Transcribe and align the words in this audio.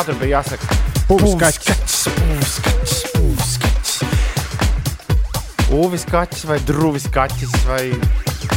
katru 0.00 0.14
bija 0.16 0.40
jāsaka. 0.40 0.64
Pūskaķis. 1.10 1.96
Uvis 5.76 6.04
kaķis 6.08 6.46
vai 6.48 6.56
druvis 6.66 7.04
kaķis 7.12 7.52
vai, 7.66 7.82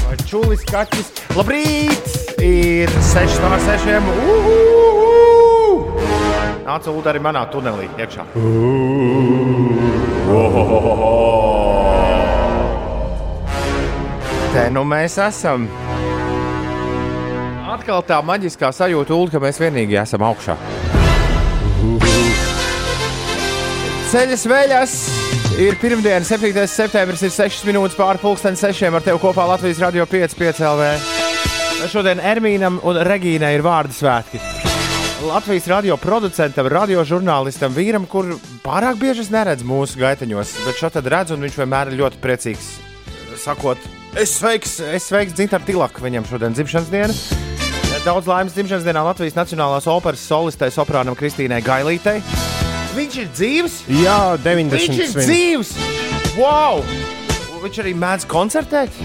vai 0.06 0.16
čulis 0.24 0.64
kaķis. 0.70 1.12
Labrīt! 1.36 2.08
Ir 2.44 2.90
6 3.12 3.44
no 3.44 3.50
6. 3.60 3.92
Nāca 6.64 6.94
ūdeni 6.94 7.12
arī 7.12 7.22
manā 7.22 7.44
tunelī 7.52 7.90
iekšā. 8.00 8.24
Te 14.54 14.64
nu 14.72 14.88
mēs 14.88 15.20
esam. 15.28 15.68
Atkal 17.74 18.00
tā 18.08 18.22
maģiskā 18.24 18.72
sajūta, 18.72 19.12
Ulu, 19.18 19.34
ka 19.34 19.44
mēs 19.44 19.60
vienīgi 19.60 20.00
esam 20.00 20.24
augšā. 20.24 20.56
Ceļas 24.14 24.44
veļas! 24.46 24.92
Ir 25.58 25.74
pirmdiena, 25.82 26.22
7. 26.22 26.52
septembris, 26.70 27.24
ir 27.26 27.32
6 27.34 27.64
minūtes 27.66 27.96
pāri 27.98 28.20
pusdienas 28.22 28.62
6. 28.62 28.86
ar 28.94 29.02
tevi 29.02 29.18
kopā 29.18 29.48
Latvijas 29.50 29.80
radio 29.82 30.06
5,5 30.06 30.62
LV. 30.68 30.90
Šodien 31.90 32.22
Ermīnam 32.22 32.78
un 32.86 33.00
Regīnai 33.08 33.56
ir 33.56 33.66
vārdu 33.66 33.98
svētki. 33.98 34.38
Latvijas 35.26 35.66
radio 35.72 35.98
producentam, 35.98 36.70
radiožurnālistam, 36.70 37.74
vīram, 37.74 38.06
kur 38.06 38.36
pārāk 38.62 39.02
bieži 39.02 39.26
es 39.26 39.34
neredzu 39.34 39.66
mūsu 39.66 39.98
gaiteņos, 40.06 40.54
bet 40.68 40.78
šo 40.78 40.94
tad 40.94 41.10
redzu, 41.10 41.34
un 41.34 41.48
viņš 41.48 41.60
vienmēr 41.64 41.90
ir 41.90 42.04
ļoti 42.04 42.22
priecīgs. 42.22 42.70
Sakot, 43.42 43.82
es 44.14 44.38
sveiks, 44.38 44.78
es 44.94 45.10
sveiks 45.10 45.34
Dzintaru 45.34 45.66
Tilaku, 45.72 46.06
viņam 46.06 46.30
šodien 46.30 46.54
dzimšanas 46.54 46.94
diena. 46.94 47.18
Daudz 48.06 48.30
laimes 48.30 48.54
dzimšanas 48.54 48.86
dienā 48.86 49.08
Latvijas 49.10 49.42
Nacionālās 49.42 49.90
operas 49.90 50.22
solistei 50.30 50.70
soprānam 50.70 51.18
Kristīnai 51.18 51.66
Gailītei. 51.66 52.20
Viņš 52.94 53.16
ir 53.24 53.30
dzīves! 53.34 53.76
Jā, 53.90 54.18
Viņš 54.38 54.46
90. 54.46 54.98
ir 55.02 55.08
svin. 55.10 55.28
dzīves! 55.28 55.72
Wow! 56.38 56.84
Viņš 57.64 57.80
arī 57.82 57.94
mēdz 57.98 58.26
koncertēt. 58.30 58.98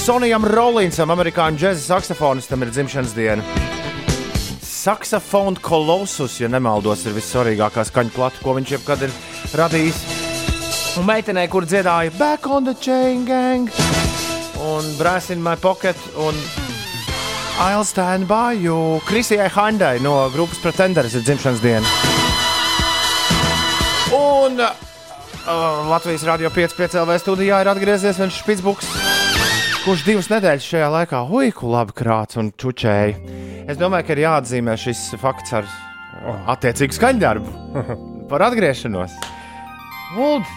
Sonijam 0.00 0.44
Rollinsam, 0.48 1.12
amerikāņu 1.14 1.60
džēza 1.60 1.84
saksofonistam, 1.86 2.64
ir 2.64 2.72
dzimšanas 2.74 3.14
diena. 3.16 3.44
Saksofona 4.64 5.60
kolosus, 5.60 6.38
ja 6.40 6.48
nemaldos, 6.48 7.04
ir 7.06 7.14
vissvarīgākā 7.16 7.84
skaņu 7.88 8.14
plata, 8.16 8.40
ko 8.42 8.56
viņš 8.56 8.74
jebkad 8.78 9.04
ir 9.06 9.14
radījis. 9.60 10.00
Un 11.00 11.06
meitenei, 11.06 11.46
kur 11.52 11.68
dziedāja 11.68 12.10
Back 12.18 12.48
on 12.50 12.64
the 12.66 12.74
Chain 12.74 13.24
Gang, 13.28 13.70
un 14.60 14.88
Brass 14.98 15.30
in 15.30 15.40
My 15.44 15.54
Pocket, 15.56 15.96
un 16.18 16.34
I'll 17.60 17.84
Stand 17.84 18.26
by 18.26 18.56
You. 18.56 18.98
Krisijai 19.06 19.50
Handai 19.52 19.98
no 20.00 20.16
grupas 20.34 20.58
Pretenders 20.64 21.14
ir 21.14 21.22
dzimšanas 21.28 21.60
diena. 21.62 22.09
Un 24.10 24.58
uh, 24.58 24.70
Latvijas 25.90 26.24
Rādio 26.26 26.50
5,5 26.50 26.96
LV 26.98 27.18
studijā 27.22 27.60
ir 27.62 27.68
atgriezies 27.70 28.18
viens 28.18 28.38
Spitsbuks, 28.42 28.88
kurš 29.84 30.02
divas 30.02 30.26
nedēļas 30.32 30.66
šajā 30.66 30.88
laikā 30.90 31.20
huiku 31.28 31.70
labi 31.70 31.94
krāts 31.94 32.38
un 32.40 32.50
čučēja. 32.58 33.14
Es 33.70 33.78
domāju, 33.78 34.08
ka 34.08 34.16
ir 34.16 34.24
jāatzīmē 34.24 34.74
šis 34.80 35.04
fakts 35.22 35.54
ar 35.60 35.68
attiecīgu 36.50 36.96
skaņdarbu 36.96 37.84
par 38.32 38.46
atgriešanos. 38.48 39.14
Uld! 40.18 40.50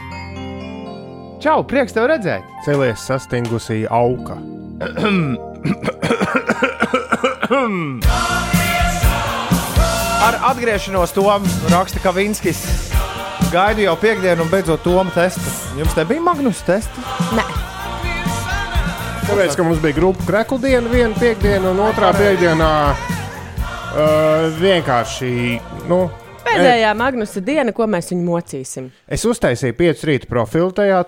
Čau, 1.44 1.60
prieks 1.70 1.94
tev 1.94 2.08
redzēt! 2.10 2.48
Celies 2.66 3.06
sastingusī 3.06 3.84
auga. 3.86 4.40
Ar 10.24 10.42
atgriešanos 10.50 11.14
Tomu 11.14 11.54
raksta 11.70 12.02
Kavinskis. 12.02 12.93
Gaidu 13.54 13.84
jau 13.86 13.94
piekdienu 14.02 14.48
un 14.48 14.50
beidzot 14.50 14.82
Tomu 14.82 15.14
testu. 15.14 15.46
Jums 15.78 15.94
te 15.94 16.06
bija 16.10 16.24
Magnus 16.26 16.64
tests? 16.66 17.12
Nē, 17.38 17.44
Tāpēc, 19.24 19.54
ka 19.56 19.64
mums 19.66 19.80
bija 19.82 19.96
grupu 19.98 20.26
kreklu 20.28 20.58
diena, 20.62 20.90
viena 20.92 21.16
piekdiena, 21.18 21.70
un 21.72 21.80
otrā 21.86 22.10
piekdienā 22.18 22.72
uh, 22.94 24.50
vienkārši. 24.60 25.32
Nu, 25.90 26.04
pēdējā 26.46 26.92
Magnusa 26.98 27.42
diena, 27.44 27.74
ko 27.76 27.88
mēs 27.90 28.12
viņu 28.14 28.26
mocīsim. 28.28 28.90
Es 29.08 29.26
uztaisīju 29.28 29.76
piecu 29.78 30.10
rītu 30.10 30.30
profilu 30.32 30.72
tajā 30.76 31.02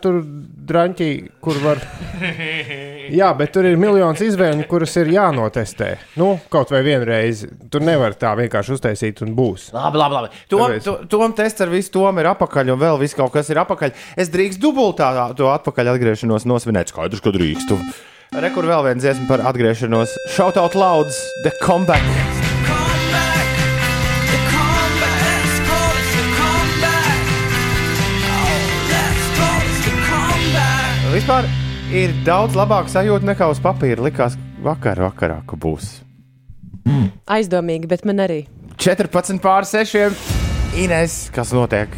drāņķī, 0.71 1.09
kur 1.43 1.59
var. 1.63 1.81
Jā, 3.19 3.29
bet 3.37 3.51
tur 3.53 3.67
ir 3.69 3.77
miljonus 3.77 4.23
izvēļu, 4.25 4.65
kuras 4.69 4.95
ir 4.97 5.11
jānotestē. 5.13 5.91
Nu, 6.17 6.35
kaut 6.51 6.71
vai 6.73 6.81
vienreiz. 6.85 7.43
Tur 7.71 7.85
nevar 7.85 8.15
tā 8.17 8.31
vienkārši 8.39 8.75
uztaisīt 8.77 9.21
un 9.25 9.35
būs. 9.37 9.69
Labi, 9.75 10.01
labi. 10.01 10.17
labi. 10.17 10.41
Tom, 10.49 10.63
Tāpēc- 10.65 10.87
to, 10.87 10.95
tom 11.11 11.35
tests 11.37 11.61
ar 11.61 11.69
visu 11.73 11.93
tomu 11.93 12.23
ir 12.23 12.31
apakaļ, 12.33 12.73
un 12.73 12.81
vēl 12.81 12.99
viss 13.03 13.17
kaut 13.17 13.33
kas 13.35 13.51
ir 13.53 13.61
apakaļ. 13.61 13.93
Es 14.17 14.33
drīkstu 14.33 14.63
dubultā 14.65 15.11
to 15.37 15.51
atpakaļ 15.53 15.93
atgriešanos 15.95 16.47
nosvinēt. 16.49 16.93
Skaidrs, 16.95 17.21
ka 17.21 17.33
drīkstu. 17.35 17.77
Rekur 18.35 18.65
vēl 18.67 18.87
viena 18.89 18.99
dziesma 18.99 19.29
par 19.29 19.45
atgriešanos. 19.51 20.17
Shout 20.33 20.57
out 20.57 20.75
louds, 20.75 21.21
the 21.45 21.53
comeback. 21.61 22.34
Vispār 31.25 31.47
ir 31.89 32.11
daudz 32.21 32.53
labāk 32.53 32.85
sajūta 32.85 33.25
nekā 33.25 33.47
uz 33.49 33.57
papīra. 33.57 34.03
Likās 34.05 34.35
vakar, 34.61 34.99
vakarā, 35.07 35.39
ka 35.49 35.57
būs. 35.57 35.87
Aizdomīgi, 37.25 37.89
bet 37.89 38.05
man 38.05 38.21
arī. 38.21 38.43
14 38.77 39.41
pār 39.41 39.65
6. 39.65 40.13
Ines, 40.77 41.15
kas 41.33 41.49
notiek? 41.57 41.89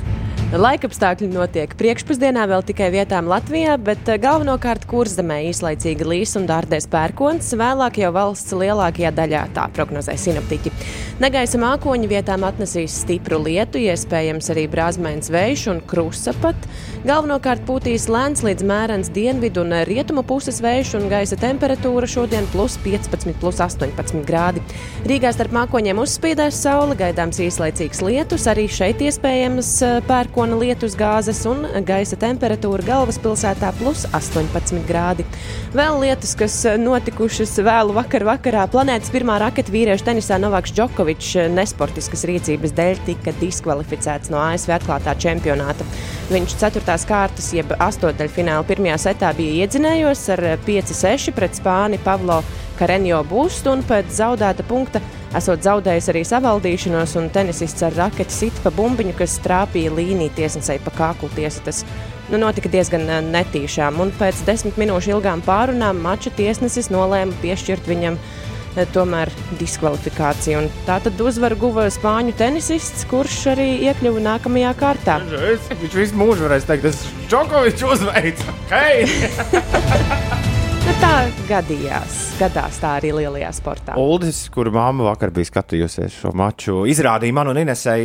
Laikapstākļi 0.48 1.28
notiek 1.28 1.74
priekšpusdienā 1.76 2.46
vēl 2.48 2.62
tikai 2.64 2.86
vietām 2.94 3.28
Latvijā, 3.28 3.74
bet 3.84 4.08
eh, 4.08 4.16
galvenokārt 4.24 4.86
kurzemē 4.88 5.42
īslaicīgi 5.50 6.08
līs 6.08 6.38
un 6.40 6.46
dārdēs 6.48 6.88
pērkons, 6.88 7.50
vēlāk 7.60 8.00
jau 8.00 8.14
valsts 8.16 8.56
lielākajā 8.56 9.12
daļā, 9.18 9.42
tā 9.58 9.66
prognozē 9.76 10.16
sinaptiķi. 10.16 10.72
Negaisa 11.20 11.60
mākoņi 11.60 12.08
vietām 12.08 12.46
atnesīs 12.48 12.96
stipru 13.02 13.42
lietu, 13.44 13.82
iespējams 13.92 14.48
arī 14.54 14.70
brāzmēns 14.72 15.34
vējš 15.34 15.66
un 15.74 15.84
krusa 15.84 16.32
pat. 16.40 16.56
Galvenokārt 17.04 17.66
pūtīs 17.68 18.08
lēns 18.08 18.46
līdz 18.48 18.64
mērens 18.68 19.12
dienvidu 19.12 19.66
un 19.66 19.76
rietumu 19.90 20.24
puses 20.28 20.62
vējš 20.64 20.94
un 21.02 21.10
gaisa 21.12 21.36
temperatūra 21.40 22.08
šodien 22.08 22.48
plus 22.54 22.80
15, 22.88 23.36
plus 23.42 23.60
18 23.64 24.24
grādi. 24.28 24.64
Rīgā 25.08 25.34
starp 25.36 25.52
mākoņiem 25.60 26.00
uzspīdēs 26.06 26.64
saule, 26.64 26.96
gaidāms 27.00 27.44
īslaicīgs 27.44 28.02
lietus, 28.08 28.48
arī 28.48 28.68
šeit 28.72 29.04
iespējams 29.04 29.76
eh, 29.84 30.00
pērkona 30.38 30.58
lietus 30.62 30.94
gāzes 30.94 31.40
un 31.50 31.64
gaisa 31.82 32.14
temperatūra 32.22 32.84
galvaspilsētā 32.86 33.72
plus 33.80 34.04
18 34.14 34.84
grādi. 34.86 35.26
Vēl 35.74 35.98
lietas, 36.04 36.36
kas 36.38 36.60
notikušas 36.78 37.56
vēlu 37.66 37.96
vakar 37.98 38.22
vakarā, 38.28 38.68
planētas 38.70 39.10
pirmā 39.10 39.40
raketa 39.42 39.74
vīriešu 39.74 40.06
tenisā 40.06 40.38
Novaks 40.38 40.76
Džokovičs 40.78 41.50
nesportiskas 41.56 42.28
rīcības 42.30 42.76
dēļ 42.78 43.02
tika 43.10 43.34
diskvalificēts 43.42 44.30
no 44.30 44.38
ASV 44.44 44.78
atklātā 44.78 45.18
čempionāta. 45.18 45.88
Viņš 46.30 46.58
4. 46.62 46.86
kārtas, 47.10 47.50
jeb 47.58 47.74
8. 47.74 48.30
fināla 48.30 48.68
pirmajā 48.70 49.02
setā 49.08 49.34
bija 49.34 49.66
iedzinējos 49.66 50.28
ar 50.38 50.50
5-6 50.70 51.34
pret 51.34 51.58
Spāni 51.58 51.98
Pavlo 52.06 52.44
Karenjo 52.78 53.24
Bustu 53.26 53.74
un 53.74 53.82
pēc 53.90 54.14
zaudēta 54.20 54.62
punkta 54.70 55.02
esot 55.36 55.64
zaudējis 55.66 56.10
arī 56.14 56.24
savaldīšanos, 56.28 57.16
un 57.20 57.30
tenisists 57.34 57.84
ar 57.86 57.96
raketi 57.98 58.34
sit 58.34 58.62
pa 58.64 58.72
bumbiņu, 58.76 59.16
kas 59.18 59.40
trāpīja 59.44 59.94
līniju 59.98 60.36
tiesnesēji 60.38 60.84
pa 60.86 60.94
kāklu 60.98 61.30
tiesu. 61.36 61.64
Tas 61.66 61.84
nu, 62.32 62.40
notika 62.42 62.72
diezgan 62.72 63.08
eh, 63.10 63.22
netīšām, 63.26 64.02
un 64.04 64.14
pēc 64.20 64.44
desmit 64.48 64.80
minūšu 64.80 65.18
ilgām 65.18 65.44
pārunām 65.46 66.00
mača 66.04 66.34
tiesnesis 66.38 66.92
nolēma 66.94 67.36
piešķirt 67.44 67.90
viņam 67.90 68.20
eh, 68.20 68.84
tomēr 68.96 69.32
diskvalifikāciju. 69.60 70.64
Un 70.64 70.72
Tā 70.88 71.00
tad 71.04 71.20
uzvaru 71.24 71.60
guva 71.68 71.88
spāņu 71.94 72.36
tenisists, 72.40 73.08
kurš 73.12 73.40
arī 73.56 73.70
iekļuva 73.90 74.24
nākamajā 74.32 74.76
kārtā. 74.80 75.20
Viņš 75.28 75.98
visu 76.04 76.20
mūžu 76.20 76.48
varēs 76.48 76.68
teikt, 76.70 76.88
tas 76.88 77.08
Džokovičs 77.28 77.90
uzveica. 77.96 78.62
Hei! 78.72 80.54
Nu, 80.88 80.94
tā 81.04 81.16
gadījās. 81.50 82.14
Gadās 82.40 82.78
tā 82.80 82.94
arī 82.96 83.10
lielajā 83.18 83.50
sportā. 83.58 83.98
Uldis, 84.00 84.38
kur 84.54 84.70
māma 84.72 85.10
vakar 85.10 85.34
bija 85.36 85.50
skatījusies 85.50 86.16
šo 86.22 86.30
maču, 86.38 86.76
izrādīja 86.88 87.36
man 87.36 87.50
un 87.52 87.60
Inesai, 87.60 87.98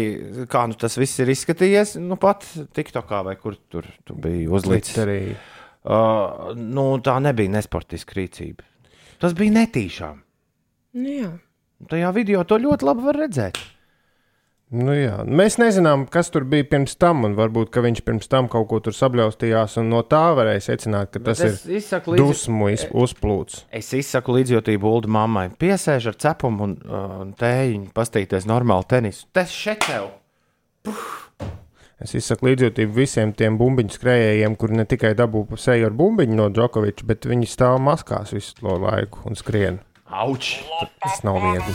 kā 0.50 0.64
nu 0.66 0.74
tas 0.74 0.98
viss 0.98 1.22
ir 1.22 1.30
izskatījies. 1.30 1.92
Nu, 2.02 2.18
pat 2.18 2.42
TikTokā 2.74 3.20
vai 3.28 3.36
kur 3.38 3.54
tur 3.70 3.86
tu 4.02 4.16
biji 4.18 4.48
uzlicis. 4.50 4.96
Twitterī. 4.96 5.20
Uh, 5.86 6.50
nu, 6.58 6.88
tā 7.06 7.14
nebija 7.22 7.54
nesportiska 7.54 8.18
rīcība. 8.18 8.66
Tas 9.22 9.38
bija 9.38 9.54
netīšām. 9.60 10.18
Nu, 10.98 11.14
jā. 11.22 11.30
Tajā 11.86 12.10
video 12.18 12.42
to 12.42 12.58
ļoti 12.66 12.90
labi 12.90 13.06
var 13.06 13.20
redzēt. 13.28 13.62
Nu, 14.72 14.94
jā. 14.96 15.18
Mēs 15.28 15.58
nezinām, 15.60 16.06
kas 16.08 16.30
tur 16.32 16.46
bija 16.48 16.64
pirms 16.64 16.94
tam, 16.96 17.26
un 17.28 17.34
varbūt 17.36 17.76
viņš 17.84 17.98
pirms 18.06 18.28
tam 18.32 18.46
kaut 18.48 18.70
ko 18.70 18.78
tur 18.80 18.94
sabļaustījās, 18.96 19.74
un 19.82 19.90
no 19.92 20.00
tā 20.08 20.22
varēja 20.38 20.62
secināt, 20.70 21.10
ka 21.12 21.20
tas 21.20 21.42
ir 21.44 21.52
līdzi- 21.52 22.16
dusmu 22.22 22.70
iz- 22.72 22.86
uzplūds. 22.88 23.66
Es 23.70 23.92
izsaku 23.92 24.32
līdzjūtību 24.38 24.94
Ulu 24.96 25.08
mammai. 25.12 25.50
Piesēž 25.60 26.08
ar 26.08 26.16
cepumu 26.16 26.64
un, 26.70 26.78
uh, 26.88 27.20
un 27.20 27.34
tējiņu, 27.36 27.92
pastīties 27.92 28.48
normāli 28.48 28.88
tenisu. 28.88 29.26
Tas 29.36 29.52
šeit 29.52 29.84
tev! 29.84 30.08
Es 32.02 32.16
izsaku 32.18 32.48
līdzjūtību 32.48 32.96
visiem 32.96 33.30
tiem 33.36 33.54
bumbiņu 33.60 33.92
skrejējiem, 33.94 34.56
kuri 34.58 34.74
ne 34.80 34.84
tikai 34.90 35.12
dabū 35.14 35.44
seju 35.60 35.86
ar 35.86 35.92
bumbiņu 35.94 36.34
no 36.34 36.48
Džokoviča, 36.50 37.04
bet 37.06 37.28
viņi 37.30 37.46
stāv 37.46 37.76
maskās 37.78 38.32
visu 38.34 38.56
to 38.58 38.74
laiku 38.82 39.20
un 39.28 39.36
skrien. 39.38 39.78
Auč! 40.12 40.60
Tas 41.00 41.22
nav 41.24 41.38
viegli. 41.40 41.72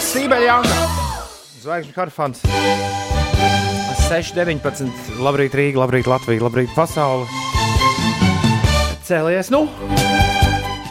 Sībeļa 0.00 0.46
Jāna! 0.48 0.76
Zvaigžņu 1.60 1.92
karfans! 1.92 2.40
6.19. 4.06 5.18
Labrīt, 5.20 5.56
Rīga, 5.58 5.82
labrīt, 5.82 6.08
Latvija, 6.08 6.44
labrīt, 6.46 6.72
pasaule! 6.76 7.26
Cēlies, 9.06 9.50
nu! 9.52 9.66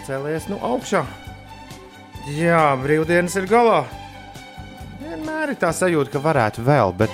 Cēlies, 0.06 0.46
nu, 0.52 0.60
augšā! 0.64 1.02
Jā, 2.36 2.76
brīvdienas 2.84 3.36
ir 3.40 3.50
galā! 3.50 3.82
Vienmēr 5.02 5.56
ir 5.56 5.60
tā 5.62 5.74
sajūta, 5.74 6.14
ka 6.14 6.22
varētu 6.24 6.66
vēl, 6.68 6.94
bet 7.02 7.14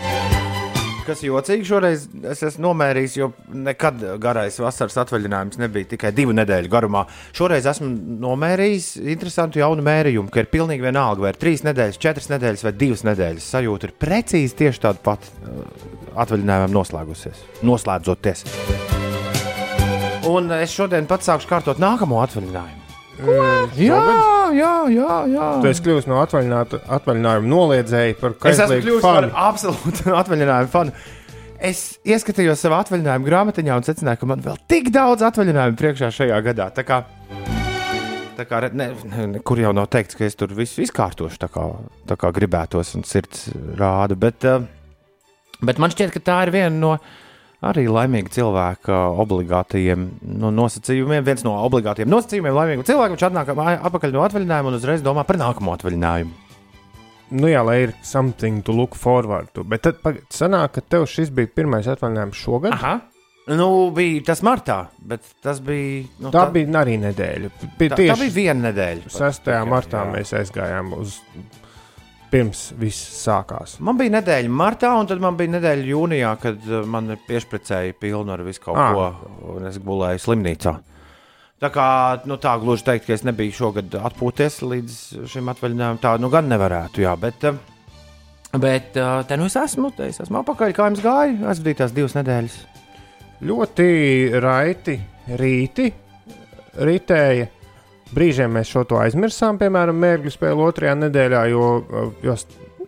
kas 1.12 1.24
jocīgi 1.26 1.68
šoreiz 1.68 2.06
es 2.32 2.44
esmu 2.48 2.70
nomērījis, 2.70 3.18
jo 3.20 3.30
nekad 3.68 4.02
garais 4.22 4.58
vasaras 4.62 4.98
atvaļinājums 5.04 5.60
nebija 5.62 5.92
tikai 5.94 6.14
divu 6.16 6.36
nedēļu 6.38 6.72
garumā. 6.72 7.04
Šoreiz 7.38 7.68
esmu 7.72 7.90
nomērījis 8.24 8.94
interesantu 9.04 9.62
jaunu 9.62 9.86
mērījumu, 9.86 10.32
ka 10.32 10.44
ir 10.44 10.52
pilnīgi 10.54 10.86
vienalga, 10.86 11.26
vai 11.26 11.34
ir 11.34 11.42
trīs 11.42 11.66
nedēļas, 11.68 12.02
četras 12.02 12.32
nedēļas 12.32 12.66
vai 12.68 12.76
divas 12.84 13.06
nedēļas. 13.08 13.50
Sajūta 13.56 13.90
ir 13.90 13.96
precīzi 14.02 14.60
tieši 14.64 14.86
tāda 14.88 15.04
pati 15.06 15.32
uh, 15.44 15.64
atvaļinājumam 16.24 16.78
noslēgusies, 16.80 17.46
noslēdzoties. 17.68 18.46
Un 20.32 20.54
es 20.62 20.76
šodien 20.76 21.10
pats 21.10 21.28
sākšu 21.28 21.50
kārtot 21.50 21.82
nākamo 21.82 22.22
atvaļinājumu. 22.24 22.81
Jā, 23.22 24.02
jā, 24.58 24.72
jā, 24.90 25.16
jā. 25.30 25.48
Tu 25.62 25.70
esi 25.70 25.84
kļuvis 25.86 26.08
no 26.10 26.18
atvaļināt- 26.24 26.78
atvaļinājuma 26.98 27.50
noliedzēja 27.52 28.16
par 28.20 28.34
Es 28.34 28.58
esmu 28.58 28.68
kaislīgu 28.68 28.86
kļuvis 28.88 29.04
par 29.06 29.18
fanu. 29.20 29.32
absolūtu 29.48 30.14
atvaļinājumu 30.22 30.72
fanu. 30.74 30.96
Es 31.62 31.82
ieskatījos 32.10 32.64
savā 32.66 32.80
atvaļinājuma 32.82 33.28
grāmatiņā 33.28 33.76
un 33.78 33.86
secināju, 33.86 34.18
ka 34.24 34.30
man 34.32 34.42
vēl 34.42 34.58
tik 34.72 34.90
daudz 34.96 35.22
atvaļinājumu 35.28 35.78
priekšā 35.78 36.10
šajā 36.18 36.40
gadā. 36.50 36.72
Tā 36.74 36.82
kā, 36.88 37.04
tā 38.40 38.46
kā 38.50 38.62
ne, 38.74 38.88
ne, 39.06 39.28
ne, 39.36 39.42
kur 39.46 39.62
jau 39.62 39.70
nav 39.78 39.86
teikts, 39.94 40.18
ka 40.18 40.26
es 40.26 40.36
tur 40.40 40.54
visu 40.58 40.82
izkārtošu 40.82 41.38
tā 41.44 41.50
kā, 41.54 41.68
tā 42.10 42.18
kā 42.18 42.32
gribētos 42.34 42.96
un 42.98 43.06
sirds 43.06 43.52
rāda. 43.78 44.18
Bet, 44.18 44.42
eh, 44.50 44.66
bet 45.62 45.78
man 45.78 45.94
šķiet, 45.94 46.16
ka 46.18 46.24
tā 46.32 46.40
ir 46.48 46.56
viena 46.58 46.74
no 46.74 46.96
arī 47.70 47.86
laimīga 47.92 48.34
cilvēka 48.34 49.00
obligātajiem 49.22 50.08
no 50.42 50.52
nosacījumiem. 50.56 51.26
Viens 51.26 51.44
no 51.46 51.56
obligātiem 51.66 52.10
nosacījumiem 52.10 52.58
laimīgam 52.58 52.88
cilvēkam, 52.88 53.18
viņš 53.18 53.28
atnāk 53.30 53.52
atpakaļ 53.54 54.16
no 54.16 54.24
atvaļinājuma 54.28 54.72
un 54.72 54.80
uzreiz 54.80 55.06
domā 55.06 55.26
par 55.28 55.40
nākamo 55.42 55.76
atvaļinājumu. 55.78 56.34
Nu, 57.32 57.48
jā, 57.48 57.62
lai 57.64 57.78
ir 57.86 57.94
something 58.04 58.60
to 58.68 58.74
look 58.76 58.98
forward 59.00 59.54
to. 59.56 59.64
Bet 59.64 59.86
tad 59.86 60.02
sanāk, 60.34 60.74
ka 60.76 60.84
tev 60.84 61.06
šis 61.08 61.32
bija 61.32 61.48
pirmais 61.56 61.88
atvaļinājums 61.88 62.42
šogad. 62.44 62.76
Aha. 62.76 62.98
Nu, 63.52 63.90
bija 63.96 64.22
tas 64.28 64.44
martā, 64.46 64.84
bet 65.00 65.24
tas 65.44 65.62
bija. 65.66 66.04
Nu, 66.22 66.30
Tā 66.34 66.44
bija 66.54 66.70
arī 66.82 66.98
nedēļa. 67.02 67.50
Bija 67.80 67.94
tā, 67.94 67.96
tā 67.96 68.02
tieši 68.04 68.20
bija 68.28 68.36
viena 68.36 68.68
nedēļa. 68.70 69.08
pat 69.08 69.16
6. 69.18 69.46
tikai, 69.48 69.64
martā 69.72 70.04
jā. 70.04 70.12
mēs 70.14 70.34
aizgājām 70.42 70.94
uz 71.00 71.16
pirms 72.32 72.70
viss 72.80 73.10
sākās. 73.26 73.76
Man 73.84 73.98
bija 74.00 74.16
nedēļa 74.18 74.52
martā, 74.52 74.94
un 75.00 75.10
tad 75.10 75.20
man 75.24 75.36
bija 75.40 75.58
nedēļa 75.58 75.90
jūnijā, 75.92 76.32
kad 76.42 76.64
uh, 76.70 76.86
man 76.88 77.12
piešpricēja 77.28 77.98
pilnu 78.00 78.32
ar 78.34 78.44
visu 78.48 78.64
kaut 78.64 78.80
Ah. 78.80 78.94
ko, 78.96 79.34
un 79.56 79.68
es 79.68 79.78
gulēju 79.84 80.24
slimnīcā. 80.24 80.74
Tā 81.62 81.70
kā 81.70 81.88
nu, 82.26 82.40
tā 82.42 82.56
gluži 82.58 82.88
teikt, 82.88 83.06
ka 83.06 83.14
es 83.14 83.22
nebiju 83.28 83.54
šogad 83.54 83.94
atpūties 84.00 84.62
līdz 84.66 84.96
šim 85.30 85.52
atvaļinājumam, 85.54 86.00
tā 86.02 86.16
nu 86.18 86.32
gan 86.34 86.48
nevarētu, 86.50 87.04
jā, 87.04 87.14
bet, 87.22 87.44
uh, 87.46 88.58
bet 88.58 88.98
uh, 88.98 89.22
te 89.28 89.38
nu 89.38 89.46
es 89.52 89.56
esmu, 89.62 89.92
te 89.94 90.08
es 90.10 90.20
esmu 90.24 90.42
apakaļ, 90.42 90.74
kā 90.74 90.90
jums 90.90 91.04
gāja, 91.06 91.38
aizvadītās 91.52 91.94
divas 91.94 92.18
nedēļas. 92.18 92.58
Ļoti 93.46 93.86
raiti 94.42 94.98
rīti 95.38 95.88
ritēja. 96.82 97.48
Brīžiem 98.12 98.52
mēs 98.52 98.72
šo 98.72 98.84
to 98.88 99.00
aizmirsām, 99.00 99.60
piemēram, 99.62 99.96
mērķu 99.96 100.34
spēli 100.34 100.66
otrajā 100.66 100.98
nedēļā, 101.06 101.46
jo, 101.54 101.70
jo 102.26 102.36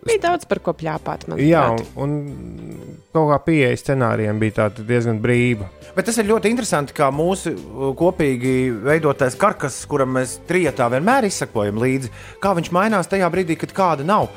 Bija 0.04 0.20
daudz 0.20 0.44
par 0.44 0.58
ko 0.60 0.74
plāpāt. 0.76 1.22
jā, 1.40 1.62
manuprāt. 1.64 1.94
un, 1.96 2.10
un 2.28 3.04
kaut 3.14 3.30
kā 3.30 3.38
pieeja 3.46 3.76
scenārijiem 3.80 4.36
bija 4.42 4.66
diezgan 4.76 5.16
brīva. 5.22 5.70
Bet 5.96 6.04
tas 6.10 6.18
ir 6.20 6.28
ļoti 6.28 6.50
interesanti, 6.52 6.92
kā 6.92 7.08
mūsu 7.08 7.54
uh, 7.54 7.86
kopīgi 7.96 8.52
veidotais 8.84 9.36
karkas, 9.40 9.78
kuram 9.88 10.12
mēs 10.18 10.36
trijotā 10.48 10.90
vienmēr 10.92 11.24
izsakojam 11.30 11.80
līdzi, 11.80 12.12
kā 12.42 12.52
viņš 12.58 12.72
mainās 12.76 13.08
tajā 13.08 13.30
brīdī, 13.32 13.56
kad 13.56 13.72
kāda 13.72 14.04
nav. 14.04 14.28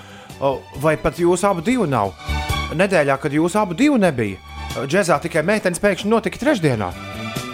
Vai 0.79 0.95
pat 1.01 1.17
jūs 1.19 1.43
abu 1.49 1.63
divu 1.65 1.87
nav? 1.89 2.13
Nedēļā, 2.77 3.17
kad 3.19 3.33
jūs 3.33 3.55
abu 3.59 3.75
divu 3.75 3.97
nebija, 3.99 4.37
džēzā 4.75 5.17
tikai 5.23 5.43
meitenes 5.47 5.81
pēkšņi 5.81 6.11
notika 6.11 6.41
trešdienā. 6.41 6.91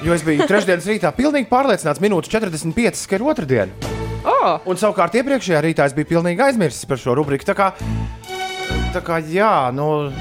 Jo 0.04 0.16
es 0.16 0.24
biju 0.26 0.48
trešdienas 0.50 0.88
rītā 0.90 1.14
pilnīgi 1.16 1.48
pārliecināts, 1.52 2.02
minūtes 2.04 2.32
45, 2.34 3.06
ka 3.08 3.20
ir 3.20 3.24
otrdiena. 3.24 3.92
Oh, 4.24 4.60
Un 4.68 4.80
savukārt 4.80 5.16
iepriekšējā 5.20 5.60
rītā 5.64 5.88
es 5.88 5.96
biju 5.96 6.10
pilnīgi 6.14 6.44
aizmirsis 6.44 6.88
par 6.88 7.00
šo 7.00 7.16
rubriku. 7.20 7.48
Tā 7.48 7.56
kā, 7.56 7.70
tā 8.96 9.02
kā 9.04 9.20
jā, 9.28 9.72
nu, 9.76 10.12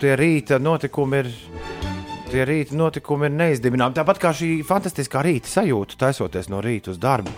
tie 0.00 0.16
rīta 0.20 0.60
notikumi 0.60 1.24
ir. 1.24 1.32
Tie 2.30 2.44
rīta 2.46 2.76
notikumi 2.78 3.26
ir 3.26 3.32
neizdibināmi. 3.34 3.96
Tāpat 3.96 4.20
kā 4.22 4.30
šī 4.36 4.60
fantastiskā 4.62 5.18
rīta 5.26 5.50
sajūta, 5.50 5.96
taisoties 5.98 6.46
no 6.52 6.60
rīta 6.62 6.92
uz 6.92 7.00
darbu. 7.02 7.32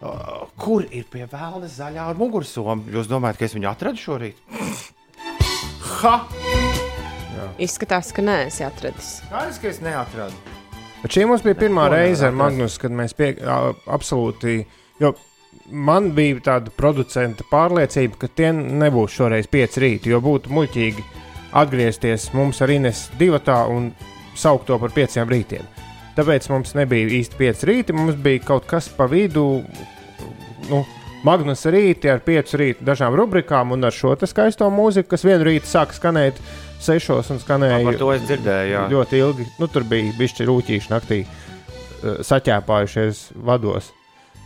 Uh, 0.00 0.46
kur 0.56 0.86
ir 0.88 1.04
pie 1.12 1.26
vēlna 1.28 1.68
zaļā 1.68 2.06
mugursoma? 2.16 2.78
Jūs 2.88 3.10
domājat, 3.10 3.36
ka 3.36 3.44
es 3.44 3.56
viņu 3.58 3.68
atradu 3.68 4.00
šorīt? 4.00 4.40
Ha! 6.00 6.14
Izskatās, 7.58 8.12
ka 8.16 8.24
neesi 8.24 8.64
atradis. 8.66 9.20
Skaidrs, 9.26 9.60
ka 9.62 9.70
es 9.70 9.80
neatradu. 9.84 10.58
Bet 11.00 11.16
šī 11.16 11.24
mums 11.28 11.44
bija 11.46 11.56
pirmā 11.56 11.86
Neko 11.88 11.96
reize 11.96 12.26
ar 12.28 12.34
nevar 12.34 12.50
Magnus, 12.50 12.76
kad 12.80 12.92
mēs 12.92 13.16
pie, 13.16 13.32
a, 13.40 13.72
absolūti. 13.94 14.58
Jo 15.00 15.14
man 15.70 16.10
bija 16.16 16.40
tāda 16.50 16.72
producenta 16.76 17.46
pārliecība, 17.50 18.18
ka 18.20 18.28
tie 18.36 18.52
nebūs 18.52 19.16
šoreiz 19.16 19.48
pieci 19.50 19.80
rīti, 19.84 20.12
jo 20.12 20.20
būtu 20.24 20.52
muļķīgi 20.52 21.04
atgriezties 21.56 22.30
mums 22.36 22.60
ar 22.62 22.72
Ines 22.74 23.08
divatā 23.18 23.62
un 23.72 23.90
saukt 24.38 24.68
to 24.68 24.78
par 24.78 24.92
pieciem 24.94 25.30
rītiem. 25.30 25.66
Tāpēc 26.18 26.48
mums 26.52 26.74
nebija 26.76 27.10
īsti 27.20 27.38
pieci 27.38 27.68
rīti, 27.70 27.96
mums 27.96 28.18
bija 28.20 28.42
kaut 28.44 28.66
kas 28.70 28.90
pa 28.92 29.06
vidu. 29.10 29.62
Nu, 30.68 30.84
Magnus 31.24 31.66
rīti 31.68 32.08
ar 32.08 32.22
piecu 32.24 32.56
rītu 32.60 32.84
dažām 32.86 33.16
rubrikām 33.16 33.74
un 33.74 33.84
ar 33.84 33.92
šo 33.92 34.14
skaisto 34.24 34.68
mūziku, 34.72 35.10
kas 35.12 35.24
vienu 35.26 35.44
rītu 35.50 35.68
sāka 35.68 35.96
skanēt 35.96 36.40
sešos 36.80 37.30
un 37.34 37.40
skanēja 37.42 37.84
Par 37.84 37.98
to 38.00 38.10
es 38.14 38.22
dzirdēju. 38.26 38.72
Jā. 38.74 38.82
ļoti 38.92 39.20
ilgi. 39.20 39.46
Nu, 39.60 39.68
tur 39.68 39.84
bija 39.88 40.12
bijusi 40.18 40.46
rūtīša 40.48 40.92
naktī, 40.94 41.22
eh, 41.26 42.20
saķēpājušies 42.26 43.24
vados. 43.46 43.92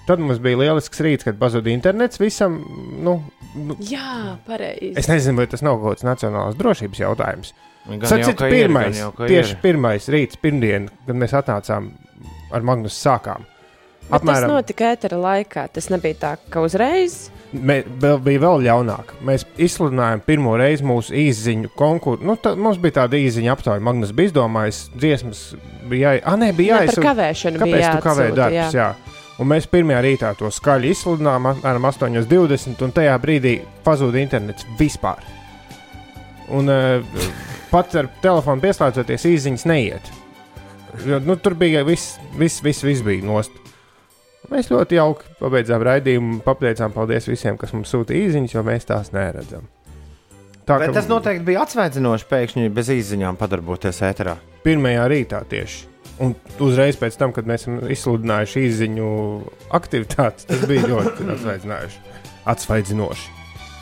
Tad 0.09 0.21
mums 0.21 0.39
bija 0.45 0.59
lielisks 0.61 1.01
rīts, 1.01 1.25
kad 1.25 1.39
pazuda 1.41 1.71
internets 1.73 2.21
visam. 2.21 2.59
Nu, 3.01 3.23
nu, 3.57 3.77
Jā, 3.81 4.37
pareizi. 4.47 4.93
es 5.01 5.09
nezinu, 5.09 5.39
vai 5.41 5.47
tas 5.49 5.63
nav 5.65 5.79
kaut 5.81 5.97
kāds 5.97 6.05
nacionālās 6.05 6.59
drošības 6.61 7.01
jautājums. 7.01 7.55
Gan 7.89 8.01
jau, 8.01 8.11
Sacīt, 8.13 8.37
ka 8.37 8.49
ir, 8.49 8.53
pirmais, 8.59 8.93
gan 8.93 9.01
jau, 9.01 9.11
ka 9.17 9.27
tieši 9.29 9.57
ir. 9.57 9.61
pirmais 9.63 10.07
rīts, 10.13 10.37
pirmdien, 10.41 10.91
kad 11.07 11.17
mēs 11.17 11.33
atnācām 11.37 11.91
ar 12.53 12.63
Magnus 12.65 12.97
sākām. 13.01 13.45
Bet 14.11 14.25
tas 14.29 14.45
notika 14.45 14.91
ētera 14.93 15.17
laikā. 15.17 15.69
Tas 15.73 15.89
nebija 15.89 16.15
tā, 16.21 16.37
ka 16.53 16.61
uzreiz. 16.61 17.31
Mē, 17.55 17.77
bija 18.03 18.41
vēl 18.43 18.65
ļaunāk. 18.65 19.13
Mēs 19.23 19.45
izsludinājām 19.63 20.25
pirmo 20.27 20.57
reizi 20.59 20.87
mūsu 20.87 21.15
īziņu 21.15 21.71
konkursu. 21.79 22.27
Nu, 22.27 22.35
tā, 22.41 22.57
mums 22.59 22.81
bija 22.83 22.99
tāda 23.03 23.21
īziņa 23.21 23.53
aptauja. 23.55 23.83
Magnus 23.85 24.11
bija 24.17 24.33
izdomājis, 24.33 24.81
dziesmas 24.97 25.43
bija 25.91 26.15
jāiet. 26.15 26.25
Ah, 26.27 26.39
nē, 26.41 26.51
bija 26.57 26.81
par 26.89 27.07
kavēšanu 27.09 27.63
bija 27.63 27.77
Kāpēc 27.77 27.87
tu 27.87 28.09
kavēji 28.09 28.33
jāatsūta, 28.33 28.41
darbus? 28.41 28.75
Jā. 28.75 28.89
jā. 28.99 29.23
Un 29.43 29.51
mēs 29.51 29.67
pirmajā 29.71 30.03
rītā 30.07 30.35
to 30.39 30.51
skaļi 30.55 30.93
izsludinājām, 30.95 31.49
apmēram 31.53 31.89
8.20, 31.91 32.85
un 32.87 32.95
tajā 32.95 33.15
brīdī 33.23 33.55
pazuda 33.87 34.23
internets 34.23 34.67
vispār. 34.79 35.23
Un 36.55 36.71
uh, 36.71 37.25
pat 37.71 37.95
ar 37.99 38.11
telefonu 38.23 38.63
pieslēdzoties, 38.63 39.27
īsiņas 39.31 39.67
neiet. 39.71 40.11
Jo, 41.07 41.19
nu, 41.23 41.35
tur 41.43 41.57
bija 41.59 41.83
viss, 41.87 42.19
viss, 42.39 42.63
viss, 42.63 42.87
viss 42.87 43.03
bija 43.07 43.27
nost. 43.27 43.64
Mēs 44.53 44.69
ļoti 44.69 44.99
jauki 44.99 45.31
pabeidzām 45.39 45.83
raidījumu, 45.87 46.41
pateicām 46.45 46.93
paldies 46.95 47.29
visiem, 47.31 47.57
kas 47.61 47.73
mums 47.73 47.93
sūta 47.93 48.15
īsiņas, 48.17 48.55
jo 48.55 48.63
mēs 48.67 48.87
tās 48.91 49.11
neredzam. 49.15 49.65
Tā 50.65 50.79
Bet 50.81 50.95
tas 50.97 51.09
noteikti 51.11 51.45
bija 51.45 51.65
atsvaidzinoši 51.65 52.29
pēkšņi 52.31 52.71
bez 52.73 52.89
izziņām 52.93 53.37
padarboties 53.41 54.01
ēterā. 54.05 54.39
pirmajā 54.65 55.09
rītā 55.13 55.43
tieši. 55.49 55.91
Un 56.25 56.33
uzreiz 56.63 56.97
pēc 56.97 57.17
tam, 57.21 57.33
kad 57.37 57.49
mēs 57.49 57.65
esam 57.67 57.81
izsludinājuši 57.91 58.63
īziņu 58.69 59.09
aktivitātes, 59.77 60.47
tas 60.49 60.63
bija 60.71 60.87
ļoti 60.89 61.27
atsvaidzinoši. 61.35 61.99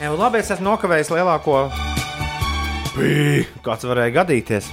un 0.09 0.19
labi, 0.19 0.41
es 0.41 0.51
esmu 0.51 0.71
nokavējis 0.71 1.13
lielāko 1.13 1.69
pīļu, 2.97 3.45
kāds 3.63 3.87
varēja 3.87 4.17
gadīties. 4.19 4.67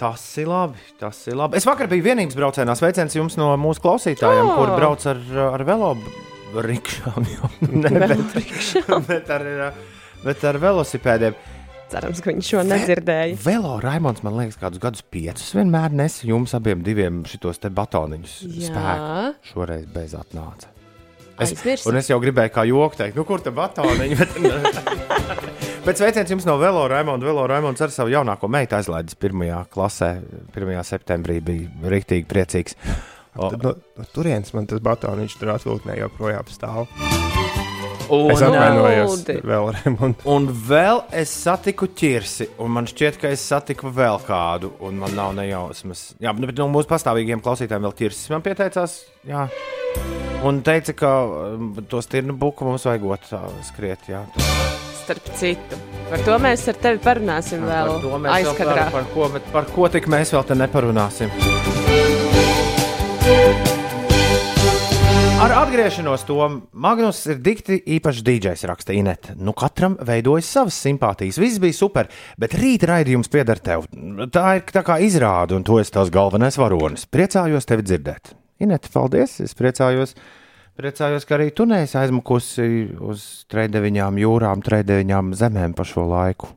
Tas 0.00 0.22
ir 0.40 0.48
labi. 0.48 0.80
Tas 1.00 1.18
ir 1.28 1.36
labi. 1.36 1.58
Es 1.60 1.66
vakar 1.68 1.90
biju 1.90 2.06
vienības 2.06 2.36
braucienā. 2.38 2.72
Sveiciens 2.78 3.12
jums 3.18 3.36
no 3.36 3.50
mūsu 3.60 3.82
klausītājiem, 3.84 4.48
Oh! 4.48 4.56
kur 4.56 4.72
brauc 4.78 5.04
ar, 5.12 5.20
ar 5.52 5.64
velo 5.68 5.90
rikšām. 6.56 7.26
jo, 7.34 7.50
Ne, 7.84 7.92
bet, 8.08 8.36
bet, 9.10 9.30
ar, 9.36 9.44
bet 10.24 10.44
ar 10.48 10.58
velosipēdiem. 10.62 11.36
Cerams, 11.90 12.20
ka 12.22 12.30
viņš 12.30 12.48
šo 12.52 12.60
nedzirdēja. 12.70 13.36
Velo 13.42 13.76
Raimons, 13.82 14.20
man 14.22 14.36
liekas, 14.38 14.56
kādus 14.62 14.78
gadus 14.82 15.02
piecus 15.02 15.48
vienmēr 15.58 15.90
nes 15.98 16.20
jums 16.22 16.54
abiem 16.54 16.84
diviem 16.86 17.24
šitos 17.26 17.58
te 17.58 17.68
batoniņus 17.74 18.36
spēku. 18.68 19.32
Šoreiz 19.50 19.88
bez 19.90 20.14
atnāca. 20.14 20.70
Es, 21.40 21.54
Aizmirsi. 21.54 21.88
un 21.88 21.96
es 21.96 22.10
jau 22.10 22.18
gribēju 22.20 22.52
kā 22.52 22.66
joku 22.68 22.98
teikt, 23.00 23.16
nu 23.16 23.24
kur 23.28 23.40
te 23.40 23.52
batoniņi? 23.56 24.18
Bet, 24.20 24.34
bet 25.86 26.00
sveiciens 26.00 26.30
jums 26.34 26.44
no 26.44 26.58
Velo 26.60 26.82
Raimonda. 26.90 27.24
Velo 27.26 27.46
Raimonds 27.48 27.80
ar 27.80 27.94
savu 27.94 28.12
jaunāko 28.12 28.50
meitu 28.52 28.76
aizlaidis 28.76 29.16
pirmajā 29.16 29.62
klasē. 29.72 30.10
1. 30.52 30.74
septembrī 30.84 31.40
bija 31.44 31.92
rīktīgi 31.94 32.28
priecīgs. 32.28 32.76
O, 33.38 33.48
Tad 33.48 33.62
no, 33.64 33.76
no 33.96 34.08
turienes 34.12 34.52
man 34.52 34.68
tas 34.68 34.82
batoniņš 34.84 35.38
tur 35.40 35.54
atvilknē 35.54 35.96
joprojām 36.02 36.50
stāv. 36.52 36.90
Un, 38.10 38.30
Es 38.34 38.42
atvainojos 38.44 39.24
vēl 39.46 39.70
Raimonds. 39.76 40.26
Un 40.28 40.48
vēl 40.68 41.02
es 41.22 41.32
satiku 41.46 41.88
ķirsi, 41.96 42.50
un 42.62 42.74
man 42.76 42.88
šķiet, 42.90 43.18
ka 43.22 43.30
es 43.32 43.44
satiku 43.46 43.90
vēl 43.94 44.20
kādu, 44.26 44.72
un 44.86 45.00
man 45.02 45.14
nav 45.16 45.34
nejausmas. 45.38 46.10
Jā, 46.22 46.34
bet 46.36 46.58
no 46.58 46.68
mūsu 46.72 46.90
pastāvīgiem 46.90 47.42
klausītājiem 47.44 47.86
vēl 47.88 47.96
ķirsis 48.02 48.32
man 48.34 48.44
pieteicās. 48.46 49.00
Jā. 49.28 49.46
Un 50.46 50.62
teica, 50.64 50.94
ka 50.96 51.10
um, 51.26 51.72
to 51.88 52.00
stirnu 52.04 52.32
buku 52.40 52.64
mums 52.64 52.86
vajag 52.88 53.04
skriet. 53.68 54.08
Jā. 54.08 54.24
Starp 55.02 55.32
citu, 55.36 55.76
par 56.10 56.22
to 56.24 56.36
mēs 56.40 56.68
ar 56.70 56.78
tevi 56.80 57.00
parunāsim 57.02 57.66
vēl 57.66 57.90
Par 57.90 58.04
to 58.04 58.20
mēs 58.22 58.30
vēl 58.30 58.52
aizkadrā. 58.52 58.86
par, 58.92 58.92
par, 58.92 59.10
ko, 59.14 59.50
par 59.52 59.64
ko 59.74 59.90
tik 59.92 60.06
mēs 60.12 60.32
vēl 60.36 60.46
te 60.48 60.54
neparunāsim. 60.60 61.34
Ar 65.40 65.52
atgriešanos 65.56 66.26
to 66.28 66.36
Magnus 66.76 67.22
ir 67.32 67.38
dikti 67.40 67.78
īpašs 67.96 68.20
dīdžers, 68.26 68.64
raksta 68.68 68.92
Inete. 68.92 69.32
Nu, 69.40 69.54
katram 69.56 69.94
veidojas 70.04 70.50
savas 70.52 70.76
simpātijas. 70.84 71.38
Viss 71.40 71.56
bija 71.62 71.72
super, 71.72 72.10
bet 72.36 72.52
rīt 72.60 72.82
raidījums 72.84 73.30
pieder 73.32 73.56
tev. 73.64 73.86
Tā 74.34 74.42
ir 74.58 74.66
tā 74.68 74.82
kā 74.84 74.98
izrāde, 75.00 75.56
un 75.56 75.64
tu 75.64 75.78
esi 75.80 75.94
tās 75.94 76.10
galvenais 76.12 76.58
varonis. 76.60 77.06
Priecājos 77.08 77.64
tevi 77.64 77.86
dzirdēt. 77.88 78.34
Inete, 78.60 78.90
paldies! 78.92 79.38
Es 79.40 79.56
priecājos, 79.56 80.12
priecājos 80.76 81.24
ka 81.24 81.38
arī 81.38 81.46
tu 81.56 81.64
neesi 81.70 81.96
aizmukusi 81.96 82.66
uz 83.00 83.24
trejdeviņām 83.48 84.18
jūrām, 84.20 84.64
trejdeviņām 84.66 85.30
zemēm 85.40 85.72
pa 85.78 85.86
šo 85.88 86.04
laiku. 86.10 86.50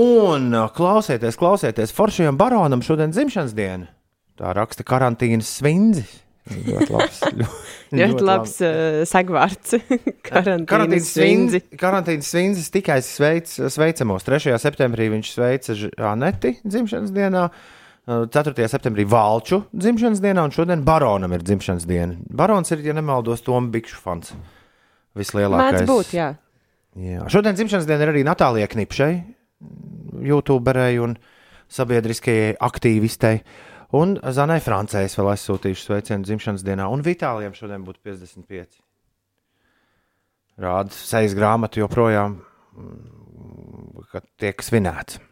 Un 0.00 0.56
klausieties, 0.72 1.36
klausieties, 1.36 1.92
Foršajam 1.92 2.40
baronam 2.40 2.80
šodien 2.80 3.12
dzimšanas 3.12 3.52
diena. 3.52 3.92
Tā 4.40 4.56
raksta 4.56 4.88
karantīnas 4.88 5.52
svindzi. 5.60 6.06
Ļoti 6.48 6.92
labs. 6.94 7.22
Ļoti 8.00 8.24
labs 8.24 8.54
uh, 8.64 9.00
segvārds. 9.08 9.74
Karantīnas 10.28 11.10
svindzi. 11.14 11.62
Karantīnas 11.80 12.30
svindzis 12.32 12.70
tikai 12.74 13.00
sveic, 13.04 13.50
sveicamos. 13.72 14.26
3. 14.26 14.54
septembrī 14.60 15.10
viņš 15.14 15.34
sveica 15.34 15.76
Aneti 16.10 16.56
dzimšanas 16.64 17.12
dienā. 17.14 17.48
uh, 17.48 17.68
4. 18.08 18.68
septembrī 18.72 19.04
Valču 19.04 19.62
dzimšanas 19.76 20.22
dienā, 20.24 20.46
un 20.48 20.54
šodien 20.54 20.84
Baronam 20.84 21.34
ir 21.36 21.44
dzimšanas 21.44 21.84
diena. 21.88 22.16
Barons 22.32 22.72
ir, 22.72 22.80
ja 22.86 22.94
nemaldos, 22.96 23.44
Toms 23.44 23.68
Bikšu 23.74 24.00
fans. 24.00 24.32
Vislielākais. 25.18 25.82
Mēdz 25.82 25.90
būt, 25.90 26.14
jā. 26.16 26.30
Jā. 26.98 27.26
Šodien 27.30 27.58
dzimšanas 27.58 27.88
diena 27.88 28.06
ir 28.06 28.12
arī 28.14 28.24
Natālijai 28.26 28.70
Knipšai, 28.72 29.12
YouTuberei 30.24 30.96
un 31.04 31.18
sabiedriskajai 31.68 32.56
aktīvistei. 32.64 33.42
Un 33.96 34.18
Zanai 34.20 34.58
Francēs 34.60 35.16
vēl 35.16 35.30
aizsūtījuši 35.32 35.86
sveicienu 35.86 36.26
dzimšanas 36.26 36.64
dienā, 36.66 36.90
un 36.92 37.00
Vitālijam 37.04 37.54
šodien 37.56 37.86
būtu 37.86 38.02
55. 38.04 38.82
Rāda 40.60 40.92
sejas 40.92 41.32
grāmatu 41.38 41.80
joprojām, 41.80 42.34
mm, 42.76 44.04
kad 44.12 44.26
tiek 44.36 44.60
svinēts. 44.60 45.22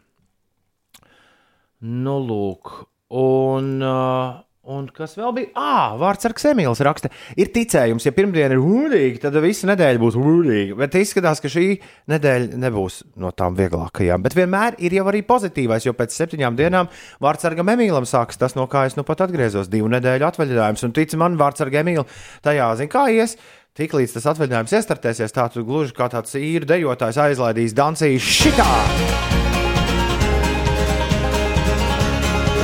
Nu, 1.85 2.17
lūk, 2.17 2.71
un, 3.13 3.69
uh, 3.85 4.41
un 4.67 4.87
kas 4.93 5.15
vēl 5.17 5.33
bija? 5.35 5.49
Ah, 5.57 5.95
vārds 5.99 6.27
ar 6.27 6.33
Ksemīls 6.37 6.81
raksta. 6.85 7.11
Ir 7.39 7.51
ticējums, 7.55 8.05
ja 8.07 8.13
pirmdiena 8.15 8.55
ir 8.55 8.63
ūdīga, 8.63 9.21
tad 9.23 9.37
visa 9.43 9.69
nedēļa 9.69 10.01
būs 10.01 10.17
ūdīga. 10.19 10.77
Bet 10.81 10.97
izskatās, 10.99 11.41
ka 11.43 11.51
šī 11.51 11.67
nedēļa 12.11 12.59
nebūs 12.63 13.01
no 13.21 13.31
tām 13.35 13.55
vieglākajām. 13.57 14.23
Bet 14.25 14.35
vienmēr 14.37 14.79
ir 14.83 14.97
jau 14.99 15.05
arī 15.11 15.23
pozitīvais, 15.27 15.87
jo 15.87 15.95
pēc 15.97 16.15
septiņām 16.17 16.59
dienām 16.59 16.91
vārds 17.23 17.47
ar 17.47 17.55
Emīlam 17.57 18.07
sākas 18.07 18.39
tas, 18.39 18.57
no 18.59 18.67
kā 18.71 18.85
es 18.89 18.97
nu 18.99 19.05
pat 19.07 19.23
atgriezos. 19.27 19.71
Divu 19.71 19.91
nedēļu 19.93 20.27
atvaļinājums, 20.27 20.83
un 20.87 20.95
tic 20.95 21.15
man, 21.19 21.39
vārds 21.39 21.63
ar 21.63 21.71
Emīlu 21.71 22.07
tajā 22.45 22.73
zina, 22.81 22.91
kā 22.91 23.07
ies. 23.13 23.37
Tiklīdz 23.77 24.15
tas 24.15 24.25
atvaļinājums 24.33 24.73
iestartēsies, 24.73 25.35
tā 25.35 25.45
tu 25.53 25.61
gluži 25.67 25.93
kā 25.93 26.09
tāds 26.09 26.33
īri 26.39 26.65
dejotājs 26.65 27.21
aizlaidīs 27.27 27.77
Danciju 27.77 28.23
šitā! 28.25 28.71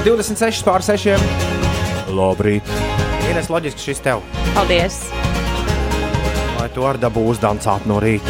26 0.03 0.65
pār 0.67 0.83
6. 0.83 1.52
Labrīt! 2.13 2.67
Ines, 3.32 3.50
loģiski 3.50 3.82
šis 3.89 4.00
tev, 4.05 4.22
Paldies! 4.53 4.96
lai 6.60 6.70
tu 6.72 6.86
ar 6.88 6.98
dabu 7.01 7.20
uzdancāt 7.27 7.88
no 7.89 7.98
rīta. 8.03 8.29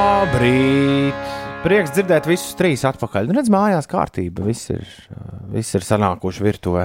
Labrīt! 0.00 1.14
Prieks 1.60 1.92
dzirdēt 1.92 2.24
visus 2.30 2.56
trīs 2.56 2.82
atpakaļ. 2.88 3.28
Nu, 3.28 3.34
redz, 3.36 3.50
mājās 3.52 3.86
kārtība. 3.90 4.46
Viss 4.48 4.70
ir, 4.72 4.82
viss 5.52 5.76
ir 5.76 5.82
sanākuši 5.84 6.40
virtuvē, 6.46 6.84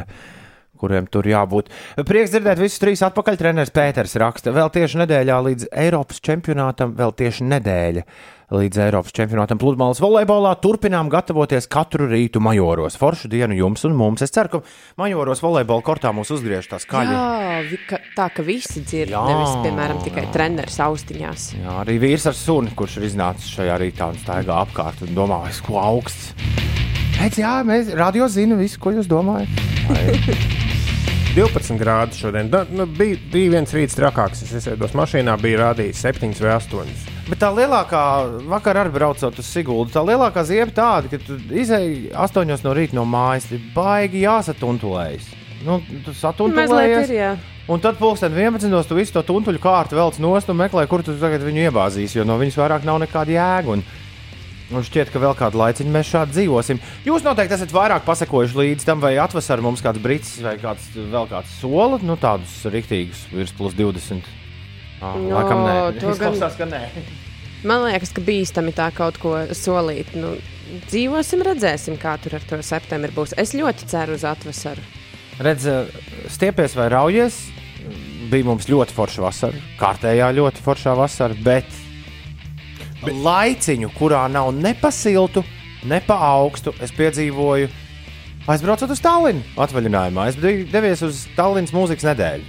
kuriem 0.79 1.10
tur 1.12 1.27
jābūt. 1.29 1.72
Prieks 2.05 2.34
dzirdēt 2.36 2.62
visus 2.62 2.82
trīs 2.84 3.03
atpakaļ. 3.05 3.39
Treneris 3.41 3.74
Pēters 3.75 4.15
raksta, 4.22 4.53
vēl 4.55 4.72
tieši 4.74 5.03
nedēļā 5.03 5.41
līdz 5.50 5.70
Eiropas 5.86 6.24
čempionātam, 6.24 6.96
vēl 6.98 7.13
tieši 7.20 7.48
nedēļa 7.51 8.05
līdz 8.53 8.79
Eiropas 8.86 9.13
čempionātam 9.15 9.60
pludmales 9.62 10.00
volejbolā. 10.03 10.53
Turpinām 10.62 11.10
gatavoties 11.10 11.67
katru 11.72 12.08
rītu 12.12 12.41
majoros. 12.44 12.98
Foršu 13.00 13.29
dienu 13.32 13.58
jums 13.58 13.86
un 13.88 13.96
mums. 13.98 14.22
Es 14.25 14.34
ceru, 14.36 14.60
ka 14.60 15.01
majoros 15.01 15.41
volejbola 15.44 15.86
kortā 15.86 16.12
mūs 16.15 16.32
uzgriež 16.36 16.70
tā 16.70 16.79
skaļi. 16.82 17.15
Jā, 17.15 17.79
ka, 17.89 18.01
tā 18.17 18.29
ka 18.36 18.46
visi 18.46 18.84
dzird, 18.86 19.15
Jā, 19.15 19.24
nevis, 19.32 19.55
piemēram, 19.65 20.03
tikai 20.05 20.27
treneris 20.36 20.77
austiņās. 20.86 21.48
Jā, 21.63 21.79
arī 21.86 21.98
vīrs 22.03 22.29
ar 22.29 22.38
suni, 22.38 22.74
kurš 22.77 23.00
ir 23.01 23.10
iznācis 23.10 23.55
šajā 23.58 23.79
rītā 23.82 24.12
un 24.13 24.22
staigā 24.22 24.62
apkārt 24.65 25.01
un 25.08 25.17
domā, 25.17 25.41
es 25.50 25.62
ko 25.65 25.79
augsts. 25.82 26.36
Pēc, 27.15 27.39
jā, 27.39 27.58
mēs 27.65 27.94
radio 27.98 28.27
zinām 28.29 28.62
visu, 28.62 28.82
ko 28.82 28.94
jūs 28.94 29.10
domājat. 29.10 30.62
12 31.36 31.75
grādi 31.75 32.15
šodien. 32.15 32.48
Da, 32.48 32.62
nu, 32.72 32.86
bija, 32.88 33.18
bija 33.27 33.58
viens 33.58 33.74
rīts 33.75 33.98
trakāks. 33.98 34.46
Es 34.46 34.54
iesēdos 34.56 34.94
mašīnā, 34.96 35.34
bija 35.42 35.65
rādījis 35.65 36.04
7 36.06 36.32
vai 36.39 36.54
8. 36.56 36.94
Bet 37.27 37.42
tā 37.42 37.50
lielākā, 37.51 38.04
vakar 38.48 38.80
arī 38.80 38.94
braucot 38.96 39.42
uz 39.42 39.50
Siguldu, 39.50 39.92
tā 39.92 40.04
lielākā 40.08 40.46
ziema 40.48 40.72
tāda, 40.72 41.12
ka 41.12 41.20
tu 41.20 41.36
izēji 41.51 42.13
astoņos 42.15 42.63
no 42.63 42.72
rīta 42.77 42.96
no 42.96 43.04
mājas, 43.10 43.50
ir 43.51 43.68
baigi 43.75 44.24
jāsatuntulējas. 44.24 45.27
Nu, 45.65 45.82
tu 46.06 46.15
satuntulējies. 46.15 47.12
ir, 47.12 47.15
jā. 47.18 47.34
Un 47.68 47.84
tad 47.84 48.00
pulksten 48.00 48.32
11. 48.32 48.72
tu 48.88 48.96
visu 48.96 49.18
to 49.18 49.25
tuntuļu 49.25 49.60
kārtu 49.60 50.00
velc 50.00 50.22
nost 50.24 50.54
un 50.54 50.62
meklē, 50.62 50.88
kur 50.88 51.04
tu 51.04 51.18
tagad 51.20 51.44
viņu 51.44 51.65
iebāzīsi, 51.68 52.22
jo 52.22 52.24
no 52.24 52.39
viņas 52.39 52.62
vairāk 52.62 52.88
nav 52.88 53.01
nekāda 53.04 53.36
jēga. 53.36 53.75
Un, 53.75 53.84
un 54.74 54.81
šķiet, 54.86 55.12
ka 55.13 55.19
vēl 55.22 55.36
kādu 55.38 55.60
laiciņu 55.62 55.91
mēs 55.93 56.10
šādi 56.13 56.34
dzīvosim. 56.38 56.79
Jūs 57.05 57.25
noteikti 57.25 57.53
esat 57.57 57.74
vairāk 57.75 58.05
pasakojuši 58.07 58.57
līdz 58.62 58.88
tam, 58.88 59.03
vai 59.03 59.13
atvasar 59.22 59.62
mums 59.62 59.84
kāds 59.86 60.01
brits 60.01 60.38
vai 60.41 60.55
kāds 60.62 60.88
vēl 60.95 61.27
kāds 61.29 61.53
sola, 61.62 62.00
nu 62.01 62.15
tādus 62.17 62.57
riktīgus 62.74 63.25
virs 63.34 63.53
plus 63.57 63.77
20. 63.77 64.25
Ah, 65.03 65.13
No, 65.19 65.36
laikam 65.38 65.62
nē, 65.67 65.75
to 66.00 66.07
gan- 66.07 66.15
izklausās, 66.15 66.57
ka 66.57 66.65
nē. 66.72 66.81
Man 67.65 67.84
liekas, 67.88 68.12
ka 68.13 68.22
bīstami 68.22 68.74
tā 68.77 68.89
kaut 68.93 69.17
ko 69.22 69.36
solīt. 69.57 70.12
Nu, 70.17 70.36
dzīvosim, 70.89 71.41
redzēsim, 71.45 71.95
kā 72.01 72.15
tur 72.22 72.36
ar 72.38 72.43
to 72.45 72.60
septembri 72.65 73.13
būs. 73.15 73.34
Es 73.41 73.53
ļoti 73.57 73.88
ceru 73.89 74.13
uz 74.17 74.25
atvasaru. 74.27 74.81
Redz, 75.45 75.65
stiepies 76.31 76.75
vai 76.77 76.89
raujies. 76.93 77.39
Bija 78.31 78.45
mums 78.48 78.65
ļoti 78.69 78.93
forša 78.95 79.22
vasara, 79.22 79.60
kārtējā 79.77 80.29
ļoti 80.38 80.62
foršā 80.65 80.93
vasara, 80.98 81.36
bet, 81.45 81.67
bet... 83.07 83.21
laiciņu, 83.25 83.91
kurā 83.97 84.25
nav 84.31 84.51
ne 84.55 84.74
pa 84.79 84.91
siltu, 84.93 85.43
ne 85.88 86.01
pa 86.05 86.17
augstu, 86.33 86.74
es 86.83 86.93
piedzīvoju. 86.95 87.71
Aizbraucot 88.45 88.91
uz 88.93 89.01
Tallinu 89.01 89.41
atvaļinājumā, 89.57 90.27
es 90.29 90.38
biju 90.38 90.67
devies 90.69 91.01
uz 91.05 91.24
Tallinas 91.38 91.74
mūzikas 91.74 92.05
nedēļu. 92.12 92.43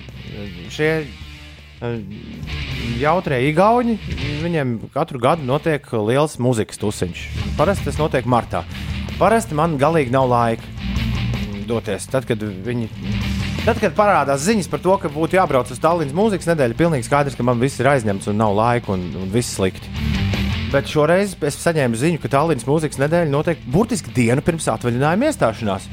Šie 0.73 0.91
eh, 1.01 1.95
jautrie 3.01 3.41
igauņi, 3.49 3.97
viņiem 4.43 4.77
katru 4.93 5.23
gadu 5.23 5.47
notiek 5.49 5.89
liels 6.05 6.37
mūzikas 6.43 6.83
tusiņš. 6.83 7.25
Parasti 7.57 7.89
tas 7.89 8.01
notiek 8.03 8.29
martā. 8.29 8.67
Parasti 9.17 9.57
man 9.57 9.79
galīgi 9.81 10.13
nav 10.13 10.29
laika 10.29 10.77
doties. 11.67 12.07
Tad, 12.13 12.29
kad 12.29 12.45
viņi 12.45 12.91
Tad, 13.67 13.81
kad 13.83 13.97
parādās 13.99 14.45
ziņas 14.47 14.69
par 14.71 14.79
to, 14.79 14.93
ka 15.03 15.09
būtu 15.11 15.41
jābrauc 15.41 15.73
uz 15.75 15.81
Tallinas 15.83 16.15
mūzikas 16.15 16.47
nedēļu, 16.53 16.77
pilnīgi 16.79 17.09
skaidrs, 17.09 17.35
ka 17.35 17.43
man 17.43 17.59
viss 17.59 17.81
ir 17.83 17.89
aizņemts 17.91 18.31
un 18.31 18.39
nav 18.39 18.53
laika 18.55 18.93
un, 18.95 19.09
un 19.19 19.33
viss 19.33 19.57
slikti. 19.57 19.91
Bet 20.73 20.89
šoreiz 20.91 21.37
es 21.47 21.57
saņēmu 21.63 21.99
ziņu, 22.01 22.19
ka 22.23 22.31
Tallinas 22.33 22.67
mūzikas 22.67 22.99
nedēļa 22.99 23.31
notiek 23.31 23.61
burtiski 23.71 24.11
dienu 24.17 24.43
pirms 24.43 24.67
atvaļinājuma 24.73 25.29
iestāšanās. 25.29 25.87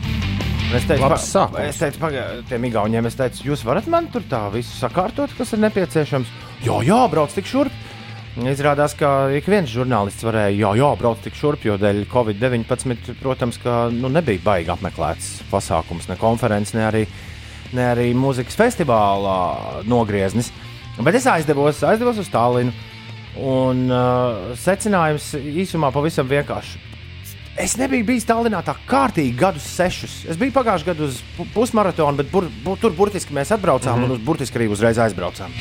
Es 0.74 0.88
teicu, 0.89 1.03
Labs 1.03 1.27
sākums. 1.30 1.68
es 1.70 1.77
teicu 1.77 2.00
pagaidiet, 2.01 2.48
tiem 2.50 2.63
igauniem, 2.65 3.06
es 3.06 3.18
teicu, 3.20 3.44
jūs 3.51 3.62
varat 3.68 3.86
man 3.92 4.08
tur 4.10 4.24
tā 4.25 4.48
visu 4.50 4.74
sakārtot, 4.74 5.36
kas 5.38 5.53
ir 5.53 5.62
nepieciešams. 5.62 6.32
Jā, 6.65 6.80
jā, 6.88 7.01
brauc 7.12 7.36
tik 7.36 7.46
šurp. 7.46 7.75
Izrādās, 8.50 8.96
ka 8.98 9.30
ik 9.38 9.46
viens 9.46 9.70
žurnālists 9.70 10.25
varēja, 10.25 10.56
jā, 10.58 10.72
jā, 10.80 10.88
braukt 10.98 11.22
tik 11.27 11.38
šurp, 11.38 11.68
jo 11.68 11.75
dēļ 11.77 12.08
Covid-19, 12.10 13.13
protams, 13.22 13.60
ka 13.62 13.92
nu, 13.94 14.10
nebija 14.10 14.42
baigi 14.42 14.74
apmeklēts 14.74 15.44
pasākums, 15.51 16.10
ne 16.10 16.18
konferences, 16.18 16.74
ne 16.74 16.88
arī, 16.88 17.03
ne 17.77 17.86
arī 17.92 18.08
mūzikas 18.18 18.58
festivālā 18.58 19.38
nogrieznis. 19.86 20.50
Bet 20.98 21.22
es 21.22 21.30
aizdevos, 21.30 21.84
aizdevos 21.86 22.18
uz 22.25 22.34
Tallinu, 22.34 22.74
un 23.38 23.86
uh, 23.90 24.54
secinājums 24.60 25.34
īsumā 25.40 25.92
pavisam 25.94 26.28
vienkārši. 26.30 26.82
Es 27.58 27.75
nebiju 27.78 28.06
bijis 28.08 28.25
Tallinā 28.25 28.63
tā 28.66 28.74
kārtīgi 28.90 29.36
gadus 29.38 29.66
sešus. 29.78 30.24
Es 30.30 30.40
biju 30.42 30.56
pagājušajā 30.56 30.90
gadā 30.90 31.06
uz 31.06 31.20
pu- 31.38 31.46
pusmaratonu, 31.54 32.18
bet 32.18 32.32
bur, 32.32 32.48
bur, 32.66 32.80
tur 32.82 32.96
burtiski 32.98 33.34
mēs 33.34 33.54
atbraucām 33.54 34.00
mm 34.00 34.04
-hmm. 34.04 34.12
un 34.12 34.18
uz 34.18 34.25
burtiski 34.25 34.58
arī 34.58 34.70
uzreiz 34.74 34.98
aizbraucām. 34.98 35.52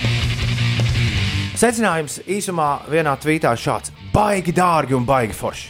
Secinājums 1.55 2.21
īsumā 2.27 2.79
vienā 2.91 3.13
tvītā 3.21 3.53
šāds- 3.57 3.93
baigi 4.17 4.53
dārgi 4.53 4.95
un 4.97 5.05
baigi 5.05 5.33
forši. 5.33 5.69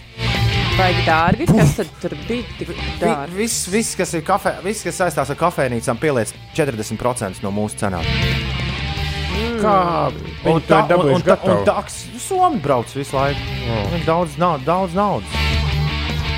Baigi 0.79 1.03
dārgi. 1.07 1.47
Kas 1.47 1.77
tad 1.77 1.87
tur 2.01 2.15
bija 2.29 2.43
tik 2.59 2.69
Vi- 2.69 2.75
dārgi? 3.01 3.35
Viss, 3.37 3.67
viss, 3.69 3.97
kas 3.97 4.15
ir 4.15 4.23
kafē, 4.23 4.63
viss, 4.65 4.83
kas 4.85 5.01
saistās 5.01 5.31
ar 5.31 5.37
kafejnīcām, 5.37 5.99
pieliec 5.99 6.33
40% 6.55 7.43
no 7.43 7.51
mūsu 7.51 7.77
cenām. 7.77 8.05
Kā 9.63 9.77
viņi 10.43 10.65
to 10.69 10.81
dabūjuši 10.91 11.19
un, 11.19 11.27
gatavu? 11.27 11.59
un 11.59 11.67
taks, 11.67 11.99
Somi 12.23 12.61
brauc 12.63 12.91
visu 12.97 13.17
laiku. 13.17 13.59
Oh. 13.73 13.99
Daudz, 14.07 14.39
nav, 14.41 14.63
daudz 14.67 14.97
naudas. 14.97 15.37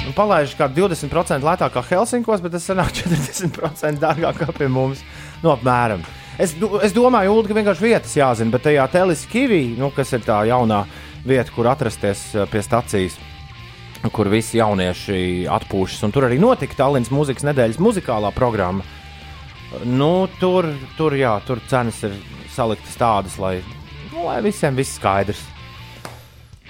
Un 0.05 0.13
palaiž 0.17 0.53
kā 0.59 0.69
20% 0.69 1.45
lētāk 1.45 1.73
kā 1.75 1.83
Helsinkos, 1.89 2.43
bet 2.45 2.55
tas 2.57 2.67
sanāk 2.69 2.93
40% 2.99 4.03
dārgāk 4.03 4.43
kā 4.43 4.53
pie 4.57 4.69
mums. 4.73 5.05
Nu, 5.43 5.53
apmēram. 5.55 6.05
Es, 6.41 6.57
es 6.83 6.95
domāju, 6.95 7.37
Ulu, 7.37 7.47
ka 7.47 7.55
vienkārši 7.57 7.85
vietas 7.85 8.17
jāzina, 8.19 8.51
bet 8.55 8.65
tajā 8.67 8.89
Teleskivī, 8.91 9.63
nu, 9.79 9.93
kas 9.95 10.11
ir 10.17 10.25
tā 10.27 10.41
jaunā 10.49 10.83
vieta, 11.25 11.53
kur 11.55 11.69
atrasties 11.71 12.27
eh, 12.35 12.49
pie 12.51 12.63
stacijas, 12.65 13.19
kur 14.13 14.29
visi 14.29 14.59
jaunieši 14.59 15.47
atpūšas, 15.55 16.03
un 16.05 16.13
tur 16.13 16.27
arī 16.27 16.41
notika 16.43 16.77
Tallinas 16.83 17.13
mūzikas 17.15 17.47
nedēļas 17.49 17.81
muzikālā 17.81 18.35
programma. 18.37 18.85
Nu, 19.89 20.27
tur, 20.41 20.69
tur, 20.99 21.17
jā, 21.19 21.39
tur 21.47 21.63
cenas 21.71 22.03
ir 22.07 22.19
saliktas 22.55 22.97
tādas, 23.01 23.37
lai, 23.43 23.59
nu, 24.13 24.25
lai 24.29 24.41
visiem 24.45 24.77
viss 24.79 24.97
skaidrs. 24.99 25.43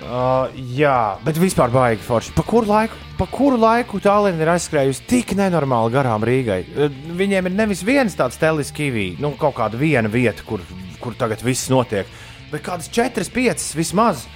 Uh, 0.05 0.51
jā, 0.75 1.17
bet 1.25 1.39
vispār 1.39 1.71
baigi 1.73 2.03
forši. 2.03 2.33
Pa 2.35 2.43
kuru 2.45 2.67
laiku, 2.67 2.99
pa 3.17 3.29
kuru 3.31 3.57
laiku 3.63 4.01
Tallinn 4.03 4.43
ir 4.43 4.51
aizskrējusi 4.53 5.07
tik 5.09 5.37
nenormāli 5.39 5.95
garām 5.95 6.27
Rīgai? 6.27 6.59
Uh, 6.75 6.99
Viņiem 7.15 7.49
ir 7.49 7.55
nevis 7.55 7.85
viens 7.87 8.19
tāds 8.19 8.41
teleskīvī, 8.43 9.13
nu, 9.23 9.33
kaut 9.41 9.57
kāda 9.61 9.79
viena 9.81 10.11
vieta, 10.11 10.45
kur, 10.45 10.67
kur 11.01 11.17
tagad 11.17 11.47
viss 11.47 11.71
notiek, 11.73 12.11
bet 12.51 12.67
kādas 12.67 12.91
četras, 12.93 13.31
piecas 13.33 13.71
vismaz. 13.79 14.27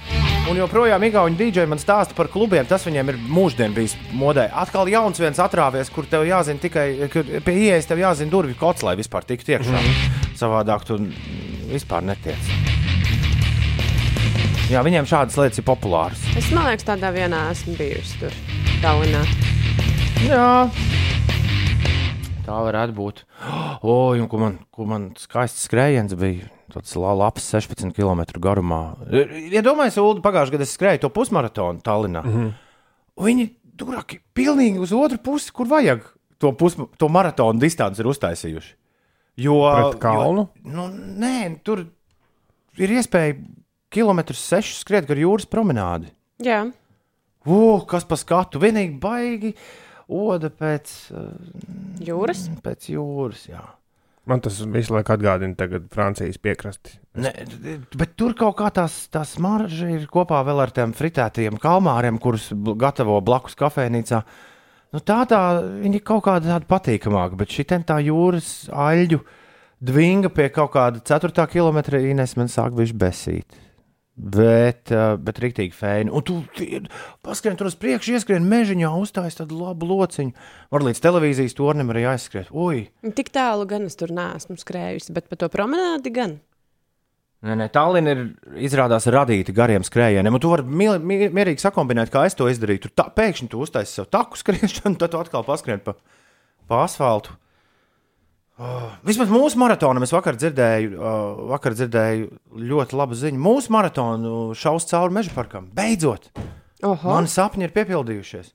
Un 0.49 0.57
joprojām 0.57 1.03
Igauni 1.05 1.37
dīdžeji 1.37 1.69
man 1.69 1.77
stāsta 1.77 2.15
par 2.17 2.25
klubiem. 2.33 2.65
Tas 2.65 2.81
viņiem 2.87 3.11
ir 3.11 3.17
mūždien 3.29 3.73
bijis 3.75 3.93
modē. 4.17 4.47
Atkal 4.57 4.89
jauns 4.89 5.21
viens 5.21 5.37
atrāvies, 5.37 5.91
kur 5.93 6.07
tev 6.09 6.25
jāzina 6.25 6.57
tikai, 6.63 6.85
kur 7.13 7.27
pie 7.45 7.55
ieejas 7.67 7.85
tev 7.85 8.01
jāzina 8.01 8.33
durvju 8.33 8.57
kods, 8.57 8.81
lai 8.87 8.95
vispār 8.97 9.27
tiktu 9.29 9.53
iekšā. 9.53 9.77
Mm 9.77 9.85
-hmm. 9.85 10.33
Savādāk 10.41 10.87
tu 10.89 10.97
vispār 11.69 12.01
netiec. 12.01 12.49
Jā, 14.69 14.81
viņiem 14.85 15.05
šādas 15.05 15.37
lietas 15.37 15.61
ir 15.61 15.65
populāras. 15.65 16.21
Es 16.37 16.51
man 16.51 16.65
liekas, 16.65 16.85
tādā 16.85 17.13
vienā 17.13 17.51
esmu 17.51 17.75
bijusi 17.77 18.19
tur, 18.19 18.33
Tallinā. 18.81 19.21
Jā, 20.25 20.69
tā 22.45 22.59
varētu 22.67 22.93
būt. 22.93 23.25
O, 23.81 24.11
un 24.11 24.27
ko 24.27 24.37
man, 24.37 24.59
ko 24.71 24.83
man 24.85 25.13
skaists 25.15 25.63
skrējiens 25.69 26.13
bija. 26.19 26.58
Tas 26.73 26.95
labs 26.95 27.45
16 27.53 27.93
km 27.97 28.21
garumā. 28.41 28.81
Iedomājieties, 29.09 29.97
ja 29.97 30.05
Ulu, 30.05 30.23
pagājušajā 30.25 30.55
gadā 30.55 30.67
es 30.67 30.75
skrēju 30.77 31.03
to 31.05 31.09
pusmaratonu 31.13 31.81
Tallinā. 31.85 32.23
Mm 32.25 32.33
-hmm. 32.35 32.51
Viņi 33.25 33.49
tur 33.77 33.93
ir 33.95 34.21
pilnīgi 34.33 34.79
uz 34.79 34.93
otru 34.93 35.17
pusi, 35.17 35.51
kur 35.51 35.67
vajag 35.67 36.03
to, 36.37 36.51
pus, 36.51 36.77
to 36.97 37.07
maratonu 37.07 37.59
distanci 37.59 38.01
ir 38.01 38.07
uztaisījuši. 38.07 38.75
Jo, 39.37 39.71
Pret 39.75 40.01
kalnu? 40.01 40.47
Jo, 40.65 40.71
nu, 40.71 40.87
nē, 41.19 41.59
tur 41.63 41.85
ir 42.77 42.89
iespēja 42.89 43.35
kilometrus 43.89 44.47
sešus 44.47 44.79
skriet 44.79 45.07
gar 45.07 45.17
jūras 45.17 45.45
promenādi. 45.45 46.11
Jā, 46.39 46.71
Uh, 47.47 47.85
kas 47.87 48.03
pa 48.03 48.17
skatu? 48.19 48.59
Vienīgi 48.59 48.99
baigi 48.99 49.53
oda 50.11 50.49
pēc, 50.51 50.91
uh, 51.15 51.31
jūras. 52.03 52.49
pēc 52.61 52.89
jūras. 52.91 53.45
Jā. 53.47 53.63
Man 54.29 54.43
tas 54.45 54.59
visu 54.69 54.93
laiku 54.93 55.15
atgādina 55.15 55.57
tagad 55.57 55.87
Francijas 55.93 56.37
piekrasti. 56.41 56.99
Ne, 57.19 57.31
bet 57.97 58.13
tur 58.19 58.35
kaut 58.37 58.59
kā 58.59 58.69
tās, 58.73 59.01
tās 59.11 59.33
marža 59.41 59.89
ir 59.95 60.05
kopā 60.11 60.43
vēl 60.45 60.61
ar 60.63 60.73
tiem 60.75 60.93
fritētajiem 60.97 61.57
kalmāriem, 61.61 62.19
kurus 62.21 62.49
gatavo 62.53 63.17
blakus 63.25 63.57
kafejnīcā. 63.59 64.21
Nu, 64.93 65.01
tā 65.05 65.21
tā 65.29 65.41
viņi 65.83 66.01
kaut 66.05 66.23
kāda 66.27 66.55
tāda 66.55 66.69
patīkamāka, 66.69 67.37
bet 67.41 67.53
šī 67.53 67.67
tā 67.85 67.99
jūras 68.05 68.69
aļģu 68.73 69.19
dvinga 69.89 70.31
pie 70.33 70.49
kaut 70.53 70.73
kāda 70.75 71.01
4 71.05 71.49
km 71.49 71.81
Ines 71.99 72.35
man 72.37 72.49
sāk 72.51 72.77
viņš 72.77 72.95
besīt. 72.97 73.59
Bet, 74.19 74.91
uh, 74.91 75.13
bet 75.15 75.37
rīktīgi 75.39 75.71
fēni. 75.71 76.11
Un 76.11 76.23
tu 76.27 76.41
paskrien 77.23 77.55
tur 77.55 77.69
uz 77.69 77.77
priekšu, 77.79 78.17
ieskrien 78.17 78.43
mežiņā, 78.51 78.89
uzstājas 78.99 79.37
tādu 79.39 79.61
labu 79.61 79.87
lociņu. 79.87 80.33
Var 80.75 80.83
līdz 80.89 80.99
televīzijas 81.05 81.55
tornim 81.55 81.93
arī 81.93 82.03
aizskriet. 82.11 82.49
Ui! 82.51 82.89
Tik 83.15 83.31
tālu 83.31 83.63
gan 83.69 83.87
es 83.87 83.95
tur 83.95 84.11
neesmu 84.11 84.59
skrējusi, 84.59 85.15
bet 85.15 85.31
pa 85.31 85.39
to 85.39 85.47
promenādi 85.53 86.11
gan. 86.11 86.35
Nē, 87.47 87.55
nē, 87.55 87.69
Tallinn 87.71 88.11
ir 88.11 88.21
izrādās 88.67 89.05
radīta 89.07 89.53
gariem 89.55 89.85
skrējieniem, 89.87 90.35
tu 90.43 90.49
vari 90.51 90.65
miel- 90.67 90.99
mi- 90.99 91.29
mierīgi 91.31 91.63
sakombinēt, 91.63 92.11
kā 92.11 92.25
es 92.27 92.35
to 92.35 92.49
izdarīju. 92.51 92.81
Tur 92.89 92.91
tā, 92.99 93.05
pēkšņi 93.15 93.47
tu 93.53 93.61
uztaisīji 93.63 94.01
sev 94.01 94.09
taku 94.11 94.35
skriešanu, 94.35 94.99
tad 94.99 95.13
tu 95.15 95.21
atkal 95.21 95.45
paskrien 95.47 95.79
pa, 95.79 95.95
pa 96.67 96.83
asfaltu. 96.83 97.31
Oh, 98.59 98.89
vismaz 99.07 99.29
mūsu 99.31 99.55
maratonam 99.61 100.03
es 100.03 100.11
vakar 100.11 100.35
dzirdēju, 100.35 100.95
uh, 100.99 101.43
vakar 101.53 101.77
dzirdēju 101.77 102.25
ļoti 102.69 102.97
labu 102.99 103.15
ziņu. 103.15 103.39
Mūsu 103.39 103.71
maratonu 103.71 104.49
šaus 104.59 104.87
cauri 104.89 105.15
meža 105.15 105.31
parkam. 105.35 105.69
Beidzot! 105.75 106.27
Oho, 106.83 107.13
Mani 107.13 107.31
sapņi 107.31 107.67
ir 107.67 107.75
piepildījušies. 107.75 108.51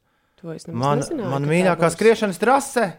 Man, 0.68 1.00
nezināju, 1.00 1.30
man 1.32 1.48
mīļākā 1.48 1.88
skriešanas 1.94 2.40
trase 2.40 2.90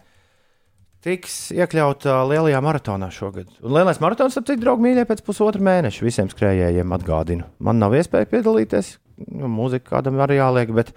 tiks 1.05 1.51
iekļauta 1.53 2.17
lielajā 2.25 2.61
maratonā 2.65 3.11
šogad. 3.13 3.51
Un 3.61 3.75
lielais 3.75 3.99
maratons, 4.01 4.37
ap 4.39 4.47
cik 4.47 4.63
draugi 4.63 4.87
mīļie, 4.87 5.05
pēc 5.05 5.21
pusotra 5.27 5.61
mēneša 5.61 6.05
visiem 6.05 6.31
skrējējiem 6.31 6.95
atgādinu. 6.97 7.45
Man 7.61 7.77
nav 7.81 7.93
iespēja 7.97 8.29
piedalīties, 8.31 8.95
jo 9.29 9.51
mūzika 9.51 9.91
kādam 9.91 10.17
arī 10.25 10.39
jāliek, 10.39 10.73
bet, 10.73 10.89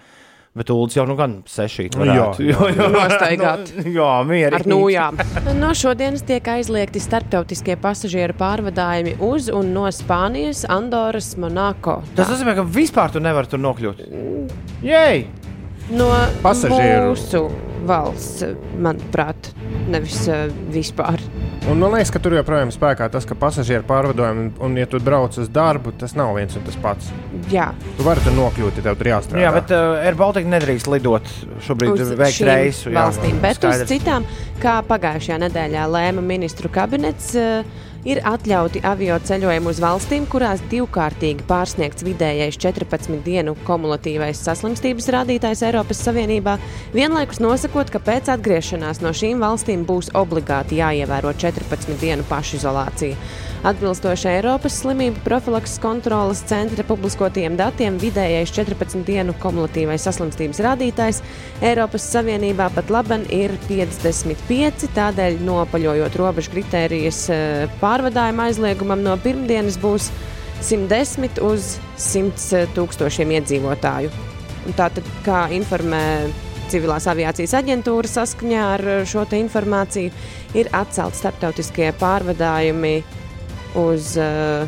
bet 0.59 0.69
Ulas 0.75 0.95
jau 0.97 1.05
nu 1.07 1.15
gan 1.19 1.37
sešīt 1.47 1.95
Nu, 1.97 2.03
varētu. 2.03 2.43
jā, 2.45 2.57
jā, 2.59 2.69
jā. 2.75 2.89
Nostaigāt. 2.93 3.71
Nu, 3.79 3.85
jā, 3.95 4.09
mierīgi. 4.27 4.59
Ar 4.59 4.67
nūjām. 4.69 5.19
No 5.59 5.71
šodienas 5.77 6.25
tiek 6.27 6.45
aizliegti 6.51 6.99
starptautiskie 7.03 7.77
pasažieru 7.79 8.35
pārvadājumi 8.39 9.15
uz 9.25 9.47
un 9.53 9.71
no 9.75 9.87
Spānijas, 9.95 10.65
Andoras, 10.69 11.31
Monako. 11.39 12.01
Tas 12.19 12.29
nozīmē, 12.33 12.57
ka 12.59 12.67
vispār 12.67 13.15
tu 13.15 13.23
nevari 13.23 13.49
tur 13.51 13.63
nokļūt. 13.63 14.03
Jej! 14.85 15.25
No 15.89 16.11
Pasažieru. 16.43 17.13
mūsu 17.15 17.39
valsts, 17.87 18.43
manuprāt, 18.81 19.51
nevis 19.91 20.23
uh, 20.29 20.47
vispār. 20.73 21.21
Un 21.69 21.77
man 21.81 21.93
liekas, 21.93 22.09
ka 22.15 22.21
tur 22.23 22.33
joprojām 22.37 22.71
ir 22.71 22.75
spēkā 22.75 23.09
tas, 23.13 23.25
ka 23.29 23.35
pasažieru 23.37 23.83
pārvadājumi, 23.87 24.45
un, 24.63 24.77
ja 24.79 24.87
tu 24.89 24.99
brauc 25.03 25.35
uz 25.37 25.49
darbu, 25.53 25.91
tas 25.99 26.15
nav 26.17 26.31
viens 26.37 26.55
un 26.57 26.63
tas 26.65 26.77
pats. 26.81 27.11
Jā, 27.51 27.69
Tu 27.97 28.05
vari 28.07 28.23
tur 28.25 28.33
nokļūt, 28.37 28.79
ja 28.79 28.87
tev 28.87 28.97
tur 28.99 29.11
jāstrādā. 29.11 29.43
Jā, 29.43 29.51
bet 29.55 29.73
uh, 29.75 29.99
Air 30.05 30.17
Baltica 30.19 30.49
nedrīkst 30.49 30.89
lidot 30.91 31.27
šobrīd, 31.67 31.99
uz 31.99 32.15
veikt 32.19 32.41
reisu. 32.47 32.89
jā, 32.89 32.95
valstīm, 33.03 33.37
bet 33.43 33.59
skaidrs. 33.59 33.85
uz 33.85 33.91
citām, 33.91 34.25
kā 34.63 34.79
pagājušajā 34.87 35.43
nedēļā 35.45 35.85
lēma 35.91 36.25
ministru 36.25 36.71
kabinets. 36.73 37.33
uh, 37.37 37.85
Ir 38.07 38.21
atļauti 38.23 38.79
avio 38.87 39.17
ceļojumi 39.27 39.67
uz 39.67 39.79
valstīm, 39.83 40.23
kurās 40.31 40.61
divkārtīgi 40.71 41.43
pārsniegts 41.49 42.05
vidējais 42.07 42.55
14 42.55 43.19
dienu 43.25 43.57
kumulatīvais 43.67 44.39
saslimstības 44.45 45.09
rādītājs 45.17 45.65
Eiropas 45.67 45.99
Savienībā, 46.07 46.55
vienlaikus 46.95 47.41
nosakot, 47.43 47.91
ka 47.91 47.99
pēc 47.99 48.31
atgriešanās 48.37 49.03
no 49.03 49.11
šīm 49.11 49.43
valstīm 49.43 49.83
būs 49.89 50.13
obligāti 50.15 50.79
jāievēro 50.79 51.35
14 51.43 51.99
dienu 51.99 52.23
pašizolācija. 52.31 53.19
Atbilstoši 53.59 54.29
Eiropas 54.37 54.77
slimību 54.79 55.19
profilakses 55.25 55.81
kontrolas 55.83 56.39
centra 56.47 56.85
publiskotajiem 56.87 57.57
datiem, 57.59 57.97
vidējais 57.99 58.53
14 58.55 59.03
dienu 59.03 59.33
kumulatīvais 59.43 60.05
saslimstības 60.07 60.61
rādītājs 60.63 61.19
Eiropas 61.67 62.05
Savienībā 62.13 62.69
pat 62.71 62.93
laban 62.93 63.27
ir 63.35 63.51
55, 63.67 64.87
tādēļ 64.95 65.41
nopaļojot 65.43 66.15
robežu 66.21 66.55
kritērijas 66.55 67.21
eh, 67.35 67.75
pārvadājuma 67.83 68.47
aizliegumam 68.47 69.03
no 69.03 69.17
pirmdienas 69.19 69.75
būs 69.83 70.07
110 70.63 71.43
uz 71.43 71.75
100 71.99 72.63
tūkstošiem 72.79 73.35
iedzīvotāju. 73.41 74.15
Tātad, 74.79 75.03
kā 75.27 75.49
informē 75.55 76.03
Civilās 76.69 77.07
aviācijas 77.09 77.55
aģentūra 77.57 78.07
saskaņā 78.07 78.65
ar 78.75 78.83
šo 79.09 79.23
informāciju, 79.33 80.11
ir 80.53 80.67
atcelti 80.77 81.17
starptautiskie 81.17 81.87
pārvadājumi 81.97 82.99
uz. 83.75 84.15
Uh, 84.17 84.67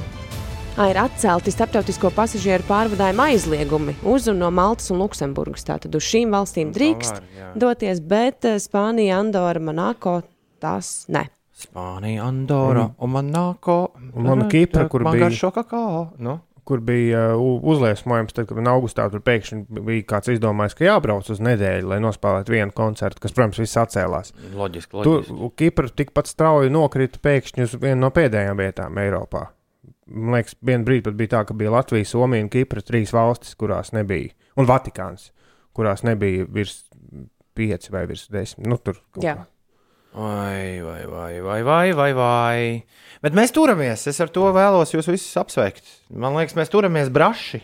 ir 0.82 0.98
atcelti 0.98 1.52
starptautisko 1.52 2.10
pasažieru 2.16 2.64
pārvadājumu 2.66 3.26
aizliegumi 3.28 3.94
uz 4.08 4.30
un 4.32 4.40
no 4.42 4.48
Maltas 4.56 4.90
un 4.94 5.02
Luksemburgas. 5.04 5.66
Tātad 5.68 5.94
uz 5.98 6.06
šīm 6.08 6.32
valstīm 6.34 6.72
drīkst 6.74 7.18
var, 7.20 7.28
jā. 7.38 7.50
doties, 7.60 8.00
bet 8.02 8.48
uh, 8.48 8.58
Spānija, 8.62 9.20
Andora, 9.22 9.62
Monako 9.62 10.22
tas 10.64 11.06
ne. 11.12 11.28
Spānija, 11.62 12.26
Andora 12.26 12.88
mm. 12.88 12.96
un 13.04 13.14
Monako. 13.18 13.78
Un 14.14 14.26
mana 14.26 14.48
Kipra, 14.50 14.88
kur 14.90 15.04
man 15.06 15.18
bija- 15.18 15.28
garšo 15.28 15.52
kakao. 15.52 16.08
Nu? 16.18 16.40
Kur 16.72 16.82
bija 16.88 17.22
uh, 17.36 17.62
uzliesmojums, 17.74 18.34
tad, 18.38 18.48
kad 18.48 18.70
augustā 18.72 19.06
tur 19.12 19.24
pēkšņi 19.26 19.82
bija 19.82 20.08
kāds 20.14 20.32
izdomājis, 20.32 20.76
ka 20.80 20.88
jābrauc 20.88 21.28
uz 21.34 21.42
nedēļu, 21.44 21.90
lai 21.92 22.00
nospēlētu 22.04 22.56
vienu 22.56 22.76
koncertu, 22.76 23.20
kas, 23.24 23.36
protams, 23.36 23.60
viss 23.60 23.80
atcēlās. 23.82 24.32
Loģiski, 24.56 24.96
Tur 25.04 25.20
loģiski. 25.20 25.50
Kipra 25.60 25.92
tikpat 26.02 26.32
strauji 26.32 26.72
nokrita 26.72 27.20
pēkšņi 27.24 27.68
uz 27.68 27.76
vienu 27.82 28.00
no 28.06 28.12
pēdējām 28.16 28.64
vietām 28.64 29.02
Eiropā. 29.04 29.50
Man 30.12 30.40
liekas, 30.40 30.56
vienā 30.66 30.88
brīdī 30.88 31.06
pat 31.10 31.20
bija 31.20 31.34
tā, 31.36 31.44
ka 31.48 31.56
bija 31.60 31.76
Latvija, 31.76 32.08
Somija 32.08 32.48
un 32.48 32.52
Kipra 32.52 32.84
trīs 32.84 33.14
valstis, 33.16 33.56
kurās 33.60 33.94
nebija, 33.96 34.34
un 34.60 34.68
Vatikāns, 34.70 35.30
kurās 35.78 36.04
nebija 36.08 36.48
virs 36.52 36.86
pieci 37.56 37.94
vai 37.94 38.08
virs 38.10 38.28
desmit. 38.32 38.68
Nu, 38.72 38.80
tur 38.80 39.00
Jā. 39.22 39.38
kā. 39.42 39.48
Vai, 41.12 41.42
vai, 41.44 41.60
vai, 41.68 41.92
vai, 41.98 42.12
vai. 42.16 42.60
Bet 43.22 43.36
mēs 43.36 43.52
turamies. 43.52 44.06
Es 44.08 44.22
ar 44.24 44.32
to 44.32 44.48
vēlos 44.56 44.94
jūs 44.96 45.10
visus 45.12 45.36
apsveikt. 45.42 45.84
Man 46.16 46.38
liekas, 46.40 46.56
mēs 46.56 46.72
turamies 46.72 47.12
braši. 47.14 47.60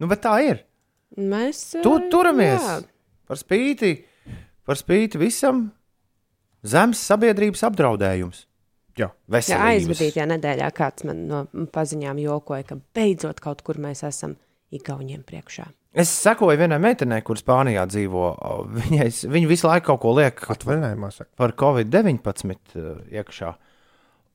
Nu, 0.00 0.08
bet 0.08 0.24
tā 0.24 0.34
ir. 0.44 0.62
Mēs 1.16 1.62
Tu 1.84 1.92
uh, 1.92 2.08
turamies. 2.12 2.64
jā. 2.64 2.78
Par 3.26 3.38
spīti, 3.40 3.92
par 4.66 4.78
spīti 4.78 5.18
visam 5.20 5.66
zemes 6.66 7.00
sabiedrības 7.10 7.64
apdraudējums. 7.68 8.44
Jā. 8.96 9.10
Jā, 9.28 9.58
aizvadītajā 9.74 10.24
nedēļā 10.30 10.68
kāds 10.76 11.04
man 11.04 11.26
no 11.28 11.42
paziņām 11.74 12.20
jokoja, 12.22 12.64
ka 12.70 12.78
beidzot 12.96 13.42
kaut 13.44 13.60
kur 13.66 13.80
mēs 13.82 14.00
esam 14.08 14.38
Igauniem 14.74 15.20
priekšā. 15.22 15.68
Es 15.96 16.10
sekoju 16.12 16.58
vienai 16.60 16.76
meitenei, 16.82 17.22
kur 17.24 17.38
Spānijā 17.40 17.86
dzīvo. 17.88 18.26
Viņai, 18.76 19.06
viņa 19.32 19.48
visu 19.48 19.68
laiku 19.70 19.94
kaut 19.94 20.02
ko 20.02 20.12
liek 20.18 20.42
par 21.40 21.54
Covid-19 21.56 22.52
uh, 22.76 22.98
iekšā. 23.16 23.54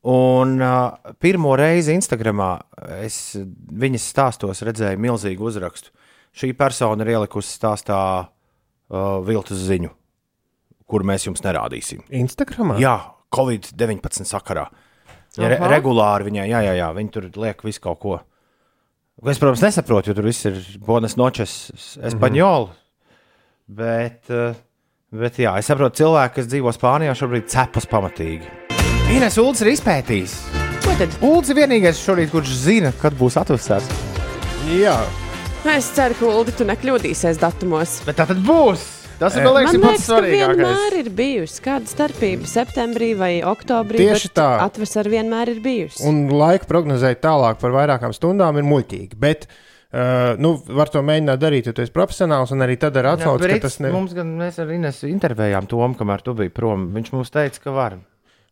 Un 0.10 0.56
uh, 0.58 1.13
pirmo 1.21 1.54
reizi 1.60 1.93
Instagramā 1.93 2.56
es 3.04 3.36
viņas 3.38 4.08
stāstos 4.15 4.63
redzēju 4.65 4.97
milzīgu 5.02 5.45
uzrakstu. 5.52 5.93
Šī 6.34 6.56
persona 6.58 7.06
ir 7.06 7.13
ielikusi 7.13 7.54
stāstā 7.54 8.02
uh, 8.26 9.19
viltus 9.28 9.62
ziņu, 9.67 9.91
kur 10.89 11.06
mēs 11.06 11.28
jums 11.28 11.45
nerādīsim. 11.45 12.02
Instagramā? 12.24 12.80
Jā, 12.82 12.95
Covid-19 13.36 14.26
sakarā. 14.26 14.65
Ja 15.38 15.54
re, 15.54 15.62
regulāri 15.76 16.32
viņai, 16.32 16.50
jā, 16.50 16.65
jā, 16.65 16.74
jā, 16.82 16.89
viņi 16.97 17.13
tur 17.13 17.30
liek 17.45 17.62
visu 17.63 17.84
kaut 17.86 18.02
ko. 18.02 18.17
Es, 19.21 19.38
protams, 19.38 19.62
nesaprotu, 19.62 20.10
jo 20.10 20.17
tur 20.17 20.26
viss 20.26 20.47
ir 20.50 20.58
bonas 20.82 21.17
nočes, 21.19 21.71
espaņola. 22.10 22.71
Bet, 23.71 24.24
uh, 24.34 24.56
bet, 25.13 25.38
jā, 25.43 25.54
es 25.62 25.69
saprotu, 25.69 26.02
cilvēki, 26.02 26.36
kas 26.39 26.50
dzīvo 26.50 26.74
Spānijā, 26.76 27.13
šobrīd 27.17 27.50
cepas 27.52 27.88
pamatīgi. 27.91 28.50
Ines 29.12 29.38
Ulds 29.41 29.62
ir 29.63 29.74
izpētījis. 29.76 30.38
Ko 30.82 30.95
tad? 30.97 31.13
Ulds 31.24 31.52
ir 31.52 31.60
vienīgais 31.60 32.00
šorīt, 32.02 32.32
kurš 32.34 32.56
zina, 32.63 32.93
kad 33.02 33.15
būs 33.19 33.38
atvesēts. 33.39 33.91
Jā. 34.71 34.95
Es 35.67 35.91
ceru, 35.93 36.17
ka 36.17 36.26
Ulu, 36.32 36.56
tu 36.58 36.65
nekļūdīsies 36.65 37.38
datumos. 37.41 38.00
Bet 38.08 38.17
tā 38.17 38.26
tad 38.32 38.41
būs. 38.45 39.00
Tas 39.21 39.36
ir, 39.38 39.43
Eh, 39.43 39.45
man 39.45 39.53
liekas, 39.60 39.75
Man 39.77 39.91
liekas, 39.93 40.05
ka 40.10 40.21
vienmēr 40.25 40.95
ir 40.97 41.10
bijusi 41.13 41.62
kāda 41.62 41.89
starpība 41.89 42.47
septembrī 42.49 43.12
vai 43.17 43.34
oktobrī. 43.45 44.01
Tieši 44.01 44.31
bet 44.31 44.38
tā. 44.39 44.47
Atvesara 44.65 45.12
vienmēr 45.13 45.51
ir 45.53 45.60
bijusi. 45.62 46.01
Un 46.10 46.23
laika 46.34 46.65
prognozēt 46.65 47.21
tālāk 47.21 47.60
par 47.62 47.75
vairākām 47.75 48.15
stundām 48.17 48.57
ir 48.57 48.65
muļķīgi. 48.65 49.19
Bet, 49.21 49.45
uh, 49.93 50.34
nu, 50.41 50.55
var 50.65 50.89
to 50.89 51.03
mēģināt 51.05 51.38
darīt, 51.38 51.69
ja 51.69 51.73
tu 51.77 51.86
esi 51.86 51.93
profesionāls, 51.93 52.49
un 52.55 52.65
arī 52.65 52.79
tad 52.81 52.97
ar 52.97 53.12
atsauci, 53.13 53.51
ka 53.53 53.60
tas 53.67 53.77
ne... 53.86 53.91
Mums 53.93 54.17
gan 54.17 54.34
mēs 54.41 54.57
ar 54.57 54.73
Ines 54.73 55.03
intervējām 55.05 55.69
Tomu, 55.69 55.93
kamēr 56.01 56.25
tu 56.25 56.34
biji 56.41 56.49
prom. 56.57 56.89
Viņš 56.97 57.13
mums 57.13 57.29
teica, 57.29 57.62
ka 57.62 57.75
var. 57.77 57.99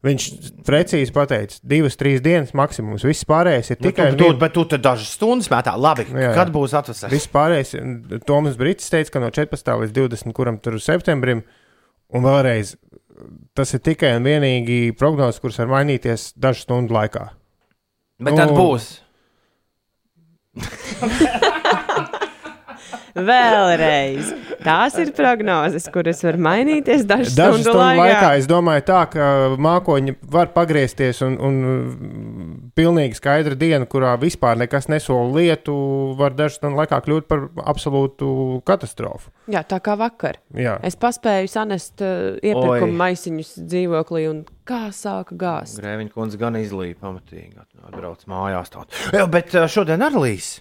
Viņš 0.08 0.26
precīzi 0.64 1.12
pateica, 1.12 1.58
divas, 1.68 1.98
trīs 2.00 2.22
dienas 2.24 2.54
maksimums. 2.56 3.04
Viss 3.04 3.26
pārējais 3.28 3.74
ir 3.74 3.80
Nu, 3.82 3.90
tikai 3.90 4.06
tu, 4.14 4.22
tu, 4.22 4.38
bet 4.40 4.54
tu 4.56 4.64
te 4.72 4.78
dažas 4.80 5.10
stundas 5.18 5.50
metā. 5.52 5.74
Labi, 5.76 6.06
Nu, 6.08 6.22
jā, 6.22 6.30
jā. 6.30 6.36
kad 6.38 6.54
būs 6.56 6.72
atvesēts? 6.80 7.12
Viss 7.12 7.28
pārējais, 7.34 7.74
Toms 8.30 8.56
Brīsīs 8.62 8.94
teica, 8.94 9.12
ka 9.18 9.20
no 9.26 9.28
14. 9.36 9.74
līdz 9.84 9.92
20. 9.98 10.32
kuram 10.38 10.56
tur 10.64 10.80
septembrim, 10.80 11.44
un 12.16 12.24
vēlreiz 12.24 12.78
tas 13.60 13.76
ir 13.76 13.84
tikai 13.84 14.14
un 14.16 14.24
vienīgi 14.24 14.94
prognozes, 14.96 15.42
kuras 15.44 15.60
var 15.60 15.68
mainīties 15.76 16.30
dažu 16.40 16.64
stundu 16.64 16.96
laikā. 16.96 17.26
Bet 18.24 18.40
tad 18.40 18.56
Nu. 18.56 18.56
būs. 18.56 18.88
Vēlreiz. 23.16 24.30
Tās 24.64 24.96
ir 25.02 25.12
prognozes, 25.16 25.88
kuras 25.94 26.22
var 26.26 26.38
mainīties 26.42 27.06
Dažu 27.10 27.32
stundu 27.32 27.64
stundu 27.64 27.80
laikā. 27.80 28.04
laikā. 28.04 28.32
es 28.42 28.48
domāju, 28.50 28.84
tā, 28.90 29.02
ka 29.14 29.30
mākoņi 29.62 30.16
var 30.34 30.52
pagriezties 30.56 31.22
un, 31.26 31.38
un 31.40 31.60
pilnīgi 32.78 33.18
skaidra 33.20 33.58
diena, 33.60 33.88
kurā 33.90 34.14
vispār 34.22 34.60
nekas 34.60 34.90
nesola 34.92 35.32
lietu, 35.40 35.76
var 36.20 36.36
dažu 36.38 36.60
stundu 36.60 36.82
laikā 36.82 37.02
kļūt 37.06 37.28
par 37.32 37.48
absolūtu 37.72 38.62
katastrofu. 38.68 39.32
Jā, 39.52 39.64
tā 39.68 39.80
kā 39.84 39.96
vakar. 40.00 40.42
Jā. 40.54 40.78
Es 40.86 40.98
paspēju 41.00 41.50
sanest 41.52 42.04
uh, 42.04 42.36
iepirkuma 42.44 42.90
Oi. 42.92 42.98
maisiņus 43.04 43.56
dzīvoklī, 43.64 44.26
un 44.30 44.44
kā 44.70 44.90
sāka 44.94 45.34
gāzt. 45.40 45.80
Grēviņa 45.82 46.14
kundze 46.14 46.38
gan 46.42 46.58
izlīja 46.60 47.00
pamatīgi. 47.02 47.56
Atbrauc 47.90 48.26
mājās. 48.30 48.70
Tād. 48.74 48.92
Jā, 49.16 49.26
bet 49.32 49.56
uh, 49.58 49.66
šodien 49.72 50.04
ar 50.06 50.14
līs. 50.20 50.60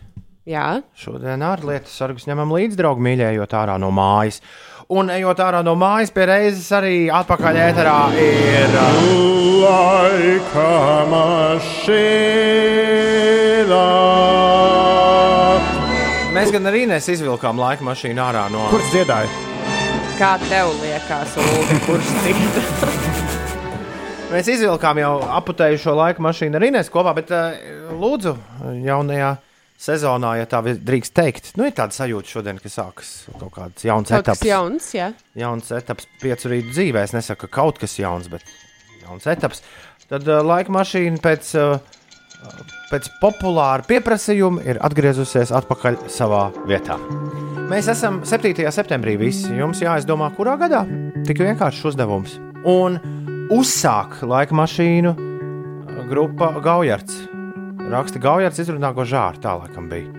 Jā, 0.49 0.81
Šodien 0.97 1.43
ar 1.45 1.61
lietu 1.61 1.91
sargus 1.93 2.25
ņemam 2.25 2.49
līdzi, 2.57 2.79
draugi, 2.79 3.03
mīļējot 3.05 3.53
ārā 3.59 3.75
no 3.83 3.91
mājas. 3.93 4.39
Un 4.89 5.11
ejot 5.13 5.37
ārā 5.45 5.59
no 5.61 5.75
mājas, 5.77 6.09
pie 6.15 6.25
reizes 6.31 6.71
arī 6.73 6.93
atpakaļ 7.13 7.59
ēterā 7.67 7.97
ir. 8.17 8.73
uh, 8.81 9.03
Laika 9.61 10.71
mašīna. 11.11 12.89
Mēs 16.33 16.53
gan 16.55 16.71
arī 16.71 16.87
nesizvilkām 16.95 17.61
laika 17.61 17.85
mašīnu 17.85 18.23
ārā 18.31 18.47
no. 18.55 18.65
Kurš 18.73 18.89
dziedāja? 18.95 19.29
kā 20.19 20.33
tev 20.49 20.73
liekas, 20.81 21.37
Ulu, 21.39 21.77
kurš 21.85 22.09
cita? 22.25 22.63
Mēs 24.33 24.49
izvilkām 24.57 24.99
jau 25.05 25.13
aputējušo 25.43 25.93
laika 26.01 26.25
mašīnu 26.25 26.57
ar 26.59 26.67
Inês 26.71 26.89
kopā, 26.93 27.13
bet 27.21 27.29
uh, 27.37 27.53
lūdzu, 28.01 28.33
jaunajā 28.89 29.35
sezonā, 29.79 30.33
ja 30.41 30.47
tā 30.51 30.59
drīkst 30.64 31.14
teikt, 31.14 31.53
nu 31.59 31.69
ir 31.69 31.75
tāda 31.77 31.95
sajūta 31.95 32.33
šodien, 32.33 32.59
ka 32.59 32.71
sākas 32.73 33.12
kaut 33.38 33.53
kāds 33.55 33.85
jauns 33.87 34.11
Kaut 34.11 34.25
etaps. 34.27 34.43
jauns, 34.49 34.88
jā. 34.97 35.12
Jauns 35.38 35.71
etaps 35.77 36.09
piecu 36.23 36.51
rītu 36.51 36.73
dzīvē. 36.75 37.05
Es 37.07 37.14
nesaku, 37.14 37.47
ka 37.47 37.61
kaut 37.61 37.79
kas 37.79 37.95
jauns, 38.01 38.27
bet 38.33 38.43
jauns 39.05 39.29
etaps. 39.31 39.62
Tad 40.09 40.27
uh, 40.27 40.41
laika 40.43 40.73
mašīna 40.75 41.21
pēc, 41.23 41.53
uh, 41.61 41.79
pēc 42.91 43.07
populāra 43.23 43.87
pieprasījuma 43.87 44.64
ir 44.67 44.81
atgriezusies 44.83 45.53
atpakaļ 45.55 46.01
savā 46.11 46.49
vietā. 46.67 46.99
Mēs 47.69 47.91
esam 47.93 48.23
7. 48.25 48.64
septembrī 48.73 49.19
visi. 49.21 49.53
Jums 49.53 49.83
jāizdomā, 49.85 50.31
kurā 50.35 50.57
gadā. 50.59 50.83
Tik 51.29 51.43
vienkāršs 51.45 51.85
uzdevums. 51.93 52.38
Un 52.67 52.97
uzsāk 53.53 54.23
laika 54.27 54.57
mašīnu 54.59 55.12
uh, 55.14 56.07
grupa 56.09 56.55
Gaujards. 56.64 57.29
Raksta 57.88 58.20
Gaujards, 58.20 58.59
izrunā 58.61 58.90
ko 58.92 59.05
žāru. 59.09 59.40
Tā 59.40 59.55
laikam 59.57 59.87
bija. 59.88 60.12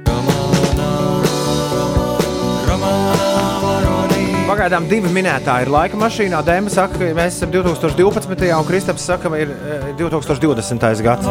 Pagaidām 4.49 4.87
divi 4.89 5.11
minētāji 5.13 5.67
ir 5.67 5.71
laika 5.75 5.99
mašīnā. 6.01 6.39
Dēmons 6.47 6.73
saka, 6.79 6.97
ka 6.97 7.11
mēs 7.13 7.37
esam 7.37 7.51
2012. 7.53 8.49
un 8.57 8.65
Kristaps 8.65 9.05
saka, 9.05 9.29
ka 9.29 9.41
ir 9.43 9.53
eh, 9.53 9.85
2020. 9.99 11.03
gads. 11.05 11.29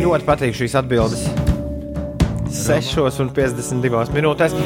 Ļoti 0.00 0.28
patīk 0.28 0.56
šīs 0.56 0.78
atbildes. 0.80 1.26
6,52 2.64 4.14
minūtēs. 4.14 4.56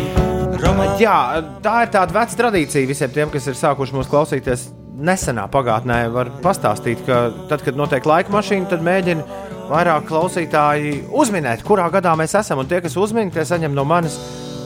Jā, 1.03 1.18
tā 1.64 1.74
ir 1.83 1.92
tāda 1.94 2.14
veca 2.14 2.38
tradīcija 2.44 2.87
visiem 2.87 3.11
tiem, 3.14 3.35
kas 3.35 3.51
ir 3.51 3.59
sākuši 3.59 3.98
mūs 3.98 4.11
klausīties 4.11 4.68
nesenā 4.98 5.48
pagātnē. 5.51 6.05
Var 6.14 6.31
pastāstīt, 6.44 7.03
ka 7.07 7.29
tad, 7.51 7.66
kad 7.66 7.79
notiek 7.79 8.07
laika 8.07 8.35
mašīna, 8.35 8.70
tad 8.70 8.87
mēģina 8.87 9.48
vairāk 9.69 10.07
klausītāji 10.09 11.03
uzminēt, 11.13 11.65
kurā 11.67 11.89
gadā 11.93 12.15
mēs 12.19 12.37
esam. 12.41 12.63
Un 12.63 12.71
tie, 12.71 12.81
kas 12.85 12.97
uzmin, 13.01 13.33
tie 13.35 13.45
saņem 13.49 13.77
no 13.77 13.85
manis 13.89 14.19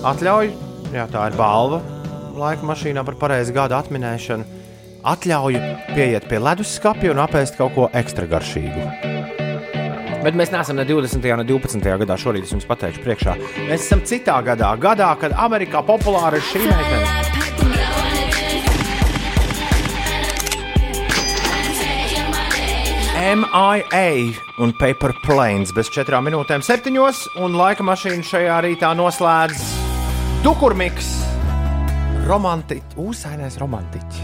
atļauju. 0.07 0.71
Jā, 0.93 1.09
tā 1.11 1.31
ir 1.31 1.39
balva 1.39 1.81
laika 2.37 2.67
mašīnā 2.67 3.05
par 3.07 3.17
pareizu 3.21 3.55
gadu 3.57 3.77
atminēšanu. 3.77 4.61
Atļauju 5.13 5.63
pieiet 5.97 6.29
pie 6.31 6.39
leduskapja 6.39 7.13
un 7.13 7.23
apēst 7.25 7.59
kaut 7.59 7.75
ko 7.77 7.89
ekstra 7.93 8.29
garšīgu. 8.31 8.87
Bet 10.23 10.39
mēs 10.39 10.53
neesam 10.55 10.79
ne 10.79 10.87
20. 10.87 11.27
ne 11.41 11.47
12. 11.49 11.93
gadā. 12.05 12.19
Šorīt 12.25 12.47
es 12.47 12.55
jums 12.55 12.69
pateikšu, 12.71 13.03
priekšā. 13.03 13.37
Mēs 13.67 13.89
esam 13.89 14.07
citā 14.07 14.39
gadā, 14.47 14.71
gadā, 14.79 15.11
kad 15.19 15.35
Amerikā 15.35 15.83
populāra 15.87 16.39
ir 16.39 16.51
šī 16.53 16.69
meitene. 16.69 17.42
MIA 23.33 24.35
un 24.59 24.73
Paper 24.77 25.15
Planes 25.25 25.73
bez 25.73 25.89
4 25.89 26.21
minūtēm, 26.21 26.61
7. 26.61 26.93
un 27.41 27.57
laika 27.57 27.85
mašīna 27.87 28.27
šajā 28.29 28.59
rītā 28.67 28.91
noslēdz 28.99 29.63
Dukurmiks. 30.45 31.09
Romantiķis, 32.29 32.99
uzsainais 33.01 33.57
romantiķis. 33.63 34.21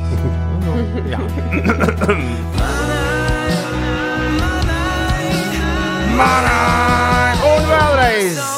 nu, 0.66 0.76
jā. 1.08 1.18
Manai! 6.20 7.32
Un 7.48 7.68
vēlreiz! 7.72 8.57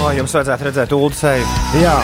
O, 0.00 0.08
jums 0.16 0.32
vajadzētu 0.32 0.64
redzēt 0.64 0.92
ulu 0.96 1.12
seju. 1.12 1.44
Jā. 1.76 1.98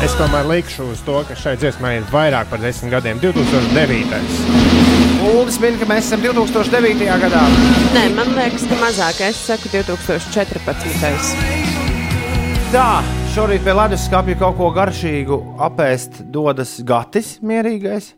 Es 0.00 0.14
tomēr 0.16 0.46
likšu 0.48 0.86
uz 0.94 1.00
to, 1.04 1.18
ka 1.28 1.34
šai 1.36 1.52
dziesmai 1.60 1.98
ir 1.98 2.06
vairāk 2.08 2.48
par 2.48 2.62
desmit 2.62 2.94
gadiem. 2.94 3.18
2009. 3.20 4.14
Uldis 5.28 5.58
min, 5.60 5.76
ka 5.76 5.88
mēs 5.90 6.08
esam 6.08 6.22
2009. 6.24 7.04
gadā. 7.24 7.42
Nē, 7.92 8.04
man 8.16 8.32
liekas, 8.38 8.64
ka 8.70 8.78
mazāk. 8.80 9.20
Es 9.28 9.36
saku 9.50 9.68
2014. 9.74 11.34
Tā, 12.72 12.88
šorīt 13.34 13.66
pie 13.66 13.74
leduskapja 13.76 14.38
kaut 14.40 14.56
ko 14.56 14.70
garšīgu 14.76 15.38
apēst 15.68 16.22
dodas 16.32 16.78
Gatis 16.88 17.36
mierīgais. 17.44 18.17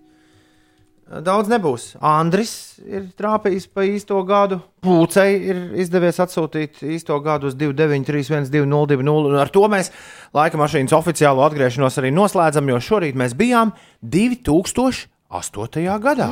Daudz 1.11 1.49
nebūs. 1.51 1.97
Andris 2.07 2.79
ir 2.87 3.09
trāpījis 3.19 3.65
pa 3.75 3.83
īsto 3.83 4.21
gadu. 4.23 4.61
Pūcei 4.85 5.41
ir 5.51 5.63
izdevies 5.83 6.21
atsūtīt 6.23 6.85
īsto 6.87 7.17
gadu 7.25 7.49
uz 7.51 7.57
293, 7.59 8.47
1202. 8.47 9.01
Un 9.27 9.39
ar 9.43 9.51
to 9.51 9.65
mēs 9.73 9.91
laika 10.37 10.61
mašīnas 10.61 10.95
oficiālo 10.95 11.43
atgriešanos 11.49 11.99
arī 11.99 12.13
noslēdzam, 12.15 12.71
jo 12.71 12.79
šorīt 12.87 13.19
mēs 13.19 13.35
bijām 13.35 13.73
2008. 14.07 15.99
gadā. 16.07 16.31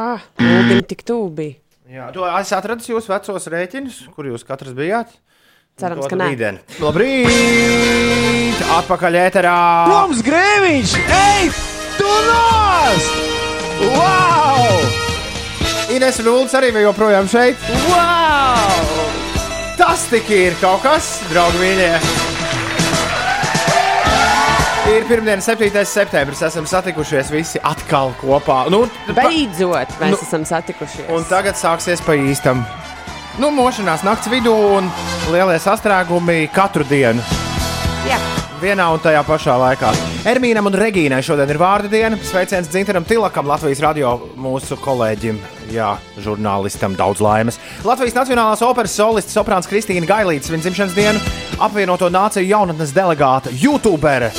Ah, 0.00 0.24
Lūdzu, 0.40 0.80
tik 0.88 1.04
tuvu 1.04 1.28
bija. 1.36 1.60
Jā, 1.84 2.08
to 2.16 2.24
es 2.24 2.48
atradu 2.56 2.80
jūsu 2.94 3.12
vecos 3.12 3.50
rēķinus, 3.52 3.98
kur 4.16 4.24
jūs 4.32 4.46
katrs 4.48 4.72
bijāt. 4.72 5.12
Cerams, 5.76 6.06
ka 6.08 6.16
nē. 6.16 6.30
rītdien. 6.32 6.62
Labrīt! 6.80 8.62
Atpakaļ 8.78 9.20
ēterā! 9.26 9.58
Toms 9.90 10.24
Grēviņš! 10.24 10.96
Ej, 11.18 11.52
tu 11.98 12.16
nost! 12.30 13.23
Wow! 13.80 14.78
Ines 15.94 16.18
Lūdzu 16.24 16.56
arī 16.58 16.70
vēl 16.74 16.86
joprojām 16.88 17.28
šeit. 17.30 17.60
Wow! 17.88 19.02
Tas 19.78 20.06
tik 20.10 20.28
ir 20.32 20.54
kaut 20.62 20.82
kas, 20.84 21.16
draugi 21.32 21.60
mīļie! 21.62 21.90
Ir 24.94 25.06
pirmdiena, 25.08 25.40
7. 25.40 25.70
septembris. 25.88 26.42
Esam 26.44 26.66
satikušies 26.68 27.30
visi 27.32 27.60
atkal 27.64 28.12
kopā. 28.20 28.66
Nu, 28.70 28.82
pa- 29.08 29.24
Beidzot, 29.24 29.94
mēs 30.00 30.12
Nu, 30.12 30.18
esam 30.20 30.44
satikušies. 30.44 31.08
Un 31.08 31.24
tagad 31.24 31.56
sāksies 31.56 32.02
pa 32.04 32.12
īstam. 32.20 32.60
Nu, 33.40 33.48
mošanās 33.50 34.04
naktas 34.06 34.28
vidū 34.30 34.52
un 34.76 34.90
lielie 35.32 35.56
sastrēgumi 35.58 36.50
katru 36.54 36.84
dienu. 36.86 37.24
Jā. 38.06 38.18
Vienā 38.64 38.84
un 38.94 39.00
tajā 39.02 39.20
pašā 39.28 39.54
laikā. 39.60 39.90
Ermīnam 40.30 40.70
un 40.70 40.76
Regīnai 40.80 41.18
šodien 41.20 41.50
ir 41.52 41.58
vārda 41.60 41.90
diena. 41.92 42.16
Sveiciens 42.24 42.70
Dzintaram 42.72 43.04
Tilakam, 43.04 43.44
Latvijas 43.50 43.82
radio 43.84 44.14
mūsu 44.40 44.78
kolēģim, 44.80 45.36
jā, 45.74 45.90
žurnālistam 46.24 46.96
daudz 46.96 47.20
laimes. 47.20 47.60
Latvijas 47.84 48.16
Nacionālās 48.16 48.64
operas 48.64 48.96
solists 48.96 49.36
Soprāns 49.36 49.68
Kristīna 49.68 50.08
Gailīts 50.08 50.48
viņa 50.48 50.64
dzimšanas 50.64 50.96
dienu, 50.96 51.20
apvienoto 51.60 52.08
nāciju 52.08 52.48
jaunatnes 52.48 52.96
delegāta, 52.96 53.52
YouTubere. 53.52 54.32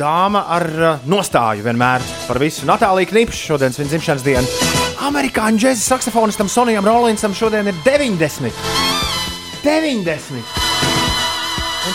Dāma 0.00 0.48
ar 0.58 0.66
uh, 0.74 1.06
nostāju 1.06 1.62
vienmēr 1.70 2.02
par 2.26 2.42
visu. 2.42 2.66
Natālija 2.66 3.14
Knipša 3.14 3.52
šodien 3.52 3.78
viņa 3.78 3.94
dzimšanas 3.94 4.26
diena. 4.26 4.70
Amerikāņu 5.06 5.62
džēzus 5.62 5.86
saksofonistam 5.94 6.50
Sonijam 6.50 6.90
Rolinsam 6.90 7.30
šodien 7.30 7.70
ir 7.70 7.82
90. 7.86 8.64
90! 9.62 10.65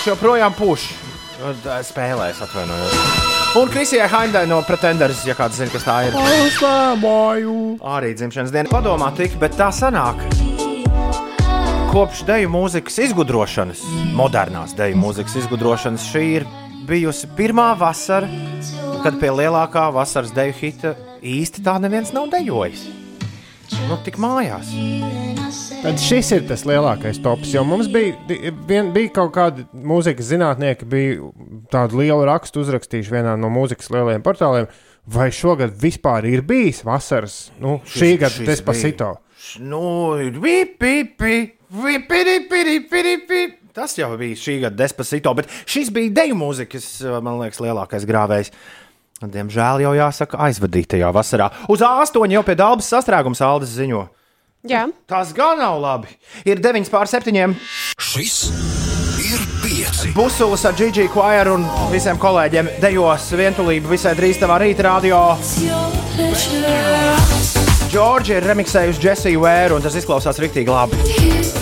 Viņš 0.01 0.15
joprojām 0.15 0.53
puš. 0.57 0.83
Tā 1.61 1.75
Spēlēs, 1.85 2.39
atvainojos. 2.41 2.93
Un 3.59 3.67
Krisijai 3.69 4.07
Haindai 4.09 4.47
no 4.49 4.57
Pretenders, 4.65 5.19
ja 5.29 5.35
kāds 5.37 5.59
zina, 5.59 5.69
kas 5.69 5.85
tā 5.85 5.97
ir. 6.07 6.15
Arī 7.85 8.09
dzimšanas 8.17 8.49
diena 8.49 8.71
padomā 8.71 9.11
tik, 9.13 9.35
bet 9.37 9.53
tā 9.59 9.67
sanāk. 9.69 10.23
Kopš 11.91 12.23
deju 12.25 12.49
mūzikas 12.49 12.97
izgudrošanas, 13.05 13.85
modernās 14.17 14.73
deju 14.79 14.97
mūzikas 15.03 15.37
izgudrošanas, 15.43 16.09
šī 16.09 16.25
ir 16.39 16.49
bijusi 16.89 17.29
pirmā 17.37 17.69
vasara, 17.77 18.25
kad 19.05 19.21
pie 19.21 19.29
lielākā 19.29 19.85
vasaras 19.93 20.33
deju 20.33 20.57
hita 20.63 20.95
īsti 21.21 21.61
tā 21.69 21.77
neviens 21.77 22.09
nav 22.17 22.33
dejojis. 22.33 22.87
Nu, 23.85 24.01
tik 24.01 24.17
mājās. 24.17 24.73
Tad 25.81 25.97
šis 25.97 26.27
ir 26.35 26.43
tas 26.45 26.61
lielākais 26.69 27.17
tops. 27.25 27.49
Jo 27.55 27.63
mums 27.65 27.87
bija, 27.89 28.13
vien, 28.69 28.91
bija 28.93 29.09
kaut 29.15 29.31
kādi 29.33 29.63
mūzikas 29.73 30.27
zinātnieki, 30.29 30.85
bija 30.85 31.31
tādu 31.73 31.97
lielu 32.03 32.27
rakstu 32.29 32.61
uzrakstījuši 32.61 33.15
vienā 33.15 33.33
no 33.41 33.49
mūzikas 33.49 33.89
lielajiem 33.89 34.21
portāliem. 34.21 34.67
Vai 35.09 35.31
šogad 35.33 35.73
vispār 35.81 36.27
ir 36.29 36.45
bijis 36.45 36.83
vasaras, 36.85 37.39
nu, 37.57 37.79
šī 37.89 38.11
gada 38.21 38.45
despacito? 38.51 39.09
Nu, 39.65 39.81
ir 40.21 40.37
vipi, 40.37 41.01
vipi, 41.17 41.41
vipi, 41.73 42.61
vipi. 42.85 43.41
Tas 43.73 43.97
jau 43.97 44.13
bija 44.21 44.37
šī 44.37 44.59
gada 44.67 44.83
despacito, 44.83 45.33
bet 45.41 45.49
šis 45.65 45.89
bija 45.97 46.13
deju 46.21 46.37
mūzikas, 46.37 46.91
man 47.25 47.41
liekas, 47.41 47.65
lielākais 47.65 48.05
grāvējs. 48.05 48.53
Diemžēl 49.21 49.81
jau 49.87 49.97
jāsaka, 49.97 50.45
aizvadītajā 50.45 51.09
vasarā. 51.09 51.49
Uz 51.73 51.81
A8 51.81 52.37
jau 52.37 52.45
pie 52.45 52.61
dabas 52.61 52.93
sastrēgums 52.93 53.41
Aldis 53.49 53.73
ziņo. 53.81 54.05
Jā. 54.67 54.85
Tas 55.09 55.31
gan 55.33 55.57
nav 55.57 55.79
labi. 55.81 56.11
Ir 56.45 56.61
9 56.61 56.89
pār 56.93 57.09
7. 57.09 57.55
Šis 57.97 58.35
ir 59.21 59.41
pieci. 59.63 60.11
Busulis 60.13 60.65
ar 60.69 60.75
Gigi 60.77 61.07
Choir 61.09 61.49
un 61.53 61.65
visiem 61.89 62.19
kolēģiem 62.21 62.69
dejos 62.83 63.31
vientulību 63.37 63.93
visai 63.95 64.13
drīz 64.17 64.41
tavā 64.41 64.59
rīta 64.61 64.85
radio. 64.85 65.23
Džordžija 67.91 68.37
ir 68.39 68.47
remiksējusi 68.47 69.03
Jessiju 69.03 69.41
Vēru, 69.43 69.79
un 69.79 69.83
tas 69.83 69.97
izklausās 69.99 70.39
rīktīgi 70.39 70.71
labi. 70.71 71.01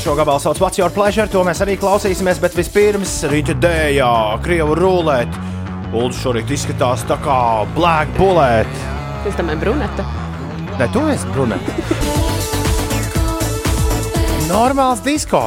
Šo 0.03 0.13
gabalu 0.19 0.43
sauc 0.43 0.59
What's 0.61 0.77
Your 0.81 0.93
Pleasure, 0.93 1.25
to 1.31 1.41
mēs 1.47 1.63
arī 1.65 1.79
klausīsimies, 1.79 2.43
bet 2.43 2.55
vispirms 2.59 3.15
rīta 3.31 3.55
dējā, 3.57 4.11
Krievu 4.45 4.77
rulēt. 4.77 5.41
Ulds 5.95 6.19
šorīt 6.21 6.51
izskatās 6.53 7.07
tā 7.09 7.17
kā 7.23 7.39
Black 7.73 8.13
Bullet. 8.19 8.79
Es 9.25 9.39
tam 9.39 9.49
esmu 9.49 9.63
bruneta. 9.65 10.05
Nē, 10.77 10.91
tu 10.93 11.07
esi 11.09 11.33
brunete. 11.33 12.18
Normāls 14.49 15.03
disko. 15.05 15.43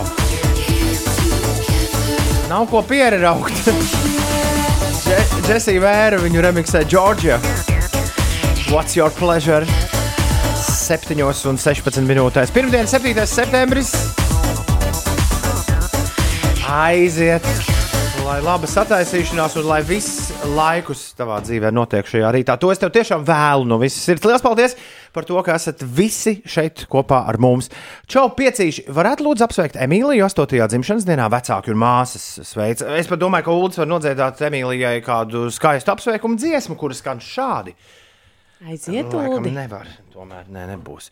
Nav 2.47 2.69
ko 2.71 2.85
pieraugt. 2.87 3.67
Jessija 5.49 5.83
Vēra 5.83 6.21
viņu 6.23 6.45
remiksē 6.47 6.85
Georgia. 6.87 7.41
What's 8.71 8.95
your 8.95 9.11
pleasure? 9.11 9.67
7 10.63 11.19
un 11.51 11.59
16 11.59 12.07
minūtēs. 12.07 12.55
Pirmdiena, 12.55 12.87
7. 12.87 13.27
septembris. 13.27 13.91
Aiziet 16.73 17.82
Lai 18.23 18.37
laba 18.39 18.69
sataisīšanās 18.71 19.57
un 19.59 19.65
lai 19.67 19.81
viss 19.83 20.29
laikus 20.55 21.01
tavā 21.19 21.41
dzīvē 21.43 21.73
notiek 21.75 22.07
šajā 22.07 22.29
rītā. 22.37 22.55
To 22.63 22.71
es 22.71 22.79
tev 22.79 22.93
tiešām 22.95 23.25
vēlu 23.27 23.67
no 23.67 23.81
visas 23.83 24.05
sirds. 24.07 24.23
Lielas 24.29 24.45
paldies 24.45 24.77
par 25.15 25.27
to, 25.27 25.41
ka 25.43 25.57
esat 25.59 25.83
visi 25.83 26.37
šeit 26.47 26.85
kopā 26.93 27.25
ar 27.33 27.41
mums. 27.43 27.73
Čau, 28.07 28.29
piecīši! 28.39 28.87
Varētu 28.95 29.27
lūdzu 29.27 29.47
apsveikt 29.49 29.81
Emīliju 29.89 30.29
8. 30.29 30.55
dzimšanas 30.71 31.09
dienā, 31.09 31.27
vecāku 31.35 31.75
un 31.75 31.83
māsas 31.83 32.29
sveic. 32.47 32.85
Es 32.95 33.11
pat 33.11 33.25
domāju, 33.25 33.49
ka 33.49 33.59
Ulris 33.59 33.83
var 33.83 33.91
nodziedāt 33.91 34.47
Emīlijai 34.53 34.95
kādu 35.03 35.49
skaistu 35.51 35.93
apsveikumu 35.97 36.39
dziesmu, 36.39 36.79
kuras 36.79 37.03
skan 37.03 37.19
šādi. 37.23 37.75
Aiziet, 38.63 39.11
Uldi. 39.11 39.51
nevar. 39.51 39.91
Tomēr 40.13 40.45
ne, 40.53 40.67
nebūs. 40.69 41.07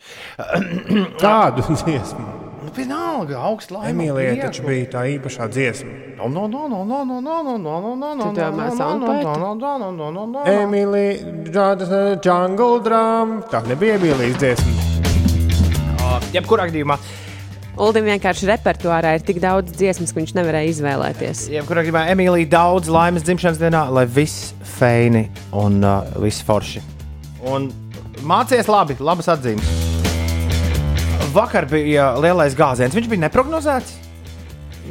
Tādu 1.23 1.63
dziesmu. 1.65 2.25
Nu, 2.61 2.69
vienalga, 2.75 3.39
augsts 3.49 3.73
laimīgs. 3.73 3.95
Emīlijai 3.95 4.35
taču 4.37 4.65
bija 4.67 4.89
tā 4.93 5.01
īpašā 5.15 5.47
dziesma. 5.49 5.95
No, 6.19 6.27
no, 6.29 6.43
no, 6.45 6.67
no, 6.69 6.83
no, 6.85 6.99
no, 7.01 7.17
no, 7.17 7.31
no, 7.41 7.55
no, 7.57 7.79
no, 7.81 7.95
no, 7.97 8.11
no, 8.13 8.13
no, 8.13 8.35
no, 8.37 8.99
no, 9.01 9.55
no, 9.55 9.55
no, 9.57 9.89
no, 9.89 10.11
no, 10.11 10.27
no. 10.35 10.45
Emīlija, 10.45 12.21
Jungle 12.21 12.77
Drum. 12.85 13.39
Tā 13.49 13.63
nebija 13.65 13.97
Emīlijas 13.97 14.37
dziesma. 14.37 14.77
Jebkurā 16.35 16.69
gadījumā, 16.69 17.01
Uldim 17.81 18.05
vienkārši 18.05 18.49
repertuārā 18.51 19.15
ir 19.15 19.23
tik 19.25 19.39
daudz 19.41 19.71
dziesmas, 19.73 20.11
ka 20.11 20.19
viņš 20.19 20.35
nevarēja 20.37 20.73
izvēlēties. 20.75 21.45
jebkurā 21.55 21.81
gadījumā 21.81 22.03
Emīlija 22.13 22.53
daudz 22.53 22.91
laimes 22.91 23.25
dzimšanas 23.25 23.61
dienā, 23.63 23.87
lai 23.95 24.05
viss 24.05 24.51
feini 24.77 25.29
un 25.57 25.79
uh, 25.81 26.19
viss 26.21 26.43
forši. 26.45 26.83
Un 27.47 27.71
mācies 28.27 28.69
labi, 28.71 28.97
labas 28.99 29.29
atzīmes. 29.31 29.73
Vakar 31.31 31.67
bija 31.71 32.11
lielais 32.19 32.55
gāziens. 32.57 32.95
Viņš 32.95 33.07
bija 33.11 33.25
neprognozēts, 33.25 33.93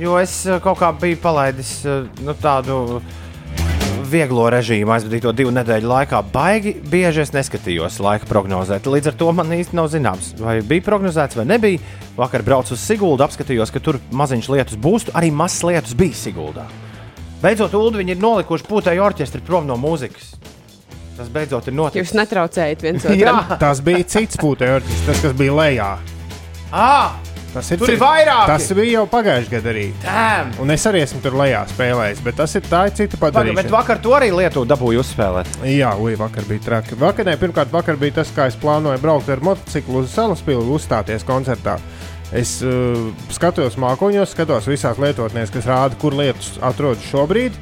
jo 0.01 0.17
es 0.21 0.43
uh, 0.49 0.61
kaut 0.65 0.81
kā 0.81 0.93
biju 0.97 1.19
palaidis 1.21 1.75
uh, 1.85 2.07
nu, 2.25 2.35
tādu 2.41 3.01
vieglo 4.11 4.49
režīmu 4.51 4.91
aizvadīto 4.95 5.31
divu 5.37 5.53
nedēļu 5.55 5.91
laikā. 5.91 6.23
Baigi 6.33 6.75
bieži 6.91 7.23
es 7.25 7.35
neskatījos 7.35 8.01
laika 8.03 8.27
prognozēt. 8.31 8.89
Līdz 8.91 9.13
ar 9.13 9.19
to 9.21 9.31
man 9.37 9.53
īsti 9.55 9.79
nav 9.79 9.91
zināms, 9.93 10.33
vai 10.41 10.59
bija 10.67 10.87
prognozēts 10.89 11.39
vai 11.39 11.47
nebija. 11.47 11.83
Vakar 12.19 12.43
braucu 12.47 12.75
uz 12.75 12.83
Siguldu, 12.83 13.25
apskatījos, 13.27 13.71
ka 13.71 13.83
tur 13.85 14.01
maziņš 14.11 14.51
lietus 14.51 14.81
būs, 14.81 15.11
arī 15.15 15.31
mazs 15.35 15.63
lietus 15.67 15.95
bija 15.99 16.19
Siguldā. 16.19 16.67
Beidzot, 17.41 17.77
Ulu 17.77 18.03
viņi 18.03 18.17
ir 18.17 18.21
nolikuši 18.21 18.67
pūtēju 18.69 19.07
orķestri 19.07 19.45
prom 19.47 19.69
no 19.69 19.79
mūzikas. 19.81 20.40
Tas 21.21 21.29
beidzot 21.33 21.67
ir 21.69 21.75
Jūs 21.75 21.81
noticis. 21.83 22.15
netraucējat 22.17 22.83
viens 22.87 23.05
Jā, 23.13 23.35
otram. 23.37 23.59
Tas 23.61 23.81
bija 23.85 24.05
cits 24.09 24.41
pūtējs, 24.41 25.03
tas, 25.09 25.21
kas 25.27 25.35
bija 25.37 25.53
lejā. 25.59 25.91
ah, 26.73 27.19
Tas 27.51 27.67
ir, 27.75 27.81
ir 27.83 27.89
cits. 27.91 27.99
vairāki! 27.99 28.47
Tas 28.47 28.67
bija 28.79 28.93
jau 29.01 29.07
pagājušajā 29.11 29.51
gadā 29.57 29.71
arī. 29.73 29.85
damn! 30.05 30.53
Un 30.63 30.71
es 30.71 30.85
arī 30.87 31.01
esmu 31.03 31.19
tur 31.25 31.35
lejā 31.35 31.65
spēlējis, 31.73 32.21
bet 32.23 32.37
tas 32.39 32.53
ir 32.55 32.63
tā 32.71 32.85
ir 32.87 32.93
cita 32.95 33.19
Paga, 33.19 33.43
bet 33.43 33.51
padarīšana. 33.57 33.73
vakar 33.75 33.99
to 34.05 34.13
arī 34.15 34.29
Lietuva 34.37 34.69
dabūja 34.71 35.01
uzspēlēt. 35.03 35.51
Jā, 35.67 35.91
ui, 35.99 36.15
vakar 36.21 36.47
bija 36.47 36.63
traki. 36.69 36.95
Vakar, 37.01 37.27
ne, 37.27 37.35
pirmkārt, 37.43 37.73
vakar 37.75 37.99
bija 37.99 38.21
tas, 38.21 38.31
kā 38.37 38.47
es 38.47 38.55
plānoju 38.63 39.03
braukt 39.03 39.29
ar 39.35 39.43
motociklu 39.43 40.05
uz 40.05 40.15
Salaspili, 40.15 40.63
uzstāties 40.77 41.27
koncertā. 41.27 41.75
Es 42.31 42.61
uh, 42.63 43.11
skatos 43.35 43.75
mākoņos, 43.83 44.31
skatos 44.37 44.71
visās 44.71 45.03
lietotnēs, 45.03 45.51
kas 45.51 45.67
rāda, 45.67 45.99
kur 45.99 46.15
lietas 46.15 46.53
atrodas 46.63 47.03
šobrīd. 47.11 47.59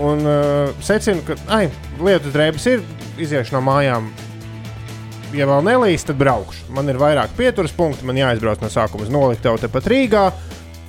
Un 0.00 0.22
uh, 0.24 0.70
secinu, 0.84 1.20
ka 1.26 1.36
ai, 1.52 1.66
lietu 2.00 2.30
drēbes 2.32 2.64
ir 2.70 2.84
iziešu 3.20 3.58
no 3.58 3.60
mājām. 3.66 4.06
Ja 5.36 5.46
vēl 5.48 5.62
nelīs, 5.64 6.02
tad 6.04 6.18
braukšu. 6.20 6.66
Man 6.76 6.88
ir 6.92 6.98
vairāk 7.00 7.32
pieturas 7.38 7.72
punkti, 7.76 8.04
man 8.08 8.18
jāizbrauc 8.20 8.60
no 8.64 8.68
sākuma 8.72 9.06
uz 9.06 9.12
noliktavu 9.12 9.60
tepat 9.62 9.86
Rīgā. 9.88 10.26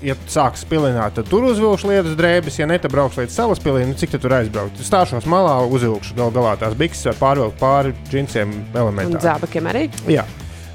Ja 0.03 0.17
sāks 0.27 0.65
pilināt, 0.67 1.13
tad 1.15 1.29
tur 1.31 1.45
uzvilkšu 1.47 1.87
lietas 1.87 2.17
drēbes, 2.19 2.57
ja 2.59 2.65
ne, 2.67 2.75
tad 2.83 2.91
braukšu 2.91 3.21
līdz 3.21 3.31
salas 3.37 3.61
pilī. 3.63 3.85
Nu, 3.87 3.95
cik 3.95 4.11
tu 4.11 4.19
tur 4.19 4.35
aizbraukt? 4.35 4.81
Stāšos 4.83 5.23
malā, 5.31 5.53
uzvilkšu 5.71 6.17
gal 6.17 6.33
galā 6.35 6.57
tās 6.59 6.75
bikses 6.75 7.07
vai 7.07 7.15
pārvilku 7.21 7.55
pāri 7.61 7.93
džinsiem 8.11 8.51
Un 8.51 8.81
elementā. 8.81 9.21
dzābakiem 9.23 9.69
arī. 9.71 9.85
Jā. 10.11 10.25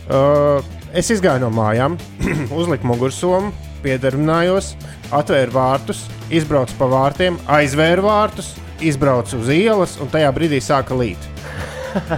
Uh, 0.09 0.65
es 0.97 1.13
izgāju 1.13 1.45
no 1.45 1.51
mājām, 1.53 1.99
uzliku 2.61 2.89
mugursomu, 2.89 3.53
piedarbinājos, 3.85 4.75
atvēru 5.15 5.55
vārtus, 5.57 6.05
izbraucu 6.31 6.77
pa 6.79 6.89
vārtiem, 6.93 7.39
aizvēru 7.59 8.07
vārtus, 8.09 8.55
izbraucu 8.85 9.41
uz 9.41 9.51
ielas 9.55 9.97
un 10.03 10.11
tajā 10.13 10.31
brīdī 10.35 10.61
sāka 10.63 10.97
līt. 10.99 11.31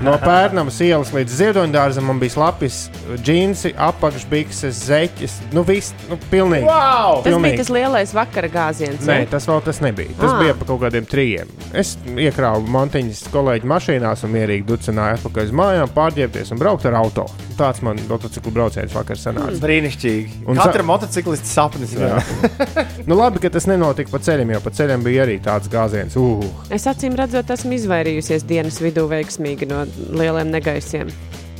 No 0.04 0.16
pērnamas 0.22 0.78
ielas 0.84 1.10
līdz 1.14 1.36
ziedoņdārzam 1.40 2.06
man 2.10 2.18
bija 2.22 2.34
slapjas, 2.36 2.78
džinsi, 3.24 3.72
apakšbikses, 3.76 4.80
zeķes. 4.88 5.36
Nu, 5.54 5.62
viss, 5.66 5.92
nu, 6.10 6.18
pilnīgi. 6.30 6.66
Wow! 6.66 7.20
Tas 7.22 7.28
Pilnīgi. 7.30 7.42
bija 7.50 7.60
tas 7.62 7.70
lielais 7.74 8.14
vakara 8.16 8.50
gāziens. 8.52 9.04
Nē, 9.06 9.18
tas 9.30 9.46
vēl 9.48 9.62
tas 9.66 9.80
nebija. 9.84 10.14
Tas 10.20 10.32
Ah. 10.34 10.38
bija 10.42 10.54
pa 10.58 10.64
kaut 10.68 10.80
kādiem 10.82 11.06
trījiem. 11.06 11.48
Es 11.74 11.96
iekrāvu 12.06 12.66
mantiņas 12.68 13.22
kolēģi 13.32 13.70
mašīnās 13.70 14.24
un 14.26 14.32
mierīgi 14.34 14.66
ducināju 14.68 15.18
atpakaļ 15.20 15.44
uz 15.50 15.54
mājām, 15.60 15.92
pārģērbties 15.96 16.52
un 16.52 16.58
braukt 16.58 16.86
ar 16.90 16.94
auto. 17.00 17.26
Tāds 17.60 17.82
man 17.84 17.98
motociklu 18.08 18.50
brauciens 18.52 18.92
vakar 18.96 19.16
sanāca. 19.20 19.58
Brīnišķīgi. 19.60 20.46
Un 20.48 20.56
Katra 20.56 20.80
sa- 20.80 20.88
motociklista 20.88 21.46
sapnis. 21.46 21.92
Jā. 21.94 22.16
ne? 22.16 22.86
nu, 23.06 23.14
labi, 23.18 23.38
ka 23.42 23.50
tas 23.50 23.66
nenotika 23.68 24.10
pa 24.10 24.18
ceļam, 24.18 24.52
jo 24.54 24.60
pa 24.64 24.70
ceļam 24.70 25.02
bija 25.04 25.26
arī 25.26 25.38
tāds 25.44 25.68
gāziens. 25.68 26.16
Uh, 26.16 26.44
Es 26.70 26.86
acīm 26.88 27.14
redzot, 27.18 27.50
esmu 27.50 27.74
izvairījusies 27.76 28.44
dienas 28.48 28.78
vidū 28.80 29.04
veiksmīgi 29.10 29.59
no 29.68 29.84
lieliem 30.16 30.50
negaisiem. 30.52 31.10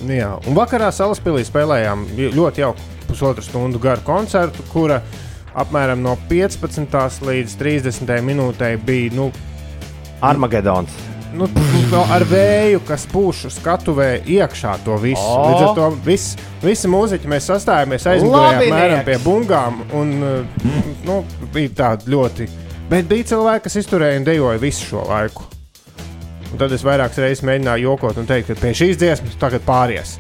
jā. 0.09 0.33
Un 0.49 0.57
vakarā 0.57 0.89
Salaspīlī 0.95 1.45
spēlējām 1.45 2.07
ļoti 2.37 2.65
jauku 2.65 2.89
pusotru 3.11 3.45
stundu 3.45 3.81
garu 3.83 4.05
koncertu, 4.07 4.65
kura 4.73 5.01
apmēram 5.59 6.03
no 6.03 6.17
15. 6.31 7.23
līdz 7.27 7.57
30. 7.61 8.13
minūtei 8.25 8.77
bija 8.87 9.15
nu, 9.19 9.31
Armagedons. 10.21 10.95
nu, 11.35 11.47
no 11.91 12.05
ar 12.11 12.25
vēju, 12.27 12.83
kas 12.87 13.07
pūš 13.11 13.45
uz 13.51 13.59
skatuves 13.61 14.27
iekšā 14.31 14.77
to 14.87 14.97
visu. 15.03 15.23
Oh. 15.23 15.51
Līdz 15.51 15.67
ar 15.69 15.77
to 15.79 15.91
vis, 16.07 16.33
visi 16.63 16.91
mūziķi 16.91 17.31
mēs 17.31 17.51
sastājāmies 17.53 18.09
apmēram 18.09 19.05
pie 19.07 19.19
bungām. 19.25 19.85
Un, 19.97 20.17
nu, 21.07 21.23
bija 21.55 21.77
tāda 21.85 22.11
ļoti. 22.11 22.51
Bet 22.91 23.07
bija 23.11 23.31
cilvēki, 23.35 23.69
kas 23.69 23.81
izturēja 23.85 24.19
un 24.19 24.27
dejoja 24.27 24.63
visu 24.63 24.89
šo 24.91 25.07
laiku. 25.07 25.47
Un 26.51 26.59
tad 26.59 26.73
es 26.75 26.85
vairākas 26.87 27.21
reizes 27.23 27.45
mēģināju 27.47 27.87
jokot 27.87 28.19
un 28.21 28.29
teikt, 28.29 28.51
ka 28.51 28.59
pie 28.59 28.73
šīs 28.77 28.99
dziesmas 29.01 29.39
tagad 29.41 29.63
pāries. 29.67 30.17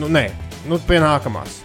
Nu, 0.00 0.10
nē, 0.12 0.26
nu, 0.68 0.78
pie 0.88 0.98
nākamās. 1.02 1.60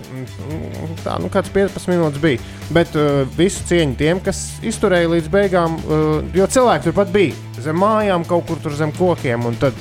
Tā, 1.03 1.17
nu, 1.19 1.31
kāds 1.33 1.51
15 1.55 1.91
minūtes 1.91 2.23
bija. 2.23 2.43
Bet 2.75 2.95
uh, 2.99 3.23
visu 3.37 3.65
cieņu 3.69 3.97
tiem, 3.99 4.21
kas 4.23 4.43
izturēja 4.65 5.11
līdz 5.15 5.31
beigām, 5.33 5.79
uh, 5.83 6.19
jo 6.35 6.47
cilvēki 6.47 6.89
turpat 6.89 7.11
bija 7.15 7.63
zem 7.63 7.79
mājām, 7.81 8.27
kaut 8.27 8.47
kur 8.47 8.61
tur 8.63 8.75
zem 8.77 8.93
kokiem, 8.95 9.47
un 9.49 9.57
tad, 9.59 9.75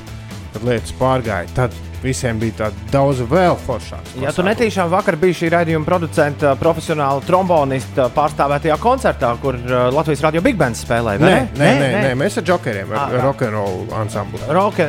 tad 0.54 0.66
lietas 0.66 0.94
pārgāja. 0.98 1.50
Tad 1.54 1.76
visiem 2.02 2.38
bija 2.38 2.54
tāda 2.62 2.90
daudz 2.92 3.22
vēl 3.26 3.56
foršāka. 3.66 4.20
Ja 4.22 4.30
tu 4.34 4.44
netīšām 4.46 4.90
vakar 4.92 5.16
biji 5.20 5.34
šī 5.40 5.50
raidījuma 5.56 5.86
producenta, 5.88 6.52
profesionāla 6.60 7.24
trombonista 7.26 8.06
pārstāvētajā 8.14 8.76
koncertā, 8.82 9.32
kur 9.42 9.58
uh, 9.58 9.88
Latvijas 9.94 10.22
radio 10.28 10.42
Big 10.44 10.58
Bands 10.60 10.84
spēlēja, 10.86 11.18
Nē, 11.22 11.32
ne? 11.32 11.48
nē, 11.58 11.72
nē, 11.82 11.90
nē, 12.06 12.12
mēs 12.22 12.38
ar 12.40 12.46
džokeriem, 12.48 12.92
ar 12.94 12.98
Ah, 13.08 13.18
rokenrolu 13.28 13.88
ansambli. 13.98 14.40
Roke, 14.54 14.86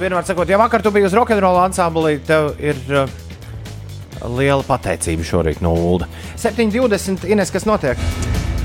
vienmēr 0.00 0.26
sakot, 0.26 0.48
ja 0.50 0.58
vakar 0.60 0.82
tu 0.82 0.90
biji 0.94 1.08
uz 1.10 1.16
rokenrola 1.16 1.66
ansamblī, 1.68 2.18
tev 2.26 2.52
ir 2.58 2.78
uh, 2.90 3.06
liela 4.38 4.64
pateicība 4.66 5.26
šorīt 5.26 5.62
no 5.62 5.74
Ulda. 5.78 6.10
7.20. 6.36 7.28
Ines, 7.30 7.54
kas 7.54 7.66
notiek? 7.68 7.98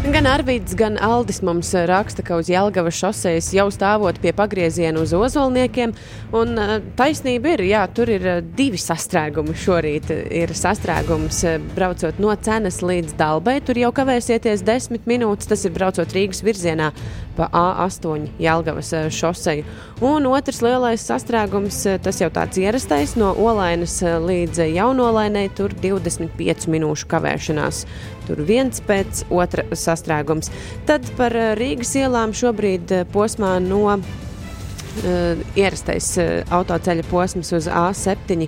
Gan 0.03 0.25
Arvīds, 0.27 0.73
gan 0.75 0.97
Aldis 0.99 1.37
mums 1.47 1.69
eh, 1.71 1.85
raksta, 1.87 2.25
ka 2.27 2.35
uz 2.35 2.49
Jelgavas 2.51 2.97
šoseis 2.99 3.47
jau 3.55 3.69
stāvot 3.71 4.17
pie 4.19 4.33
pagrieziena 4.35 4.99
uz 4.99 5.13
ozolniekiem. 5.15 5.93
Un 6.35 6.59
eh, 6.59 6.73
taisnība 6.99 7.53
ir, 7.53 7.63
jā, 7.69 7.85
tur 7.87 8.11
ir 8.11 8.27
eh, 8.27 8.41
divi 8.43 8.75
sastrēgumi 8.83 9.55
šorīt. 9.55 10.11
Ir 10.27 10.51
sastrēgums 10.59 11.39
braucot 11.71 12.19
no 12.19 12.35
cenas 12.35 12.81
līdz 12.83 13.15
dalbai. 13.15 13.61
Tur 13.63 13.79
jau 13.79 13.93
kavēsieties 13.95 14.65
desmit 14.67 15.07
minūtes. 15.07 15.47
Tas 15.47 15.63
ir 15.63 15.71
braucot 15.77 16.11
Rīgas 16.11 16.43
virzienā 16.43 16.91
pa 17.37 17.47
A8 17.55 18.27
Jelgavas 18.43 18.91
eh, 18.93 19.07
šoseju. 19.07 19.63
Un 20.03 20.27
otrs 20.27 20.59
lielais 20.65 20.99
sastrēgums, 20.99 21.79
tas 22.03 22.19
jau 22.19 22.27
tāds 22.33 22.59
ierastais, 22.59 23.15
no 23.15 23.31
Olainas 23.39 24.01
līdz 24.03 24.65
Jaunolainai. 24.67 25.47
Tur 25.55 25.71
25 25.79 26.67
minūšu 26.75 27.07
kavēšanās. 27.07 27.85
Tur 28.27 28.43
viens 28.47 28.83
pēc 28.88 29.25
otra 29.33 29.65
sastrēgums. 29.71 30.51
Tad 30.89 31.07
par 31.17 31.36
eh, 31.38 31.53
Rīgas 31.59 31.95
ielām 31.99 32.36
šobrīd 32.36 32.95
eh, 32.95 33.03
posmā 33.13 33.57
no 33.63 33.83
uh, 33.97 35.43
ierastais 35.57 36.13
autoceļa 36.53 37.05
posms 37.09 37.53
uz 37.57 37.67
A7. 37.67 38.47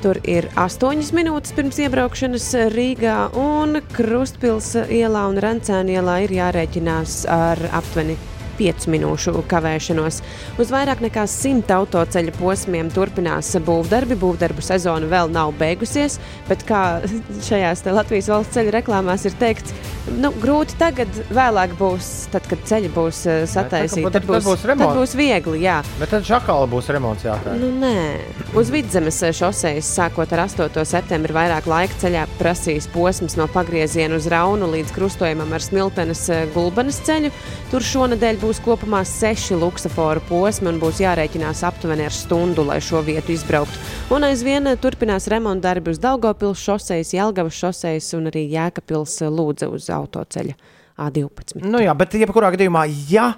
Tur 0.00 0.16
ir 0.24 0.46
8 0.56 1.12
minūtes 1.12 1.52
pirms 1.52 1.76
iebraukšanas 1.84 2.48
eh, 2.56 2.68
Rīgā, 2.72 3.16
un 3.36 3.82
Krustpils 3.92 4.72
ielā 4.88 5.26
un 5.28 5.40
Rancēna 5.44 5.98
ielā 6.00 6.20
ir 6.24 6.36
jārēķinās 6.40 7.24
ar 7.28 7.60
aptuveni 7.68 8.16
5 8.60 8.88
minūšu 8.92 9.34
kavēšanos. 9.50 10.20
Uz 10.60 10.70
vairāk 10.74 11.00
nekā 11.04 11.24
100 11.30 11.72
autoceļa 11.80 12.36
posmiem 12.38 12.90
turpinās 12.94 13.54
būvdarbi. 13.66 14.18
Būvdarbu 14.20 14.62
sezona 14.64 15.08
vēl 15.10 15.30
nav 15.32 15.54
beigusies, 15.58 16.18
bet 16.48 16.64
kā 16.68 17.00
šajās 17.48 17.84
Latvijas 17.90 18.28
valsts 18.30 18.54
ceļa 18.58 18.74
reklāmās 18.78 19.24
ir 19.26 19.34
teikts, 19.40 19.72
nu, 20.20 20.30
grūti 20.42 20.76
tagad, 20.80 21.08
vēlāk 21.32 21.72
būs, 21.78 22.10
tad, 22.32 22.44
kad 22.50 22.60
ceļi 22.68 22.90
būs 22.92 23.22
eh, 23.30 23.42
sataisīti. 23.48 24.04
tad- 24.10 24.18
tad 24.20 24.26
būs 24.28 24.44
tad 24.50 24.66
remonts. 24.74 24.98
būs 24.98 25.14
viegli, 25.16 25.62
jā. 25.64 25.78
Bet 26.00 26.10
tad 26.12 26.26
šakāla 26.28 26.66
būs 26.70 26.90
remonts 26.92 27.24
jākārt. 27.24 27.56
Nu, 27.60 27.70
nē, 27.80 28.18
uz 28.58 28.70
vidzemes 28.74 29.20
šoseis 29.36 29.86
sākot 29.96 30.32
ar 30.36 30.42
8. 30.48 30.84
septembri 30.84 31.32
vairāk 31.36 31.68
laika 31.70 31.94
ceļā 32.02 32.26
prasīs 32.40 32.88
posms 32.90 33.36
no 33.38 33.46
pagrieziena 33.52 34.18
uz 34.18 34.26
Raunu 34.30 34.66
līdz 34.74 34.90
krustojumam 34.96 35.52
ar 35.56 35.62
Smiltenes 35.64 36.24
eh, 36.34 36.46
gulbenes 36.54 36.98
ceļu. 37.06 37.30
Tur 37.70 37.80
šonadēļ 37.86 38.40
būs 38.42 38.49
kopumā 38.58 39.04
seši 39.06 39.54
luksaforu 39.54 40.18
posmi 40.26 40.66
un 40.66 40.80
būs 40.82 40.98
jārēķinās 40.98 41.60
aptuveni 41.68 42.02
ar 42.08 42.14
stundu, 42.16 42.64
lai 42.66 42.80
šo 42.82 43.04
vietu 43.06 43.30
izbrauktu. 43.30 43.78
Un 44.10 44.26
aizvien 44.26 44.66
turpinās 44.82 45.28
remonta 45.30 45.68
darbi 45.68 45.92
uz 45.94 46.00
Daugopils 46.02 46.58
šoseis, 46.58 47.12
Jelgavas 47.14 47.54
šoseis 47.54 48.08
un 48.18 48.26
arī 48.32 48.48
Jēkabils 48.50 49.20
eh, 49.22 49.30
lūdza 49.30 49.68
uz 49.70 49.86
autoceļa 49.94 50.56
A12. 50.98 51.60
Nu, 51.62 51.78
jā, 51.84 51.94
bet 51.94 52.18
jebkurā 52.18 52.50
gadījumā, 52.56 52.88
ja 53.12 53.28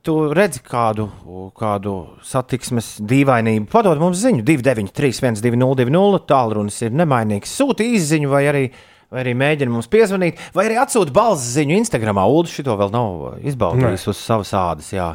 tu 0.00 0.16
redzi 0.32 0.64
kādu, 0.64 1.10
kādu 1.58 1.94
satiksmes 2.24 2.94
dīvainību, 3.04 3.68
padod 3.72 4.00
mums 4.00 4.22
ziņu 4.24 4.46
293, 4.48 5.42
1202, 5.44 6.22
tālrunis 6.28 6.80
ir 6.88 6.96
nemainīgs. 6.96 7.52
Sūti 7.60 7.92
īsiņu 7.98 8.32
vai 8.32 8.46
arī, 8.48 8.64
vai 9.12 9.22
arī 9.24 9.34
mēģini 9.38 9.72
mums 9.72 9.88
piezvanīt, 9.92 10.40
vai 10.56 10.66
arī 10.68 10.78
atsūti 10.82 11.14
balss 11.16 11.54
ziņu 11.56 11.78
Instagram. 11.78 12.20
Ulu 12.28 12.50
šito 12.50 12.76
vēl 12.78 12.92
nav 12.94 13.40
izbaudījis 13.48 14.06
uz 14.12 14.20
savas 14.20 14.52
ādas. 14.56 14.92
Jā. 14.92 15.14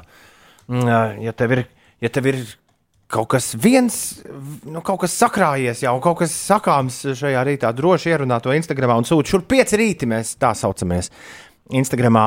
Mm, 0.68 1.22
Ja 1.28 1.34
tev 1.38 1.58
ir, 1.58 1.66
ja 2.02 2.10
tev 2.10 2.30
ir 2.32 2.42
kaut 3.14 3.30
kas 3.36 3.52
viens, 3.60 3.98
nu, 4.66 4.82
kaut 4.82 5.04
kas 5.04 5.14
sakrājies, 5.22 5.84
jau 5.86 5.94
kaut 6.02 6.24
kas 6.24 6.34
sakāms 6.34 7.04
šajā 7.20 7.44
rītā, 7.46 7.70
droši 7.76 8.14
ierunā 8.16 8.40
to 8.42 8.54
Instagram 8.56 8.96
un 8.98 9.06
sūta 9.08 9.30
šur 9.36 9.44
pieci 9.46 9.78
rīti, 9.78 10.10
mēs 10.10 10.34
tā 10.42 10.54
saucamies. 10.58 11.12
Instagramā 11.72 12.26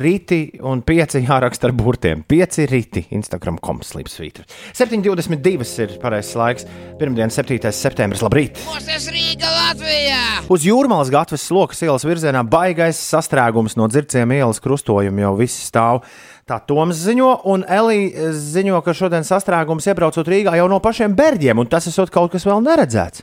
rīti 0.00 0.56
un 0.64 0.80
pieci 0.86 1.20
jāraksta 1.28 1.68
ar 1.68 1.74
burtiem. 1.76 2.22
Pieci 2.24 2.64
rīti, 2.70 3.04
Instagram 3.12 3.58
komplekss 3.60 4.16
svītra. 4.16 4.46
7,22 4.76 5.84
ir 5.84 5.96
pareizais 6.00 6.38
laiks. 6.40 6.66
Pirmdien, 7.00 7.32
7. 7.32 7.60
septembris. 7.76 8.24
Labrīt! 8.24 8.62
Mūsu 8.64 9.12
Rīga 9.12 9.50
Latvijā! 9.52 10.22
Uz 10.52 10.64
jūrmālas 10.64 11.12
gatavas 11.12 11.44
slokas 11.44 11.84
ielas 11.84 12.06
virzienā 12.08 12.42
baigais 12.48 13.00
sastrēgums 13.00 13.76
no 13.76 13.88
dzirciem 13.90 14.32
ielas 14.38 14.62
krustojuma 14.64 15.26
jau 15.26 15.34
viss 15.38 15.68
stāv. 15.68 16.00
Tā 16.48 16.58
Toms 16.66 16.98
ziņo, 17.04 17.34
un 17.52 17.62
Elija 17.68 18.32
ziņo, 18.34 18.80
ka 18.82 18.96
šodien 18.96 19.28
sastrēgums 19.28 19.86
iebraucot 19.92 20.26
Rīgā 20.26 20.56
jau 20.58 20.66
no 20.72 20.80
pašiem 20.82 21.14
bērģiem, 21.18 21.60
un 21.62 21.68
tas 21.70 21.86
esot 21.86 22.10
kaut 22.10 22.32
kas 22.32 22.48
vēl 22.48 22.64
neredzēts. 22.64 23.22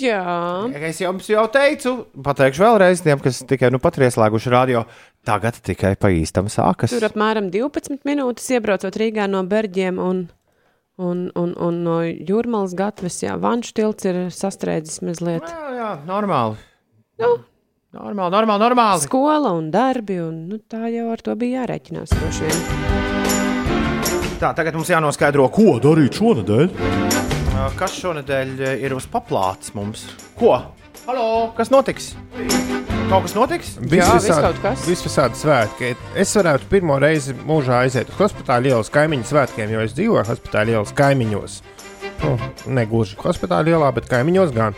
Jā, 0.00 0.70
Es 0.88 0.98
jums 1.00 1.28
jau 1.30 1.44
teicu, 1.52 1.92
pateikšu 2.24 2.62
vēlreiz 2.64 3.02
tiem, 3.04 3.20
kas 3.22 3.42
tikai 3.48 3.70
nu 3.74 3.78
pat 3.82 3.96
ir 3.98 4.06
ieslēguši 4.08 4.50
radio. 4.52 4.84
Tagad 5.24 5.56
tikai 5.64 5.94
pa 5.96 6.10
īstam 6.12 6.50
sākas. 6.52 6.90
tur 6.92 7.06
apmēram 7.08 7.50
12 7.54 8.02
minūtes 8.04 8.50
iebraucot 8.56 8.96
Rīgā 9.00 9.28
no 9.30 9.40
Berģiem 9.48 9.98
un, 10.02 10.24
un, 10.98 11.24
un, 11.38 11.54
un 11.56 11.78
no 11.86 11.96
Jūrmālas 12.04 12.74
gatavas. 12.76 13.20
Jā, 13.24 13.38
Vanšu 13.40 13.72
tilts 13.78 14.04
ir 14.10 14.20
sastrēdzis 14.34 15.00
mazliet. 15.06 15.46
Jā, 15.48 15.74
jā, 15.78 15.90
normāli. 16.08 16.56
Nu, 17.22 17.36
Normāli, 17.94 18.32
normāli, 18.34 18.58
normāli. 18.58 19.04
skola 19.06 19.52
un 19.54 19.68
darbi, 19.70 20.16
un 20.18 20.48
nu, 20.50 20.56
tā 20.58 20.88
jau 20.90 21.12
ar 21.14 21.20
to 21.22 21.36
bija 21.38 21.60
jārēķinās. 21.62 22.10
droši 22.10 22.48
vien. 22.48 22.58
Tā, 24.42 24.50
tagad 24.58 24.74
mums 24.74 24.90
jānoskaidro, 24.90 25.46
ko 25.54 25.76
darīt 25.78 26.18
šonadēļ. 26.18 26.72
Kas 27.72 27.94
šonadēļ 27.96 28.50
eh, 28.60 28.80
ir 28.84 28.92
uz 28.92 29.06
paplātes 29.08 29.72
mums? 29.76 30.04
Ko? 30.36 30.52
Halo, 31.06 31.52
kas 31.56 31.70
notiks? 31.72 32.10
Kaut 33.08 33.24
kas 33.24 33.34
notiks? 33.36 33.70
Jā, 33.92 34.08
viss 34.18 34.28
kaut 34.28 34.60
kas. 34.60 34.84
Visvisādi 34.88 35.40
svētki. 35.40 35.92
Es 36.20 36.32
varētu 36.36 36.68
pirmo 36.68 36.98
reizi 37.00 37.32
mūžā 37.36 37.82
aiziet 37.84 38.12
uz 38.12 38.20
hospitāla 38.20 38.72
ielas 38.72 38.92
kaimiņu 38.92 39.28
svētkiem, 39.28 39.72
jo 39.72 39.84
es 39.84 39.96
dzīvoju 39.96 40.26
hospitāla 40.28 40.76
ielas 40.76 40.92
kaimiņos. 40.96 41.56
Nu, 42.24 42.34
ne 42.76 42.84
gluži 42.88 43.16
hospitāla 43.20 43.76
ielā, 43.76 43.90
bet 43.96 44.08
kaimiņos 44.12 44.52
gan. 44.56 44.76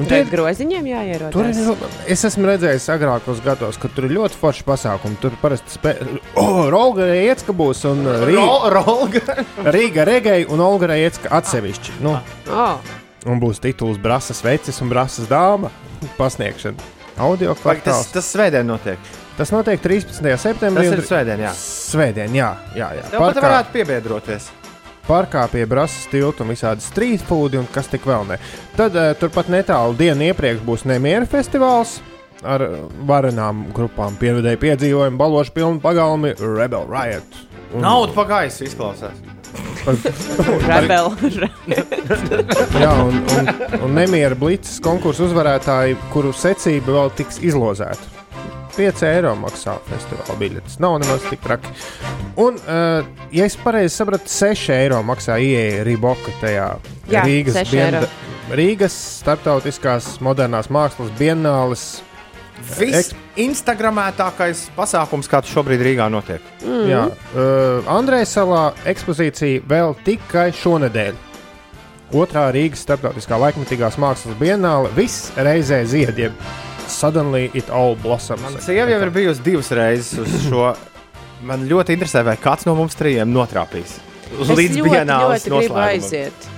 Un 0.00 0.06
Tur 0.06 0.08
tie 0.08 0.18
ir 0.22 0.28
groziņiem 0.32 0.86
jāierodas. 0.88 1.34
Tur 1.34 1.44
ir, 1.50 1.88
es 2.14 2.22
esmu 2.24 2.46
redzējis 2.48 2.86
agrākos 2.94 3.42
gados, 3.44 3.76
ka 3.76 3.90
tur 3.92 4.06
ir 4.08 4.14
ļoti 4.16 4.38
forši 4.40 4.64
pasākumi. 4.64 5.18
Tur 5.20 5.34
parasti 5.42 5.74
spēlē, 5.74 6.16
oh, 6.40 6.62
Rolga 6.72 7.10
Riecka 7.10 7.52
būs 7.52 7.84
un 7.90 8.00
uh, 8.08 8.22
Rī- 8.24 8.38
Ro- 8.40 8.70
Rolga. 8.72 9.20
Rīga 9.68 10.06
Regei 10.08 10.46
un 10.48 10.64
Olga 10.64 10.88
Riecka 10.94 11.28
atsevišķi. 11.42 11.98
Nu, 12.06 12.16
Oh, 12.48 12.80
un 13.28 13.38
būs 13.42 13.60
tituls 13.62 14.00
Brasas 14.02 14.40
vecis 14.42 14.80
un 14.82 14.88
Brasas 14.90 15.28
dāma 15.30 15.68
pasniegšana. 16.16 16.88
Audio 17.20 17.52
Vai 17.52 17.76
tas, 17.76 17.84
kvartāls. 17.84 18.08
tas 18.16 18.32
svētdien 18.32 18.64
notiek. 18.66 18.98
Tas 19.36 19.52
notiek 19.52 19.80
13. 19.80 20.24
septembrī. 20.40 20.88
Tas 20.88 20.96
ir 20.98 21.04
svētdien, 21.08 21.44
jā. 21.44 21.52
Svētdien, 21.60 22.32
jā, 22.36 22.48
jā. 22.76 22.88
jā. 22.96 23.04
Tev 23.12 23.20
pat 23.28 23.38
varētu 23.44 23.72
piebiedroties. 23.76 24.48
Parkā 25.06 25.44
pie 25.52 25.66
Brāzas 25.68 26.06
tilta 26.12 26.44
un 26.44 26.52
visādi 26.52 26.84
street 26.84 27.24
food 27.26 27.56
un 27.58 27.68
kas 27.72 27.90
tik 27.92 28.06
vēl 28.08 28.26
ne. 28.30 28.38
Tad 28.78 28.96
uh, 28.98 29.12
turpat 29.18 29.50
netālu 29.52 29.96
dienu 29.98 30.30
iepriekš 30.30 30.64
būs 30.66 30.86
Nemiera 30.88 31.28
festivāls. 31.28 32.00
Ar 32.42 32.64
uh, 32.66 32.78
varenām 33.08 33.68
grupām 33.74 34.16
pienvedēju 34.20 34.62
piedzīvojumu, 34.62 35.20
balošu 35.20 35.54
pilnu 35.54 35.82
pagalmi, 35.82 36.34
Rebel 36.40 36.88
Riot. 36.90 37.38
Un, 37.72 37.84
Nauda 37.84 38.12
pagājis 38.16 38.62
izklausās. 38.68 39.20
rebel. 40.70 41.10
jā, 42.82 42.92
un, 43.02 43.20
un, 43.36 43.52
un 43.82 43.94
Nemiera 43.96 44.38
Blītas 44.38 44.78
konkursu 44.84 45.26
uzvarētāji, 45.28 45.98
kuru 46.14 46.32
secība 46.36 46.96
vēl 46.98 47.14
tiks 47.18 47.40
izlozēta. 47.44 48.21
5 48.76 49.04
eiro 49.08 49.32
maksā 49.38 49.76
festivāla 49.88 50.36
biļetes. 50.40 50.78
Nav 50.82 50.98
nemaz 51.02 51.24
tik 51.28 51.42
traki. 51.44 51.72
Un, 52.40 52.56
uh, 52.64 53.02
ja 53.34 53.48
es 53.48 53.56
pareizi 53.60 53.94
sapratu, 53.94 54.30
6 54.32 54.72
eiro 54.76 55.02
maksā 55.06 55.38
ieeja 55.42 55.82
Rīboka 55.88 56.32
tajā 56.40 56.68
Jā, 57.10 57.24
Rīgas, 57.26 57.58
6 57.60 57.82
eiro. 57.82 58.06
Rīgas 58.52 58.96
starptautiskās 59.22 60.16
modernās 60.24 60.70
mākslas 60.72 61.12
bienāles. 61.18 61.84
Viss 62.78 63.10
Instagramētākais 63.42 64.68
pasākums, 64.76 65.28
kāds 65.30 65.50
šobrīd 65.50 65.82
Rīgā 65.82 66.06
notiek. 66.12 66.44
Mm. 66.62 66.86
Jā, 66.90 67.02
uh, 67.10 67.92
Andrejs 67.92 68.36
salā 68.38 68.70
ekspozīcija 68.92 69.66
vēl 69.68 69.96
tikai 70.06 70.50
šonadēļ. 70.62 71.20
Otrā 72.12 72.50
Rīgas 72.52 72.82
starptautiskā 72.84 73.38
laikmatīgās 73.40 73.96
mākslas 74.00 74.36
bienāle 74.40 74.92
viss 74.96 75.32
reizē 75.40 75.80
ziediem. 75.88 76.36
Suddenly 76.92 77.50
it 77.56 77.70
all 77.72 77.96
blossoms. 77.98 78.42
Man 78.44 78.58
sieva 78.62 78.90
jau 78.92 79.00
ir 79.06 79.10
bijusi 79.14 79.42
divas 79.46 79.70
reizes 79.74 80.18
uz 80.22 80.34
šo. 80.48 80.72
Man 81.42 81.64
ļoti 81.66 81.96
interesē, 81.96 82.22
vai 82.26 82.36
kāds 82.38 82.68
no 82.68 82.76
mums 82.78 82.94
trījiem 82.98 83.32
notrāpīs. 83.34 83.96
Es 84.32 84.52
Līdz 84.52 84.76
gribu 84.78 84.92
noslēgumam. 85.08 85.80
aiziet. 85.88 86.50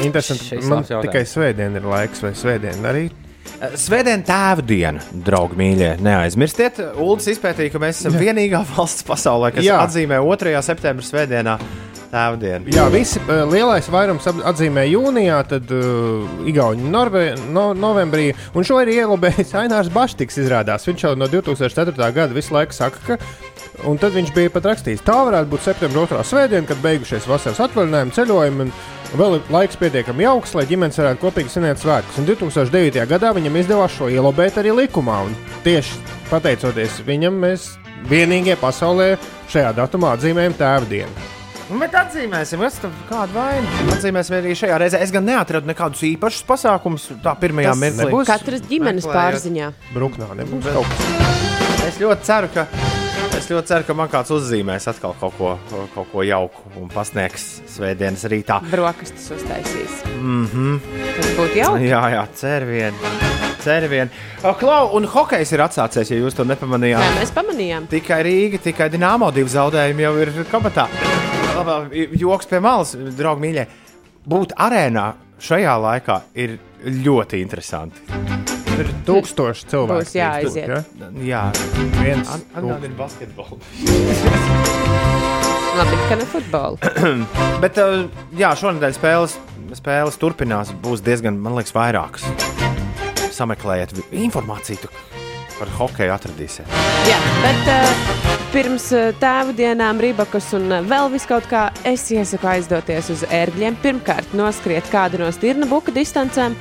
Interesanti. 0.00 0.56
Man 0.70 0.86
tikai 0.88 1.26
svētdien 1.28 1.76
ir 1.76 1.84
laiks, 1.90 2.22
vai 2.24 2.32
svētdien 2.38 2.86
arī. 2.88 3.08
Svētdien 3.76 4.22
tēva 4.24 4.62
diena, 4.64 5.02
draugi 5.26 5.58
mīļie. 5.60 5.90
Neaizmirstiet, 6.00 6.78
Ulas 6.96 7.26
izpētīja, 7.28 7.74
ka 7.74 7.82
mēs 7.82 8.00
esam 8.00 8.16
vienīgā 8.16 8.62
valsts 8.72 9.04
pasaulē, 9.04 9.50
kas 9.52 9.66
Jā. 9.66 9.82
atzīmē 9.84 10.22
2. 10.24 10.54
septembrī 10.64 11.04
svētdienā 11.04 11.58
tēva 12.10 12.38
dienu. 12.40 12.70
Jā, 12.74 12.86
visi 12.92 13.20
uh, 13.22 13.44
lielais 13.50 13.88
vairums 13.90 14.26
atzīmē 14.26 14.86
jūnijā, 14.90 15.40
tad 15.50 15.70
uh, 15.74 16.26
Igauni 16.48 16.90
Norve, 16.90 17.24
no, 17.54 17.70
novembrī. 17.76 18.30
Un 18.54 18.66
šo 18.66 18.80
ir 18.84 18.92
ielabējis 18.96 19.54
Ainārs 19.62 19.90
Baštiks, 19.94 20.40
izrādās. 20.42 20.86
Viņš 20.88 21.06
jau 21.06 21.14
no 21.18 21.30
2004. 21.30 21.94
gada 22.16 22.36
visu 22.36 22.54
laiku 22.56 22.76
saka, 22.76 23.02
ka. 23.06 23.20
Un 23.88 23.96
tad 24.00 24.12
viņš 24.12 24.34
bija 24.36 24.52
pat 24.52 24.66
rakstījis, 24.68 25.04
tā 25.06 25.16
varētu 25.24 25.48
būt 25.54 25.64
septembris 25.64 26.02
otrā 26.02 26.20
svētdiena, 26.26 26.68
kad 26.68 26.82
beigušies 26.84 27.28
vasaras 27.30 27.62
atvaļinājumi, 27.64 28.16
ceļojumi. 28.16 28.66
Vēl 29.16 29.38
ir 29.38 29.48
laiks 29.50 29.78
pietiekami 29.80 30.26
jauks, 30.26 30.52
lai 30.54 30.66
ģimenes 30.70 31.00
varētu 31.00 31.22
kopīgi 31.24 31.54
svinēt 31.54 31.80
svētkus. 31.80 32.20
Un 32.20 32.28
2009. 32.28 33.00
gadā 33.10 33.32
viņam 33.34 33.58
izdevās 33.62 33.96
šo 33.96 34.10
ielabēt 34.12 34.60
arī 34.60 34.76
likumā. 34.84 35.24
Un 35.30 35.34
tieši 35.64 35.98
pateicoties 36.28 37.00
viņam, 37.08 37.40
mēs 37.42 37.72
vienīgie 38.10 38.54
pasaulē 38.60 39.14
šajā 39.50 39.74
datumā 39.80 40.14
atzīmējam 40.14 40.58
tēva 40.60 40.88
dienu. 40.92 41.39
Nu, 41.70 41.78
Bet 41.78 41.94
atzīmēsim, 41.94 42.58
kas 42.64 42.78
tam 42.82 42.94
kāda 43.08 43.30
vaina. 43.36 43.74
Atzīmēsim 43.94 44.34
arī 44.40 44.54
šajā 44.58 44.78
reizē. 44.82 45.00
Es 45.04 45.12
gan 45.14 45.24
neatradu 45.28 45.70
nekādus 45.70 46.02
īpašus 46.08 46.42
pasākumus 46.48 47.04
tā 47.22 47.34
pirmajā 47.38 47.74
mirklī. 47.78 48.08
nebūs. 48.10 48.26
Katras 48.26 48.64
ģimenes 48.66 49.06
Meklējot. 49.06 49.18
pārziņā. 49.20 49.68
Bruknā 49.94 50.30
nebūs 50.40 50.66
kaut 50.74 50.90
kas. 50.90 51.86
Es 51.86 52.00
ļoti 52.02 52.26
ceru, 52.26 52.48
ka. 52.54 52.66
Es 53.38 53.46
ļoti 53.48 53.66
ceru, 53.70 53.84
ka 53.86 53.94
man 53.94 54.08
kāds 54.12 54.32
uzzīmēs 54.34 54.88
atkal 54.90 55.14
kaut 55.20 55.36
ko, 55.38 55.52
kaut 55.94 56.10
ko 56.12 56.22
jauku 56.26 56.74
un 56.82 56.90
pasniegs 56.92 57.46
svētdienas 57.70 58.26
rītā. 58.28 58.58
Brokastis 58.70 59.30
uztaisīs. 59.38 60.02
Mm 60.18 60.46
-hmm. 60.46 60.80
Tas 61.16 61.30
būtu 61.38 61.56
jauki. 61.56 61.88
Jā, 61.88 62.02
jā, 62.16 62.26
cer 62.34 62.64
vien. 62.66 62.94
Cervien. 63.60 64.10
O, 64.42 64.54
Klau, 64.54 64.96
un 64.96 65.04
hokejs 65.04 65.52
ir 65.52 65.60
atsācies, 65.60 66.10
ja 66.10 66.16
jūs 66.16 66.34
to 66.34 66.44
nepamanījāt. 66.44 67.18
mēs 67.20 67.30
pamanījām. 67.30 67.86
Tikai 67.88 68.22
Rīga, 68.24 68.58
tikai 68.58 68.88
Dienāmo 68.90 69.30
divi 69.32 69.48
zaudējumi 69.48 70.00
jau 70.02 70.16
ir 70.18 70.32
kabatā. 70.50 70.88
Joks 72.20 72.46
pie 72.50 72.60
malas, 72.64 72.90
draugi 73.18 73.40
mīļie. 73.44 73.64
Būt 74.30 74.50
arēnā 74.60 75.06
šajā 75.40 75.74
laikā 75.80 76.16
ir 76.40 76.50
ļoti 77.04 77.36
interesanti. 77.44 77.98
Ir 78.80 78.86
tūkstoši 79.04 79.66
cilvēku. 79.68 80.00
Būs 80.00 80.14
jāaiziet. 80.16 80.70
Ja? 80.70 80.80
Jā, 81.20 81.42
Viens. 82.00 82.28
atgādina 82.56 82.96
basketbolu. 82.96 83.58
Labi, 85.80 85.96
ka 86.08 86.14
ne 86.18 86.26
futbolu. 86.32 86.76
Bet, 87.62 87.74
uh, 87.78 88.08
jā, 88.36 88.50
šonadēļ 88.58 88.92
spēles, 88.96 89.32
spēles 89.78 90.16
turpinās. 90.20 90.72
Būs 90.82 91.00
diezgan, 91.04 91.34
man 91.40 91.52
liekas, 91.58 91.74
vairākas. 91.76 92.22
Sameklējiet 93.36 93.90
informāciju 94.10 94.78
tu 94.86 94.90
par 95.60 95.70
hokeju, 95.76 96.14
atradīsiet. 96.14 96.72
Jā, 97.08 97.18
bet 97.42 97.70
uh, 97.70 98.02
pirms 98.54 98.88
uh, 98.96 99.10
tēva 99.20 99.54
dienām, 99.56 100.00
Rībakas 100.00 100.50
un 100.56 100.68
uh, 100.72 100.80
vēl 100.88 101.10
vis 101.12 101.26
kaut 101.28 101.48
kā, 101.50 101.68
es 101.88 102.06
iesaku 102.14 102.48
aizdoties 102.54 103.12
uz 103.12 103.24
ērgļiem. 103.28 103.76
Pirmkārt, 103.84 104.32
noskriet 104.36 104.88
kādu 104.92 105.20
no 105.22 105.30
stirna 105.34 105.68
buka 105.70 105.92
distancēm, 105.94 106.56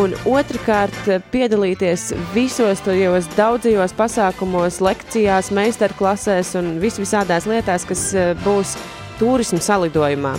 un 0.00 0.16
otrkārt, 0.30 0.98
piedalīties 1.34 2.12
visos 2.34 2.82
tajos 2.86 3.30
daudzajos 3.36 3.94
pasākumos, 3.98 4.80
lekcijās, 4.84 5.52
meistarklasēs 5.54 6.54
un 6.60 6.76
vis 6.82 7.00
visādās 7.02 7.48
lietās, 7.50 7.86
kas 7.88 8.10
būs 8.46 8.78
turismu 9.20 9.62
salidojumā. 9.62 10.36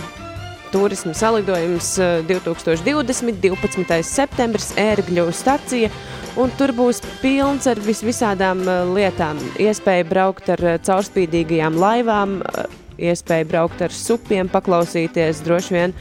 Turisma 0.72 1.14
salidojums 1.16 1.92
eh, 1.98 2.22
2020. 2.28 3.40
12. 3.42 4.00
septembris, 4.06 4.72
ērgļu 4.80 5.28
stacija. 5.34 5.90
Un 6.36 6.50
tur 6.58 6.74
būs 6.76 6.98
pilns 7.22 7.64
ar 7.70 7.78
vis 7.80 8.02
visādām 8.04 8.60
eh, 8.68 8.82
lietām. 8.96 9.38
Iespēja 9.62 10.04
braukt 10.08 10.50
ar 10.52 10.64
eh, 10.74 10.78
caurspīdīgajām 10.84 11.78
laivām, 11.80 12.40
eh, 12.44 12.66
iespēja 13.10 13.46
braukt 13.48 13.80
ar 13.86 13.92
supiem, 13.92 14.48
paklausīties 14.52 15.40
droši 15.46 15.74
vien 15.76 15.94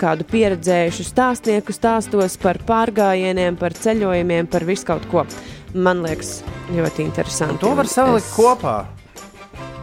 kādu 0.00 0.26
pieredzējušu 0.30 1.08
stāstnieku 1.08 1.74
stāstos 1.74 2.38
par 2.42 2.60
pārgājieniem, 2.68 3.58
par 3.58 3.74
ceļojumiem, 3.74 4.46
par 4.50 4.66
visu 4.68 4.86
kaut 4.92 5.06
ko. 5.10 5.26
Man 5.74 6.02
liekas, 6.06 6.40
ļoti 6.74 7.04
interesanti. 7.06 7.60
To 7.62 7.74
var 7.78 7.90
salikt 7.90 8.26
Es- 8.26 8.34
kopā. 8.34 8.78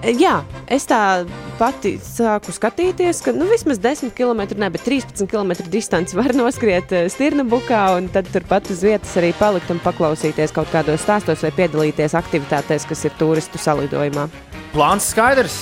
Jā, 0.06 0.44
es 0.70 0.86
tā 0.86 1.26
pati 1.58 1.96
sāku 2.04 2.54
skatīties, 2.54 3.24
ka 3.26 3.34
nu, 3.34 3.48
vismaz 3.50 3.80
10 3.82 4.14
km, 4.16 4.44
ne, 4.62 4.70
bet 4.70 4.84
13 4.86 5.26
km 5.30 5.56
distanci 5.74 6.18
var 6.20 6.36
noskriet 6.38 6.94
eh, 6.94 7.08
stirna 7.10 7.44
bukā, 7.48 7.82
un 7.98 8.10
tad 8.14 8.30
turpat 8.30 8.70
uz 8.74 8.84
vietas 8.86 9.16
arī 9.18 9.34
palikt 9.40 9.72
un 9.74 9.82
paklausīties 9.82 10.54
kaut 10.56 10.70
kādos 10.74 11.02
stāstos 11.02 11.42
vai 11.44 11.52
piedalīties 11.58 12.14
aktivitātēs, 12.20 12.86
kas 12.88 13.08
ir 13.10 13.16
turistu 13.18 13.62
salidojumā. 13.62 14.28
Plāns 14.76 15.10
skaidrs. 15.16 15.58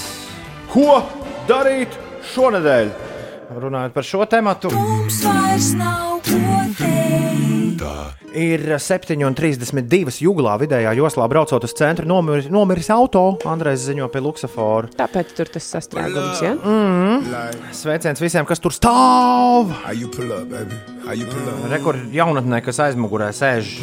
Ko 0.73 0.99
darīt 1.47 1.95
šonadēļ? 2.33 2.91
Runājot 3.55 3.95
par 3.95 4.09
šo 4.09 4.27
tēmu, 4.27 4.57
Mums 4.75 5.23
vairs 5.23 5.71
nav. 5.79 6.14
Ir 8.36 8.63
7,32 8.81 10.19
jūglā 10.25 10.55
vidējā 10.61 10.93
joslā 10.99 11.27
braucot 11.31 11.63
uz 11.65 11.73
centru. 11.77 12.07
Nomiris, 12.09 12.49
nomiris 12.51 12.89
auto, 12.93 13.23
Andrēs 13.49 13.86
ziņo 13.88 14.09
pie 14.13 14.21
Luksafora. 14.23 14.91
Tāpēc 14.99 15.33
tur 15.38 15.51
tas 15.55 15.67
sastrēgums, 15.75 16.41
ja? 16.43 16.53
Sveiciens 17.75 18.21
visiem, 18.21 18.47
kas 18.47 18.61
tur 18.63 18.75
stāv! 18.75 19.71
How 19.86 19.95
you 19.95 20.11
pull 20.11 20.31
up, 20.36 20.49
baby? 20.51 20.77
How 21.05 21.15
you 21.17 21.27
pull 21.29 21.47
up? 21.51 21.63
Rekord 21.71 22.11
jaunatnē, 22.15 22.61
kas 22.65 22.81
aizmugurē 22.88 23.31
sēž, 23.36 23.77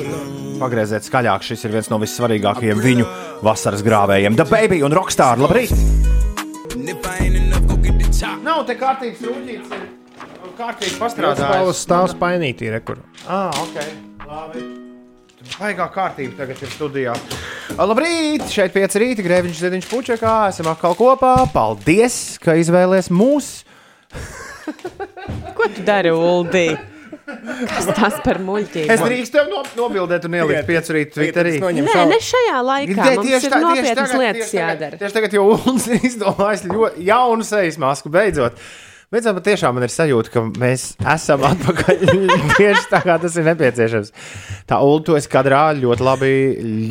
pagrieziet 0.63 1.09
skaļāk. 1.09 1.47
Šis 1.47 1.67
ir 1.67 1.77
viens 1.77 1.91
no 1.93 2.01
vissvarīgākajiem 2.03 2.83
viņu 2.83 3.09
vasaras 3.47 3.85
grāvējiem. 3.87 4.39
The 4.39 4.49
Baby 4.49 4.83
un 4.87 4.95
Rockstar. 4.97 5.41
Labrīt! 5.43 5.73
Nav 8.43 8.67
te 8.69 8.77
kārtības 8.79 10.01
rūtīts. 10.53 10.59
Kārtīgi 10.59 10.99
Pastrādājis 11.01 11.41
pastrādājis. 11.41 11.83
stāvs 11.87 12.15
painītī, 12.21 12.71
rekur. 12.73 12.99
Ah, 13.29 13.51
ok. 13.63 13.77
Labi. 14.29 14.63
Baigā 15.59 15.89
kārtība 15.93 16.37
tagad 16.39 16.61
ir 16.63 16.69
studijā. 16.71 17.15
Labrīt! 17.77 18.45
Šeit 18.53 18.73
pieci 18.73 18.99
rīta, 19.03 19.25
grēviņš, 19.27 19.59
ziediņš, 19.59 19.89
pučekā. 19.91 20.35
Esam 20.53 20.69
atkal 20.71 20.95
kopā. 20.95 21.35
Paldies, 21.53 22.39
ka 22.43 22.55
izvēlējies 22.61 23.11
mūs. 23.11 23.65
Ko 25.57 25.67
tu 25.75 25.83
dari, 25.85 26.13
Uldī? 26.15 26.69
Kas 27.69 27.87
tas 27.97 28.17
par 28.25 28.39
muļķību? 28.45 28.87
Es 28.93 29.01
drīkstu 29.03 29.37
tev 29.39 29.51
no, 29.51 29.63
nobildēt 29.79 30.25
un 30.29 30.35
ielikt 30.37 30.67
pieci 30.69 30.95
rīta 30.97 31.15
Twitterī. 31.19 31.53
Nē, 31.61 31.99
ne 32.11 32.19
šajā 32.23 32.59
laikā. 32.67 32.97
Mums 32.97 33.27
tieši 33.27 33.51
tā- 33.51 33.59
tieši 33.59 33.63
nopietnas 33.63 34.11
tagad- 34.11 34.21
lietas 34.23 34.41
tieši 34.47 34.57
tagad- 34.57 34.81
jādara. 34.83 34.99
Tieši 35.03 35.17
tagad 35.19 35.37
jau 35.39 35.45
Ulas 35.55 35.87
ir 35.89 36.07
izdomājis 36.09 36.65
ļoti 36.69 37.07
jaunu 37.09 37.45
sejas 37.47 37.79
masku 37.79 38.11
beidzot. 38.13 38.59
Beidzot, 39.13 39.35
bet 39.37 39.45
tiešām 39.45 39.75
man 39.77 39.85
ir 39.85 39.93
sajūta, 39.93 40.31
ka 40.33 40.43
mēs 40.57 40.87
esam 41.15 41.43
atpakaļ 41.51 42.05
tieši 42.57 42.87
tā, 42.89 43.03
kā 43.05 43.19
tas 43.21 43.35
ir 43.37 43.45
nepieciešams. 43.51 44.09
Tā 44.71 44.79
Ulu, 44.81 45.03
tu 45.05 45.17
esi 45.19 45.29
kadrā 45.29 45.67
ļoti 45.77 46.07
labi, 46.07 46.31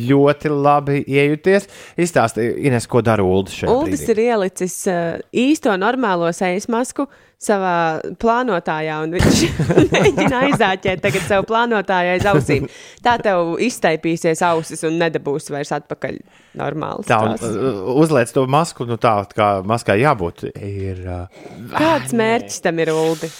ļoti 0.06 0.52
labi 0.54 1.00
iejuties. 1.02 1.66
Izstāsti, 1.98 2.46
Ines, 2.68 2.86
ko 2.86 3.02
dara 3.02 3.26
Ulu 3.26 3.50
šeit. 3.50 3.72
Uldis 3.72 4.06
ir 4.14 4.22
ielicis 4.22 4.78
uh, 4.86 5.18
īsto 5.34 5.74
normālo 5.74 6.30
sejas 6.36 6.70
masku 6.70 7.08
savā 7.42 7.76
plānotājā, 8.22 8.98
un 9.04 9.16
viņš 9.16 9.40
mēģina 9.94 10.42
aizāķēt 10.48 11.02
tagad 11.04 11.26
savu 11.26 11.46
plānotāju 11.50 12.16
aiz 12.16 12.26
ausīm. 12.32 12.68
Tā 13.04 13.16
tev 13.22 13.56
iztaipīsies 13.62 14.44
ausis 14.46 14.84
un 14.88 14.98
nedabūs 15.02 15.50
vairs 15.52 15.72
atpakaļ 15.78 16.20
normāli. 16.60 17.06
Tā, 17.08 17.22
un, 17.26 17.38
uh, 17.38 17.80
uzliec 18.02 18.32
to 18.34 18.46
masku, 18.50 18.86
nu 18.88 18.98
tā 19.00 19.16
kā 19.34 19.54
maskai 19.66 19.98
jābūt. 20.02 20.46
Ir, 20.58 21.02
uh, 21.06 21.42
Kāds 21.74 22.14
mērķis 22.16 22.62
tam 22.64 22.82
ir, 22.82 22.94
Uldi? 22.94 23.32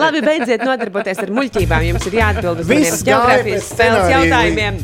Labi, 0.00 0.22
beidziet 0.24 0.64
nodarboties 0.64 1.20
ar 1.20 1.32
muļķībām. 1.36 1.84
Jums 1.90 2.08
ir 2.08 2.18
jāatbild 2.22 2.62
uz 2.62 2.70
gāja 2.70 2.98
geogrāfijas 3.10 3.70
spēles 3.74 4.12
jautājumiem. 4.14 4.80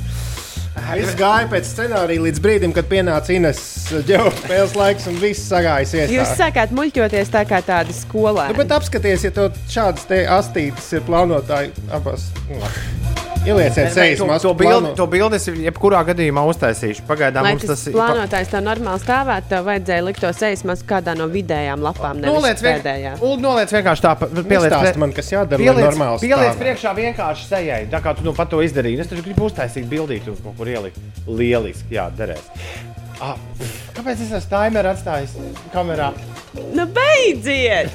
Viss 0.97 1.17
gāja 1.19 1.49
pēc 1.51 1.69
scenārija 1.71 2.23
līdz 2.27 2.43
brīdim, 2.45 2.75
kad 2.77 2.89
pienāca 2.91 3.35
Ines 3.35 3.61
ģeospēles 4.07 4.77
laiks 4.79 5.09
un 5.11 5.19
viss 5.23 5.49
sagājis 5.51 5.97
Jūs 6.13 6.37
sākāt 6.39 6.75
muļķoties 6.77 7.33
tā 7.33 7.47
kā 7.49 7.63
tādi 7.67 7.97
skolēni. 7.97 8.55
Nu, 8.55 8.61
bet 8.61 8.77
apskaties, 8.77 9.27
ja 9.27 9.35
to 9.35 9.51
šādas 9.73 10.07
te 10.11 10.23
astītes 10.39 10.93
ir 10.97 11.05
plānotāji 11.09 11.75
abas. 11.97 12.31
Nu, 12.51 12.63
Ielieciet 13.47 13.93
sejas 13.95 14.19
to, 14.19 14.27
masku. 14.27 14.49
to, 14.49 14.55
bildi, 14.55 14.91
to 14.99 15.07
bildi 15.07 15.39
es 15.39 15.47
jebkurā 15.47 16.01
gadījumā 16.09 16.43
uztaisīšu. 16.51 17.05
Pagaidām 17.07 17.47
Lai 17.47 17.53
mums 17.55 17.67
tas 17.67 17.85
tas 17.85 17.95
plānotājs 17.95 18.51
tev 18.51 18.65
normāli 18.67 19.03
stāvētu, 19.03 19.51
tev 19.53 19.69
vajadzēja 19.69 20.07
likt 20.09 20.23
to 20.25 20.33
sejas 20.35 20.65
masku 20.67 20.89
kādā 20.91 21.15
no 21.19 21.29
vidējām 21.31 21.85
lapām, 21.85 22.19
nevis 22.23 22.35
Noliec, 22.35 22.65
vien, 22.65 22.81
pēdējā. 22.81 23.13
Ulu, 23.21 23.39
noliec 23.45 23.75
vienkārši 23.77 24.05
tā, 24.07 24.15
pieliec 24.51 24.99
man, 24.99 25.15
kas 25.15 25.31
jādara, 25.31 25.63
Pieliec, 25.63 25.87
normāli 25.87 26.27
pieliec 26.27 26.59
priekšā 26.59 26.95
vienkārši 26.99 27.47
sejai. 27.53 27.81
Tā 27.93 28.03
kā 28.03 28.17
tu 28.19 28.27
nu 28.27 28.35
pat 28.37 28.51
to 28.51 28.63
izdarīji. 28.67 29.05
Es 29.05 29.13
taču 29.13 29.23
gribu 29.29 29.47
uztaisīt 29.47 29.87
bildīt, 29.91 30.27
uz 30.33 30.43
kaut 30.43 30.59
kur 30.59 30.66
ielikt. 30.73 31.01
Lieliski, 31.27 31.97
jā, 31.97 32.09
derēs. 32.19 32.49
Ah, 33.23 33.39
kāpēc 33.97 34.21
es 34.27 34.33
esmu 34.37 34.51
timeru 34.51 34.93
atstājis 34.93 35.37
kamerā? 35.73 36.11
Nu, 36.77 36.85
beidziet! 36.97 37.95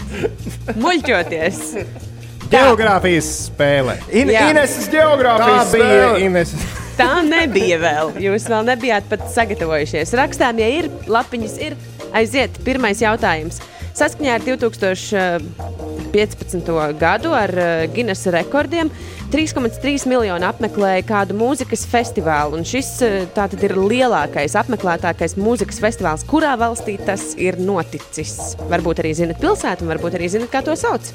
Muļķoties! 0.82 1.62
Geogrāfijas 2.52 3.28
spēle. 3.48 3.96
In, 4.12 4.32
Jā. 4.34 4.50
Ineses 4.52 4.90
Tā 4.90 4.98
geogrāfijas 4.98 5.72
bija 5.72 5.86
spēle. 5.88 6.24
Ines. 6.26 6.52
Tā 6.98 7.22
nebija 7.24 7.78
vēl. 7.80 8.12
Jūs 8.26 8.48
vēl 8.52 8.66
nebijāt 8.68 9.08
pat 9.10 9.24
sagatavojušies. 9.32 10.12
Rakstām, 10.20 10.60
ja 10.60 10.68
ir 10.82 10.90
lapiņas, 11.08 11.56
ir 11.64 11.78
aiziet. 12.18 12.60
Pirmais 12.66 13.00
jautājums. 13.02 13.62
Saskaņā 13.92 14.38
ar 14.38 14.44
2015. 14.46 16.70
gadu 17.00 17.34
ar 17.36 17.52
eh, 17.60 17.88
Guinness 17.92 18.28
rekordiem 18.32 18.90
3,3 19.32 20.08
miljoni 20.12 20.46
apmeklēja 20.48 21.04
kādu 21.08 21.36
mūzikas 21.40 21.86
festivālu. 21.92 22.58
Un 22.60 22.64
šis 22.68 23.02
eh, 23.06 23.28
tātad 23.36 23.64
ir 23.68 23.74
lielākais, 23.76 24.56
apmeklētākais 24.64 25.34
mūzikas 25.40 25.80
festivāls, 25.84 26.26
kurā 26.28 26.54
valstī 26.60 26.94
tas 27.04 27.24
ir 27.36 27.54
noticis. 27.60 28.56
Varbūt 28.72 28.98
arī 29.04 29.12
zinat 29.20 29.38
pilsētu, 29.44 29.80
un 29.84 29.90
varbūt 29.96 30.14
arī 30.20 30.28
zinat, 30.38 30.50
kā 30.54 30.60
to 30.66 30.74
sauc. 30.80 31.06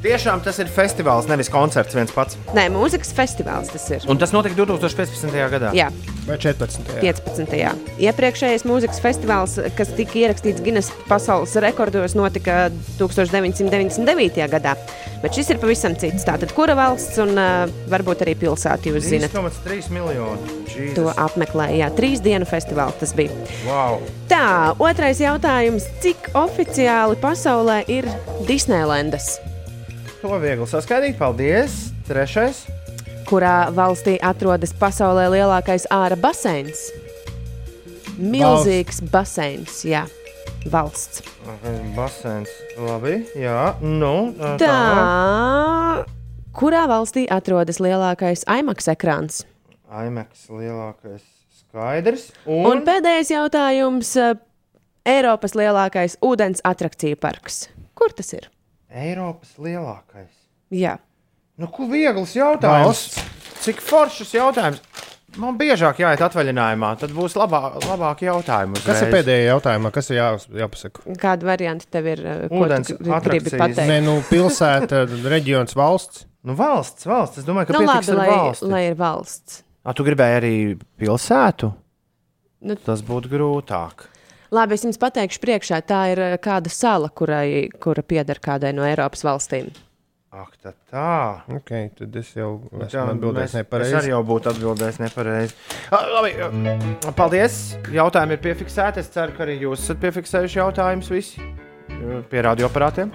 Tiešām 0.00 0.40
tas 0.40 0.56
ir 0.62 0.68
festivāls, 0.72 1.26
nevis 1.28 1.50
koncerts 1.52 1.92
viens 1.92 2.12
pats. 2.14 2.38
Nē, 2.56 2.70
mūzikas 2.72 3.10
festivāls 3.12 3.68
tas 3.68 3.82
ir. 3.92 4.06
Un 4.08 4.16
tas 4.20 4.32
notika 4.32 4.56
2015. 4.56 5.34
gadā. 5.52 5.74
Jā. 5.76 5.90
Vai 6.24 6.38
14. 6.40 6.86
15. 7.02 7.58
Iepriekšējais 8.00 8.64
mūzikas 8.68 9.00
festivāls, 9.04 9.58
kas 9.76 9.92
tika 9.98 10.16
ierakstīts 10.22 10.64
Guinness 10.64 10.94
pasaules 11.08 11.52
rekordos, 11.60 12.16
notika 12.16 12.70
1999. 12.96 14.40
gadā. 14.54 14.72
Bet 15.20 15.36
šis 15.36 15.52
ir 15.52 15.60
pavisam 15.60 15.92
cits. 16.00 16.24
Tātad, 16.24 16.54
kura 16.56 16.72
valsts 16.78 17.20
un 17.20 17.34
uh, 17.36 17.66
varbūt 17.92 18.24
arī 18.24 18.38
pilsēta 18.40 18.88
jūs 18.88 19.10
zinat? 19.10 19.36
3,3 19.36 19.92
miljoni. 19.92 20.56
To 20.96 21.10
Jesus. 21.10 21.20
apmeklēja. 21.20 21.76
Jā, 21.82 21.90
trīs 21.98 22.24
dienu 22.24 22.48
festivāls 22.48 22.96
tas 23.02 23.12
bija. 23.18 23.36
Wow. 23.68 24.00
Tā, 24.32 24.72
otrais 24.80 25.20
jautājums. 25.20 25.84
Cik 26.00 26.32
oficiāli 26.40 27.20
pasaulē 27.20 27.82
ir 27.92 28.08
Disneylandas? 28.48 29.34
To 30.20 30.36
viegli 30.36 30.66
saskaidīt. 30.68 31.16
Paldies. 31.16 31.90
Trešais. 32.04 32.66
Kurā 33.24 33.70
valstī 33.72 34.18
atrodas 34.20 34.74
pasaulē 34.76 35.30
lielākais 35.32 35.86
āra 35.94 36.18
baseins? 36.20 36.90
Milzīgs 38.20 39.00
baseins, 39.08 39.80
jā. 39.88 40.02
Valsts. 40.68 41.22
Basēns. 41.96 42.52
Labi. 42.76 43.22
Jā, 43.38 43.78
nu. 43.80 44.34
Tā. 44.36 44.52
tālāk. 44.60 46.12
Kurā 46.52 46.84
valstī 46.90 47.24
atrodas 47.30 47.80
lielākais 47.80 48.44
IMAX 48.44 48.92
ekrāns? 48.92 49.44
IMAX 49.88 50.50
lielākais 50.52 51.24
skaidrs. 51.62 52.28
Un, 52.44 52.66
Un, 52.74 52.84
pēdējais 52.84 53.32
jautājums. 53.32 54.14
Eiropas 55.08 55.56
lielākais 55.56 56.20
ūdens 56.20 56.60
attrakciju 56.60 57.16
parks. 57.16 57.70
Kur 57.96 58.12
tas 58.12 58.34
ir? 58.36 58.50
Eiropas 58.90 59.52
lielākais. 59.62 60.32
Jā. 60.74 60.96
Nu, 61.60 61.68
ko 61.70 61.86
viegls 61.90 62.32
jautājums? 62.34 63.04
Cik 63.60 63.80
foršs 63.84 64.32
jautājums? 64.34 64.80
Man 65.38 65.54
biežāk 65.60 66.00
jāiet 66.02 66.22
atvaļinājumā, 66.26 66.88
tad 66.98 67.12
būs 67.14 67.36
labā, 67.38 67.60
labāki 67.84 68.26
jautājumi. 68.26 68.80
Kas 68.82 68.98
ir 68.98 69.06
uzreiz. 69.06 69.12
pēdējā 69.14 69.44
jautājumā? 69.52 69.92
Kas 69.94 70.08
ir 70.10 70.16
jā, 70.18 70.24
jāpasaka? 70.64 71.04
Kāda 71.22 71.46
varianta 71.46 71.86
tev 71.86 72.08
ir? 72.10 72.22
eh, 72.26 72.40
Ko 72.50 72.64
Ūdens 72.64 72.90
tu 72.90 72.96
gribi 73.28 73.52
pateikt? 73.54 73.84
Nē, 73.86 74.00
nu, 74.02 74.16
pilsēta, 74.26 75.04
reģions, 75.34 75.76
valsts. 75.78 76.24
Nu, 76.42 76.56
valsts, 76.58 77.06
valsts. 77.06 77.38
Es 77.38 77.46
domāju, 77.46 77.68
ka 77.70 77.76
Nu, 77.78 77.84
labi, 77.86 78.16
lai, 78.16 78.26
valsti. 78.32 78.70
lai 78.72 78.82
ir 78.88 78.96
valsts. 78.98 79.60
A, 79.86 79.94
tu 79.94 80.02
gribēji 80.08 80.38
arī 80.40 80.54
pilsētu? 80.98 81.70
Nu- 82.66 82.76
Tas 82.84 83.04
būtu 83.06 83.30
grūtāk. 83.30 84.08
Labi, 84.50 84.74
es 84.74 84.82
jums 84.82 84.98
pateikšu 84.98 85.38
priekšā, 85.44 85.78
tā 85.86 86.00
ir 86.12 86.20
eh, 86.24 86.32
kāda 86.42 86.70
sala, 86.74 87.08
kurai, 87.14 87.68
kura 87.82 88.02
pieder 88.02 88.40
kādai 88.42 88.72
no 88.74 88.82
Eiropas 88.86 89.22
valstīm. 89.26 89.68
Ak, 90.30 90.52
tā 90.62 90.70
tā. 90.90 91.42
Okay, 91.58 91.88
tad 91.98 92.14
es 92.18 92.28
jau 92.36 92.60
Jā, 92.70 92.84
esmu 92.86 93.14
atbildējis 93.16 93.50
mēs- 93.50 93.54
Es 93.54 93.58
nepareizi. 93.58 93.94
arī 93.98 94.10
jau 94.12 94.20
būtu 94.28 94.50
atbildējis 94.52 94.98
nepareizi. 95.02 95.54
Ah, 95.90 96.04
Labi, 96.14 96.34
paldies. 97.18 97.56
Jautājumi 97.90 98.36
ir 98.38 98.42
piefiksēti. 98.44 98.98
Es 99.02 99.08
ceru, 99.10 99.34
ka 99.36 99.42
arī 99.46 99.56
jūs 99.60 99.82
esat 99.82 99.98
piefiksējuši 100.02 100.60
jautājumus 100.62 101.10
visi 101.10 101.42
pie 102.30 102.42
radioaparātiem. 102.46 103.10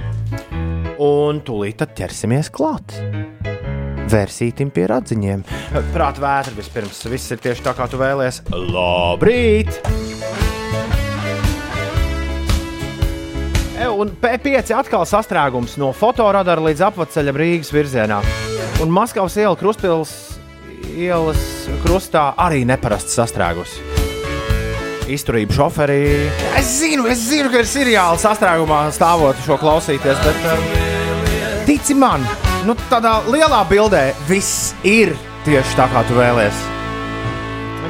Un 1.00 1.40
tūlīt 1.48 1.78
tad 1.78 1.96
ķersimies 1.96 2.52
klāt. 2.52 2.96
Vērsītim 4.12 4.70
pie 4.72 4.86
radziņiem. 4.92 5.44
Prāta 5.96 6.20
vētra 6.24 6.56
vispirms. 6.56 7.00
Viss 7.12 7.32
ir 7.32 7.38
tieši 7.44 7.64
tā, 7.64 7.74
kā 7.76 7.88
tu 7.90 7.98
vēlies. 7.98 8.44
Labrīt! 8.52 9.82
Un 13.76 14.14
P5 14.22 14.72
atkal 14.72 15.04
sastrēgums 15.08 15.76
no 15.82 15.92
fotoradara 15.96 16.64
līdz 16.64 16.86
apceļam 16.88 17.40
Rīgas 17.42 17.74
virzienā. 17.76 18.22
Un 18.84 18.92
Maskavas 18.94 19.36
iela 19.40 19.56
krustpils 19.60 20.16
ielas 20.96 21.68
krustā 21.84 22.30
arī 22.40 22.64
neparasti 22.68 23.16
sastrēgusi. 23.18 23.84
Izturība 25.12 25.54
šoferī. 25.54 26.00
Es 26.58 26.72
zinu, 26.80 27.06
es 27.12 27.28
zinu, 27.28 27.52
ka 27.54 27.62
ir 27.62 27.70
seriāli 27.70 28.22
sastrēgumā 28.24 28.80
stāvot 28.96 29.38
šo 29.46 29.60
klausīties, 29.62 30.24
bet 30.24 30.48
um, 30.50 30.66
tici 31.68 31.98
man, 32.00 32.26
nu, 32.66 32.74
tādā 32.90 33.20
lielā 33.30 33.62
bildē 33.70 34.08
viss 34.30 34.72
ir 34.88 35.14
tieši 35.46 35.78
tā, 35.78 35.92
kā 35.92 36.08
tu 36.10 36.18
vēlies. 36.18 36.66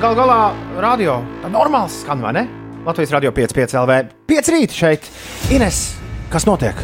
Galu 0.02 0.18
galā 0.18 0.40
radio 0.84 1.22
tā 1.40 1.50
normāls 1.54 2.02
skan, 2.04 2.20
vai 2.26 2.36
ne? 2.36 2.48
Latvijas 2.86 3.12
radio 3.12 3.32
5,5 3.32 3.84
LV. 3.84 4.04
5 4.28 4.54
rīt 4.54 4.78
šeit. 4.78 5.10
Ines, 5.50 5.96
kas 6.30 6.46
notiek? 6.46 6.78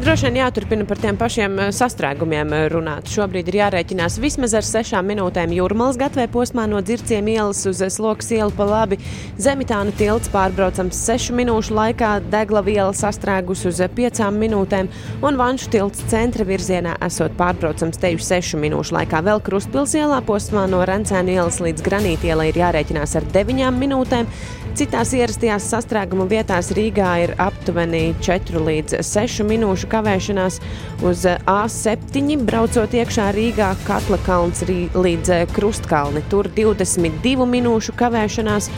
Droši 0.00 0.30
vien 0.30 0.38
jāturpina 0.38 0.86
par 0.88 0.96
tiem 0.96 1.16
pašiem 1.20 1.58
eh, 1.60 1.66
sastrēgumiem 1.76 2.52
eh, 2.56 2.62
runāt. 2.72 3.08
Šobrīd 3.12 3.50
ir 3.50 3.58
jārēķinās 3.58 4.14
vismaz 4.22 4.54
ar 4.56 4.64
sešām 4.64 5.04
minūtēm 5.12 5.52
jūrmālas 5.52 5.98
gatavē 6.00 6.24
posmā 6.32 6.64
no 6.70 6.80
dzirciem 6.80 7.28
ielas 7.28 7.60
uz 7.68 7.82
eh, 7.84 7.90
sloks 7.92 8.30
ielu 8.32 8.48
pa 8.56 8.64
labi. 8.64 8.96
Zemitāna 9.36 9.92
tilts 9.98 10.32
pārbraucams 10.32 11.02
sešu 11.04 11.36
minūšu 11.36 11.76
laikā, 11.76 12.14
Degla 12.32 12.62
viela 12.64 12.94
sastrēgus 12.96 13.66
uz 13.68 13.82
piecām 13.96 14.40
minūtēm 14.40 14.88
un 15.20 15.40
Vanšu 15.40 15.68
tilts 15.76 16.00
centra 16.08 16.48
virzienā 16.48 16.96
esot 17.04 17.36
pārbraucams 17.36 18.00
teju 18.00 18.24
sešu 18.24 18.60
minūšu 18.64 18.96
laikā. 18.96 19.20
Vēl 19.28 19.44
Krustpils 19.44 19.92
ielā 20.00 20.22
posmā 20.24 20.64
no 20.72 20.80
Rencēna 20.88 21.36
ielas 21.36 21.60
līdz 21.60 21.84
Granītielai 21.84 22.48
ir 22.54 22.64
jārēķinās 22.64 23.18
ar 23.20 23.28
deviņām 23.36 23.84
minūtēm. 23.84 24.32
Citās 24.80 25.10
ierastajās 25.12 25.66
sastrēguma 25.74 26.24
vietās 26.24 26.70
Rīgā 26.72 27.08
ir 27.20 27.34
aptuveni 27.44 28.14
4 28.24 28.62
līdz 28.64 29.02
6 29.04 29.44
minūšu 29.44 29.90
kavēšanās. 29.92 30.56
Uz 31.04 31.26
eh, 31.28 31.36
A7 31.44 32.46
braucot 32.48 32.96
iekšā 32.96 33.26
Rīgā 33.36 33.74
Katla 33.84 34.16
kalns 34.24 34.64
līdz 34.64 35.52
Krustkalni. 35.52 36.24
Tur 36.32 36.48
22 36.56 37.44
minūšu 37.52 37.92
kavēšanās. 38.00 38.70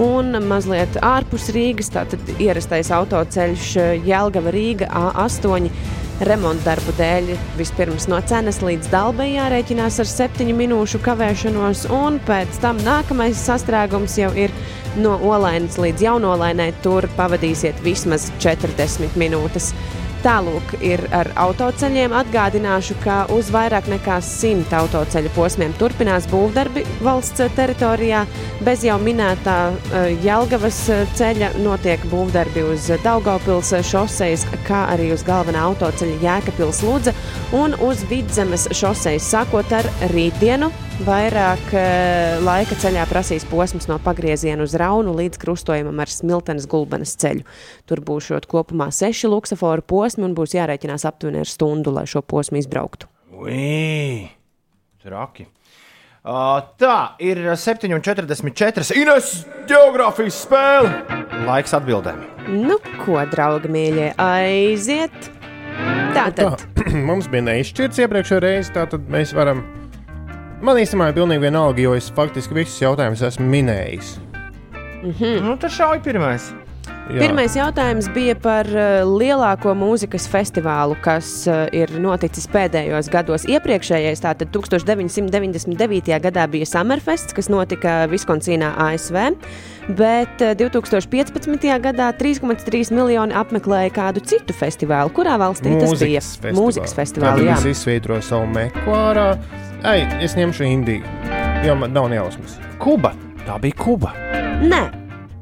Un 0.00 0.32
mazliet 0.48 0.96
ārpus 1.04 1.50
Rīgas, 1.52 1.92
tātad 1.92 2.32
ierastais 2.40 2.88
autoceļš 2.96 3.74
Jelgava 4.08 4.56
Rīga 4.56 4.88
A8 4.88 5.68
remonta 6.26 6.70
darbu 6.70 6.92
dēļ 6.98 7.30
vispirms 7.58 8.06
no 8.10 8.18
cenas 8.28 8.60
līdz 8.64 8.90
dalbai 8.92 9.30
jārēķinās 9.32 10.00
ar 10.02 10.08
7 10.10 10.52
minūšu 10.56 11.00
kavēšanos, 11.04 11.86
un 11.94 12.18
pēc 12.28 12.60
tam 12.62 12.80
nākamais 12.84 13.40
sastrēgums 13.48 14.18
jau 14.20 14.30
ir 14.36 14.52
no 15.00 15.16
Olainas 15.24 15.78
līdz 15.80 16.04
Jaunolainai. 16.08 16.70
Tur 16.84 17.08
pavadīsiet 17.16 17.80
vismaz 17.84 18.28
40 18.42 19.16
minūtes. 19.20 19.72
Tālāk 20.20 20.74
ir 20.84 21.00
ar 21.16 21.30
autoceļiem. 21.40 22.12
Atgādināšu, 22.12 22.98
ka 23.00 23.22
uz 23.32 23.48
vairāk 23.54 23.86
nekā 23.88 24.18
100 24.20 24.74
autoceļu 24.76 25.30
posmiem 25.32 25.72
turpinās 25.80 26.26
būvdarbi 26.28 26.82
valsts 27.00 27.40
teritorijā. 27.56 28.26
Bez 28.66 28.84
jau 28.84 28.98
minētā 29.00 29.56
uh, 29.70 30.10
Jelgavas 30.20 30.82
eh, 30.92 31.06
ceļa 31.16 31.54
notiek 31.64 32.04
būvdarbi 32.12 32.66
uz 32.68 32.90
Daugaupils 33.00 33.72
šoseis, 33.88 34.44
kā 34.68 34.82
arī 34.92 35.08
uz 35.14 35.24
galvenā 35.24 35.64
autoceļa 35.70 36.20
Jēkabils 36.26 36.82
Lūdza 36.84 37.16
un 37.56 37.78
uz 37.80 38.04
Vidzemes 38.12 38.68
šoseis. 38.76 39.24
Sākot 39.32 39.72
ar 39.72 39.88
rītdienu, 40.12 40.68
vairāk 41.06 41.70
uh, 41.74 42.40
laika 42.44 42.76
ceļā 42.80 43.06
prasīs 43.10 43.46
posms 43.48 43.88
no 43.90 43.96
pagrieziena 44.02 44.64
uz 44.66 44.74
Raunu 44.78 45.14
līdz 45.16 45.40
krustojumam 45.40 46.02
ar 46.02 46.12
Smiltenes 46.12 46.66
gulbenes 46.70 47.14
ceļu. 47.20 47.46
Tur 47.88 48.02
būs 48.04 48.30
kopumā 48.50 48.90
seši 48.94 49.30
luksaforu 49.30 49.84
posmi 49.86 50.26
un 50.28 50.36
būs 50.36 50.56
jārēķinās 50.58 51.06
aptuveni 51.08 51.42
ar 51.42 51.48
stundu, 51.50 51.94
lai 51.94 52.06
šo 52.10 52.22
posmu 52.22 52.60
izbrauktu. 52.60 53.08
Ui, 53.40 54.28
traki. 55.02 55.48
Uh, 56.20 56.60
tā 56.76 57.16
ir 57.24 57.40
7,44. 57.56 58.92
Ines, 59.00 59.32
geogrāfijas 59.70 60.42
spēle. 60.44 60.92
Laiks 61.46 61.72
atbildēm. 61.78 62.20
Nu, 62.52 62.76
ko, 63.00 63.16
draugi 63.32 63.72
mīļie, 63.72 64.12
aiziet! 64.20 65.30
Tātad, 66.12 66.66
Mums 67.08 67.30
bija 67.32 67.48
neizšķirts 67.48 68.04
iepriekšējā 68.04 68.40
reizē, 68.44 68.74
tātad 68.82 69.08
mēs 69.12 69.32
varam. 69.36 69.64
Man 70.60 70.76
īstenībā 70.76 71.08
ir 71.08 71.16
pilnīgi 71.16 71.46
vienalga, 71.46 71.80
jo 71.80 71.94
es 71.96 72.10
faktiski 72.12 72.58
visus 72.58 72.80
jautājumus 72.82 73.22
esmu 73.30 73.46
minējis. 73.48 74.16
Hmm. 75.00 75.38
Nu, 75.46 75.54
tas 75.60 75.72
šauj 75.72 76.02
pirmais. 76.04 76.50
Jā. 77.10 77.24
pirmais 77.24 77.54
jautājums 77.56 78.06
bija 78.14 78.36
par 78.38 78.68
uh, 78.70 79.00
lielāko 79.02 79.72
mūzikas 79.74 80.28
festivālu, 80.30 80.94
kas 81.02 81.26
uh, 81.50 81.64
ir 81.74 81.90
noticis 81.98 82.46
pēdējos 82.52 83.08
gados. 83.10 83.46
Iepriekšējais, 83.50 84.22
tātad 84.22 84.52
1999. 84.54 86.12
gadā 86.22 86.44
bija 86.52 86.68
Summerfests, 86.70 87.34
kas 87.34 87.50
notika 87.50 88.04
Viskonsīnā, 88.12 88.70
ASV. 88.84 89.18
Bet 89.98 90.44
uh, 90.44 90.52
2015. 90.60 91.66
gadā 91.82 92.12
3,3 92.20 92.94
miljoni 92.94 93.34
apmeklēja 93.40 93.96
kādu 93.96 94.22
citu 94.22 94.54
festivālu. 94.54 95.10
Kurā 95.16 95.34
valstī 95.40 95.74
tas 95.80 95.96
bija? 95.98 96.22
Mūzikas 96.54 96.94
festivālu. 96.94 97.42
Tad 97.42 97.56
Jā. 97.56 97.58
es 97.58 97.72
izsvītroju 97.74 98.28
savu 98.28 98.46
meku 98.54 98.86
Ei, 99.80 100.02
es 100.20 100.34
ņemšu 100.36 100.64
Indiju. 100.68 101.08
Jo 101.64 101.72
man 101.78 101.94
nav 101.96 102.10
nejausmas. 102.12 102.58
Kuba. 102.82 103.14
Tā 103.46 103.56
bija 103.62 103.78
Kuba. 103.80 104.10
Nē. 104.60 104.80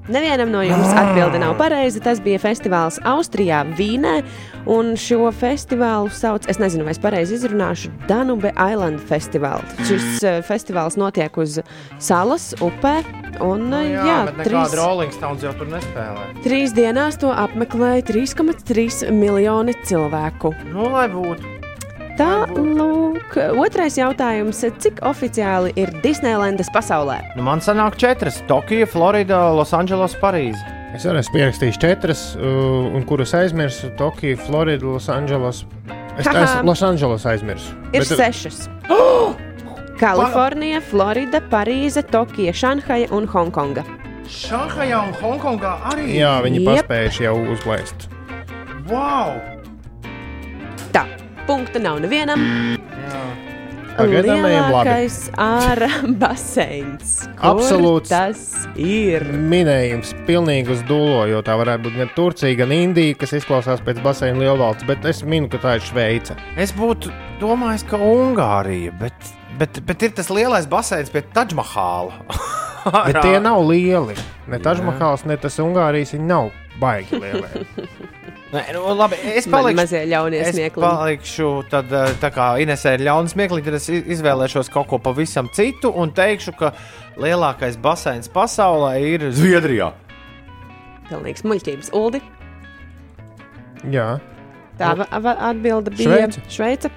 Nevienam 0.09 0.53
no 0.55 0.61
jums 0.63 0.93
atbildi 0.95 1.41
nav 1.43 1.57
pareizi. 1.59 1.99
Tas 2.01 2.21
bija 2.23 2.39
festivāls 2.39 3.01
Austrijā, 3.03 3.65
Vīnē. 3.77 4.21
Un 4.71 4.95
šo 5.01 5.33
festivālu 5.35 6.13
sauc, 6.15 6.47
es 6.49 6.63
nezinu, 6.63 6.87
vai 6.87 6.95
es 6.95 7.03
pareizi 7.03 7.35
izrunāšu, 7.35 7.91
Danube 8.07 8.55
Island 8.55 9.03
Festival. 9.11 9.65
Šis 9.83 10.23
uh, 10.23 10.39
festivāls 10.47 10.97
notiek 11.01 11.35
uz 11.43 11.59
salas, 11.99 12.53
upē. 12.63 13.01
Un, 13.43 13.69
uh, 13.75 13.85
jā, 13.91 14.07
jā 14.07 14.17
bet 14.31 14.43
trīs, 14.45 14.55
nekāda 14.55 14.83
Rolling 14.85 15.19
Stones 15.19 15.45
jau 15.45 15.55
tur 15.59 15.75
nespēlē. 15.75 16.31
trīs 16.47 16.79
dienās 16.79 17.19
to 17.19 17.35
apmeklēja 17.35 18.07
3,3 18.15 19.11
miljoni 19.11 19.75
cilvēku. 19.83 20.55
Nu, 20.71 20.93
lai 20.95 21.09
būtu. 21.11 21.58
Tā, 22.19 22.49
lūk, 22.51 23.37
otrais 23.63 23.95
jautājums. 23.95 24.59
Cik 24.83 24.99
oficiāli 25.07 25.71
ir 25.79 25.93
Disneylandes 26.03 26.67
pasaulē? 26.75 27.21
Nu, 27.39 27.45
man 27.47 27.63
sanāk 27.63 27.95
četras. 28.01 28.41
Tokija, 28.51 28.89
Florida, 28.91 29.39
Losandželos, 29.55 30.17
Parīze. 30.19 30.59
Es 30.97 31.05
arī 31.07 31.21
esmu 31.23 31.37
pierakstījis 31.37 31.79
četras, 31.79 32.23
uh, 32.35 32.89
un 32.97 33.05
kuras 33.07 33.35
aizmirsu- 33.39 33.93
Tokija, 34.01 34.39
Florida, 34.41 34.83
Losandželos. 34.89 35.63
Es 36.19 36.27
esmu 36.27 36.65
Losandželos 36.67 37.27
aizmirsu. 37.29 37.77
Ir 37.93 38.03
Bet- 38.03 38.17
sešas. 38.19 38.65
Kalifornija, 40.03 40.81
Florida, 40.81 41.41
Parīze, 41.51 42.03
Tokija, 42.03 42.53
Šanhaja 42.55 43.13
un 43.15 43.27
Hongkonga. 43.27 43.85
Šanhajā 44.29 44.99
un 45.09 45.15
Hongkongā 45.23 45.73
arī. 45.93 46.11
Jā, 46.19 46.35
viņi 46.45 46.65
Jep. 46.65 46.87
paspējuši 46.87 47.25
jau 47.25 47.37
uzlaist. 47.55 48.09
Wow! 48.89 49.39
Tā, 50.93 51.05
punkta 51.49 51.81
nav 51.83 51.99
nevienam. 52.05 52.45
Pagaidām 53.99 54.45
ejam 54.47 54.69
labi. 54.71 54.91
Lielākais 54.93 55.17
ārā 55.43 55.89
baseins. 56.23 57.15
Kur 57.41 57.57
Absolūts. 57.57 58.13
Tas 58.13 58.43
ir. 58.79 59.25
Minējums 59.51 60.13
pilnīgi 60.29 60.77
uz 60.77 60.85
dūlo, 60.87 61.25
jo 61.31 61.41
tā 61.47 61.57
varētu 61.59 61.89
būt 61.89 61.97
gan 62.05 62.13
Turcija, 62.15 62.59
gan 62.61 62.75
Indija, 62.77 63.17
kas 63.19 63.35
izklausās 63.41 63.83
pēc 63.87 63.99
baseina 64.05 64.39
lielvalsts, 64.45 64.87
bet 64.87 65.09
es 65.09 65.25
minu, 65.27 65.51
ka 65.51 65.59
tā 65.65 65.79
ir 65.81 65.87
Šveice. 65.89 66.39
Es 66.61 66.75
būtu 66.77 67.11
domājis, 67.43 67.87
ka 67.91 67.99
Ungārija, 67.99 68.95
bet, 69.01 69.33
bet, 69.59 69.83
bet 69.89 70.07
ir 70.07 70.15
tas 70.21 70.31
lielais 70.31 70.71
baseins 70.71 71.11
pie 71.11 71.25
Taģmahāla. 71.35 72.23
Bet 72.89 73.19
tie 73.25 73.41
nav 73.43 73.65
lieli. 73.67 74.15
Ne 74.49 74.63
Tažmahāls, 74.63 75.27
ne 75.29 75.37
tas 75.41 75.59
Ungārijas, 75.61 76.15
viņi 76.15 76.31
nav 76.31 76.53
baigi 76.81 77.19
lieli. 77.19 77.67
Nē, 78.49 78.63
nu, 78.73 78.81
labi, 78.97 79.17
es 79.37 79.45
palikšu. 79.47 79.77
mazie 79.77 80.01
ļaunie 80.09 80.39
Es 80.41 80.55
smiekli. 80.57 80.81
palikšu, 80.81 81.49
tad, 81.69 81.91
eh, 81.93 82.15
tā 82.23 82.31
kā 82.33 82.47
Inesē 82.63 82.95
ir 82.97 83.05
ļauns 83.05 83.35
smieklīgi, 83.37 83.65
tad 83.69 83.75
es 83.75 83.89
izvēlēšos 83.91 84.71
kaut 84.73 84.89
ko 84.89 84.99
pavisam 84.99 85.51
citu 85.53 85.93
un 85.95 86.11
teikšu, 86.17 86.57
ka 86.57 86.73
lielākais 87.21 87.77
baseins 87.77 88.29
pasaulē 88.33 88.95
ir 89.05 89.21
Zviedrijā. 89.37 89.93
Pilnīgs 91.11 91.45
muļķības. 91.45 91.93
Uldi. 91.93 92.23
Jā, 93.91 94.19
Tā 94.79 94.95
va- 94.97 95.37
atbilde 95.51 95.91
bija 95.91 96.09
Šveice. 96.09 96.41
Šveice. 96.49 96.91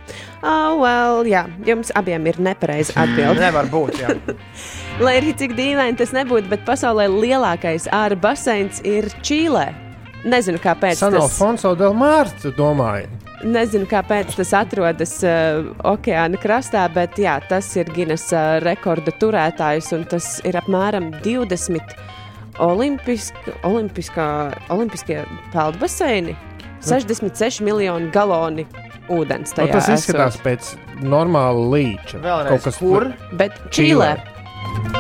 Oh, 0.44 0.80
well, 0.80 1.24
jā, 1.26 1.46
jums 1.66 1.92
abiem 1.96 2.28
ir 2.28 2.36
nepareiza 2.38 2.94
atbilde. 2.96 3.40
Nevar 3.46 3.66
būt. 3.66 4.00
Lai 5.02 5.16
arī 5.20 5.36
cik 5.36 5.56
dīvaini 5.58 5.98
tas 5.98 6.12
nebūtu, 6.14 6.48
bet 6.48 6.64
pasaulē 6.66 7.08
lielākais 7.10 7.88
ārā 7.92 8.16
baseins 8.22 8.80
ir 8.86 9.10
Čīlē. 9.22 9.74
Nezinu, 10.28 10.60
kāpēc 10.62 11.00
San 11.02 11.16
tas, 11.16 11.24
Alfonso 11.24 11.74
del 11.78 11.96
Mārta, 11.98 12.52
domāju. 12.54 13.10
nezinu, 13.42 13.88
kāpēc 13.90 14.36
tas 14.38 14.54
atrodas 14.54 15.16
uh, 15.26 15.72
okeāna 15.90 16.38
krastā, 16.42 16.86
bet 16.94 17.18
jā, 17.18 17.40
tas 17.50 17.72
ir 17.80 17.90
Guinness 17.96 18.30
uh, 18.36 18.60
rekorda 18.62 19.14
turētājs 19.18 19.90
un 19.98 20.06
tas 20.12 20.36
ir 20.46 20.60
apmēram 20.62 21.10
20 21.26 21.96
olimpisk, 22.62 23.38
olimpiskā, 23.66 24.28
olimpiskie 24.70 25.24
peldbaseini. 25.56 26.38
66 26.82 27.62
miljoni 27.62 28.10
galoni 28.14 28.66
ūdens. 29.12 29.52
Nu, 29.54 29.60
tajā 29.60 29.76
tas 29.76 29.90
izskatās 29.94 30.38
esot. 30.38 30.46
pēc 30.46 30.72
normāla 31.06 31.66
līča. 31.76 32.22
Vēlreiz, 32.24 32.50
kaut 32.56 32.66
kas, 32.66 32.80
kur? 32.82 33.08
Bet 33.38 33.58
Čīlē. 33.74 34.16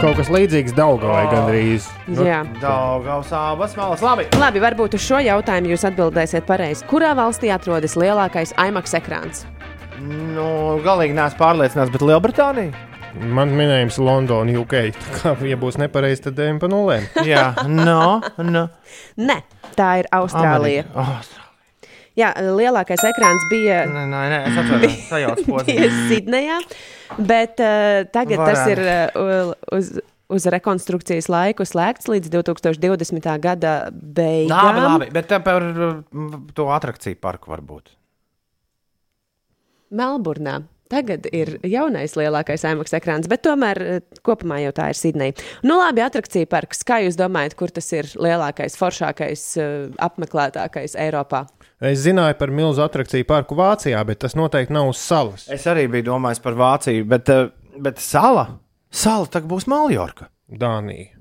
Kaut 0.01 0.18
kas 0.18 0.30
līdzīgs 0.34 0.76
Daugavai 0.78 1.26
gandrīz. 1.32 1.88
Nu, 2.09 2.26
Jā. 2.26 2.41
Daudzās 2.62 3.32
abas 3.38 3.76
malas. 3.78 4.03
Labi. 4.05 4.28
Labi, 4.41 4.62
varbūt 4.64 4.97
uz 4.97 5.05
šo 5.05 5.20
jautājumu 5.24 5.74
jūs 5.74 5.86
atbildēsiet 5.91 6.47
pareizi. 6.47 6.86
Kurā 6.89 7.14
valstī 7.18 7.51
atrodas 7.53 7.97
lielākais 7.99 8.55
IMAX 8.57 8.95
ekrāns? 8.97 9.43
Nu, 10.01 10.80
galīgi 10.86 11.14
neesmu 11.18 11.38
pārliecināts, 11.41 11.93
bet 11.93 12.05
Lielbritānija. 12.05 12.88
Man 13.22 13.51
minējums 13.59 13.99
Londona, 13.99 14.53
UK. 14.62 14.76
Tā 14.95 15.18
kā, 15.20 15.34
ja 15.45 15.57
būs 15.59 15.78
nepareizi, 15.82 16.24
tad 16.30 16.39
ejam 16.41 16.62
pa 16.62 16.70
nulēm. 16.72 17.05
Jā, 17.28 17.51
no, 17.68 18.22
no. 18.39 18.66
Nē, 19.20 19.41
tā 19.78 19.93
ir 20.01 20.09
Austrālija. 20.16 20.88
Amerika. 20.88 21.05
Oh, 21.05 21.38
Jā, 22.20 22.34
lielākais 22.43 22.99
ekrāns 23.07 23.45
bija, 23.47 23.86
nē, 23.88 24.01
nē, 24.12 24.22
nē, 24.34 24.39
es 24.49 24.57
atceros, 24.59 24.95
sajaucu 25.07 25.45
bija 25.47 25.62
posmu. 25.62 26.07
Sidnejā, 26.09 26.57
bet 27.18 27.62
uh, 27.62 28.01
tagad 28.14 28.41
tas 28.45 28.59
Varētu. 28.64 28.72
ir 28.72 28.82
uh, 28.88 29.53
uz, 29.78 29.93
uz 30.32 30.47
rekonstrukcijas 30.55 31.30
laiku 31.32 31.66
slēgts 31.68 32.09
līdz 32.12 32.32
2020. 32.34 33.32
gada 33.43 33.76
beigām. 33.91 34.51
Labi, 34.51 34.84
labi, 34.88 35.09
bet 35.16 35.34
par 35.45 35.66
uh, 35.72 36.38
to 36.57 36.68
atrakciju 36.74 37.20
parku 37.22 37.53
varbūt. 37.53 37.95
Melburnā. 39.91 40.62
Tagad 40.91 41.28
ir 41.32 41.53
jaunais 41.64 42.18
lielākais 42.20 42.66
IMAX 42.68 42.91
ekrāns, 42.97 43.30
bet 43.32 43.45
tomēr 43.47 43.80
eh, 43.80 43.99
kopumā 44.28 44.57
jau 44.59 44.74
tā 44.76 44.89
ir 44.91 44.97
Sidneja. 44.99 45.36
Nu, 45.64 45.78
labi, 45.80 46.03
attrakcija 46.03 46.49
parks. 46.51 46.84
Kā 46.88 46.99
jūs 47.05 47.16
domājat, 47.20 47.55
kur 47.59 47.72
tas 47.72 47.88
ir 47.95 48.09
lielākais, 48.20 48.76
foršākais, 48.80 49.45
apmeklētākais 50.03 50.97
Eiropā? 50.99 51.45
Es 51.82 52.04
zināju 52.04 52.36
par 52.38 52.52
milzu 52.54 52.84
attrakciju 52.86 53.26
parku 53.26 53.56
Vācijā, 53.58 54.02
bet 54.06 54.20
tas 54.22 54.36
noteikti 54.38 54.74
nav 54.76 54.92
uz 54.92 55.00
salas. 55.02 55.48
Es 55.50 55.64
arī 55.66 55.88
biju 55.90 56.12
domājis 56.12 56.42
par 56.44 56.54
Vāciju, 56.60 57.08
bet, 57.10 57.32
uh, 57.34 57.50
bet 57.82 57.98
sala, 58.04 58.44
sala 58.94 59.26
tagad 59.26 59.50
būs 59.50 59.66
Maljorka. 59.72 60.28
Dānija. 60.52 61.16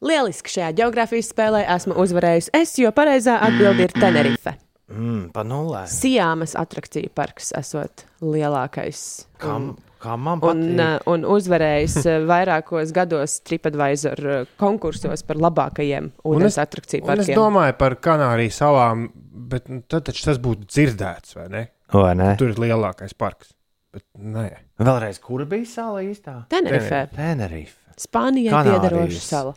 Lieliski 0.00 0.54
šajā 0.54 0.70
geogrāfijas 0.78 1.28
spēlē 1.34 1.60
esmu 1.74 1.98
uzvarējusi 2.00 2.52
es, 2.56 2.72
jo 2.80 2.88
pareizā 2.96 3.36
atbilde 3.44 3.84
ir 3.88 3.92
Tenerife. 3.92 4.54
Mm, 4.90 5.28
pa 5.34 5.44
nulē. 5.46 5.84
Sijāmas 5.86 6.56
attrakciju 6.58 7.12
parks 7.14 7.52
esot 7.58 8.06
lielākais. 8.24 9.02
Kam, 9.38 9.74
kā 10.02 10.16
man 10.18 10.40
Un, 10.40 10.42
patīk? 10.42 10.80
eh, 10.82 10.96
un 11.12 11.26
uzvarējis 11.28 11.96
eh, 12.10 12.18
vairākos 12.32 12.90
gados 12.96 13.36
TripAdvisor 13.46 14.24
eh, 14.32 14.40
konkursos 14.58 15.22
par 15.28 15.38
labākajiem 15.44 16.10
ūdens 16.26 16.58
attrakciju 16.62 17.04
un 17.04 17.12
es 17.12 17.26
parkiem. 17.26 17.38
domāju 17.38 17.76
par 17.78 17.98
Kanārijas 18.02 18.58
salām, 18.64 19.06
bet 19.50 19.68
nu, 19.72 19.80
tad 19.90 20.06
taču 20.08 20.26
tas 20.28 20.38
būtu 20.42 20.68
dzirdēts, 20.70 21.36
vai 21.38 21.48
ne? 21.52 21.64
Vai 21.94 22.14
ne? 22.18 22.32
Tur 22.40 22.52
ir 22.54 22.60
lielākais 22.62 23.16
parks. 23.18 23.52
Bet 23.90 24.04
nē, 24.14 24.46
Vēlreiz, 24.78 25.18
kur 25.22 25.42
bija 25.50 25.66
sala 25.66 26.04
īstā? 26.06 26.44
Tenerife, 26.52 27.02
Tenerife. 27.16 27.74
Spānijai 28.00 28.62
piederoša 28.64 29.20
sala. 29.20 29.54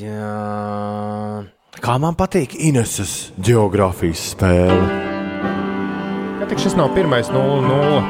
Jā. 0.00 1.44
Kā 1.80 1.96
man 2.02 2.16
patīk 2.18 2.54
Ineses 2.58 3.30
geogrāfijas 3.38 4.22
spēle. 4.32 4.86
Kā 6.40 6.48
tik 6.50 6.62
šis 6.62 6.74
nav 6.78 6.94
pirmais 6.96 7.28
0-0? 7.30 8.00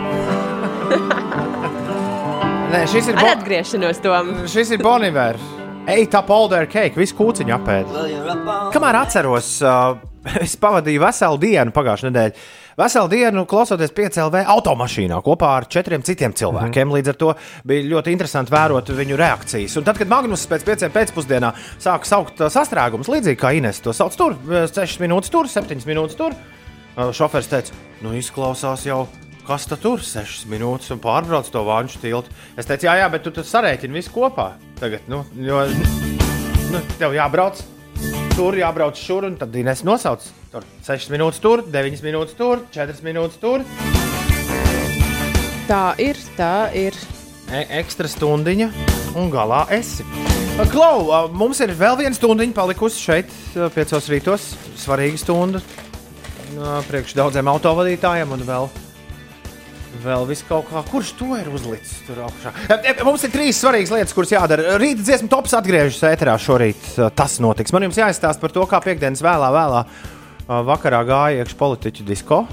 Nē, 2.70 2.84
šis 2.86 3.08
ir, 3.10 3.16
Ar 3.18 3.24
bo 3.24 3.32
atgriešanos 3.34 3.98
tom. 4.04 4.30
šis 4.50 4.70
ir 4.76 4.84
Bonivers. 4.84 5.42
Ej, 5.90 6.04
tā 6.12 6.20
polder 6.22 6.68
cake, 6.70 6.94
visu 7.00 7.16
kūciņu 7.18 7.54
apēd. 7.56 7.90
Kamēr 8.74 8.98
atceros, 9.00 9.48
uh, 9.64 9.96
es 10.44 10.56
pavadīju 10.60 11.00
veselu 11.02 11.38
dienu 11.40 11.72
pagājušajā 11.74 12.10
nedēļā. 12.10 12.44
Veselu 12.80 13.10
dienu 13.12 13.44
klausoties 13.48 13.92
piecēlē 13.96 14.42
automašīnā 14.54 15.18
kopā 15.24 15.50
ar 15.58 15.66
četriem 15.70 16.04
citiem 16.06 16.34
cilvēkiem. 16.36 16.86
Mm 16.86 16.90
-hmm. 16.90 16.96
Līdz 16.96 17.08
ar 17.08 17.16
to 17.22 17.34
bija 17.64 17.88
ļoti 17.94 18.12
interesanti 18.12 18.52
vērot 18.52 18.88
viņu 18.88 19.16
reakcijas. 19.16 19.76
Un 19.76 19.84
tad, 19.84 19.98
kad 19.98 20.08
Magnus 20.08 20.46
pēc 20.48 20.64
pieciem 20.64 20.92
pēcpusdienā 20.92 21.52
sāka 21.78 22.04
saukt 22.04 22.40
uh, 22.40 22.48
sastrēgumus, 22.48 23.08
līdzīgi 23.08 23.40
kā 23.40 23.54
Ines 23.56 23.80
to 23.80 23.92
sauc, 23.92 24.16
tur 24.16 24.36
6 24.48 25.00
minūtes, 25.00 25.30
tur 25.30 25.48
7 25.48 25.86
minūtes. 25.86 26.16
Tur. 26.16 26.32
Uh, 26.96 27.12
Šofērs 27.12 27.48
teica, 27.48 27.72
nu 28.02 28.12
izklausās 28.14 28.86
jau, 28.86 29.06
kas 29.46 29.66
tad 29.66 29.80
tur 29.80 30.00
6 30.00 30.46
minūtes 30.48 30.90
un 30.92 31.00
pārbrauc 31.00 31.50
to 31.50 31.64
vanšu 31.64 31.98
tiltu. 31.98 32.30
Es 32.56 32.66
teicu, 32.66 32.86
jā, 32.86 32.96
jā, 32.96 33.10
bet 33.10 33.22
tu 33.22 33.30
tur 33.30 33.44
sarēķini 33.44 33.92
visu 33.92 34.10
kopā. 34.10 34.52
Tagad, 34.80 35.00
nu, 35.08 35.24
jo, 35.36 35.66
nu, 36.72 36.80
tev 36.98 37.14
jābrauc 37.14 37.79
tur, 38.34 38.56
jābrauc 38.58 38.98
šur, 38.98 39.26
un 39.28 39.36
tad 39.40 39.54
Ines 39.56 39.82
nosauc. 39.86 40.24
Tur 40.52 40.66
6 40.86 41.10
minūtes 41.12 41.40
tur, 41.42 41.62
9 41.66 42.02
minūtes 42.04 42.36
tur, 42.38 42.64
4 42.74 43.04
minūtes 43.06 43.38
tur. 43.42 43.64
Tā 45.70 45.84
ir, 46.02 46.18
tā 46.38 46.70
ir. 46.74 46.96
E 47.50 47.64
ekstra 47.80 48.10
stundiņa, 48.10 48.68
un 49.18 49.30
galā 49.32 49.64
esi. 49.74 50.06
Klau, 50.70 51.28
mums 51.32 51.62
ir 51.64 51.72
vēl 51.78 51.96
viena 52.02 52.14
stundiņa 52.16 52.54
palikusi 52.56 53.00
šeit, 53.00 53.32
ā, 53.54 53.70
piecos 53.74 54.10
rītos. 54.12 54.50
Svarīga 54.80 55.20
stunda. 55.22 55.62
Priekš 56.90 57.14
daudziem 57.16 57.48
autovadītājiem 57.52 58.34
un 58.34 58.46
vēl. 58.48 58.70
Vēl 60.00 60.24
viss 60.28 60.44
kaut 60.48 60.68
kā, 60.70 60.80
kurš 60.88 61.10
to 61.18 61.28
ir 61.36 61.48
uzlicis 61.52 61.98
tur 62.06 62.22
augšā. 62.24 62.52
Mums 63.04 63.24
ir 63.26 63.32
trīs 63.34 63.58
svarīgas 63.60 63.92
lietas, 63.92 64.14
kuras 64.16 64.32
jādara. 64.32 64.76
Rīta 64.80 65.04
dziesmu 65.04 65.28
tops 65.32 65.52
atgriežas 65.58 66.00
ēterā 66.12 66.36
šorīt. 66.40 66.86
ā, 66.96 67.10
Tas 67.16 67.38
notiks. 67.42 67.74
Man 67.76 67.84
jums 67.88 67.98
jāizstāsta 68.00 68.40
par 68.40 68.54
to, 68.54 68.64
kā 68.70 68.80
piekdienas 68.84 69.20
vēlā, 69.24 69.50
vēlā 69.54 69.82
ā, 69.84 70.60
vakarā 70.68 71.02
gāja 71.08 71.42
iekšā 71.44 71.58
politiķu 71.60 72.06
disko. 72.08 72.44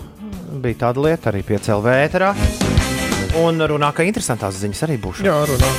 Bija 0.64 0.88
tāda 0.88 1.04
lieta 1.06 1.32
arī 1.32 1.44
pie 1.46 1.60
CLV 1.62 1.94
ēterā. 2.08 2.34
Un 3.44 3.62
runā, 3.70 3.92
ka 3.94 4.04
interesantās 4.08 4.58
ziņas 4.64 4.84
arī 4.88 4.98
būs. 5.04 5.22
Jā, 5.28 5.38
runā. 5.48 5.72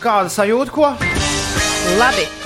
Kāda 0.00 0.32
sajūta, 0.32 0.72
ko? 0.74 0.92
Labi. 2.00 2.39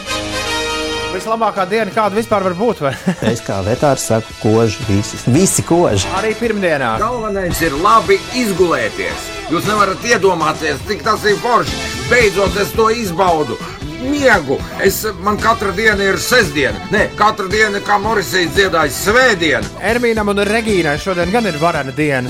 Vislabākā 1.14 1.64
diena, 1.70 1.92
kāda 1.94 2.18
vispār 2.18 2.42
var 2.48 2.56
būt? 2.58 2.80
Vai? 2.84 2.92
Es 3.32 3.42
kā 3.44 3.60
vetārs 3.66 4.06
saku, 4.10 4.34
koži, 4.42 4.82
visi, 4.88 5.20
visi 5.30 5.62
koži. 5.66 6.08
Arī 6.18 6.32
pirmdienā. 6.40 6.96
Galvenais 7.02 7.60
ir 7.62 7.76
labi 7.78 8.18
izgulēties. 8.40 9.30
Jūs 9.52 9.68
nevarat 9.68 10.04
iedomāties, 10.08 10.82
cik 10.88 11.04
tas 11.06 11.24
ir 11.28 11.38
forši. 11.42 11.78
Beidzot, 12.10 12.58
es 12.60 12.74
to 12.74 12.90
izbaudu. 12.90 13.58
miegu. 14.04 14.58
Es, 14.84 14.98
man 15.24 15.38
katra 15.40 15.70
diena 15.72 16.04
ir 16.04 16.18
sestdiena. 16.20 16.76
Nē, 16.92 17.06
katra 17.16 17.46
diena, 17.48 17.80
kā 17.80 17.96
Morisija 18.02 18.50
dziedāja, 18.52 18.92
svētdiena. 18.92 19.70
Ermīnam 19.80 20.28
un 20.28 20.42
Regīnai 20.44 20.98
šodien 21.00 21.32
gan 21.32 21.46
ir 21.48 21.56
varena 21.62 21.94
diena. 21.96 22.28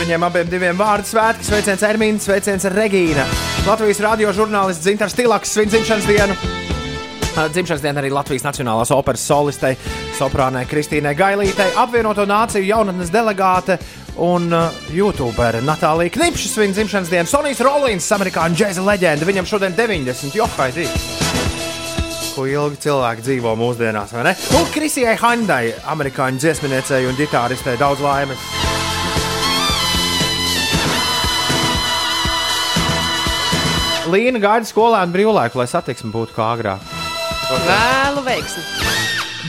Viņiem 0.00 0.24
abiem 0.26 0.48
diviem 0.48 0.78
vārdu 0.78 1.12
svētki, 1.12 1.44
sveiciens 1.50 1.84
Ermīna, 1.86 2.22
sveiciens 2.22 2.64
Regīna. 2.72 3.26
Latvijas 3.66 4.00
radio 4.02 4.32
žurnālists 4.32 4.88
Zintars 4.88 5.14
Tilaks 5.18 5.52
svin 5.52 5.68
dzimšanas 5.70 6.08
dienu. 6.08 6.61
Ā, 7.32 7.46
Dzimšanas 7.48 7.80
diena 7.80 8.02
arī 8.02 8.10
Latvijas 8.12 8.44
Nacionālās 8.44 8.90
operas 8.92 9.22
solistei, 9.24 9.76
soprānai 10.18 10.66
Kristīnai 10.68 11.14
Gailītei, 11.16 11.70
apvienoto 11.80 12.26
nāciju 12.28 12.66
jaunatnes 12.68 13.12
delegāte 13.12 13.78
un 14.20 14.50
uh, 14.52 14.82
YouTubere 14.92 15.62
Natālija 15.64 16.12
Knipša 16.12 16.50
svin 16.52 16.76
dzimšanas 16.76 17.08
dienu. 17.08 17.30
Sonijas 17.30 17.62
Rollins, 17.64 18.10
amerikāņu 18.12 18.58
džēza 18.60 18.84
leģenda, 18.84 19.28
viņam 19.28 19.48
šodien 19.48 19.76
90, 19.78 20.36
johaidī. 20.36 20.84
Ko 22.34 22.44
ilgi 22.48 22.82
cilvēki 22.84 23.24
dzīvo 23.24 23.56
mūsdienās, 23.60 24.12
vai 24.12 24.28
ne? 24.28 24.36
Un 24.58 24.68
Krisijai 24.74 25.16
Handai, 25.20 25.72
amerikāņu 25.94 26.40
dziesminiecei 26.42 27.06
un 27.08 27.16
ģitāristei, 27.16 27.80
daudz 27.80 28.04
laimes. 28.04 28.48
Līna 34.12 34.40
gaida 34.42 34.68
skolēnu 34.68 35.14
brīvlaiku, 35.14 35.62
lai 35.62 35.70
satiksme 35.70 36.12
būtu 36.12 36.36
kā 36.36 36.52
agrāk. 36.58 37.01
Vēlu 37.52 38.22
veiksmi! 38.24 38.62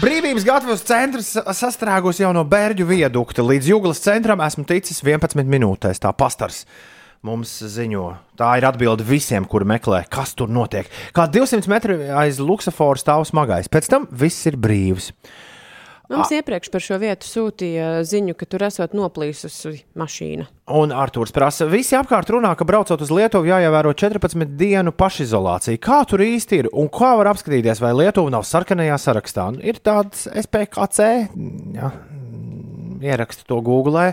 Brīvības 0.01 0.43
gatavības 0.43 0.81
centrs 0.83 1.29
sastrēgus 1.55 2.17
jau 2.19 2.33
no 2.35 2.41
Bērģu 2.43 2.83
viadukta 2.89 3.45
līdz 3.45 3.69
Jūglas 3.71 4.01
centram. 4.03 4.41
Esmu 4.43 4.65
ticis 4.67 4.99
11 5.05 5.47
minūtēs, 5.47 6.01
tā 6.03 6.11
pastars. 6.11 6.65
Mums 7.23 7.53
ziņo, 7.71 8.09
tā 8.35 8.49
ir 8.59 8.67
atbilde 8.67 9.05
visiem, 9.07 9.47
kuri 9.47 9.69
meklē, 9.71 10.01
kas 10.11 10.35
tur 10.35 10.51
notiek. 10.51 10.89
Kā 11.15 11.29
200 11.31 11.71
metru 11.71 11.95
aiz 12.19 12.41
Luksafora 12.43 12.99
stāv 12.99 13.23
smagais, 13.29 13.71
pēc 13.71 13.87
tam 13.93 14.09
viss 14.11 14.51
ir 14.51 14.59
brīvs. 14.59 15.13
Mums 16.11 16.33
iepriekš 16.35 16.67
par 16.73 16.83
šo 16.83 16.97
vietu 16.99 17.27
sūtīja 17.27 18.01
ziņu, 18.07 18.35
ka 18.35 18.47
tur 18.49 18.65
esot 18.67 18.91
noplīsusi 18.97 19.71
mašīna. 19.99 20.49
Un 20.75 20.91
Arthurs 20.91 21.31
prasa, 21.35 21.67
visi 21.71 21.95
apkārt 21.95 22.31
runā, 22.33 22.51
ka 22.59 22.67
braucot 22.67 23.01
uz 23.05 23.11
Lietuvu 23.13 23.47
jāievēro 23.47 23.93
14 23.95 24.57
dienu 24.59 24.91
pašizolācija. 24.99 25.79
Kā 25.83 26.01
tur 26.09 26.25
īsti 26.25 26.59
ir 26.59 26.69
un 26.75 26.91
kā 26.91 27.13
var 27.19 27.31
apskatīties, 27.31 27.79
vai 27.83 27.93
Lietuva 28.01 28.33
nav 28.35 28.43
sarkanajā 28.49 28.99
sarakstā? 28.99 29.47
Un 29.53 29.61
Ir 29.63 29.79
tāds 29.79 30.27
SPKC, 30.27 31.07
ja, 31.79 31.93
ieraksti 32.99 33.47
to 33.47 33.61
Google, 33.63 34.09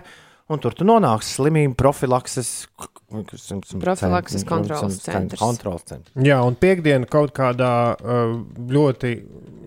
un 0.51 0.63
tur 0.63 0.79
tu 0.79 0.87
nonāksi 0.87 1.41
slimību 1.41 1.75
profilakses. 1.79 2.69
Profilakses 3.11 4.45
kontroles 4.47 4.99
centrs. 5.03 5.41
Kontrols 5.41 5.85
centrs. 5.89 6.13
Jā, 6.23 6.41
un 6.47 6.55
piekdiena 6.61 7.09
kaut 7.11 7.33
kādā 7.37 7.73
uh, 7.99 8.37
ļoti 8.71 9.15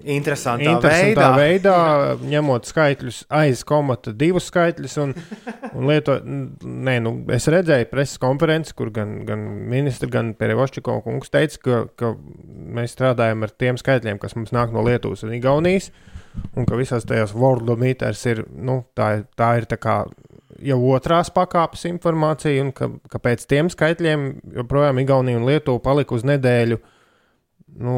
Interesantā, 0.04 0.68
interesantā 0.68 1.30
veidā. 1.32 1.76
veidā, 2.18 2.24
ņemot 2.28 2.66
skaitļus 2.68 3.22
aiz 3.40 3.62
komata, 3.64 4.12
divus 4.12 4.50
skaitļus. 4.52 4.98
Un, 5.00 5.14
un 5.80 5.88
lieto, 5.88 6.18
nē, 6.24 6.98
nu, 7.06 7.14
es 7.32 7.48
redzēju 7.48 7.88
preses 7.88 8.20
konferenci, 8.20 8.74
kur 8.76 8.92
gan, 8.92 9.22
gan 9.30 9.46
ministrs, 9.72 10.12
gan 10.12 10.34
Perevošķiko 10.36 10.98
kungs 11.06 11.32
teica, 11.32 11.62
ka, 11.64 11.80
ka 12.02 12.12
mēs 12.76 12.98
strādājam 12.98 13.48
ar 13.48 13.56
tiem 13.56 13.80
skaitļiem, 13.80 14.20
kas 14.20 14.36
mums 14.36 14.52
nāk 14.52 14.76
no 14.76 14.84
Lietuvas 14.84 15.24
un 15.24 15.32
Igaunijas. 15.40 15.88
Un 16.58 16.66
ka 16.68 16.76
visās 16.76 17.06
tajās 17.08 17.32
worldometers 17.38 18.26
ir, 18.32 18.44
nu, 18.52 18.82
tā, 18.98 19.12
ir- 19.22 19.28
tā 19.40 19.54
ir 19.62 19.70
tā 19.72 19.78
kā 19.80 20.02
jau 20.64 20.80
otrās 20.94 21.32
pakāpes 21.34 21.86
informācija, 21.90 22.64
un 22.64 22.72
ka, 22.76 22.90
ka 23.12 23.22
pēc 23.24 23.46
tiem 23.50 23.70
skaitļiem 23.72 24.28
joprojām 24.60 25.02
Igaunija 25.04 25.40
un 25.40 25.48
Lietuva 25.50 25.82
palika 25.84 26.16
uz 26.18 26.26
nedēļu. 26.28 26.80
Nu, 27.84 27.98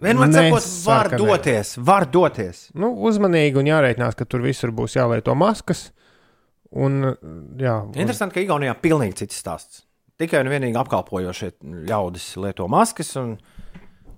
Vienmēr 0.00 0.32
sakot, 0.32 0.68
var 0.86 1.10
doties, 1.20 1.74
var 1.84 2.06
doties. 2.08 2.68
nu, 2.78 2.92
uzmanīgi 3.08 3.60
un 3.60 3.68
jārēķinās, 3.68 4.16
ka 4.16 4.24
tur 4.24 4.44
visur 4.46 4.72
būs 4.72 4.96
jālieto 4.96 5.34
maskas. 5.36 5.90
Un, 6.70 7.02
jā, 7.58 7.76
un, 7.82 7.94
Interesanti, 7.98 8.38
ka 8.38 8.44
Igaunijā 8.44 8.76
pilnīgi 8.80 9.24
cits 9.24 9.40
stāsts. 9.42 9.82
Tikai 10.20 10.44
un 10.44 10.50
vienīgi 10.52 10.78
apkalpojošie 10.78 11.54
ļaudis 11.88 12.28
lieto 12.40 12.68
maskas. 12.70 13.10
Un, 13.18 13.34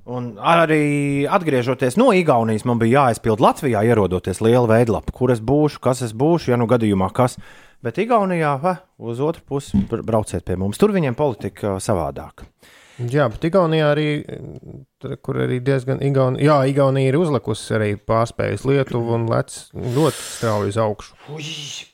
un 0.05 0.33
arī 0.39 1.27
atgriežoties 1.31 1.97
no 2.01 2.11
Igaunijas, 2.17 2.65
man 2.69 2.81
bija 2.83 3.05
jāaizpild 3.05 3.43
Latvijā, 3.43 3.85
ierodoties 3.87 4.43
liela 4.43 4.67
veidlapa, 4.71 5.15
kur 5.15 5.31
es 5.35 5.41
būšu, 5.43 5.83
kas 5.85 6.03
es 6.07 6.15
būšu, 6.17 6.53
ja 6.53 6.59
nu 6.61 6.67
gadījumā 6.71 7.13
kas. 7.15 7.39
Bet 7.83 7.99
Igaunijā, 7.99 8.57
va, 8.63 8.77
uz 9.03 9.19
otru 9.23 9.43
pusi, 9.49 9.81
br- 9.91 10.05
brauciet 10.07 10.45
pie 10.47 10.55
mums. 10.59 10.79
Tur 10.79 10.93
viņiem 10.95 11.17
politika 11.19 11.77
savādāka. 11.83 12.47
jā, 13.11 13.25
bet 13.33 13.43
Igaunijā 13.49 13.89
arī, 13.91 14.07
kur 15.25 15.41
arī 15.43 15.59
diezgan 15.65 15.99
Igauni, 16.07 16.45
jā, 16.47 16.61
Igaunija 16.71 17.11
ir 17.11 17.19
uzlikusi 17.19 17.75
arī 17.75 17.89
pārspējas 17.99 18.63
Lietuvu 18.69 19.17
un 19.17 19.27
lec 19.33 19.57
ļoti 19.75 20.19
strauji 20.19 20.71
uz 20.75 20.79
augšu. 20.79 21.17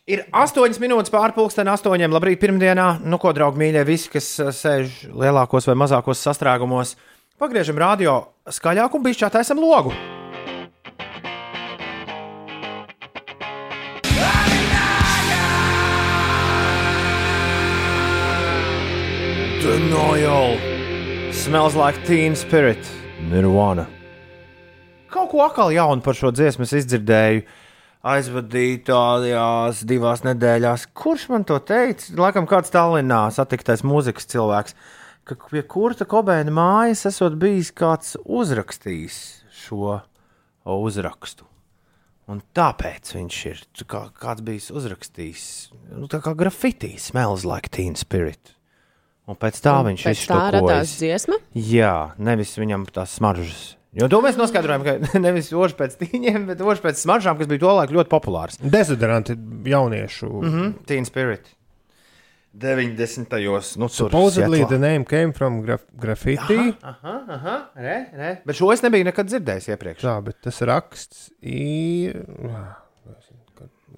Ir 0.09 0.27
8 0.37 0.77
minūtes 0.83 1.13
pārpusdienā, 1.15 1.79
8. 1.81 2.05
Labrīt, 2.13 2.41
pirmdienā. 2.43 2.99
Nu, 3.05 3.17
ko, 3.23 3.33
draugi, 3.37 3.61
mīļie, 3.63 3.87
visi, 3.89 4.11
kas 4.13 4.29
uh, 4.45 4.53
sēž 4.53 5.07
lielākos 5.13 5.69
vai 5.71 5.77
mazākos 5.87 6.21
sastrēgumos, 6.25 6.97
pagriežam 7.39 7.79
radio 7.79 8.21
skaļāk 8.51 8.95
un 8.99 9.05
bišķi 9.05 9.27
attaisam 9.29 9.61
logu. 9.63 9.95
Denial. 19.63 20.59
Smells 21.33 21.77
like 21.79 22.03
teen 22.07 22.35
spirit. 22.37 22.83
Nirvana. 23.31 23.87
Kaut 25.09 25.31
ko 25.33 25.41
atkal 25.47 25.73
jaunu 25.73 26.05
par 26.05 26.17
šo 26.19 26.31
dziesmu 26.35 26.67
es 26.67 26.75
izdzirdēju 26.83 27.47
aizvadītājās 28.09 29.81
divās 29.89 30.23
nedēļās. 30.27 30.87
Kurš 30.97 31.29
man 31.33 31.47
to 31.49 31.59
teica? 31.59 32.13
Laikam 32.21 32.47
kāds 32.49 32.73
Tallinā 32.73 33.27
satiktais 33.35 33.83
mūzikas 33.87 34.29
cilvēks, 34.31 34.77
ka 35.37 35.51
pie 35.51 35.63
kurta 35.69 36.07
Kobēna 36.09 36.53
mājas 36.55 37.07
esot 37.11 37.37
bijis 37.41 37.73
kāds 37.77 38.17
uzrakstījis 38.25 39.19
šo 39.65 40.01
uzrakstu. 40.69 41.47
Un 42.29 42.43
tāpēc 42.57 43.15
viņš 43.17 43.37
ir 43.49 43.61
kā, 43.89 44.03
kāds 44.13 44.45
bijis 44.45 44.69
uzrakstījis, 44.75 45.45
nu, 45.97 46.09
tā 46.13 46.21
kā 46.25 46.35
grafitī, 46.37 46.93
smells 47.01 47.47
like 47.49 47.73
teen 47.73 47.97
spirit. 47.97 48.53
Un 49.29 49.37
pēc 49.37 49.61
tā 49.65 49.79
viņš 49.85 50.05
Pēc 50.09 50.25
tā 50.29 50.45
radās 50.57 50.95
dziesma. 51.01 51.37
Jā, 51.53 52.13
nevis 52.21 52.55
viņam 52.61 52.87
tās 52.93 53.17
smaržas. 53.17 53.75
Jo 53.97 54.09
to 54.13 54.21
mēs 54.25 54.37
noskaidrojam, 54.41 54.85
ka 54.85 55.21
nevis 55.27 55.51
ožs 55.57 55.77
pēc 55.77 55.97
tīņiem, 56.03 56.45
bet 56.51 56.61
ožs 56.61 56.83
pēc 56.85 57.01
smaržām, 57.01 57.41
kas 57.41 57.49
bija 57.51 57.65
tolaik 57.65 57.93
ļoti 57.97 58.13
populārs. 58.13 58.61
Dezodoranti 58.61 59.37
jauniešu. 59.69 60.29
Mm 60.29 60.53
-hmm. 60.53 60.75
Teen 60.89 61.09
Spirit. 61.09 61.49
90. 62.53 63.77
Nu, 63.77 63.87
tur 63.89 63.95
Supposedly 64.09 64.65
the 64.67 64.79
name 64.79 65.05
came 65.05 65.33
from 65.33 65.61
graf 65.63 65.81
graffiti. 65.93 66.73
Aha, 66.83 67.25
aha, 67.29 67.57
re, 67.75 67.99
re. 68.13 68.31
Bet 68.47 68.57
šo 68.59 68.73
es 68.73 68.83
nebiju 68.83 69.05
nekad 69.11 69.29
dzirdējis 69.31 69.69
iepriekš. 69.75 70.03
Tā, 70.07 70.15
bet 70.25 70.41
tas 70.43 70.61
raksts 70.67 71.29
ir. 71.45 72.25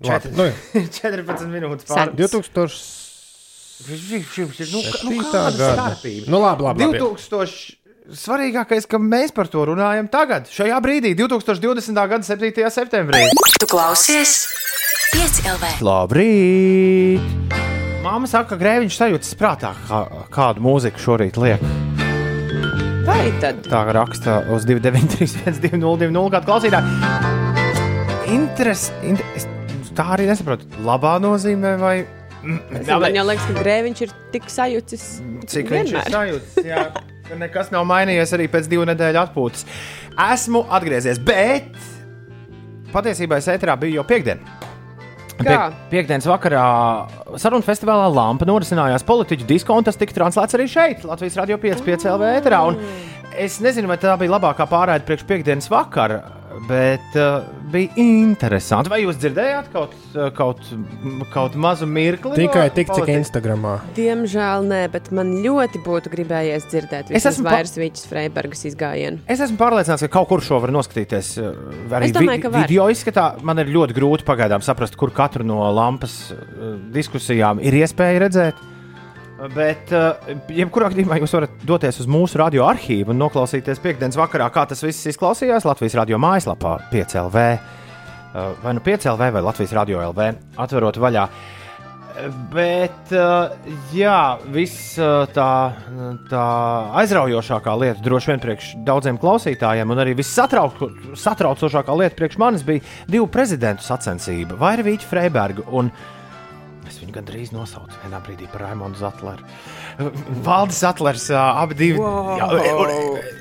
Četri. 0.00 0.32
Labi, 0.32 0.52
nu, 0.74 0.82
14 0.96 1.46
minūtes 1.54 1.84
Sen. 1.86 1.94
pār 1.94 2.14
2000. 2.16 3.00
Nu, 3.80 4.80
nu, 5.08 5.22
kāda 5.24 5.56
gada. 5.56 5.74
starpība? 5.76 6.28
Nu, 6.28 6.40
labi, 6.42 6.62
labi. 6.66 6.84
labi. 6.84 6.98
2000. 7.00 7.76
Svarīgākais, 8.10 8.88
ka 8.90 8.98
mēs 8.98 9.30
par 9.32 9.46
to 9.52 9.62
runājam 9.70 10.08
tagad, 10.10 10.48
šajā 10.50 10.80
brīdī, 10.82 11.14
2020. 11.14 11.94
gada 11.94 12.26
7. 12.26 12.66
septembrī. 12.74 13.22
Tu 13.60 13.70
klausies 13.70 14.48
5 15.14 15.42
LV. 15.54 15.74
Labrīt! 15.86 17.69
Māma 18.00 18.28
saka, 18.30 18.54
ka 18.54 18.58
grēviņš 18.60 18.96
sajūtas 18.96 19.34
prātā, 19.36 19.74
kā, 19.88 19.98
kādu 20.32 20.62
mūziku 20.64 21.02
šorīt 21.02 21.36
liek. 21.40 21.64
Vai 23.04 23.26
tad? 23.42 23.60
Tā 23.68 23.80
raksta 23.92 24.38
uz 24.54 24.64
293, 24.68 25.60
202, 25.66 26.22
kāda 26.32 26.46
klausītāja. 26.46 26.84
Interes, 28.30 28.86
inter, 29.04 29.26
es 29.36 29.46
tā 29.96 30.06
arī 30.16 30.28
nesaprotu. 30.30 30.68
Labā 30.86 31.18
nozīmē, 31.22 31.74
vai 31.80 31.94
Jā, 32.40 32.96
man 33.02 33.12
jau 33.12 33.26
liekas, 33.28 33.44
ka 33.50 33.60
grēviņš 33.60 34.02
ir 34.06 34.12
tik 34.32 34.46
sajūtis. 34.48 35.02
cik 35.50 35.68
viņš 35.74 35.90
ir 35.90 35.98
vienmēr. 35.98 36.14
sajūts. 36.14 36.60
Jā, 36.64 36.86
ka 37.28 37.36
nekas 37.42 37.68
nav 37.74 37.84
mainījies 37.90 38.32
arī 38.38 38.46
pēc 38.52 38.70
divu 38.70 38.86
nedēļu 38.88 39.20
atpūtas. 39.26 39.66
Esmu 40.30 40.64
atgriezies, 40.72 41.20
bet 41.20 41.68
patiesībā 42.94 43.42
es 43.42 43.50
ēterā 43.52 43.76
biju 43.82 44.00
jau 44.00 44.06
piekdienā. 44.08 44.56
Kā? 45.44 45.60
Piektdienas 45.92 46.26
vakarā 46.28 46.64
sarunu 47.40 47.64
festivālā 47.66 48.08
Lampa 48.12 48.48
norisinājās 48.48 49.06
politiķu 49.08 49.48
disko, 49.48 49.76
un 49.78 49.86
tas 49.86 49.98
tika 50.00 50.16
translēts 50.16 50.58
arī 50.58 50.68
šeit, 50.70 51.06
Latvijas 51.08 51.38
Rādio 51.40 51.60
5, 51.62 51.86
5 51.86 52.10
LV 52.14 52.34
ēterā. 52.40 52.60
Es 53.40 53.60
nezinu, 53.64 53.88
vai 53.90 53.96
tā 54.02 54.16
bija 54.20 54.36
labākā 54.36 54.66
pārraide 54.68 55.06
priekš 55.08 55.26
piekdienas 55.28 55.70
vakara. 55.72 56.39
Bet 56.68 57.14
uh, 57.14 57.44
bija 57.70 57.94
interesanti. 58.00 58.90
Vai 58.90 59.00
jūs 59.04 59.18
dzirdējāt 59.22 59.68
kaut, 59.72 59.92
uh, 60.16 60.28
kaut, 60.34 60.62
kaut 61.30 61.54
mazu 61.54 61.86
mirkli? 61.86 62.34
Tikai 62.38 62.64
no 62.68 62.74
tik, 62.74 62.90
cik? 62.96 63.10
Instagramā. 63.14 63.76
Diemžēl 63.96 64.66
nē, 64.66 64.80
bet 64.92 65.12
man 65.14 65.30
ļoti 65.44 65.82
būtu 65.86 66.10
gribējies 66.12 66.66
dzirdēt 66.72 67.12
Es 67.14 67.28
esmu 67.30 67.46
vairs 67.48 67.76
Vīķis 67.78 68.08
Freibergas 68.10 68.66
izgājienu. 68.72 69.22
Es 69.30 69.42
esmu 69.46 69.60
pārliecināts, 69.60 70.06
ka 70.08 70.12
kaut 70.18 70.30
kur 70.32 70.42
šo 70.44 70.58
var 70.64 70.74
noskatīties. 70.74 71.32
uh, 71.38 71.52
Arī 71.94 72.10
Es 72.10 72.16
domāju, 72.16 72.44
ka 72.46 72.54
var. 72.56 72.66
video 72.66 72.88
izskatā 72.90 73.28
man 73.46 73.62
ir 73.62 73.70
ļoti 73.70 73.96
grūti 73.96 74.26
pagaidām 74.26 74.64
saprast, 74.66 74.98
kur 74.98 75.14
katru 75.14 75.46
no 75.46 75.62
lampas 75.76 76.18
diskusijām 76.94 77.62
ir 77.62 77.78
iespēja 77.84 78.26
redzēt. 78.26 78.66
Bet, 79.48 79.88
uh, 79.96 80.34
jebkurā 80.52 80.90
gadījumā, 80.92 81.16
jūs 81.22 81.32
varat 81.32 81.62
doties 81.64 82.02
uz 82.02 82.08
mūsu 82.10 82.36
radio 82.42 82.66
arhīvu 82.68 83.14
un 83.14 83.22
noklausīties 83.22 83.80
piekdienas 83.80 84.18
vakarā, 84.20 84.50
kā 84.52 84.66
tas 84.68 84.84
viss 84.84 85.08
izklausījās 85.08 85.64
Latvijas 85.64 85.96
radio 85.96 86.18
mājaslapā, 86.20 86.76
5LV. 86.92 87.46
Uh, 88.34 88.52
Vai 88.60 88.74
nu 88.76 88.84
5LV 88.84 89.32
vai 89.34 89.42
Latvijas 89.42 89.72
radio 89.74 90.04
LV 90.10 90.28
atverot 90.60 91.00
vaļā. 91.00 91.24
Bet, 92.52 93.14
uh, 93.16 93.72
jā, 93.96 94.20
viss 94.52 95.00
tā, 95.32 95.48
tā 96.28 96.44
aizraujošākā 97.00 97.74
lieta, 97.80 98.04
droši 98.04 98.34
vien 98.34 98.44
priekš 98.44 98.70
daudziem 98.84 99.18
klausītājiem, 99.22 99.88
un 99.88 100.04
arī 100.04 100.18
vissatraucošākā 100.20 101.96
lieta 101.96 102.18
priekš 102.20 102.40
manis 102.42 102.66
bija 102.66 102.84
divu 103.08 103.30
prezidentu 103.32 103.88
sacensība, 103.88 104.60
vai 104.60 104.76
arī 104.76 104.90
Vīķa 104.90 105.08
Freiberga. 105.14 105.64
Un 105.72 105.88
es 105.88 106.19
viņu 107.10 107.18
gandrīz 107.18 107.50
nosaucu 107.52 107.98
vienā 108.04 108.20
brīdī 108.22 108.46
par 108.50 108.62
Raimonu 108.68 108.94
Zatleru. 108.98 109.42
Valdis 110.44 110.80
Zatlers, 110.80 111.30
uh, 111.30 111.60
abi 111.60 111.74
divi. 111.74 111.98
Jā, 111.98 112.46
un, 112.54 112.90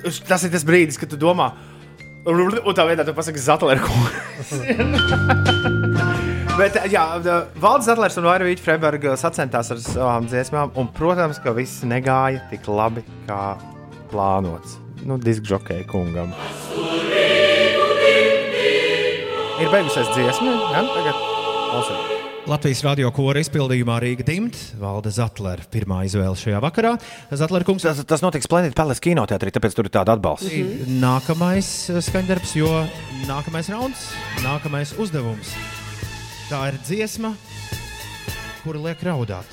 un, 0.05 0.11
tas 0.27 0.43
ir 0.43 0.51
tas 0.51 0.65
brīdis, 0.65 0.97
kad 0.99 1.09
tu 1.09 1.17
domā, 1.19 1.51
un 2.25 2.73
tā 2.75 2.85
vietā 2.89 3.05
tu 3.05 3.13
pasaki 3.13 3.39
Zatleru. 3.39 3.85
Bet, 6.59 6.75
jā, 6.91 7.05
Valdis 7.61 7.87
Zetlers 7.87 8.17
un 8.19 8.27
Vairvīķa 8.27 8.65
Freiberga 8.65 9.15
sacentās 9.19 9.71
ar 9.71 9.79
savām 9.79 10.27
dziesmām, 10.27 10.73
un, 10.75 10.89
protams, 10.91 11.39
ka 11.39 11.53
viss 11.55 11.85
negāja 11.87 12.43
tik 12.51 12.67
labi, 12.67 13.05
kā 13.29 13.55
plānots. 14.11 14.79
Nu, 15.07 15.15
diskžokēja 15.21 15.87
kungam. 15.87 16.33
Ir 19.59 19.67
beigusies 19.71 20.11
dziesma, 20.15 20.55
ja? 20.75 20.83
tagad 20.91 21.27
klausās. 21.69 22.18
Latvijas 22.49 22.79
radio 22.81 23.11
kora 23.13 23.43
izpildījumā 23.43 23.99
Rīga 24.01 24.23
Dimta, 24.25 24.57
Valde 24.81 25.11
Zatlera 25.13 25.61
pirmā 25.69 25.99
izvēle 26.07 26.33
šajā 26.33 26.57
vakarā. 26.63 26.95
Zatlera 27.37 27.65
kungs, 27.67 27.83
Tas, 27.85 27.99
tas 28.09 28.23
notiks 28.25 28.49
Planet 28.49 28.73
Palace 28.73 29.03
kinoteātrī, 29.05 29.51
tāpēc 29.53 29.75
tur 29.77 29.85
ir 29.85 29.91
tāda 29.93 30.15
atbalsta. 30.17 30.49
nākamais 30.89 31.69
eh, 31.93 31.99
skaņdarbs, 32.01 32.55
jo 32.57 32.71
nākamais 33.29 33.69
rauns, 33.69 34.07
nākamais 34.41 34.95
uzdevums. 34.97 35.51
Tā 36.49 36.63
ir 36.71 36.79
dziesma, 36.87 37.35
kura 38.63 38.81
liek 38.87 39.03
raudāt. 39.05 39.45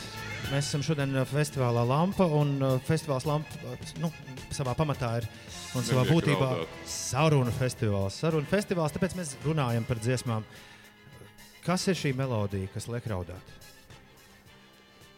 Mēs 0.49 0.70
esam 0.70 0.84
šodien 0.86 1.12
eh, 1.20 1.26
festivālā 1.28 1.82
Lampa, 1.84 2.24
un 2.24 2.55
eh, 2.62 2.78
festivāls 2.88 3.26
Lampa 3.28 3.76
nu, 4.01 4.09
savā 4.57 4.72
pamatā 4.78 5.18
ir 5.20 5.28
un 5.76 5.84
savā 5.84 6.07
būtībā 6.09 6.49
raudāt. 6.55 6.80
sarunu 6.88 7.53
festivāls. 7.61 8.16
Sarunu 8.24 8.49
festivāls, 8.49 8.97
tāpēc 8.97 9.18
mēs 9.20 9.34
runājam 9.44 9.84
par 9.84 10.01
dziesmām. 10.01 10.49
Kas 11.67 11.89
ir 11.91 11.99
šī 11.99 12.12
melodija, 12.14 12.71
kas 12.71 12.87
liek 12.87 13.07
raudāt? 13.11 13.55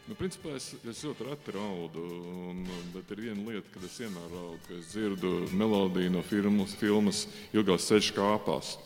Nu, 0.08 0.14
principā 0.16 0.54
es, 0.56 0.70
es 0.88 1.02
ļoti 1.04 1.26
reti 1.26 1.52
raudu, 1.52 2.00
un, 2.48 2.62
bet 2.94 3.10
ir 3.12 3.26
viena 3.26 3.42
lieta, 3.50 3.68
kad 3.74 3.84
es 3.84 3.98
vienmēr 4.00 4.30
raudu, 4.32 4.60
ka 4.64 4.78
es 4.78 4.86
dzirdu 4.94 5.32
melodiju 5.52 6.14
no 6.14 6.22
filmas, 6.24 6.72
filmas 6.80 7.26
Ilgās 7.52 7.90
ceļš 7.90 8.08
kāpās. 8.16 8.78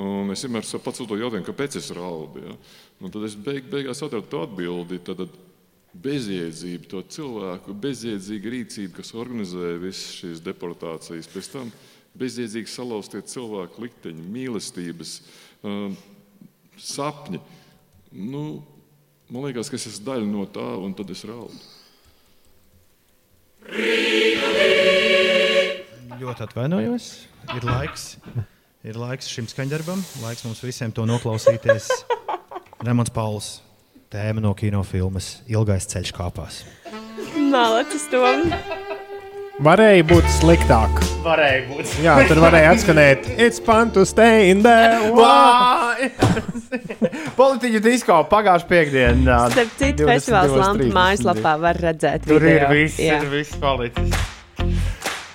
Un 0.00 0.32
es 0.32 0.46
vienmēr 0.46 0.64
sev 0.64 0.80
pats 0.86 1.04
uzdodu 1.04 1.20
jautājumu, 1.20 1.44
kāpēc 1.50 1.76
es 1.82 1.90
raudu. 1.96 2.46
Ja? 2.48 2.56
Un 3.04 3.12
tad 3.12 3.28
es 3.28 3.36
beig, 3.36 3.68
beigās 3.68 4.00
atradu 4.00 4.32
to 4.32 4.42
atbildi. 4.46 5.02
Tad 5.04 5.26
bezjēdzība, 6.06 6.88
to 6.88 7.04
cilvēku 7.12 7.76
bezjēdzīga 7.84 8.56
rīcība, 8.56 8.96
kas 9.02 9.12
organizē 9.16 9.76
visas 9.84 10.16
šīs 10.22 10.42
deportācijas, 10.44 11.28
pēc 11.32 11.52
tam 11.52 11.76
bezjēdzīgi 12.16 12.72
salauztie 12.72 13.20
cilvēku 13.28 13.84
likteņi, 13.84 14.28
mīlestības, 14.32 15.16
um, 15.64 15.96
sapņi. 16.80 17.40
Nu, 18.16 18.42
man 19.30 19.48
liekas, 19.48 19.70
ka 19.70 19.78
es 19.78 19.88
esmu 19.90 20.06
daļa 20.06 20.28
no 20.30 20.46
tā, 20.50 20.66
un 20.82 20.94
tad 20.96 21.10
es 21.12 21.24
raudu. 21.28 21.58
Ļoti 26.16 26.46
atvainojos. 26.46 27.10
Ir 27.54 27.66
laiks, 27.66 28.06
ir 28.86 28.98
laiks 28.98 29.28
šim 29.30 29.46
skaņdarbam, 29.50 30.02
laiks 30.22 30.46
mums 30.46 30.62
visiem 30.64 30.94
to 30.94 31.06
noklausīties. 31.06 31.90
Remons 32.86 33.12
Pauls, 33.14 33.52
tēma 34.12 34.42
no 34.44 34.54
kinofilmas 34.58 35.40
Ilgais 35.50 35.88
ceļš 35.92 36.14
kāpās. 36.16 36.64
Malacis 37.36 38.10
to. 38.12 38.22
Varēja 39.64 40.04
būt 40.04 40.26
sliktāk. 40.34 40.98
Varēja 41.24 41.60
būt. 41.70 41.92
Jā, 42.04 42.14
tur 42.28 42.42
varēja 42.44 42.74
atskanēt, 42.74 43.24
it's 43.40 43.56
fun 43.64 43.88
to 43.94 44.04
stay 44.04 44.50
in 44.50 44.60
there. 44.60 45.00
Politiķu 47.40 47.80
disko 47.84 48.18
pagājušā 48.28 48.68
piekdienā. 48.68 49.38
Starp 49.54 49.72
citu, 49.80 50.04
festivāls 50.10 50.52
Lampa 50.60 50.90
mājaslapā 50.98 51.54
var 51.62 51.80
redzēt. 51.86 52.28
Tur 52.28 52.44
ir 52.44 52.66
video. 52.66 52.68
viss, 52.74 53.00
Jā. 53.00 53.16
ir 53.24 53.32
viss 53.32 53.56
palicis. 53.62 54.12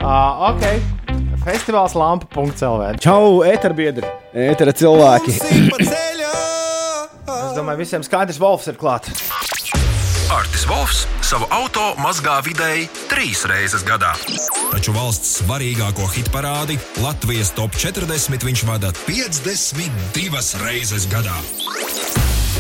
Uh, 0.02 0.52
ok, 0.52 0.64
festivāls 1.42 1.98
lampa.clv. 1.98 2.94
Čau, 3.02 3.42
eterbiedri, 3.50 4.06
etera 4.38 4.74
cilvēki. 4.78 5.34
Es 5.82 7.58
domāju, 7.58 7.82
visiem 7.82 8.06
skaidrs, 8.06 8.38
Wolfs 8.42 8.70
ir 8.70 8.78
klāts. 8.82 9.41
Artis 10.32 10.64
Volfs 10.64 11.02
savu 11.28 11.44
auto 11.52 11.90
mazgā 12.00 12.38
vidēji 12.46 12.86
trīs 13.12 13.42
reizes 13.52 13.84
gadā. 13.84 14.14
Taču 14.72 14.94
valsts 14.96 15.42
svarīgāko 15.42 16.08
hitparādi 16.14 16.78
Latvijas 17.04 17.52
top 17.58 17.76
40 17.76 18.48
viņš 18.48 18.64
vada 18.70 18.94
52 19.04 20.64
reizes 20.64 21.10
gadā. 21.12 21.36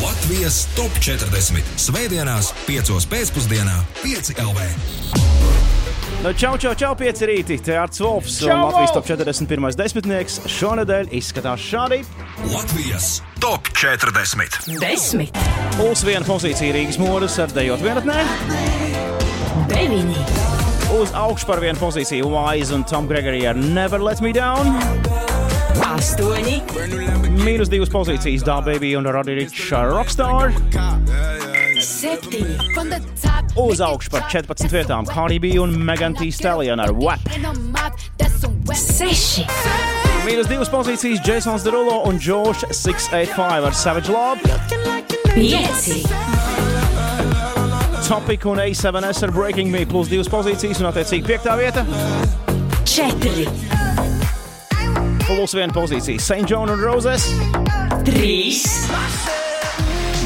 Latvijas 0.04 0.66
top 0.76 1.00
40 1.00 1.64
Svētdienās, 1.80 2.52
5 2.68 3.08
pēcpusdienā, 3.08 3.80
5 4.04 4.36
LV. 4.44 5.61
Nu, 6.22 6.34
čau, 6.34 6.54
čau, 6.58 6.76
čau, 6.78 6.92
pieci 6.94 7.26
rīti. 7.26 7.56
Te 7.66 7.72
ir 7.74 7.80
Arts 7.82 7.98
Volfs 8.04 8.36
un 8.44 8.52
Čau, 8.52 8.58
Latvijas 8.68 8.92
top 8.94 9.08
41. 9.10 9.74
desmitnieks. 9.80 10.36
Šonadēļ 10.54 11.10
izskatās 11.18 11.64
šādi. 11.66 12.04
Latvijas 12.52 13.08
top 13.42 13.72
40. 13.74 14.68
Desmit, 14.84 15.34
Puls 15.80 16.04
viena 16.06 16.22
pozīcija 16.28 16.76
Rīgas 16.78 17.00
mūras 17.02 17.40
ar 17.42 17.50
dejot 17.56 17.82
vienatnē. 17.82 18.20
deviņi, 19.74 20.28
Uz 21.00 21.10
augšu 21.16 21.48
par 21.50 21.64
vienu 21.64 21.80
pozīciju 21.80 22.30
Wise 22.30 22.76
un 22.76 22.84
Tom 22.86 23.08
Gregory 23.10 23.42
ar 23.50 23.56
Never 23.58 23.98
Let 24.04 24.22
Me 24.22 24.34
Down. 24.36 24.78
astoņi, 25.90 26.62
Mīnus 27.42 27.72
divas 27.72 27.90
pozīcijas 27.90 28.46
Dābaby 28.46 28.94
un 29.00 29.10
Roddy 29.10 29.40
Rich 29.42 29.74
ar 29.74 29.90
Rockstar. 29.90 30.54
Septiņi, 31.82 32.56
Uz 33.60 33.82
augšu 33.84 34.10
par 34.14 34.22
14 34.32 34.72
vietām 34.72 35.06
B 35.42 35.60
un 35.60 35.74
Megan 35.86 36.14
Thee 36.16 36.32
Stallion 36.32 36.80
ar 36.80 36.94
WAP. 36.94 37.20
seši, 38.76 39.44
Mīnus 40.26 40.48
divas 40.48 40.70
pozīcijas 40.70 41.20
Jasons 41.26 41.64
Derulo 41.66 42.04
un 42.08 42.20
George 42.20 42.68
685 42.72 43.66
ar 43.66 43.74
Savage 43.74 44.12
Love. 44.12 44.40
pieci, 45.34 46.04
Topic 48.08 48.46
un 48.46 48.58
A7S 48.60 49.24
ar 49.24 49.32
Breaking 49.32 49.72
Me 49.72 49.86
plus 49.86 50.08
divas 50.12 50.28
pozīcijas 50.28 50.80
un 50.82 50.90
attiecīgi 50.92 51.24
piektā 51.28 51.58
vieta. 51.58 51.86
četri, 52.86 53.48
Plus 55.28 55.54
viena 55.56 55.74
pozīcija 55.74 56.20
St. 56.20 56.46
John 56.50 56.70
un 56.70 56.80
Roses. 56.82 57.28
trīs, 58.04 58.66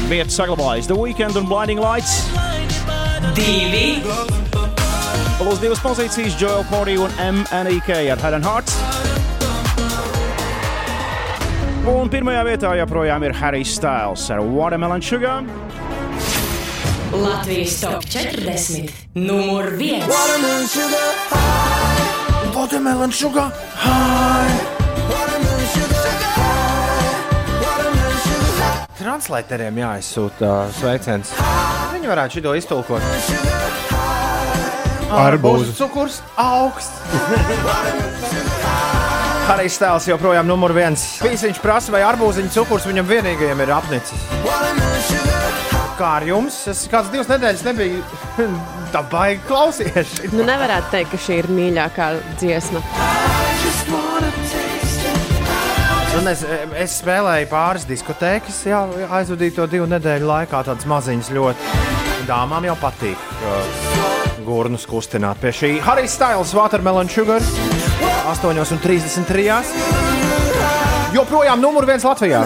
Vietu 0.06 0.30
saglabājas 0.30 0.86
The 0.86 0.94
Weekend 0.94 1.34
un 1.36 1.48
Blinding 1.50 1.80
Lights. 1.80 2.28
divi, 3.34 4.02
Plus 5.38 5.58
divas 5.60 5.80
pozīcijas 5.82 6.36
Joel 6.38 6.62
Corey 6.70 6.96
un 6.96 7.10
MNEK 7.18 7.90
ar 8.12 8.22
Head 8.22 8.34
and 8.34 8.44
Heart. 8.46 8.70
Un 11.90 12.10
pirmajā 12.10 12.44
vietā 12.46 12.70
joprojām 12.78 13.26
ir 13.26 13.34
Harry 13.34 13.64
Styles 13.64 14.30
ar 14.30 14.40
Watermelon 14.46 15.02
Sugar. 15.02 15.42
Latvijas 17.10 17.80
top 17.80 18.06
40, 18.06 18.90
numur 19.14 19.74
viens. 19.74 20.06
Watermelon 22.54 23.10
sugar 23.10 23.52
high. 23.74 24.75
Translatoriem 29.06 29.76
jāizsūta 29.78 30.48
uh, 30.50 30.70
sveiciens. 30.74 31.28
Viņi 31.92 32.08
varētu 32.10 32.40
šo 32.40 32.54
iztulkot. 32.58 33.04
Arbūzu. 35.14 35.76
cukurs 35.78 36.16
augsts. 36.34 37.06
Harijs 39.46 39.78
Stēls 39.78 40.08
joprojām 40.10 40.50
numur 40.50 40.74
viens. 40.74 41.04
Viņš 41.22 41.62
prasa, 41.62 41.94
vai 41.94 42.02
arbūziņu 42.08 42.50
cukurs 42.56 42.88
viņam 42.90 43.06
vienīgajam 43.06 43.62
ir 43.62 43.70
apnicis. 43.76 44.26
Kā 46.00 46.16
ar 46.18 46.26
jums? 46.26 46.58
Es 46.74 46.82
kādas 46.90 47.14
divas 47.14 47.30
nedēļas 47.30 47.62
nebiju 47.68 48.02
tā 48.94 49.06
baigi 49.14 49.38
klausījies. 49.46 50.18
Nu, 50.34 50.42
nevarētu 50.50 50.96
teikt, 50.98 51.14
ka 51.14 51.26
šī 51.28 51.44
ir 51.44 51.54
mīļākā 51.54 52.10
dziesma. 52.42 52.82
Un 56.16 56.30
es, 56.30 56.40
es 56.80 56.94
spēlēju 57.02 57.48
pāris 57.50 57.84
diskotēkas, 57.88 58.62
jā, 58.70 58.78
aizvadīju 59.18 59.52
to 59.58 59.66
divu 59.68 59.86
nedēļu 59.90 60.26
laikā. 60.30 60.62
Tādas 60.64 60.88
maziņas 60.88 61.28
ļoti. 61.36 61.60
Dāmām 62.26 62.64
jau 62.66 62.76
patīk 62.80 63.20
gurnus 64.46 64.86
kustināt 64.88 65.40
pie 65.42 65.52
šī. 65.54 65.70
Harijs 65.84 66.14
Stils, 66.16 66.54
Watermelon 66.56 67.10
Sugar, 67.12 67.44
8,33. 68.32 69.60
Joprojām 71.16 71.60
numur 71.60 71.86
viens 71.88 72.06
Latvijā. 72.06 72.40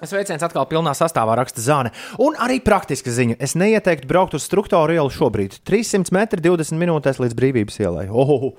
Sveiciens 0.00 0.40
atkal 0.46 0.64
pilnā 0.70 0.94
sastāvā 0.96 1.34
raksta 1.36 1.60
Zāne. 1.60 1.90
Un 2.22 2.38
arī 2.40 2.60
praktiska 2.64 3.12
ziņa. 3.12 3.36
Es 3.42 3.52
neieteiktu 3.58 4.08
braukt 4.08 4.38
uz 4.38 4.46
struktūru 4.46 4.94
ielu 4.96 5.10
šobrīd. 5.12 5.58
300 5.68 6.14
metri 6.16 6.40
20 6.46 6.80
minūtēs 6.80 7.20
līdz 7.20 7.36
brīvības 7.36 7.76
ielai. 7.82 8.06
Oh, 8.08 8.54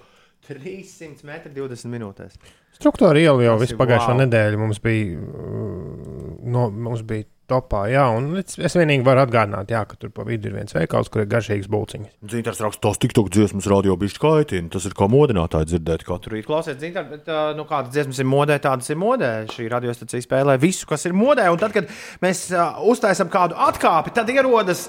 300 0.52 1.28
metri 1.28 1.54
20 1.56 1.94
minūtēs. 1.94 2.40
Struktūra 2.82 3.20
iela 3.22 3.44
jau 3.46 3.60
visu 3.62 3.76
pagājušo 3.78 4.14
wow. 4.14 4.20
nedēļu 4.24 4.60
mums 4.62 4.80
bija, 4.82 5.20
uh, 5.20 6.32
no, 6.50 6.70
mums 6.72 7.04
bija 7.06 7.28
topā. 7.52 7.84
Jā, 7.92 8.06
un 8.16 8.32
es, 8.40 8.56
es 8.58 8.76
vienīgi 8.78 9.06
varu 9.06 9.24
atgādināt, 9.26 9.72
jā, 9.74 9.82
ka 9.88 9.98
tur 10.00 10.14
pa 10.16 10.26
vidu 10.28 10.50
ir 10.50 10.56
viens 10.56 10.74
veikals, 10.76 11.12
kur 11.12 11.24
ir 11.24 11.30
garšīgs 11.32 11.70
bulciņas. 11.72 12.16
Zīmēs 12.32 12.62
raksta, 12.64 12.82
tas 12.88 13.02
tik 13.02 13.16
tālu 13.18 13.32
dziesmas 13.34 13.68
radio 13.72 13.98
bija 14.00 14.16
skaitina. 14.16 14.72
Tas 14.74 14.88
ir 14.88 14.96
kā 14.98 15.10
modinātāji 15.12 15.74
dzirdēt 15.74 16.06
katru 16.08 16.38
rītu. 16.38 16.48
Klausiet, 16.50 16.80
zīmēs, 16.82 17.10
bet 17.12 17.32
nu, 17.60 17.68
kādas 17.70 17.94
dziesmas 17.94 18.22
ir 18.24 18.30
modē, 18.32 18.58
tādas 18.64 18.90
ir 18.94 19.02
modē. 19.02 19.32
Šī 19.52 19.68
radiostacija 19.72 20.26
spēlē 20.26 20.58
visu, 20.62 20.88
kas 20.90 21.06
ir 21.10 21.18
modē. 21.18 21.50
Un 21.54 21.62
tad, 21.62 21.76
kad 21.76 21.92
mēs 22.24 22.48
uh, 22.56 22.82
uztaisām 22.92 23.32
kādu 23.34 23.60
atkāpi, 23.68 24.16
tad 24.16 24.32
ierodas, 24.32 24.88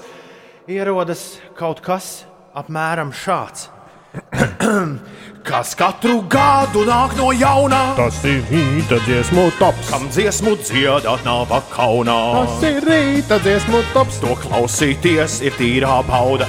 ierodas 0.71 1.27
kaut 1.59 1.83
kas 1.83 2.15
apmēram 2.57 3.13
šāds. 3.21 3.69
Kas 5.43 5.73
katru 5.75 6.21
gadu 6.31 6.85
nāk 6.87 7.17
no 7.19 7.31
jauna, 7.35 7.81
Tas 7.97 8.21
ir 8.23 8.39
rīta 8.47 8.95
dziesmu 9.03 9.49
tops. 9.59 9.89
kam 9.91 10.07
dziesmu 10.09 10.55
dziedāt 10.63 11.25
nav 11.25 11.47
pakaunā. 11.49 12.15
Tas 12.47 12.63
ir 12.63 12.79
rīta 12.87 13.39
dziesmu 13.43 13.81
tops. 13.93 14.19
To 14.23 14.35
klausīties 14.39 15.41
ir 15.43 15.51
tīrā 15.59 15.99
bauda. 16.07 16.47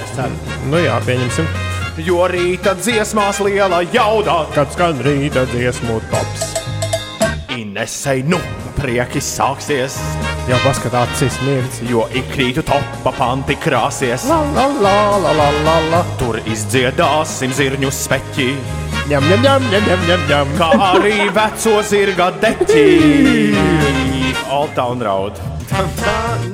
Nu 0.71 0.77
jā, 0.79 0.95
pieņemsim. 1.05 1.45
Jo 2.07 2.27
rīta 2.31 2.75
dziesmās 2.75 3.39
liela 3.43 3.81
jauda. 3.93 4.45
Kad 4.55 4.71
skan 4.71 5.03
rīta 5.03 5.45
dziesmu 5.51 5.99
tops. 6.11 6.53
Inesei, 7.55 8.23
nu, 8.23 8.39
prieki 8.79 9.19
sāksies. 9.19 9.99
Jau 10.47 10.57
paskatās, 10.63 11.09
acis 11.15 11.35
mirds. 11.43 11.81
Jo 11.89 12.07
ikrītu 12.13 12.63
topa 12.63 13.11
panti 13.17 13.55
krāsies. 13.59 14.23
La 14.29 14.39
la 14.55 14.67
la 14.79 15.17
la 15.17 15.31
la 15.33 15.49
la 15.65 15.77
la. 15.91 16.01
Tur 16.19 16.37
izdziedāsim 16.45 17.51
zirņu 17.55 17.89
speķi, 17.91 18.49
Ņem, 19.05 19.21
ņem, 19.29 19.43
ņem, 19.45 19.65
ņem, 19.69 19.83
ņem, 19.85 19.99
ņem, 20.09 20.21
ņem. 20.31 20.53
kā 20.57 20.67
arī 20.81 21.27
veco 21.29 21.73
zirga 21.85 22.31
deķi. 22.41 22.85
Old 24.49 24.73
Town 24.73 25.03
Road. 25.05 25.37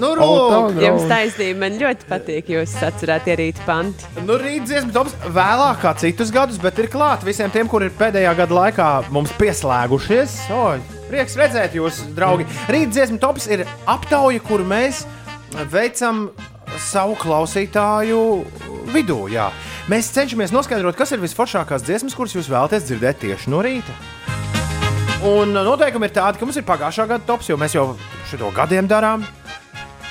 nu, 0.01 0.09
Road. 0.19 0.75
Jums 0.83 1.05
taisnība, 1.07 1.61
man 1.61 1.79
ļoti 1.79 2.09
patīk 2.09 2.51
jūsu 2.51 2.83
atcerētie 2.89 3.37
rīta 3.39 3.63
panti. 3.63 4.11
Nu, 4.27 4.35
rīt 4.41 4.67
dziesmu 4.67 4.91
tops 4.91 5.15
vēlāk 5.31 5.79
kā 5.85 5.95
citus 6.03 6.35
gadus, 6.35 6.59
bet 6.59 6.83
ir 6.83 6.91
klāt 6.91 7.23
visiem 7.23 7.53
tiem, 7.55 7.71
kuri 7.71 7.87
ir 7.87 7.95
pēdējā 7.95 8.35
gada 8.43 8.59
laikā 8.59 8.91
mums 9.15 9.31
pieslēgušies. 9.39 10.35
O, 10.51 10.65
prieks 11.07 11.39
redzēt 11.39 11.79
jūs, 11.79 12.03
draugi. 12.19 12.49
Rīt 12.67 12.91
dziesmu 12.91 13.21
tops 13.23 13.47
ir 13.47 13.63
aptauja, 13.87 14.43
kur 14.43 14.67
mēs 14.67 15.05
veicam 15.71 16.27
savu 16.91 17.15
klausītāju 17.23 18.25
vidū. 18.91 19.23
Jā. 19.31 19.51
Mēs 19.91 20.07
cenšamies 20.15 20.53
noskaidrot, 20.55 20.95
kas 20.95 21.11
ir 21.11 21.19
visforšākās 21.19 21.83
dziesmas, 21.83 22.13
kuras 22.15 22.31
jūs 22.31 22.47
vēlaties 22.47 22.85
dzirdēt 22.87 23.17
tieši 23.25 23.51
no 23.51 23.59
rīta. 23.65 23.91
Un 25.27 25.51
noteikumi 25.51 26.07
ir 26.07 26.13
tādi, 26.15 26.39
ka 26.39 26.47
mums 26.47 26.59
ir 26.61 26.63
pagājušā 26.69 27.09
gada 27.09 27.27
tops, 27.27 27.49
jo 27.51 27.57
mēs 27.59 27.75
jau 27.75 27.83
šo 28.29 28.53
gadiem 28.55 28.87
darām. 28.87 29.25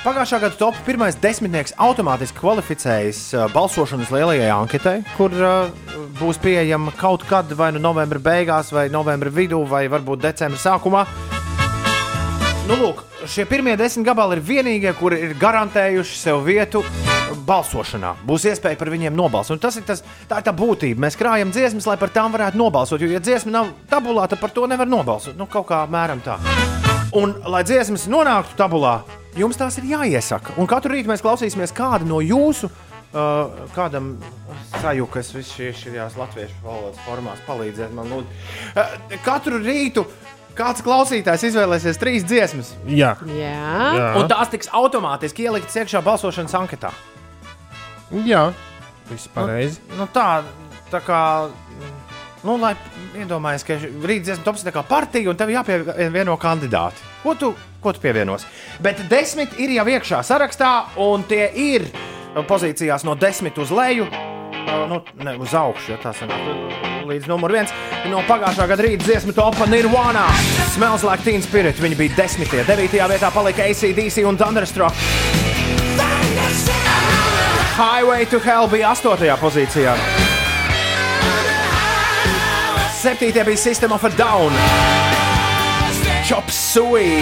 Pagājušā 0.03 0.37
gada 0.43 0.59
top 0.59 0.77
pirmais 0.85 1.17
desmitnieks 1.23 1.73
automātiski 1.81 2.37
kvalificējas 2.43 3.23
uh, 3.33 3.47
balsošanas 3.55 4.13
lielajai 4.13 4.53
anketai, 4.53 4.95
kur 5.17 5.33
uh, 5.33 5.73
būs 6.21 6.37
pieejama 6.45 6.93
kaut 7.01 7.25
kad 7.25 7.49
vai 7.57 7.73
nu 7.73 7.81
novembra 7.81 8.21
beigās, 8.21 8.69
vai 8.69 8.85
novembra 8.93 9.33
vidū, 9.33 9.65
vai 9.65 9.87
varbūt 9.89 10.27
decembra 10.29 10.61
sākumā. 10.61 11.07
Nu, 12.69 12.75
lūk, 12.77 13.01
šie 13.25 13.43
pirmie 13.49 13.73
desmit 13.79 14.05
gabali 14.05 14.37
ir 14.37 14.43
vienīgie, 14.45 14.91
kuri 14.99 15.17
ir 15.25 15.31
garantējuši 15.41 16.17
sev 16.19 16.43
vietu 16.45 16.83
balsošanā. 17.47 18.13
Būs 18.27 18.45
iespēja 18.51 18.77
par 18.77 18.91
viņiem 18.93 19.15
nobalsot. 19.17 19.57
Un 19.57 19.63
Tas 19.63 19.79
ir 19.79 19.85
tas, 19.87 20.03
tā 20.29 20.41
ir 20.41 20.45
tā 20.45 20.53
būtība. 20.55 21.01
Mēs 21.07 21.17
krājam 21.19 21.51
dziesmas, 21.53 21.87
lai 21.89 21.97
par 21.97 22.13
tām 22.13 22.33
varētu 22.35 22.59
nobalsot. 22.61 23.01
Jo, 23.01 23.09
ja 23.15 23.23
dziesma 23.23 23.55
nav 23.55 23.73
tabulā, 23.89 24.27
tad 24.29 24.39
par 24.43 24.53
to 24.53 24.67
nevar 24.69 24.89
nobalsot. 24.89 25.35
Nu, 25.39 25.49
kaut 25.49 25.67
kā 25.71 25.81
mēram 25.89 26.21
tā. 26.23 26.37
Un, 27.17 27.33
lai 27.49 27.63
dziesmas 27.67 28.05
nonāktu 28.11 28.55
tabulā, 28.59 29.01
jums 29.35 29.59
tās 29.59 29.81
ir 29.81 29.89
jāiesaka. 29.91 30.55
Un 30.61 30.69
katru 30.69 30.93
rītu 30.93 31.11
mēs 31.11 31.25
klausīsimies 31.25 31.73
kādu 31.75 32.07
no 32.07 32.21
jūsu, 32.23 32.69
uh, 32.69 33.67
kādam 33.75 34.13
sajūkas 34.77 35.33
visās 35.35 35.81
šajās 35.81 36.17
latviešu 36.19 36.61
valodas 36.63 37.01
formās 37.07 37.41
palīdzēt 37.47 37.91
man. 37.97 38.11
Lūdzu. 38.13 38.39
Uh, 38.75 39.19
katru 39.25 39.59
rītu 39.59 40.05
kāds 40.57 40.83
klausītājs 40.85 41.45
izvēlēsies 41.51 41.99
trīs 42.01 42.25
dziesmas, 42.27 42.73
Jā, 42.87 43.15
Jā, 43.25 43.53
jā. 43.97 44.09
un 44.19 44.27
tās 44.31 44.51
tiks 44.51 44.69
automātiski 44.75 45.47
ieliktas 45.47 45.77
iekšā 45.81 46.01
balsošanas 46.05 46.55
anketā. 46.59 46.91
jā. 48.25 48.51
viss 49.09 49.27
pareizi. 49.33 49.79
Nu, 49.97 50.07
tā, 50.13 50.43
tā 50.91 51.01
kā. 51.03 51.21
Nu, 52.43 52.55
lai 52.57 52.73
iedomājies, 53.19 53.63
ka 53.67 53.75
rīt 54.07 54.23
dziesmu 54.25 54.43
tops 54.43 54.63
ir 54.63 54.71
tā 54.71 54.73
kā 54.73 54.81
partija, 54.87 55.29
un 55.29 55.37
tev 55.37 55.51
jāpievieno 55.53 56.33
kandidāti. 56.41 56.97
Ko 57.21 57.35
tu, 57.37 57.51
ko 57.83 57.91
tu 57.93 58.01
pievienos? 58.01 58.47
Bet 58.81 59.03
desmit 59.11 59.53
ir 59.61 59.69
jau 59.75 59.85
iekšā 59.85 60.23
sarakstā, 60.25 60.71
un 60.97 61.21
tie 61.29 61.51
ir 61.53 61.85
pozīcijās 62.49 63.03
no 63.05 63.13
desmit 63.19 63.59
uz 63.61 63.69
leju. 63.69 64.07
Nu, 64.91 65.01
ne 65.23 65.37
uz 65.39 65.53
augšu, 65.55 65.93
ja 65.93 65.97
tā 66.01 66.11
sanāk. 66.15 66.41
Līdz 67.07 67.29
numur 67.31 67.53
viens. 67.53 67.71
No 68.11 68.21
pagājušā 68.27 68.67
gada 68.69 68.83
rīta 68.85 69.05
dziesmu 69.07 69.33
topā 69.35 69.67
Nirvana. 69.69 70.25
Smells 70.73 71.05
like 71.07 71.23
Teen 71.25 71.43
Spirit. 71.43 71.79
Viņi 71.81 71.97
bija 71.99 72.17
desmitie. 72.21 72.65
Devītajā 72.67 73.07
vietā 73.11 73.31
palika 73.33 73.65
ACDC 73.65 74.25
un 74.27 74.39
Thunderstruck. 74.39 74.95
Highway 77.77 78.27
to 78.29 78.39
Hell 78.43 78.69
bija 78.69 78.91
astotajā 78.91 79.37
pozīcijā. 79.41 79.95
Septītajā 83.01 83.47
bija 83.47 83.57
System 83.57 83.95
of 83.95 84.05
a 84.05 84.11
Down. 84.13 84.53
Chop 86.27 86.51
Suey. 86.53 87.17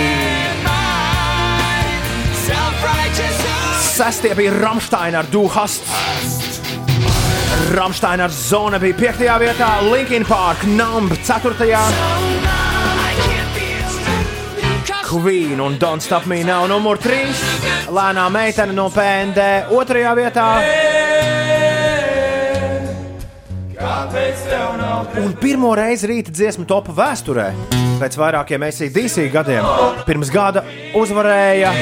Sestie 3.79 4.35
bija 4.35 4.53
Ramstein 4.59 5.15
ar 5.15 5.27
Du 5.31 5.47
Hast. 5.51 6.38
Ramstein 7.75 8.21
ar 8.21 8.31
Zona 8.33 8.79
bija 8.81 8.97
piektajā 8.97 9.35
vietā, 9.41 9.69
Linkin 9.91 10.25
Park, 10.25 10.63
Numb 10.65 11.13
4. 11.23 11.53
Queen 15.09 15.61
un 15.61 15.77
Don't 15.81 16.01
Stop 16.01 16.25
Me 16.25 16.43
Now 16.43 16.67
numur 16.69 16.97
3. 17.01 17.33
Lēnā 17.89 18.27
meitene 18.29 18.73
no 18.77 18.89
PND 18.93 19.45
2. 19.71 20.15
vietā. 20.19 20.47
Un 25.19 25.33
pirmo 25.39 25.73
reizi 25.77 26.09
rīta 26.11 26.33
dziesmu 26.35 26.67
topu 26.69 26.93
vēsturē, 26.93 27.47
pēc 28.01 28.17
vairākiem 28.19 28.65
ACDC 28.69 29.29
gadiem, 29.33 29.65
pirms 30.05 30.29
gada 30.33 30.65
uzvarēja 30.99 31.73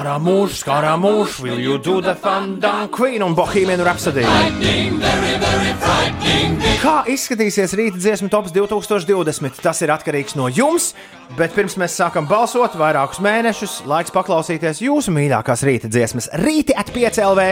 Skārā 0.00 0.94
mūža, 0.96 1.42
will 1.44 1.58
you 1.60 1.76
do 1.76 2.00
the 2.00 2.14
down 2.58 2.88
Queen 2.88 3.22
un 3.22 3.34
Bohemian 3.34 3.82
Rhapsody? 3.84 4.24
Kā 6.80 6.94
izskatīsies 7.04 7.74
rīta 7.76 8.00
dziesmu 8.00 8.30
tops 8.32 8.54
2020? 8.56 9.60
Tas 9.60 9.82
ir 9.84 9.92
atkarīgs 9.92 10.38
no 10.40 10.48
jums, 10.48 10.94
bet 11.36 11.52
pirms 11.52 11.76
mēs 11.76 11.98
sākam 12.00 12.24
balsot 12.30 12.78
vairākus 12.80 13.20
mēnešus, 13.20 13.82
laiks 13.84 14.14
paklausīties 14.16 14.80
jūsu 14.86 15.12
mīļākās 15.12 15.66
rīta 15.68 15.92
dziesmas. 15.92 16.30
Rīti 16.40 16.72
at 16.72 16.88
5 16.96 17.20
LV 17.28 17.48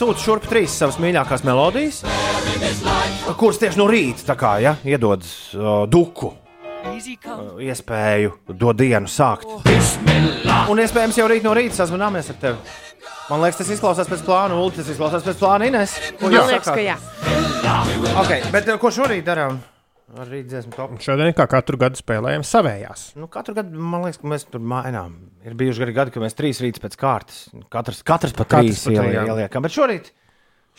sūta 0.00 0.24
šurp 0.24 0.48
trīs 0.48 0.80
savas 0.80 0.96
mīļākās 1.04 1.44
melodijas, 1.44 2.00
kuras 3.36 3.60
tieši 3.60 3.76
no 3.82 3.92
rīta 3.92 4.40
kā, 4.40 4.56
ja, 4.64 4.78
iedod 4.88 5.20
uh, 5.20 5.84
duku. 5.84 6.39
Uh, 6.84 7.58
iespēju 7.60 8.30
to 8.58 8.72
dienu 8.76 9.08
sākt. 9.10 9.48
Un 10.70 10.80
iespējams 10.80 11.18
jau 11.20 11.26
rīt 11.30 11.44
no 11.44 11.52
rīta 11.56 11.76
sazvanāmies 11.82 12.30
ar 12.32 12.38
tevi. 12.40 12.76
Man 13.30 13.42
liekas, 13.44 13.60
tas 13.60 13.72
izklausās 13.76 14.08
pēc 14.10 14.22
plāna. 14.26 14.56
Ulu, 14.58 14.72
tas 14.74 14.88
izklausās 14.90 15.26
pēc 15.26 15.38
plāna 15.42 15.68
Ines. 15.68 15.92
Ko 16.18 16.30
Man 16.30 16.48
liekas, 16.48 16.70
sakāt? 16.70 16.80
ka 16.80 16.86
jā. 16.86 16.96
Okay, 18.24 18.40
bet 18.54 18.70
eh, 18.72 18.78
ko 18.80 18.90
šorīt 18.94 19.26
darām? 19.28 19.60
Ar 20.18 20.26
rītdienu 20.26 20.72
topu. 20.74 20.96
Šodien, 21.04 21.30
kā 21.38 21.44
katru 21.52 21.78
gadu, 21.78 22.00
spēlējam 22.00 22.42
savējās. 22.48 23.04
Nu, 23.20 23.28
katru 23.30 23.54
gadu 23.60 23.78
man 23.78 24.02
liekas, 24.08 24.18
ka 24.18 24.32
mēs 24.32 24.48
tur 24.50 24.64
mainām. 24.72 25.12
Ir 25.46 25.54
bijuši 25.60 25.84
arī 25.86 25.94
gadi, 26.00 26.14
kad 26.16 26.24
mēs 26.24 26.34
trīs 26.38 26.58
rītus 26.64 26.82
pēc 26.82 26.96
kārtas. 26.98 27.44
Katrs, 27.70 28.00
katrs 28.08 28.34
pa 28.34 28.48
Katrs 28.56 28.80
trīs 28.82 28.82
trijām. 28.88 29.28
ieliekam. 29.30 29.62
Bet 29.62 29.76
šorīt, 29.76 30.10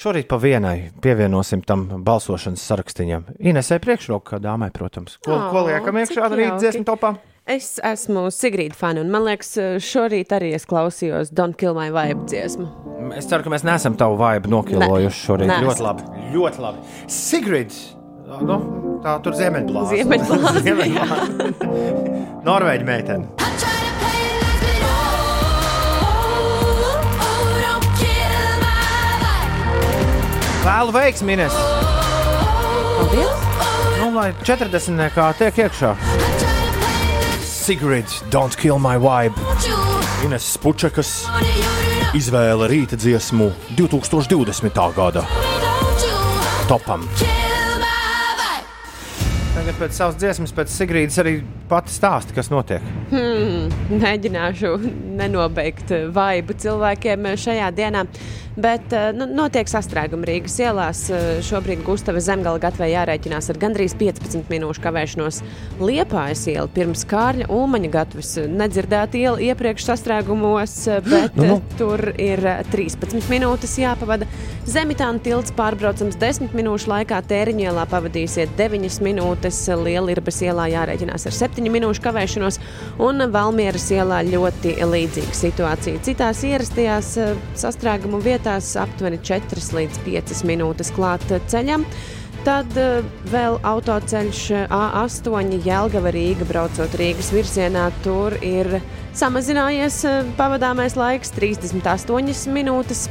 šorīt 0.01 0.27
pa 0.31 0.37
vienai 0.41 0.89
pievienosim 1.03 1.61
tam 1.67 1.87
balsošanas 2.05 2.63
sarakstiņam. 2.71 3.27
Inesē 3.39 3.77
priekšroku, 3.83 4.25
kā 4.33 4.39
dāmai, 4.41 4.71
protams. 4.73 5.17
Ko, 5.25 5.35
Ā, 5.37 5.49
ko 5.53 5.65
liekam 5.67 5.99
iekšā 6.01 6.23
jauki. 6.23 6.39
rītdienu 6.41 6.87
topā? 6.87 7.15
Es 7.51 7.79
esmu 7.83 8.27
Sigrīda 8.31 8.77
fani, 8.77 9.01
un 9.01 9.09
man 9.13 9.23
liekas, 9.25 9.55
šorīt 9.81 10.29
arī 10.37 10.51
es 10.53 10.65
klausījos 10.69 11.31
Don't 11.33 11.57
Kill 11.57 11.73
My 11.77 11.89
Vibe 11.93 12.27
dziesmu. 12.29 12.67
Es 13.17 13.25
ceru, 13.27 13.43
ka 13.43 13.49
mēs 13.53 13.65
neesam 13.65 13.97
tavu 13.97 14.19
vaibu 14.21 14.51
nokilojuši 14.53 15.23
šorīt. 15.25 15.49
neesam. 15.49 15.65
Ļoti 15.67 15.81
labi. 15.87 16.01
Ļoti 16.35 16.63
labi. 16.67 16.85
Sigrid! 17.11 17.73
Nu, 18.45 18.61
tā 19.03 19.17
tur. 19.25 19.33
Ziemeļblāzma, 19.35 20.61
Ziemeļblāzma. 20.63 21.51
Norvēģi 22.47 22.87
meitene. 22.87 23.40
Vēlu 30.61 30.93
veiksmi, 30.93 31.33
Ines! 31.33 31.55
Paldies! 32.97 33.45
Nu, 33.97 34.11
lai 34.13 34.27
40. 34.45 35.07
kā 35.15 35.31
tiek 35.39 35.57
iekšā. 35.65 35.95
Sigrid, 37.41 38.13
don't 38.33 38.57
kill 38.61 38.77
my 38.81 38.99
vibe. 39.01 39.33
Ines 40.25 40.45
Spučakas 40.53 41.23
izvēle 42.17 42.69
rīta 42.69 42.99
dziesmu 42.99 43.49
2020. 43.79 44.81
gada 44.97 45.25
topam. 46.69 47.07
Tagad 49.51 49.75
pēc 49.81 49.97
savas 49.97 50.15
dziesmas, 50.15 50.53
pēc 50.55 50.71
Sigrīdas 50.71 51.17
arī 51.19 51.33
pati 51.69 51.91
stāsta, 51.91 52.31
kas 52.37 52.47
notiek. 52.53 52.85
Hmm, 53.11 53.67
mēģināšu 53.91 54.71
nenobeigt 55.19 55.91
vaibu 56.15 56.55
cilvēkiem 56.63 57.27
šajā 57.43 57.67
dienā. 57.75 58.05
Bet 58.59 58.91
eh, 58.91 59.11
nu, 59.15 59.25
notiek 59.31 59.69
sastrēgumi 59.71 60.27
Rīgas 60.27 60.57
ielās. 60.59 61.05
Eh, 61.07 61.39
Šobrīd 61.45 61.85
Gustavas 61.85 62.25
zemgala 62.27 62.59
gatavē 62.59 62.89
jārēķinās 62.91 63.47
ar 63.53 63.59
gandrīz 63.61 63.95
15 63.99 64.51
minūšu 64.51 64.83
kavēšanos. 64.83 65.39
Liepājas 65.79 66.43
iela 66.51 66.67
pirms 66.71 67.05
Kārļa 67.07 67.47
Ulmaņa 67.51 67.91
gatavs 67.93 68.33
nedzirdēta 68.51 69.19
iela 69.21 69.39
iepriekš 69.47 69.87
sastrēgumos, 69.87 70.75
eh, 70.91 70.99
bet 71.07 71.39
Nu, 71.39 71.45
nu. 71.47 71.61
tur 71.79 72.11
ir 72.17 72.43
eh, 72.43 72.63
13 72.73 73.29
minūtes 73.31 73.77
jāpavada. 73.79 74.27
Zemitāna 74.67 75.23
tilts 75.23 75.55
pārbraucams 75.55 76.19
10 76.19 76.51
minūšu 76.57 76.91
laikā, 76.91 77.21
Tēriņielā 77.31 77.87
pavadīsiet 77.89 78.51
9 78.59 78.99
minūtes, 79.01 79.61
Lielirbas 79.79 80.41
ielā 80.43 80.67
jārēķinās 80.75 81.25
ar 81.25 81.37
7 81.39 81.71
minūšu 81.71 82.03
kavēšanos, 82.03 82.59
un 82.99 83.25
Valmieras 83.31 83.87
ielā 83.95 84.21
ļoti 84.27 84.75
līdzīga 84.83 85.39
situācija. 85.39 86.03
Citās 86.05 86.43
ierastajās 86.45 87.15
sastrēgumu 87.57 88.19
vietās 88.21 88.41
aptuveni 88.59 89.19
4 89.23 89.67
līdz 89.77 90.01
5 90.07 90.41
minūtes 90.49 90.91
klāt 90.95 91.23
eh, 91.31 91.43
ceļam. 91.51 91.85
Tad 92.41 92.73
uh, 92.79 93.03
vēl 93.29 93.59
autoceļš 93.69 94.39
eh, 94.55 94.71
A8, 94.73 95.59
Jēlgava 95.61 96.09
Rīga, 96.15 96.47
braucot 96.49 96.95
Rīgas 96.97 97.29
virzienā. 97.35 97.83
Tur 98.01 98.33
ir 98.41 98.79
samazinājies 99.13 99.99
eh, 100.09 100.31
pavadāmais 100.39 100.97
laiks, 100.97 101.35
38 101.37 102.49
minūtes. 102.55 103.05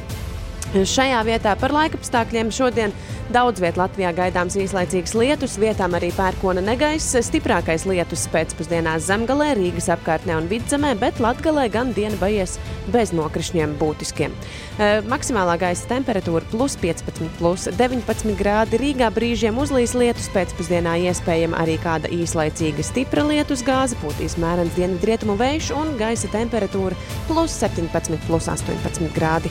Šajā 0.70 1.18
vietā 1.26 1.56
par 1.59 1.72
laikapstākļiem 1.74 2.52
šodien 2.55 2.92
daudz 3.34 3.59
vietā 3.62 3.80
Latvijā 3.82 4.12
gaidāms 4.14 4.55
īslaicīgs 4.55 5.16
lietus, 5.18 5.56
vietām 5.59 5.97
arī 5.98 6.12
pērkona 6.14 6.62
negaiss. 6.62 7.16
Stiprākais 7.26 7.88
lietus 7.90 8.28
pēcpusdienā 8.30 8.97
zemgalē, 9.02 9.52
Rīgas 9.59 9.90
apkārtnē 9.90 10.36
un 10.38 10.47
vidzemē, 10.51 10.92
bet 11.01 11.18
Latgalē 11.22 11.66
gan 11.74 11.90
diena 11.97 12.14
baies 12.20 12.59
bez 12.90 13.10
nokrišņiem 13.14 13.74
būtiskiem. 13.80 14.34
E, 14.34 14.88
Maksimālā 15.10 15.56
gaisa 15.60 15.88
temperatūra 15.90 16.47
plus 16.52 16.76
15, 16.80 17.26
plus 17.38 17.66
19 17.74 18.38
grādi. 18.38 18.78
Rīgā 18.80 19.10
brīžiem 19.14 19.59
uzlīs 19.62 19.97
lietus, 19.98 20.30
pēcpusdienā 20.34 20.97
iespējama 21.10 21.59
arī 21.62 21.76
kāda 21.82 22.10
īslaicīga 22.14 22.86
stipra 22.86 23.26
lietus 23.26 23.64
gāze, 23.66 23.98
pūtīs 24.02 24.38
mērens 24.42 24.74
dienvidrietumu 24.78 25.34
vējš 25.40 25.72
un 25.78 25.94
gaisa 26.01 26.30
temperatūra 26.30 26.98
plus 27.28 27.59
17, 27.59 28.18
plus 28.26 28.51
18 28.51 29.10
grādi. 29.18 29.51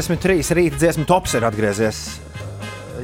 8,43 0.00 0.56
rīta 0.56 0.80
dziesmu 0.80 1.04
tops 1.08 1.34
ir 1.36 1.44
atgriezies. 1.48 1.98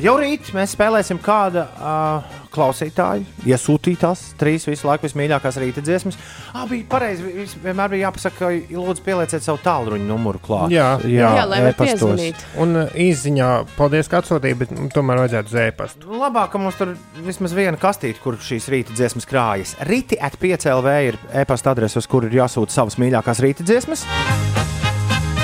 Jau 0.01 0.12
rīt 0.20 0.51
mēs 0.52 0.74
spēlēsim 0.77 1.16
kāda 1.24 1.62
uh, 1.81 2.35
klausītāja 2.52 3.23
iesūtītās 3.48 4.23
trīs 4.36 4.66
visu 4.68 4.85
laiku 4.89 5.06
vismīļākās 5.06 5.56
rīta 5.60 5.81
dziesmas. 5.85 6.18
Ah, 6.52 6.66
bija 6.68 6.85
pareizi. 6.93 7.24
vis- 7.32 7.55
Vienmēr 7.64 7.89
bija 7.94 8.10
jāpasaka, 8.10 8.36
ka 8.36 8.77
lūdzu 8.77 9.05
pielieciet 9.06 9.44
savu 9.47 9.60
tālruņa 9.64 10.05
numuru 10.09 10.40
klāt. 10.44 10.68
Jā, 10.74 10.98
Jā, 11.09 11.31
lai 11.48 11.62
var 11.64 11.73
e-pastos. 11.73 12.02
piezvanīt. 12.12 12.44
Un 12.60 12.77
īsiņā, 12.93 13.48
paldies, 13.78 14.09
ka 14.12 14.20
atsūtīji, 14.20 14.59
bet 14.66 14.77
mm, 14.77 14.93
tomēr 14.93 15.23
vajadzētu 15.24 15.52
uz 15.52 15.59
e-pastu. 15.64 16.12
Nu, 16.12 16.20
Labāk, 16.27 16.52
ka 16.52 16.60
mums 16.60 16.77
tur 16.77 16.93
vismaz 17.24 17.56
viena 17.56 17.81
kastīte, 17.81 18.20
kur 18.24 18.36
šīs 18.36 18.68
rīta 18.73 18.93
dziesmas 18.97 19.24
krājas. 19.28 19.77
Rīti 19.81 20.20
at 20.20 20.36
5 20.40 20.68
LV 20.77 20.97
ir 21.09 21.20
e-pasta 21.32 21.73
adrese, 21.73 21.97
uz 22.05 22.06
kuru 22.09 22.28
ir 22.28 22.36
jāsūta 22.43 22.77
savas 22.82 23.01
mīļākās 23.01 23.40
rīta 23.44 23.64
dziesmas. 23.64 24.05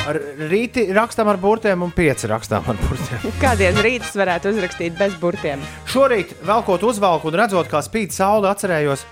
Ar 0.03 0.19
rīti 0.51 0.89
rakstām 0.91 1.29
ar 1.31 1.39
burtiem 1.39 1.85
un 1.87 1.93
pieci 1.95 2.27
rakstām 2.27 2.67
ar 2.73 2.79
burtiem. 2.81 3.23
Kādien 3.43 3.77
rītus 3.85 4.17
varētu 4.19 4.51
uzrakstīt 4.51 4.97
bez 4.99 5.15
burtiem? 5.21 5.63
Šorīt, 5.93 6.35
velkot 6.47 6.83
uzvalku 6.89 7.31
un 7.31 7.39
redzot, 7.39 7.71
kā 7.71 7.79
spīd 7.87 8.15
saule, 8.15 8.51
atcerējos, 8.51 9.07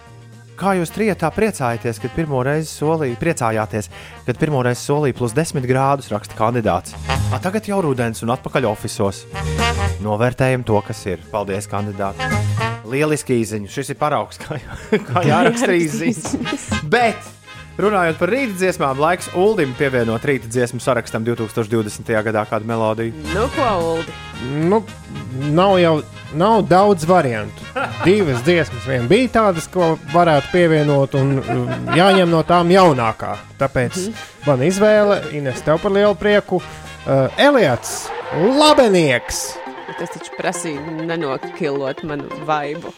kā 0.59 0.75
jūs 0.81 0.91
trijotā 0.91 1.31
priecājaties, 1.37 2.03
kad 2.03 2.15
pirmo 2.17 2.43
reizi 2.47 2.73
solīja, 2.73 3.21
priecājāties, 3.23 3.91
kad 4.27 4.43
pirmo 4.43 4.65
reizi 4.67 4.83
solīja 4.83 5.21
plus 5.23 5.37
10 5.39 5.71
grādus, 5.71 6.11
raksta 6.11 6.35
kandidāts. 6.39 6.99
A, 7.31 7.39
tagad 7.39 7.71
jau 7.71 7.79
rudens 7.87 8.27
un 8.27 8.35
atpakaļ 8.35 8.67
oficiālos. 8.75 9.25
Novērtējam 10.03 10.67
to, 10.67 10.83
kas 10.83 11.07
ir. 11.07 11.23
Paldies, 11.31 11.71
kandidāti! 11.71 12.27
Lieliski 12.91 13.39
īziņa. 13.39 13.71
Šis 13.71 13.95
ir 13.95 14.01
paraugs, 14.01 14.41
kā, 14.43 14.59
kā 15.07 15.29
jāraksta 15.29 15.71
īziņas. 15.71 16.73
Bet! 16.91 17.37
Runājot 17.81 18.19
par 18.21 18.33
rīta 18.33 18.57
dziesmām, 18.59 18.99
laiks 19.01 19.31
Uldim 19.39 19.75
pievienot 19.79 20.25
rīta 20.27 20.51
dziesmu 20.51 20.83
sarakstam 20.83 21.25
2020. 21.25 22.11
gadā 22.27 22.47
kādu 22.51 22.69
melodiju. 22.69 23.15
Nu, 23.35 23.47
ko, 23.55 23.69
Ulu? 23.93 24.17
Nu, 24.71 24.83
nav 25.55 25.77
jau 25.81 26.01
nav 26.35 26.63
daudz 26.63 27.05
variantu. 27.09 27.63
Divas 28.05 28.43
dziesmas 28.43 28.87
vien 28.87 29.09
bija 29.09 29.29
tādas, 29.41 29.69
ko 29.71 29.97
varētu 30.15 30.53
pievienot, 30.53 31.17
un 31.19 31.41
uh, 31.41 31.73
jāņem 31.97 32.31
no 32.31 32.43
tām 32.47 32.71
jaunākā. 32.73 33.37
Tāpēc 33.61 33.99
man 34.47 34.63
izvēle, 34.67 35.23
Ines, 35.37 35.63
tev 35.67 35.81
par 35.83 35.95
lielu 35.95 36.15
prieku. 36.19 36.61
Uh, 37.07 37.27
Eliats, 37.41 38.09
labenieks! 38.37 39.51
Tas 39.99 40.13
taču 40.15 40.33
prasīja 40.39 40.81
nenokilot 41.05 42.05
manu 42.09 42.29
vaibu. 42.49 42.93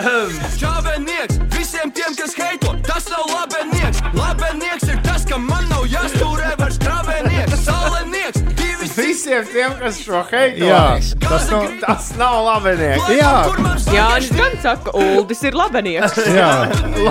Čāvenieks 0.60 1.40
visiem 1.84 1.90
tiem, 1.90 2.14
kas 2.16 2.34
heito, 2.38 2.74
tas 2.86 3.08
nav 3.10 3.26
labenieks. 3.28 4.00
Labenieks 4.14 4.88
ir 4.88 5.00
tas, 5.04 5.24
ka 5.28 5.38
man 5.38 5.64
nav 5.68 5.84
jāstūrē 5.90 6.54
vairs 6.58 6.78
krāvenieks. 6.80 7.64
Salenieks, 7.64 8.40
divi 8.56 8.88
Visiem 8.94 9.44
tiem, 9.50 9.72
kas 9.80 9.98
šo 10.04 10.22
heito, 10.30 10.64
Jā, 10.68 10.98
tas 11.20 11.48
nav, 11.50 11.66
tas 11.82 12.10
nav 12.18 12.44
labinieks. 12.46 13.08
jā, 13.18 13.32
Jānis 13.94 14.30
gan 14.36 14.56
saka, 14.62 14.94
Uldis 14.94 15.42
ir 15.44 15.56
labanieks. 15.58 16.18
jā. 16.38 16.50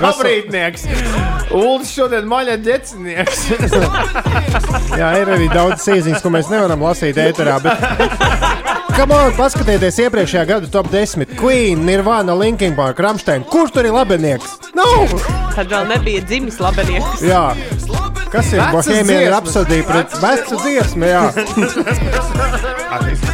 Labrītnieks! 0.01 0.87
Uldis 1.53 1.93
šodien 1.93 2.29
maļa 2.29 2.57
ģecinieks. 2.65 3.45
jā, 4.97 5.09
ir 5.21 5.33
arī 5.37 5.49
daudz 5.53 5.83
sīziņas, 5.85 6.23
ko 6.23 6.33
mēs 6.33 6.49
nevaram 6.53 6.85
lasīt 6.87 7.19
ēterā. 7.19 7.59
Bet... 7.63 8.71
Kam 8.93 9.09
on, 9.09 9.31
paskatieties 9.33 9.97
iepriekšējā 10.05 10.43
gada 10.45 10.67
top 10.69 10.91
10. 10.93 11.25
Queen, 11.39 11.81
Nirvana, 11.87 12.35
Linkin 12.37 12.75
Park, 12.77 13.01
Ramstein. 13.01 13.41
Kurš 13.49 13.73
tur 13.73 13.89
ir 13.89 13.95
labenieks? 13.95 14.62
Nav! 14.73 15.13
Tad 15.53 15.69
vēl 15.69 15.85
nebija 15.91 16.23
dzimis 16.25 16.57
labanieks. 16.63 17.21
Jā. 17.21 17.43
Kas 18.33 18.49
ir 18.55 18.63
Bohēmija 18.73 19.03
dziesmas. 19.03 19.33
rapsodija 19.35 19.83
pret 19.85 20.17
vecu 20.23 20.57
dziesmu? 20.63 21.05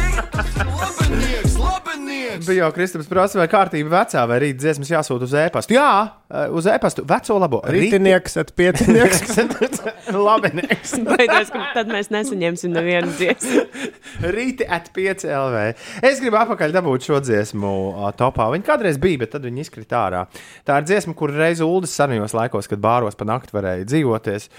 Labenieks. 2.40 2.48
Bija 2.48 2.64
jau 2.64 2.72
Kristaps 2.74 3.08
prasa, 3.08 3.38
vai 3.38 3.46
kārtība 3.50 3.90
vecā 3.92 4.22
vai 4.28 4.38
rīt 4.40 4.58
dziesmas 4.60 4.90
jāsūta 4.90 5.26
uz 5.26 5.34
e-pastu. 5.36 5.74
Jā, 5.74 6.12
eh, 6.30 6.48
uz 6.48 6.66
e-pastu 6.66 7.04
veco 7.04 7.38
labo. 7.38 7.60
Rītinieks, 7.64 8.36
at 8.40 8.52
piecinieks. 8.56 9.36
Labinieks. 10.26 10.94
Baidos, 11.04 11.52
ka 11.52 11.66
tad 11.74 11.90
mēs 11.92 12.10
nesaņemsim 12.10 12.72
nevienu 12.72 13.12
dziesmu. 13.18 13.64
Rīti 14.36 14.66
at 14.66 14.90
5 14.96 15.26
LV. 15.28 15.66
Es 16.02 16.22
gribu 16.22 16.40
apakaļ 16.40 16.74
dabūt 16.78 17.08
šo 17.10 17.20
dziesmu 17.20 17.74
topā. 18.18 18.48
Viņa 18.54 18.66
kādreiz 18.66 19.00
bija, 19.00 19.20
bet 19.24 19.34
tad 19.36 19.44
viņa 19.44 19.64
izkrita 19.66 20.04
ārā. 20.06 20.24
Tā 20.64 20.80
ir 20.80 20.88
dziesma, 20.88 21.14
kur 21.18 21.34
reiz 21.34 21.60
Ulas 21.64 21.92
senajos 21.96 22.36
laikos, 22.36 22.70
kad 22.70 22.80
bāros 22.80 23.18
pa 23.18 23.28
nakti 23.28 23.54
varēja 23.56 23.88
dzīvoties. 23.90 24.50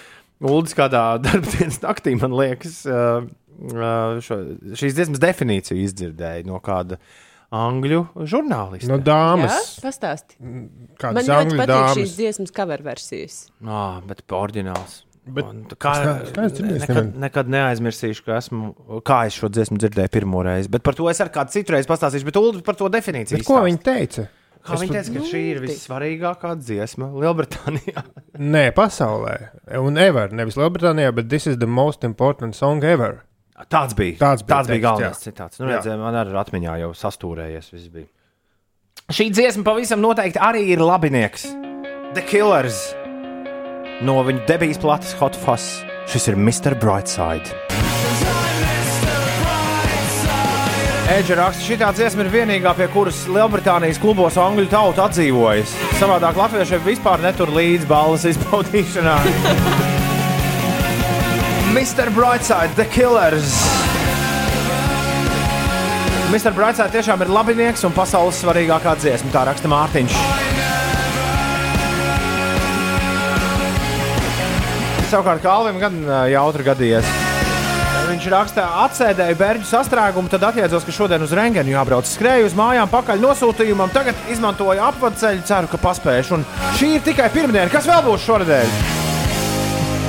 Uldis 0.42 0.78
kādā 0.78 1.16
darbdienas 1.26 1.82
naktī, 1.84 2.16
man 2.18 2.38
liekas, 2.38 2.84
šo, 4.26 4.40
šīs 4.78 4.96
dziesmas 4.98 5.22
definīciju 5.22 5.84
izdzirdēja 5.86 6.48
no 6.50 6.58
kāda 6.64 6.98
angļu 7.52 8.02
žurnālista. 8.32 8.88
No 8.92 8.98
Jā, 9.00 9.06
dāmas. 9.10 9.80
pastāsti. 9.84 10.38
Kādas 11.00 11.14
Man 11.14 11.24
ļoti 11.28 11.38
angļu 11.38 11.60
patīk 11.62 11.72
dāmas. 11.74 11.96
šīs 12.00 12.18
dziesmas 12.18 12.52
cover 12.56 12.84
versijas. 12.86 13.40
Ah, 13.68 14.02
bet 14.08 14.24
oriģināls. 14.28 15.02
Bet, 15.32 15.46
Un 15.46 15.66
tā 15.70 15.76
kā, 15.78 15.92
es 16.24 16.32
ne- 16.36 16.46
es 16.48 16.52
dzirdējis 16.58 16.88
nekad, 16.90 17.16
nekad 17.22 17.48
neaizmirsīšu, 17.54 18.24
ka 18.26 18.38
esmu, 18.40 18.74
kā 19.06 19.28
es 19.28 19.34
šo 19.38 19.50
dziesmu 19.54 19.78
dzirdēju 19.78 20.10
pirmo 20.10 20.42
reizi. 20.44 20.68
Bet 20.72 20.82
par 20.84 20.94
to 20.98 21.08
es 21.10 21.20
ar 21.22 21.30
kādu 21.30 21.52
citu 21.54 21.76
reizi 21.76 21.88
pastāstīšu. 21.88 22.26
Bet 22.26 22.36
Ulu 22.42 22.62
par 22.66 22.74
to 22.76 22.90
definīciju. 22.90 23.38
Bet 23.38 23.46
ko 23.46 23.60
izstāsta. 23.60 23.68
viņi 23.70 23.84
teica? 23.86 24.28
Kā 24.66 24.76
viņi 24.78 24.92
teica, 24.94 25.14
ka 25.14 25.20
šī 25.26 25.42
ir 25.52 25.60
vissvarīgākā 25.62 26.56
dziesma 26.58 27.12
Lielbritānijā. 27.14 28.04
Nē, 28.40 28.72
pasaulē. 28.74 29.50
Un 29.78 29.98
ever. 29.98 30.30
Nevis 30.30 30.56
Lielbritānijā, 30.56 31.14
bet 31.14 31.30
this 31.30 31.46
is 31.48 31.58
the 31.58 31.68
most 31.68 32.04
important 32.04 32.56
song 32.56 32.84
ever. 32.84 33.24
Tāds 33.70 33.96
bija. 33.98 34.18
Tāds 34.20 34.46
bija, 34.46 34.56
Tāds 34.56 34.72
bija 34.72 34.80
teksts, 34.80 34.88
galvenais 34.88 35.20
jā. 35.22 35.28
citāts. 35.28 35.62
Nu, 35.62 35.70
redzēju, 35.70 36.00
man 36.02 36.18
arī 36.22 36.38
atmiņā 36.42 36.78
jau 36.86 36.92
sastūrējies. 36.98 37.72
Šī 39.12 39.28
dziesma 39.34 39.66
pavisam 39.68 40.02
noteikti 40.04 40.42
arī 40.42 40.66
ir 40.74 40.84
labinieks. 40.84 41.50
The 42.16 42.24
Killers 42.28 42.82
no 44.06 44.22
viņu 44.26 44.46
debijas 44.50 44.82
plates 44.82 45.14
Hot 45.22 45.38
Fuzz. 45.38 45.82
Šis 46.12 46.32
ir 46.32 46.40
Mr. 46.40 46.76
Brightside. 46.80 47.54
Edžera 51.12 51.50
raksta, 51.50 51.66
šī 51.68 51.76
dziesma 51.98 52.24
ir 52.24 52.30
vienīgā, 52.32 52.72
pie 52.78 52.88
kuras 52.94 53.26
Lielbritānijas 53.28 54.00
klubos 54.00 54.38
angļu 54.40 54.70
tauta 54.72 55.10
atdzīvojas. 55.10 55.74
Savādāk 56.00 56.40
latviešiem 56.40 56.86
vispār 56.88 57.24
netur 57.26 57.52
līdzi 57.52 57.90
balvas 57.90 58.30
izbaudīšanā. 58.32 59.18
Mr. 61.72 62.10
Brightside, 62.12 62.76
The 62.76 62.86
Killers. 62.86 63.54
Mr. 66.28 66.52
Brightside 66.52 66.92
tiešām 66.92 67.24
ir 67.24 67.30
labinieks 67.32 67.86
un 67.88 67.94
pasaules 67.96 68.42
svarīgākā 68.44 68.98
dziesma, 69.00 69.32
tā 69.32 69.46
raksta 69.48 69.72
Mārtiņš. 69.72 70.18
Savukārt 75.14 75.40
Kalvim 75.46 75.80
gan 75.80 75.96
jautri 76.34 76.68
gadījies. 76.68 77.08
Viņš 78.12 78.28
raksta, 78.34 78.66
atsēdēju 78.90 79.40
bērnu 79.40 79.68
sastrēgumu, 79.70 80.28
tad 80.34 80.44
attiecos, 80.50 80.84
ka 80.84 80.96
šodien 80.96 81.24
uz 81.24 81.32
Rengenu 81.32 81.72
jābrauc. 81.72 82.10
Skrēju 82.12 82.50
uz 82.52 82.58
mājām, 82.58 82.92
pakaļ 82.92 83.24
nosūtījumam, 83.24 83.96
tagad 83.96 84.20
izmantoju 84.34 84.84
apceļu, 84.92 85.48
ceru, 85.48 85.72
ka 85.72 85.80
paspēšu. 85.88 86.42
Un 86.42 86.44
šī 86.76 86.98
ir 86.98 87.08
tikai 87.08 87.32
pirmdiena. 87.32 87.72
Kas 87.72 87.88
vēl 87.88 88.04
būs 88.10 88.28
šonadēļ? 88.28 89.11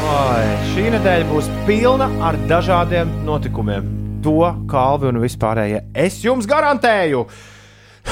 Oi, 0.02 0.46
šī 0.72 0.88
nedēļa 0.96 1.26
būs 1.30 1.48
pilna 1.66 2.08
ar 2.26 2.34
dažādiem 2.50 3.10
notikumiem. 3.26 3.84
To 4.22 4.38
kalvi 4.70 5.08
un 5.10 5.18
vispārējie 5.22 5.80
es 5.98 6.20
jums 6.24 6.46
garantēju. 6.50 7.24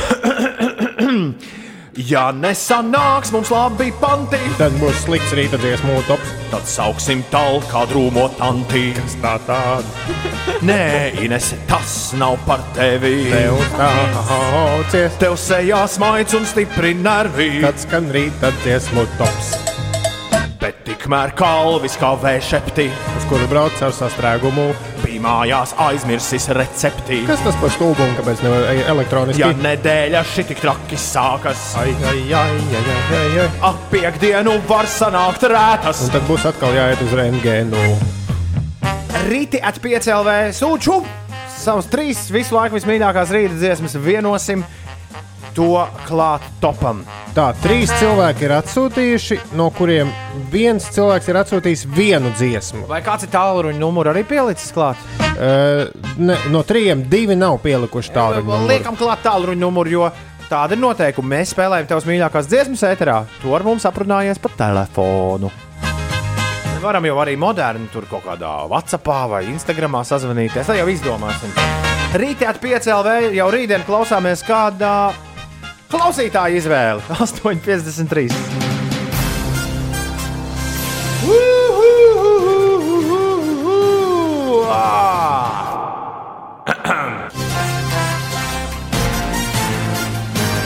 ja 2.10 2.24
nesanāks 2.34 3.32
mums 3.34 3.50
labi 3.50 3.90
panti, 4.02 4.38
Tad 4.58 4.74
būs 4.78 5.02
slikts 5.04 5.32
rīta 5.34 5.58
dziesmu 5.62 5.96
tops. 6.08 6.30
tad 6.52 6.66
sauksim 6.70 7.22
tālu 7.30 7.60
kā 7.70 7.82
drūmo 7.90 8.28
tanti. 8.38 8.84
Kas 8.96 9.16
tā 9.22 9.34
tāda? 9.48 9.88
Nē, 10.70 10.82
Ines, 11.24 11.52
tas 11.70 11.96
nav 12.18 12.38
par 12.46 12.62
tevi. 12.76 13.16
Tev 13.30 13.58
traucies. 13.74 15.18
Tev 15.22 15.34
sejā 15.38 15.82
smaids 15.90 16.38
un 16.38 16.46
stipri 16.46 16.94
nervi. 16.94 17.50
Kad 17.66 17.82
skan 17.82 18.10
rīta 18.14 18.48
dziesmu 18.62 19.06
tops. 19.18 19.69
Bet 20.60 20.82
tikmēr 20.84 21.30
kalvis 21.38 21.94
kā 21.96 22.10
vēšepti. 22.20 22.84
Uz 23.16 23.24
kuru 23.30 23.46
brauc 23.48 23.78
ar 23.80 23.94
sastrēgumu. 23.96 24.66
Bija 25.00 25.22
mājās 25.24 25.70
aizmirsis 25.80 26.50
recepti. 26.52 27.22
Kas 27.28 27.40
tas 27.46 27.56
par 27.62 27.72
stulbumu, 27.72 28.12
kāpēc 28.18 28.42
nevar 28.44 28.66
e- 28.68 28.84
elektroniski? 28.92 29.40
Ja 29.40 29.48
nedēļa 29.56 30.20
šī 30.28 30.44
tik 30.50 30.60
traki 30.60 30.98
sākas, 31.00 31.62
Ai, 31.80 31.94
ai, 32.10 32.20
ai, 32.36 32.58
ai, 32.60 32.82
ai, 32.82 32.98
ai, 33.22 33.30
ai. 33.46 33.48
ap 33.70 33.80
piekdienu 33.92 34.58
var 34.68 34.84
sanākt 34.90 35.48
rētas. 35.48 36.04
Un 36.04 36.12
tad 36.12 36.28
būs 36.28 36.44
atkal 36.52 36.76
jāiet 36.76 37.00
uz 37.08 37.16
rentgēnu. 37.16 37.86
Rīti 39.30 39.62
at 39.64 39.80
5 39.80 40.12
LV 40.18 40.36
sūču. 40.60 41.00
Savus 41.60 41.88
trīs 41.92 42.26
visu 42.32 42.56
laiku 42.56 42.76
vismīļākās 42.76 43.32
rīta 43.36 43.56
dziesmas 43.60 43.96
vienosim 44.00 44.62
to 45.56 45.84
klāt 46.08 46.44
topam. 46.62 47.02
Tā, 47.34 47.50
trīs 47.62 47.92
cilvēki 48.00 48.46
ir 48.46 48.54
atsūtījuši, 48.56 49.38
no 49.58 49.68
kuriem 49.74 50.10
viens 50.52 50.88
cilvēks 50.94 51.30
ir 51.30 51.38
atsūtījis 51.42 51.86
vienu 51.94 52.32
dziesmu. 52.38 52.86
Vai 52.90 53.02
kāds 53.06 53.26
ir 53.26 53.32
tālruņa 53.34 53.78
numurs 53.80 54.12
arī 54.12 54.24
pielicis 54.28 54.74
klāt? 54.74 55.00
Uh, 55.30 55.86
ne, 56.18 56.36
no 56.52 56.64
trījiem 56.66 57.06
divi 57.10 57.38
nav 57.38 57.60
pielikuši 57.64 58.12
tādu 58.16 58.44
Liekam, 58.68 58.98
klāt 58.98 59.24
tālruņa 59.24 59.60
numuru, 59.62 59.94
jo 59.94 60.10
tāda 60.50 60.76
ir 60.76 60.82
noteikuma. 60.82 61.36
Mēs 61.36 61.54
spēlējam 61.54 61.88
tavas 61.90 62.08
mīļākās 62.10 62.50
dziesmas 62.50 62.84
ēterā. 62.90 63.22
Tu 63.40 63.54
ar 63.54 63.66
mums 63.66 63.86
aprunājies 63.88 64.42
pa 64.42 64.52
telefonu. 64.58 65.52
Varam 66.80 67.04
jau 67.04 67.18
arī 67.20 67.34
moderni 67.36 67.90
tur 67.92 68.06
kaut 68.08 68.24
kādā 68.24 68.50
WhatsApp 68.70 69.08
vai 69.28 69.42
Instagramā 69.52 70.00
sazvanīties. 70.08 70.64
Tad 70.64 70.78
jau 70.80 70.88
izdomāsim. 70.88 71.52
Rītā 72.16 72.48
at 72.50 72.60
5 72.62 72.88
LV 72.90 73.34
jau 73.36 73.50
rītdien 73.52 73.84
klausāmies 73.86 74.40
kādā 74.42 75.12
klausītāja 75.90 76.60
izvēle. 76.60 77.02
8,53. 77.20 78.30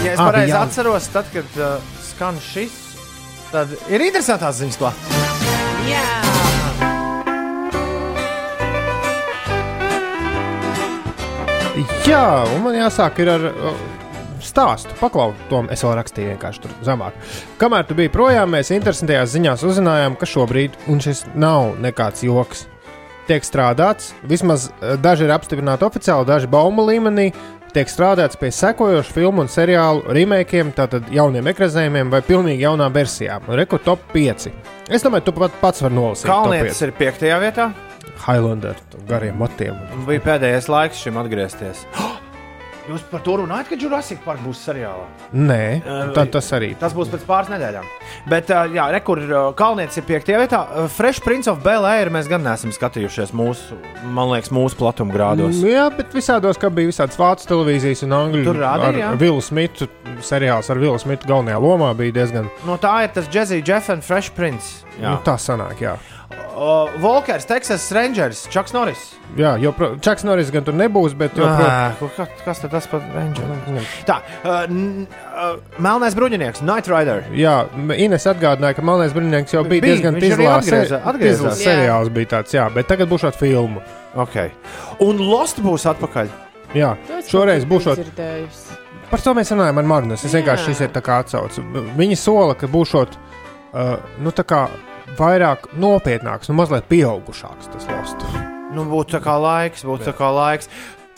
Ja 0.05 0.13
es 0.13 0.21
pareizi 0.21 0.53
jā. 0.53 0.59
atceros, 0.61 1.07
tad, 1.15 1.25
kad 1.33 1.55
uh, 1.57 1.79
skan 2.05 2.37
šis, 2.45 2.75
tad 3.49 3.73
ir 3.89 4.05
interesantās 4.05 4.59
ziņas 4.61 4.77
klāt. 4.77 5.07
Jā, 5.89 6.03
Jā, 12.07 12.45
un 12.55 12.61
man 12.63 12.77
jāsāk 12.77 13.17
ir 13.25 13.33
ar 13.33 13.49
uh, 13.49 13.94
stāstu. 14.55 14.95
Paklau, 15.01 15.33
to 15.51 15.65
es 15.75 15.83
vēl 15.85 15.97
rakstīju 15.99 16.35
vienkārši 16.35 16.63
tur 16.65 16.77
zemāk. 16.87 17.17
Kamēr 17.61 17.89
tu 17.89 17.97
biji 17.99 18.13
projām, 18.15 18.55
mēs 18.55 18.71
interesantajās 18.75 19.35
ziņās 19.35 19.67
uzzinājām, 19.67 20.19
ka 20.21 20.29
šobrīd, 20.31 20.79
un 20.93 21.03
šis 21.03 21.25
nav 21.35 21.75
nekāds 21.83 22.23
joks, 22.27 22.69
tiek 23.29 23.45
strādāts. 23.47 24.13
Vismaz 24.29 24.71
uh, 24.71 24.95
daži 25.01 25.27
ir 25.27 25.35
apstiprināti 25.35 25.87
oficiāli, 25.87 26.29
daži 26.29 26.51
baumu 26.51 26.87
līmenī. 26.87 27.33
Tiek 27.75 27.91
strādāts 27.91 28.39
pie 28.39 28.53
sekojošu 28.55 29.11
filmu 29.17 29.43
un 29.43 29.49
seriālu 29.51 30.05
remakiem, 30.15 30.71
tātad 30.77 31.09
jauniem 31.11 31.49
ekranizējumiem 31.51 32.13
vai 32.13 32.21
pilnīgi 32.23 32.63
jaunām 32.63 32.95
versijām. 32.95 33.49
Rekord 33.59 33.83
top 33.83 34.05
5. 34.15 34.47
Es 34.95 35.03
domāju, 35.03 35.27
tu 35.27 35.35
pat 35.41 35.59
pats 35.59 35.83
vari 35.83 35.99
nolasīt. 35.99 36.31
Kalnietis 36.31 36.85
ir 36.87 36.95
piektajā 36.95 37.41
vietā. 37.43 37.73
5. 37.75 37.95
Highlander, 38.25 38.79
gariem 39.09 39.37
matiem. 39.43 39.79
Bija 40.07 40.23
pēdējais 40.25 40.71
laiks 40.71 41.03
šim 41.05 41.19
atgriezties. 41.21 41.85
Jūs 42.85 43.01
par 43.09 43.23
to 43.25 43.39
runājat, 43.41 43.71
ka 43.71 43.77
Jurassic 43.81 44.19
Park 44.27 44.43
būs 44.45 44.59
seriālā? 44.67 45.07
Nē, 45.33 45.61
Uh, 45.85 46.11
tad 46.13 46.29
tas 46.35 46.51
arī. 46.53 46.75
Tas 46.77 46.93
būs 46.93 47.09
pēc 47.09 47.23
pāris 47.25 47.49
nedēļām. 47.49 47.87
Bet, 48.29 48.51
uh, 48.53 48.67
jā, 48.73 48.85
rekur, 48.93 49.23
uh, 49.25 49.47
Kalnietis 49.57 49.97
ir 50.01 50.05
piektajā 50.09 50.43
vietā. 50.43 50.61
Fresh 50.93 51.23
Prince 51.25 51.49
of 51.49 51.63
Bel 51.65 51.87
Air 51.89 52.11
mēs 52.13 52.29
gan 52.29 52.45
neesam 52.45 52.73
skatījušies 52.77 53.33
mūsu, 53.33 53.79
man 54.05 54.29
liekas, 54.35 54.53
mūsu 54.53 54.77
platuma 54.77 55.15
grādos. 55.17 55.63
Mm, 55.63 55.71
Jā, 55.73 55.87
bet 55.97 56.13
visādos, 56.13 56.61
kā 56.61 56.69
bija 56.69 56.93
visādas 56.93 57.17
vācu 57.21 57.49
televīzijas 57.49 58.05
un 58.05 58.13
angļu 58.21 58.45
Tur 58.51 58.61
rādīja, 58.61 59.15
Vilnu 59.21 59.41
Smitu. 59.45 59.89
Seriāls 60.25 60.69
ar 60.71 60.79
Vilnu 60.79 61.01
Smitu 61.01 61.27
galvenajā 61.31 61.59
lomā 61.65 61.89
bija 61.99 62.13
diezgan. 62.21 62.51
No 62.69 62.77
tā 62.81 62.93
ir 63.07 63.15
tas 63.17 63.27
Jazzy 63.33 63.63
Jeff 63.67 63.89
un 63.91 64.05
Fresh 64.05 64.35
Prince. 64.37 64.85
Jā, 65.01 65.11
Nu, 65.17 65.19
tā 65.27 65.35
sanāk, 65.41 65.81
jā. 65.83 65.97
Uh, 66.55 66.91
Volkers, 67.03 67.47
Texas 67.49 67.87
Rangers, 67.93 68.45
Čaks 68.53 68.73
Norris. 68.75 69.15
Jā, 69.39 69.55
jo 69.59 69.73
pro- 69.75 69.95
Čaks 69.99 70.23
Norris 70.27 70.51
gan 70.55 70.65
tur 70.67 70.77
nebūs, 70.79 71.15
bet 71.19 71.35
joprojām. 71.35 71.65
Ah, 71.67 71.97
ko- 71.99 72.11
kas, 72.45 72.61
tad 72.63 72.71
tas 72.71 72.87
par 72.91 73.03
Rangers? 73.15 73.89
Tā, 74.07 74.21
uh, 74.45 74.63
uh, 74.69 75.57
Melnais 75.83 76.15
bruņinieks, 76.15 76.63
Night 76.63 76.89
Rider. 76.93 77.25
Jā, 77.35 77.57
Ines 77.97 78.27
atgādināja, 78.31 78.77
ka 78.79 78.83
Melnais 78.87 79.13
Brīnīgs 79.17 79.57
jau 79.57 79.65
bija 79.67 79.83
Bija, 79.83 79.97
diezgan 79.97 80.21
Jā. 80.21 80.61
seriāls 81.59 82.13
bija 82.15 82.33
tāds, 82.37 82.55
jā, 82.55 82.69
bet 82.75 82.87
tagad 82.91 83.11
būs 83.11 83.25
šāda 83.27 83.41
filma. 83.41 83.83
Okay. 84.15 84.53
Un 85.03 85.19
Lost 85.19 85.59
būs 85.65 85.89
atpakaļ. 85.91 86.31
Jā, 86.75 86.95
to 87.07 87.19
es 87.19 87.29
šoreiz 87.31 87.67
būs 87.67 87.87
dzirdējusi. 87.91 88.81
Par 89.11 89.21
to 89.23 89.35
mēs 89.37 89.51
runājam 89.53 89.79
ar 89.79 89.87
Magnus. 89.87 90.25
Es 90.27 90.33
vienkārši 90.35 90.71
šis 90.73 90.81
ir 90.87 90.89
tā 90.95 91.03
kā 91.05 91.21
atsauce. 91.23 91.63
Viņi 91.99 92.17
sola, 92.19 92.55
ka 92.59 92.67
būšot 92.71 93.15
uh, 93.75 93.97
nu, 94.23 94.31
tā 94.35 94.43
kā 94.47 94.65
vairāk 95.19 95.71
nopietnāks, 95.81 96.51
nu 96.51 96.59
mazliet 96.59 96.89
pieaugušāks 96.91 97.71
tas 97.73 97.89
lost. 97.91 98.27
Nu, 98.75 98.87
būtu 98.91 99.17
tā 99.17 99.23
kā 99.25 99.37
laiks, 99.39 99.85
būtu 99.87 100.09
tā 100.09 100.15
kā 100.19 100.31
laiks. 100.35 100.71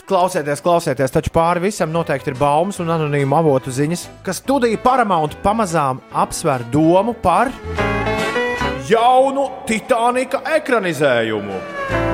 Klausieties, 0.07 0.61
klausieties, 0.63 1.11
taču 1.11 1.33
pāri 1.35 1.65
visam 1.65 1.91
noteikti 1.91 2.31
ir 2.31 2.39
baumas 2.39 2.79
un 2.83 2.93
anonīmu 2.95 3.41
avotu 3.41 3.73
ziņas, 3.75 4.05
ka 4.23 4.37
studija 4.37 4.79
Paramount 4.85 5.35
pamazām 5.43 5.99
apsver 6.15 6.63
domu 6.71 7.17
par 7.25 7.51
jaunu 8.91 9.47
Titanika 9.67 10.41
ekranizējumu. 10.57 11.59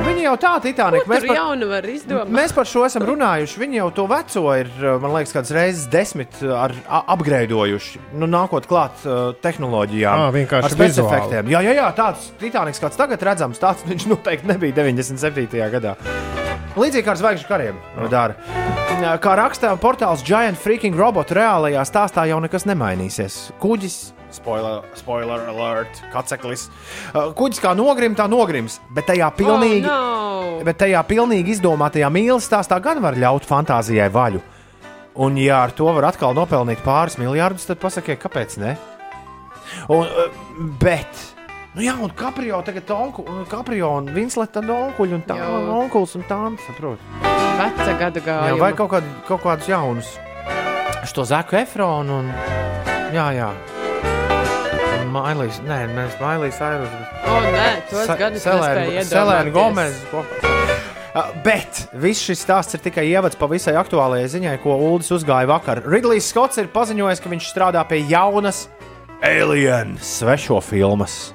Viņi 0.03 0.25
jau 0.27 0.33
tā, 0.41 0.53
Titanika. 0.65 1.07
Mēs 1.09 1.25
par 1.25 1.37
jaunu 1.39 1.69
var 1.71 1.87
izdomāt. 1.89 2.33
Mēs 2.35 2.55
par 2.57 2.67
šo 2.69 2.83
esam 2.87 3.05
runājuši. 3.07 3.61
Viņi 3.63 3.79
jau 3.79 3.89
to 3.95 4.07
veco 4.11 4.43
ir, 4.59 4.71
man 5.03 5.15
liekas, 5.15 5.35
kādas 5.37 5.53
reizes 5.55 5.87
desmit 5.93 6.41
ar, 6.43 6.75
a, 6.89 7.03
upgradeojuši. 7.15 8.03
Nu, 8.19 8.29
nākot 8.31 8.67
klāt 8.71 9.05
uh, 9.07 9.31
tehnoloģijām, 9.45 10.27
Ā, 10.27 10.33
vienkārši 10.35 10.69
ar 10.69 10.75
spēcīgiem 10.75 10.97
vizuāli. 10.97 11.19
efektiem. 11.21 11.53
Jā, 11.55 11.63
jā, 11.69 11.77
jā, 11.79 11.89
tāds 11.97 12.31
Titaniks, 12.43 12.83
kāds 12.83 12.99
tagad 13.01 13.23
redzams, 13.31 13.63
tāds 13.63 13.87
viņš 13.89 14.09
noteikti 14.11 14.51
nebija 14.51 14.81
97. 14.83 15.63
gadā. 15.77 15.95
Līdzīgi 16.73 17.05
kā 17.05 17.13
ar 17.13 17.21
zvaigžņu 17.21 17.49
kariem 17.51 17.81
dara. 18.13 18.37
Kā 19.23 19.33
rakstā 19.37 19.73
portāls 19.83 20.23
Giant 20.25 20.59
Freaking 20.61 20.97
Robot, 20.99 21.33
reālajā 21.35 21.83
stāstā 21.89 22.25
jau 22.31 22.39
nekas 22.45 22.65
nemainīsies. 22.69 23.39
Kuģis, 23.61 23.97
spoiler, 24.33 24.83
spoiler 24.99 25.45
alert, 25.53 26.01
kaceklis. 26.13 26.69
Uh, 27.15 27.31
Kuģis 27.37 27.61
kā 27.63 27.75
nogrim, 27.77 28.15
tā 28.19 28.27
nogrims, 28.31 28.79
bet 28.95 29.07
tajā 29.11 29.29
pilnīgi, 29.37 29.85
Oh, 29.89 30.59
no. 30.59 30.65
bet 30.67 30.79
tajā 30.83 31.03
pilnīgi 31.09 31.55
izdomātajā 31.57 32.09
mīlestības 32.13 32.49
stāstā 32.51 32.81
gan 32.83 33.01
var 33.05 33.15
ļaut 33.21 33.45
fantāzijai 33.49 34.09
vaļu. 34.13 34.41
Un, 35.21 35.37
ja 35.37 35.63
ar 35.67 35.75
to 35.77 35.85
var 35.93 36.09
atkal 36.09 36.33
nopelnīt 36.35 36.81
pāris 36.85 37.19
miljardus, 37.21 37.67
tad 37.69 37.79
pasakiet, 37.83 38.19
kāpēc 38.23 38.57
ne? 38.63 38.77
Un, 39.93 40.07
uh, 40.09 40.33
bet, 40.81 41.21
nu 41.77 41.85
jā, 41.85 41.95
un 42.01 42.11
Caprio 42.17 42.63
tagad 42.65 42.91
onku, 42.91 43.25
Caprio 43.49 43.91
un 44.01 44.09
Vinsleta 44.13 44.61
onkuļi 44.65 45.15
un 45.21 45.23
tā, 45.29 45.37
Jā. 45.41 45.51
onkuls 45.77 46.17
un 46.17 46.25
tā, 46.29 46.41
saprot. 46.67 46.99
Veca 47.53 47.93
gada 48.01 48.21
Jā, 48.21 48.25
gājuma. 48.27 48.59
vai 48.65 48.73
kaut, 48.73 48.91
kād, 48.97 49.05
kaut 49.29 49.43
kādus 49.45 49.69
jaunus. 49.69 50.15
Šo 51.05 51.25
Zaku 51.29 51.57
Efronu 51.59 52.21
un. 52.23 52.29
Jā, 53.13 53.27
jā. 53.37 53.49
Mailijas, 55.13 55.61
nē, 55.67 55.83
mēs 55.97 56.17
Mailijas 56.21 56.61
Airus. 56.65 56.97
O, 57.29 57.37
nē, 57.53 57.69
tos 57.91 58.13
gadus 58.17 58.47
nespēju 58.49 59.05
Selēna 59.11 59.53
iedomāties. 59.53 59.55
Gomez 59.57 60.03
kopā. 60.13 60.53
Uh, 61.13 61.29
Bet 61.45 61.83
viss 62.01 62.25
šis 62.25 62.41
stāsts 62.41 62.73
ir 62.73 62.81
tikai 62.81 63.05
ievads 63.11 63.37
pa 63.37 63.45
visai 63.51 63.75
aktuālajai 63.77 64.31
ziņai, 64.33 64.55
ko 64.63 64.79
Ulas 64.81 65.13
uzgāja 65.13 65.51
vakar. 65.51 65.83
Ridlijs 65.85 66.31
Skots 66.33 66.57
ir 66.63 66.71
paziņojis, 66.73 67.21
ka 67.21 67.33
viņš 67.33 67.49
strādā 67.53 67.83
pie 67.89 68.01
jaunas 68.09 68.65
Alien 69.23 69.99
svešo 70.01 70.63
filmas. 70.65 71.35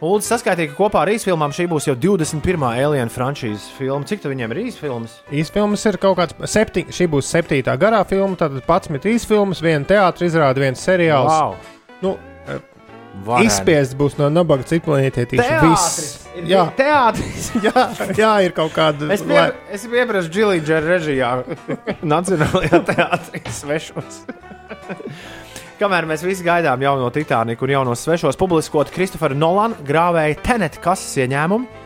Ulas 0.00 0.26
saskaitīja, 0.28 0.72
ka 0.72 0.76
kopā 0.76 1.02
ar 1.04 1.10
īsfilmām 1.12 1.52
šī 1.56 1.64
būs 1.70 1.86
jau 1.90 1.94
21. 1.96 2.64
Alien 2.68 3.12
frančīzes 3.12 3.68
filma. 3.76 4.04
Cik 4.08 4.24
tu 4.24 4.32
viņiem 4.32 4.52
ir 4.52 4.62
īsfilmas? 4.66 5.18
Īsfilmas 5.32 5.84
ir 5.88 5.96
kaut 6.00 6.18
kāds 6.18 6.52
septiņ, 6.52 6.90
šī 6.96 7.08
būs 7.12 7.30
septītā 7.32 7.76
garā 7.80 8.00
filma, 8.08 8.36
tad 8.40 8.56
11 8.58 9.08
īsfilmas, 9.12 9.60
viena 9.64 9.88
teātris 9.88 10.32
izrāda, 10.32 10.64
viens 10.64 10.84
seriāls. 10.84 11.32
Wow. 11.32 11.56
Nu, 12.04 12.16
Varēni. 13.24 13.48
Izspiests 13.48 13.96
būs 13.98 14.18
no 14.20 14.28
nabaga 14.32 14.66
citplanētietīša. 14.68 15.46
Teātris! 15.46 16.08
Ir 16.36 16.50
Jā, 16.50 16.64
teātris! 16.80 17.48
jā, 17.66 17.84
jā, 18.18 18.32
ir 18.44 18.54
kaut 18.56 18.74
kāda. 18.76 19.08
Es 19.14 19.24
biju, 19.26 19.46
es 19.72 19.86
iepriekš 19.88 20.28
Džilīdžera 20.34 20.84
režijā, 20.90 21.30
Nacionālajā 22.14 22.82
teātrī 22.90 23.42
svešos. 23.56 24.20
Kamēr 25.80 26.06
mēs 26.08 26.22
visi 26.24 26.44
gaidām 26.44 26.80
jauno 26.80 27.08
Titaniku 27.12 27.66
un 27.66 27.74
jaunos 27.74 28.04
svešos, 28.06 28.38
publiskot 28.40 28.92
Kristofera 28.94 29.36
Nolana 29.36 29.76
grāvēja 29.84 30.38
Tenet 30.44 30.78
kases 30.84 31.18
ieņēmumu. 31.24 31.85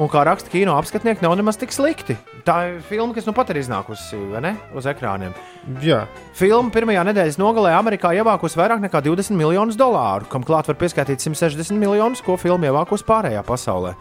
Un 0.00 0.08
kā 0.08 0.22
raksta 0.24 0.48
kino 0.48 0.72
apskatnieki, 0.80 1.20
nav 1.24 1.34
nemaz 1.36 1.58
tik 1.60 1.72
slikti. 1.74 2.16
Tā 2.46 2.56
ir 2.70 2.78
filma, 2.86 3.12
kas 3.14 3.26
nu 3.28 3.34
pat 3.36 3.50
ir 3.52 3.60
iznākusi 3.60 4.18
uz 4.74 4.88
ekrāniem. 4.88 5.34
Jā. 5.84 6.06
Filma 6.34 6.72
pirmajā 6.74 7.04
nedēļas 7.10 7.38
nogalē 7.38 7.74
Amerikā 7.76 8.14
ievākusi 8.16 8.58
vairāk 8.58 8.82
nekā 8.82 9.02
20 9.04 9.36
miljonus 9.38 9.78
dolāru, 9.78 10.26
kam 10.32 10.46
klāt 10.46 10.70
var 10.70 10.80
pieskaitīt 10.80 11.22
160 11.22 11.76
miljonus, 11.78 12.24
ko 12.24 12.38
filma 12.40 12.70
ievākusi 12.70 13.06
pārējā 13.06 13.44
pasaulē. 13.46 13.94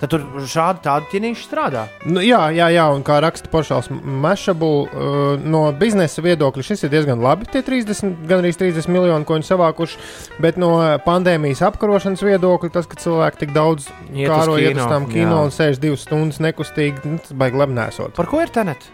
Tad 0.00 0.10
tur 0.10 0.24
šādi 0.50 0.82
tādi 0.84 1.10
ķinīši 1.12 1.44
strādā. 1.46 1.84
Nu, 2.08 2.22
jā, 2.24 2.40
jā, 2.54 2.66
jā, 2.74 2.86
un 2.92 3.04
kā 3.06 3.20
raksta 3.22 3.50
poršāls 3.52 3.90
Mešabul, 3.92 4.88
uh, 4.88 5.20
no 5.38 5.62
biznesa 5.78 6.24
viedokļa 6.24 6.64
šis 6.66 6.84
ir 6.86 6.92
diezgan 6.96 7.22
labi. 7.22 7.46
Tie 7.52 7.62
30, 7.64 8.26
gan 8.28 8.42
arī 8.42 8.50
30 8.58 8.90
miljoni, 8.90 9.26
ko 9.28 9.38
viņi 9.38 9.48
savākuši, 9.52 10.02
bet 10.42 10.58
no 10.60 10.72
pandēmijas 11.06 11.62
apkarošanas 11.70 12.26
viedokļa, 12.26 12.72
tas, 12.74 12.90
ka 12.90 12.98
cilvēki 13.04 13.44
tik 13.44 13.54
daudz 13.54 13.88
Iet 14.10 14.26
uz 14.26 14.34
kāro 14.34 14.58
iet 14.58 14.74
uz 14.74 14.82
kino, 14.82 14.90
tām 14.90 15.08
kino 15.12 15.38
jā. 15.38 15.46
un 15.46 15.54
sēž 15.54 15.80
divas 15.82 16.04
stundas 16.08 16.42
nekustīgi, 16.42 17.06
nu, 17.06 17.22
tas 17.22 17.38
baigi 17.38 17.62
lemnēsot. 17.62 18.18
Par 18.18 18.30
ko 18.30 18.42
ir 18.42 18.52
Tenet? 18.54 18.90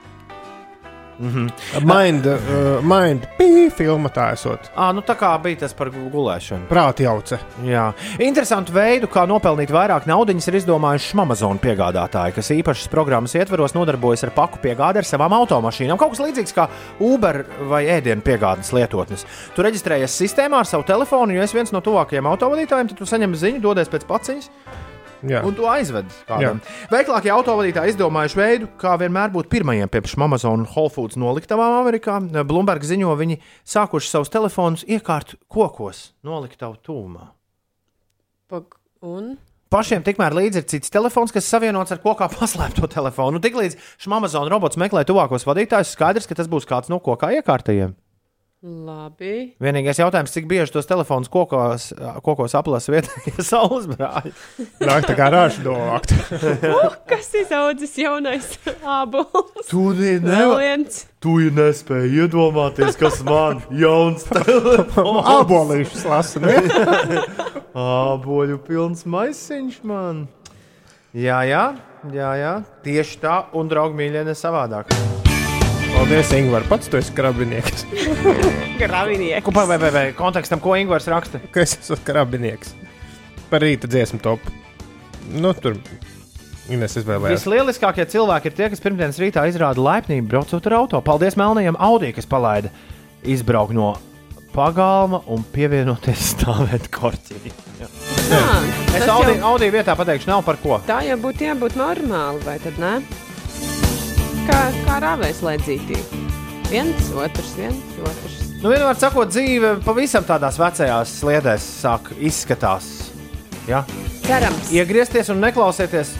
Mm 1.21 1.29
-hmm. 1.29 1.51
Mind, 1.85 2.27
uh, 2.27 2.81
mind, 2.83 3.27
pī, 3.39 3.71
filma 3.71 4.09
tā 4.09 4.33
esot. 4.33 4.71
À, 4.77 4.93
nu 4.95 5.01
tā 5.01 5.15
kā 5.15 5.43
bija 5.43 5.57
tas 5.57 5.75
par 5.75 5.91
gu- 5.91 6.11
gulēšanu. 6.11 6.67
Prāti 6.69 7.03
jauca. 7.03 7.39
Jā. 7.65 7.93
Interesantu 8.19 8.73
veidu, 8.73 9.07
kā 9.07 9.27
nopelnīt 9.27 9.71
vairāk 9.71 10.07
naudas, 10.07 10.49
ir 10.49 10.55
izdomājuši 10.55 11.21
Amazon 11.21 11.59
piegādātāji, 11.59 12.33
kas 12.33 12.51
īpašas 12.51 12.89
programmas 12.89 13.35
ietvaros 13.35 13.75
nodarbojas 13.75 14.25
ar 14.25 14.31
paku 14.31 14.59
piegādi 14.63 14.97
ar 14.97 15.05
savām 15.05 15.33
automašīnām. 15.33 15.97
Kaut 15.97 16.11
kas 16.11 16.21
līdzīgs 16.21 16.55
kā 16.55 16.69
Uber 17.01 17.45
vai 17.69 17.85
ēdienu 17.87 18.23
piegādes 18.23 18.73
lietotnes. 18.73 19.27
Tu 19.55 19.63
reģistrējies 19.63 20.17
sistēmā 20.23 20.59
ar 20.59 20.65
savu 20.67 20.83
telefonu, 20.83 21.33
jo 21.33 21.43
esi 21.43 21.57
viens 21.57 21.73
no 21.73 21.81
tuvākajiem 21.81 22.27
autovadītājiem, 22.27 22.89
tad 22.89 22.97
tu 22.97 23.05
saņem 23.05 23.35
ziņu, 23.35 23.61
dodies 23.61 23.89
pēc 23.89 24.05
paciņas. 24.07 24.51
Jā. 25.27 25.43
Un 25.45 25.55
to 25.55 25.67
aizved 25.69 26.09
kādam. 26.29 26.61
Veiklākie 26.93 27.33
autovadītāji 27.35 27.93
izdomājuši 27.95 28.39
veidu, 28.39 28.69
kā 28.81 28.95
vienmēr 29.01 29.33
būt 29.35 29.51
pirmajiem 29.53 29.91
pie 29.93 30.01
Amazon 30.17 30.61
un 30.63 30.67
Whole 30.67 30.89
Foods 30.91 31.17
noliktavām 31.21 31.81
Amerikā. 31.83 32.19
Bloomberg 32.47 32.83
ziņo, 32.83 33.13
viņi 33.21 33.39
sākuši 33.69 34.09
savus 34.09 34.33
telefonus 34.33 34.85
iekārt 34.89 35.35
kokos, 35.49 36.13
noliktavu 36.25 36.77
tūmā. 36.87 37.29
Pag- 38.51 38.77
Un? 39.03 39.39
Pašiem 39.71 40.03
tikmēr 40.03 40.35
līdzi 40.35 40.57
ir 40.61 40.65
cits 40.67 40.91
telefons, 40.91 41.31
kas 41.33 41.47
savienots 41.47 41.93
ar 41.95 42.01
kokā 42.03 42.27
paslēpto 42.33 42.89
telefonu. 42.91 43.39
Tiklīdz 43.41 43.77
šim 44.03 44.13
Amazon 44.17 44.49
robots 44.51 44.77
meklē 44.77 45.05
tuvākos 45.07 45.47
vadītājus, 45.47 45.93
skaidrs, 45.95 46.27
ka 46.27 46.35
tas 46.35 46.49
būs 46.51 46.67
kāds 46.67 46.91
no 46.91 46.99
kokā 46.99 47.31
iekārtajiem. 47.39 47.95
Labi. 48.61 49.55
Vienīgais 49.57 49.97
jautājums, 50.03 50.35
cik 50.35 50.45
bieži 50.45 50.75
tos 50.75 50.85
telefonus 50.85 51.31
kokos, 51.33 51.87
kokos 52.21 52.53
aplasa 52.59 52.93
vietējie 52.93 53.41
saules 53.51 53.87
brāļi. 53.89 54.35
Nāk 54.85 55.07
tā 55.09 55.15
kā 55.17 55.31
rāžu 55.33 55.65
dovākt. 55.65 56.13
Uh, 56.37 56.99
kas 57.09 57.31
izaudzis 57.41 57.97
jaunais 57.97 58.51
ābols? 58.85 59.65
Tu 59.71 59.87
Vēl 59.97 60.53
viens. 60.61 61.07
Tu 61.25 61.39
nespēji 61.57 62.21
iedomāties, 62.27 63.01
kas 63.01 63.23
man 63.25 63.63
jauns 63.73 64.27
telefons. 64.29 65.25
Abolīšus 65.39 66.05
lasa, 66.11 66.45
ne? 66.45 66.59
Āboļu 67.87 68.61
pilns 68.69 69.07
maisiņš 69.09 69.81
man. 69.89 70.27
Jā, 71.17 71.41
jā, 71.49 71.65
jā, 72.13 72.35
jā. 72.45 72.53
tieši 72.85 73.25
tā, 73.25 73.41
un 73.57 73.73
draugi 73.73 73.97
mīļie 74.05 74.29
ne 74.29 74.37
savādāk. 74.37 74.93
Paldies, 76.01 76.31
Ingūna. 76.33 76.63
Pats 76.65 76.89
tu 76.89 76.97
esi 76.97 77.13
karabinieks. 77.13 77.83
Gravinieks. 78.81 79.45
Ko, 79.47 79.53
vai, 79.53 79.77
vai, 79.77 79.91
vai, 79.93 80.05
kontekstam, 80.17 80.63
ko 80.65 80.73
Ingūns 80.81 81.05
raksta? 81.13 81.43
Ka 81.53 81.61
es 81.61 81.75
esmu 81.77 81.99
karabinieks. 82.07 82.73
Par 83.51 83.61
rīta 83.61 83.91
dziesmu 83.91 84.17
topu. 84.25 84.49
Nu, 85.37 85.53
tur 85.53 85.77
Ines 86.73 86.97
izvēlējās. 86.97 87.45
Vislielākie 87.45 88.07
cilvēki 88.15 88.49
ir 88.49 88.57
tie, 88.57 88.71
kas 88.73 88.81
pirmdienas 88.81 89.21
rītā 89.21 89.45
izrāda 89.51 89.83
laipnību 89.85 90.31
braucot 90.33 90.71
ar 90.71 90.79
auto. 90.81 91.03
Paldies 91.05 91.37
Melnajam 91.37 91.77
Audi, 91.83 92.15
kas 92.17 92.29
palaida 92.31 92.73
izbraukt 93.29 93.77
no 93.77 93.93
pagalma 94.55 95.21
un 95.31 95.45
pievienoties 95.53 96.31
stāvēt 96.33 96.89
korķī. 96.97 97.43
Jā. 97.83 97.91
Jā, 98.31 98.45
Es 98.97 99.05
Audi, 99.05 99.37
jau- 99.37 99.51
Audi 99.53 99.69
vietā 99.75 99.93
pateikšu, 100.01 100.33
nav 100.33 100.47
par 100.49 100.57
ko. 100.65 100.81
Tā 100.89 101.03
jau 101.11 101.21
būtu 101.29 101.45
jābūt 101.51 101.77
normāli, 101.79 102.41
vai 102.49 102.57
tad 102.63 102.81
ne? 102.81 102.97
Kā, 104.49 104.61
kā 104.87 104.97
rāvēs 105.05 105.41
laidzītī. 105.45 105.99
Viens, 106.71 107.11
otrs, 107.19 107.53
viens, 107.59 107.81
otrs. 108.03 108.39
Nu, 108.61 108.69
vienmēr 108.71 108.99
sakot, 109.01 109.31
dzīve 109.33 109.75
pavisam 109.85 110.25
tādās 110.29 110.59
vecajās 110.61 111.15
sliedēs 111.23 111.65
sāk 111.83 112.11
izskatās. 112.21 112.87
Ja? 113.69 113.83
Cerams. 114.27 114.71
Iegriezties 114.75 115.31
un 115.33 115.41
neklausieties. 115.43 116.13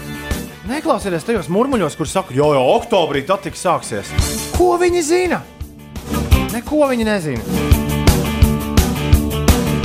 Neklausieties 0.71 1.25
tajos 1.27 1.49
murmuļos, 1.53 1.97
kur 1.99 2.09
saka, 2.09 2.35
jau 2.37 2.51
jau 2.55 2.65
oktobrī 2.77 3.25
tas 3.27 3.43
tiks 3.45 3.63
sāksies. 3.67 4.11
Ko 4.57 4.73
viņi 4.81 5.03
zina? 5.07 5.41
Neko 6.55 6.85
viņi 6.91 7.07
nezina. 7.07 7.59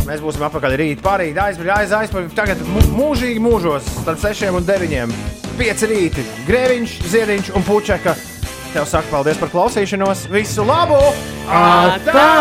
Mēs 0.06 0.22
būsim 0.22 0.44
apakaļ 0.46 0.76
rīt, 0.78 1.00
pārīt, 1.04 1.38
aizbraukt, 1.42 1.72
aiz, 1.80 1.94
aizbraukt. 1.98 2.36
Tagad 2.38 2.62
mū- 2.70 2.86
mūžīgi 2.94 3.42
mūžos, 3.42 3.88
starp 4.04 4.22
6 4.22 4.52
un 4.54 4.66
9. 4.68 5.16
5 5.56 5.86
rīti, 5.92 6.24
grēviņš, 6.50 6.96
ziediņš 7.12 7.52
un 7.56 7.64
puķeka. 7.68 8.16
Tev 8.76 8.88
saka 8.92 9.08
paldies 9.08 9.40
par 9.40 9.50
klausīšanos. 9.54 10.26
Visu 10.34 10.66
labu! 10.68 11.00
Atā! 11.48 12.32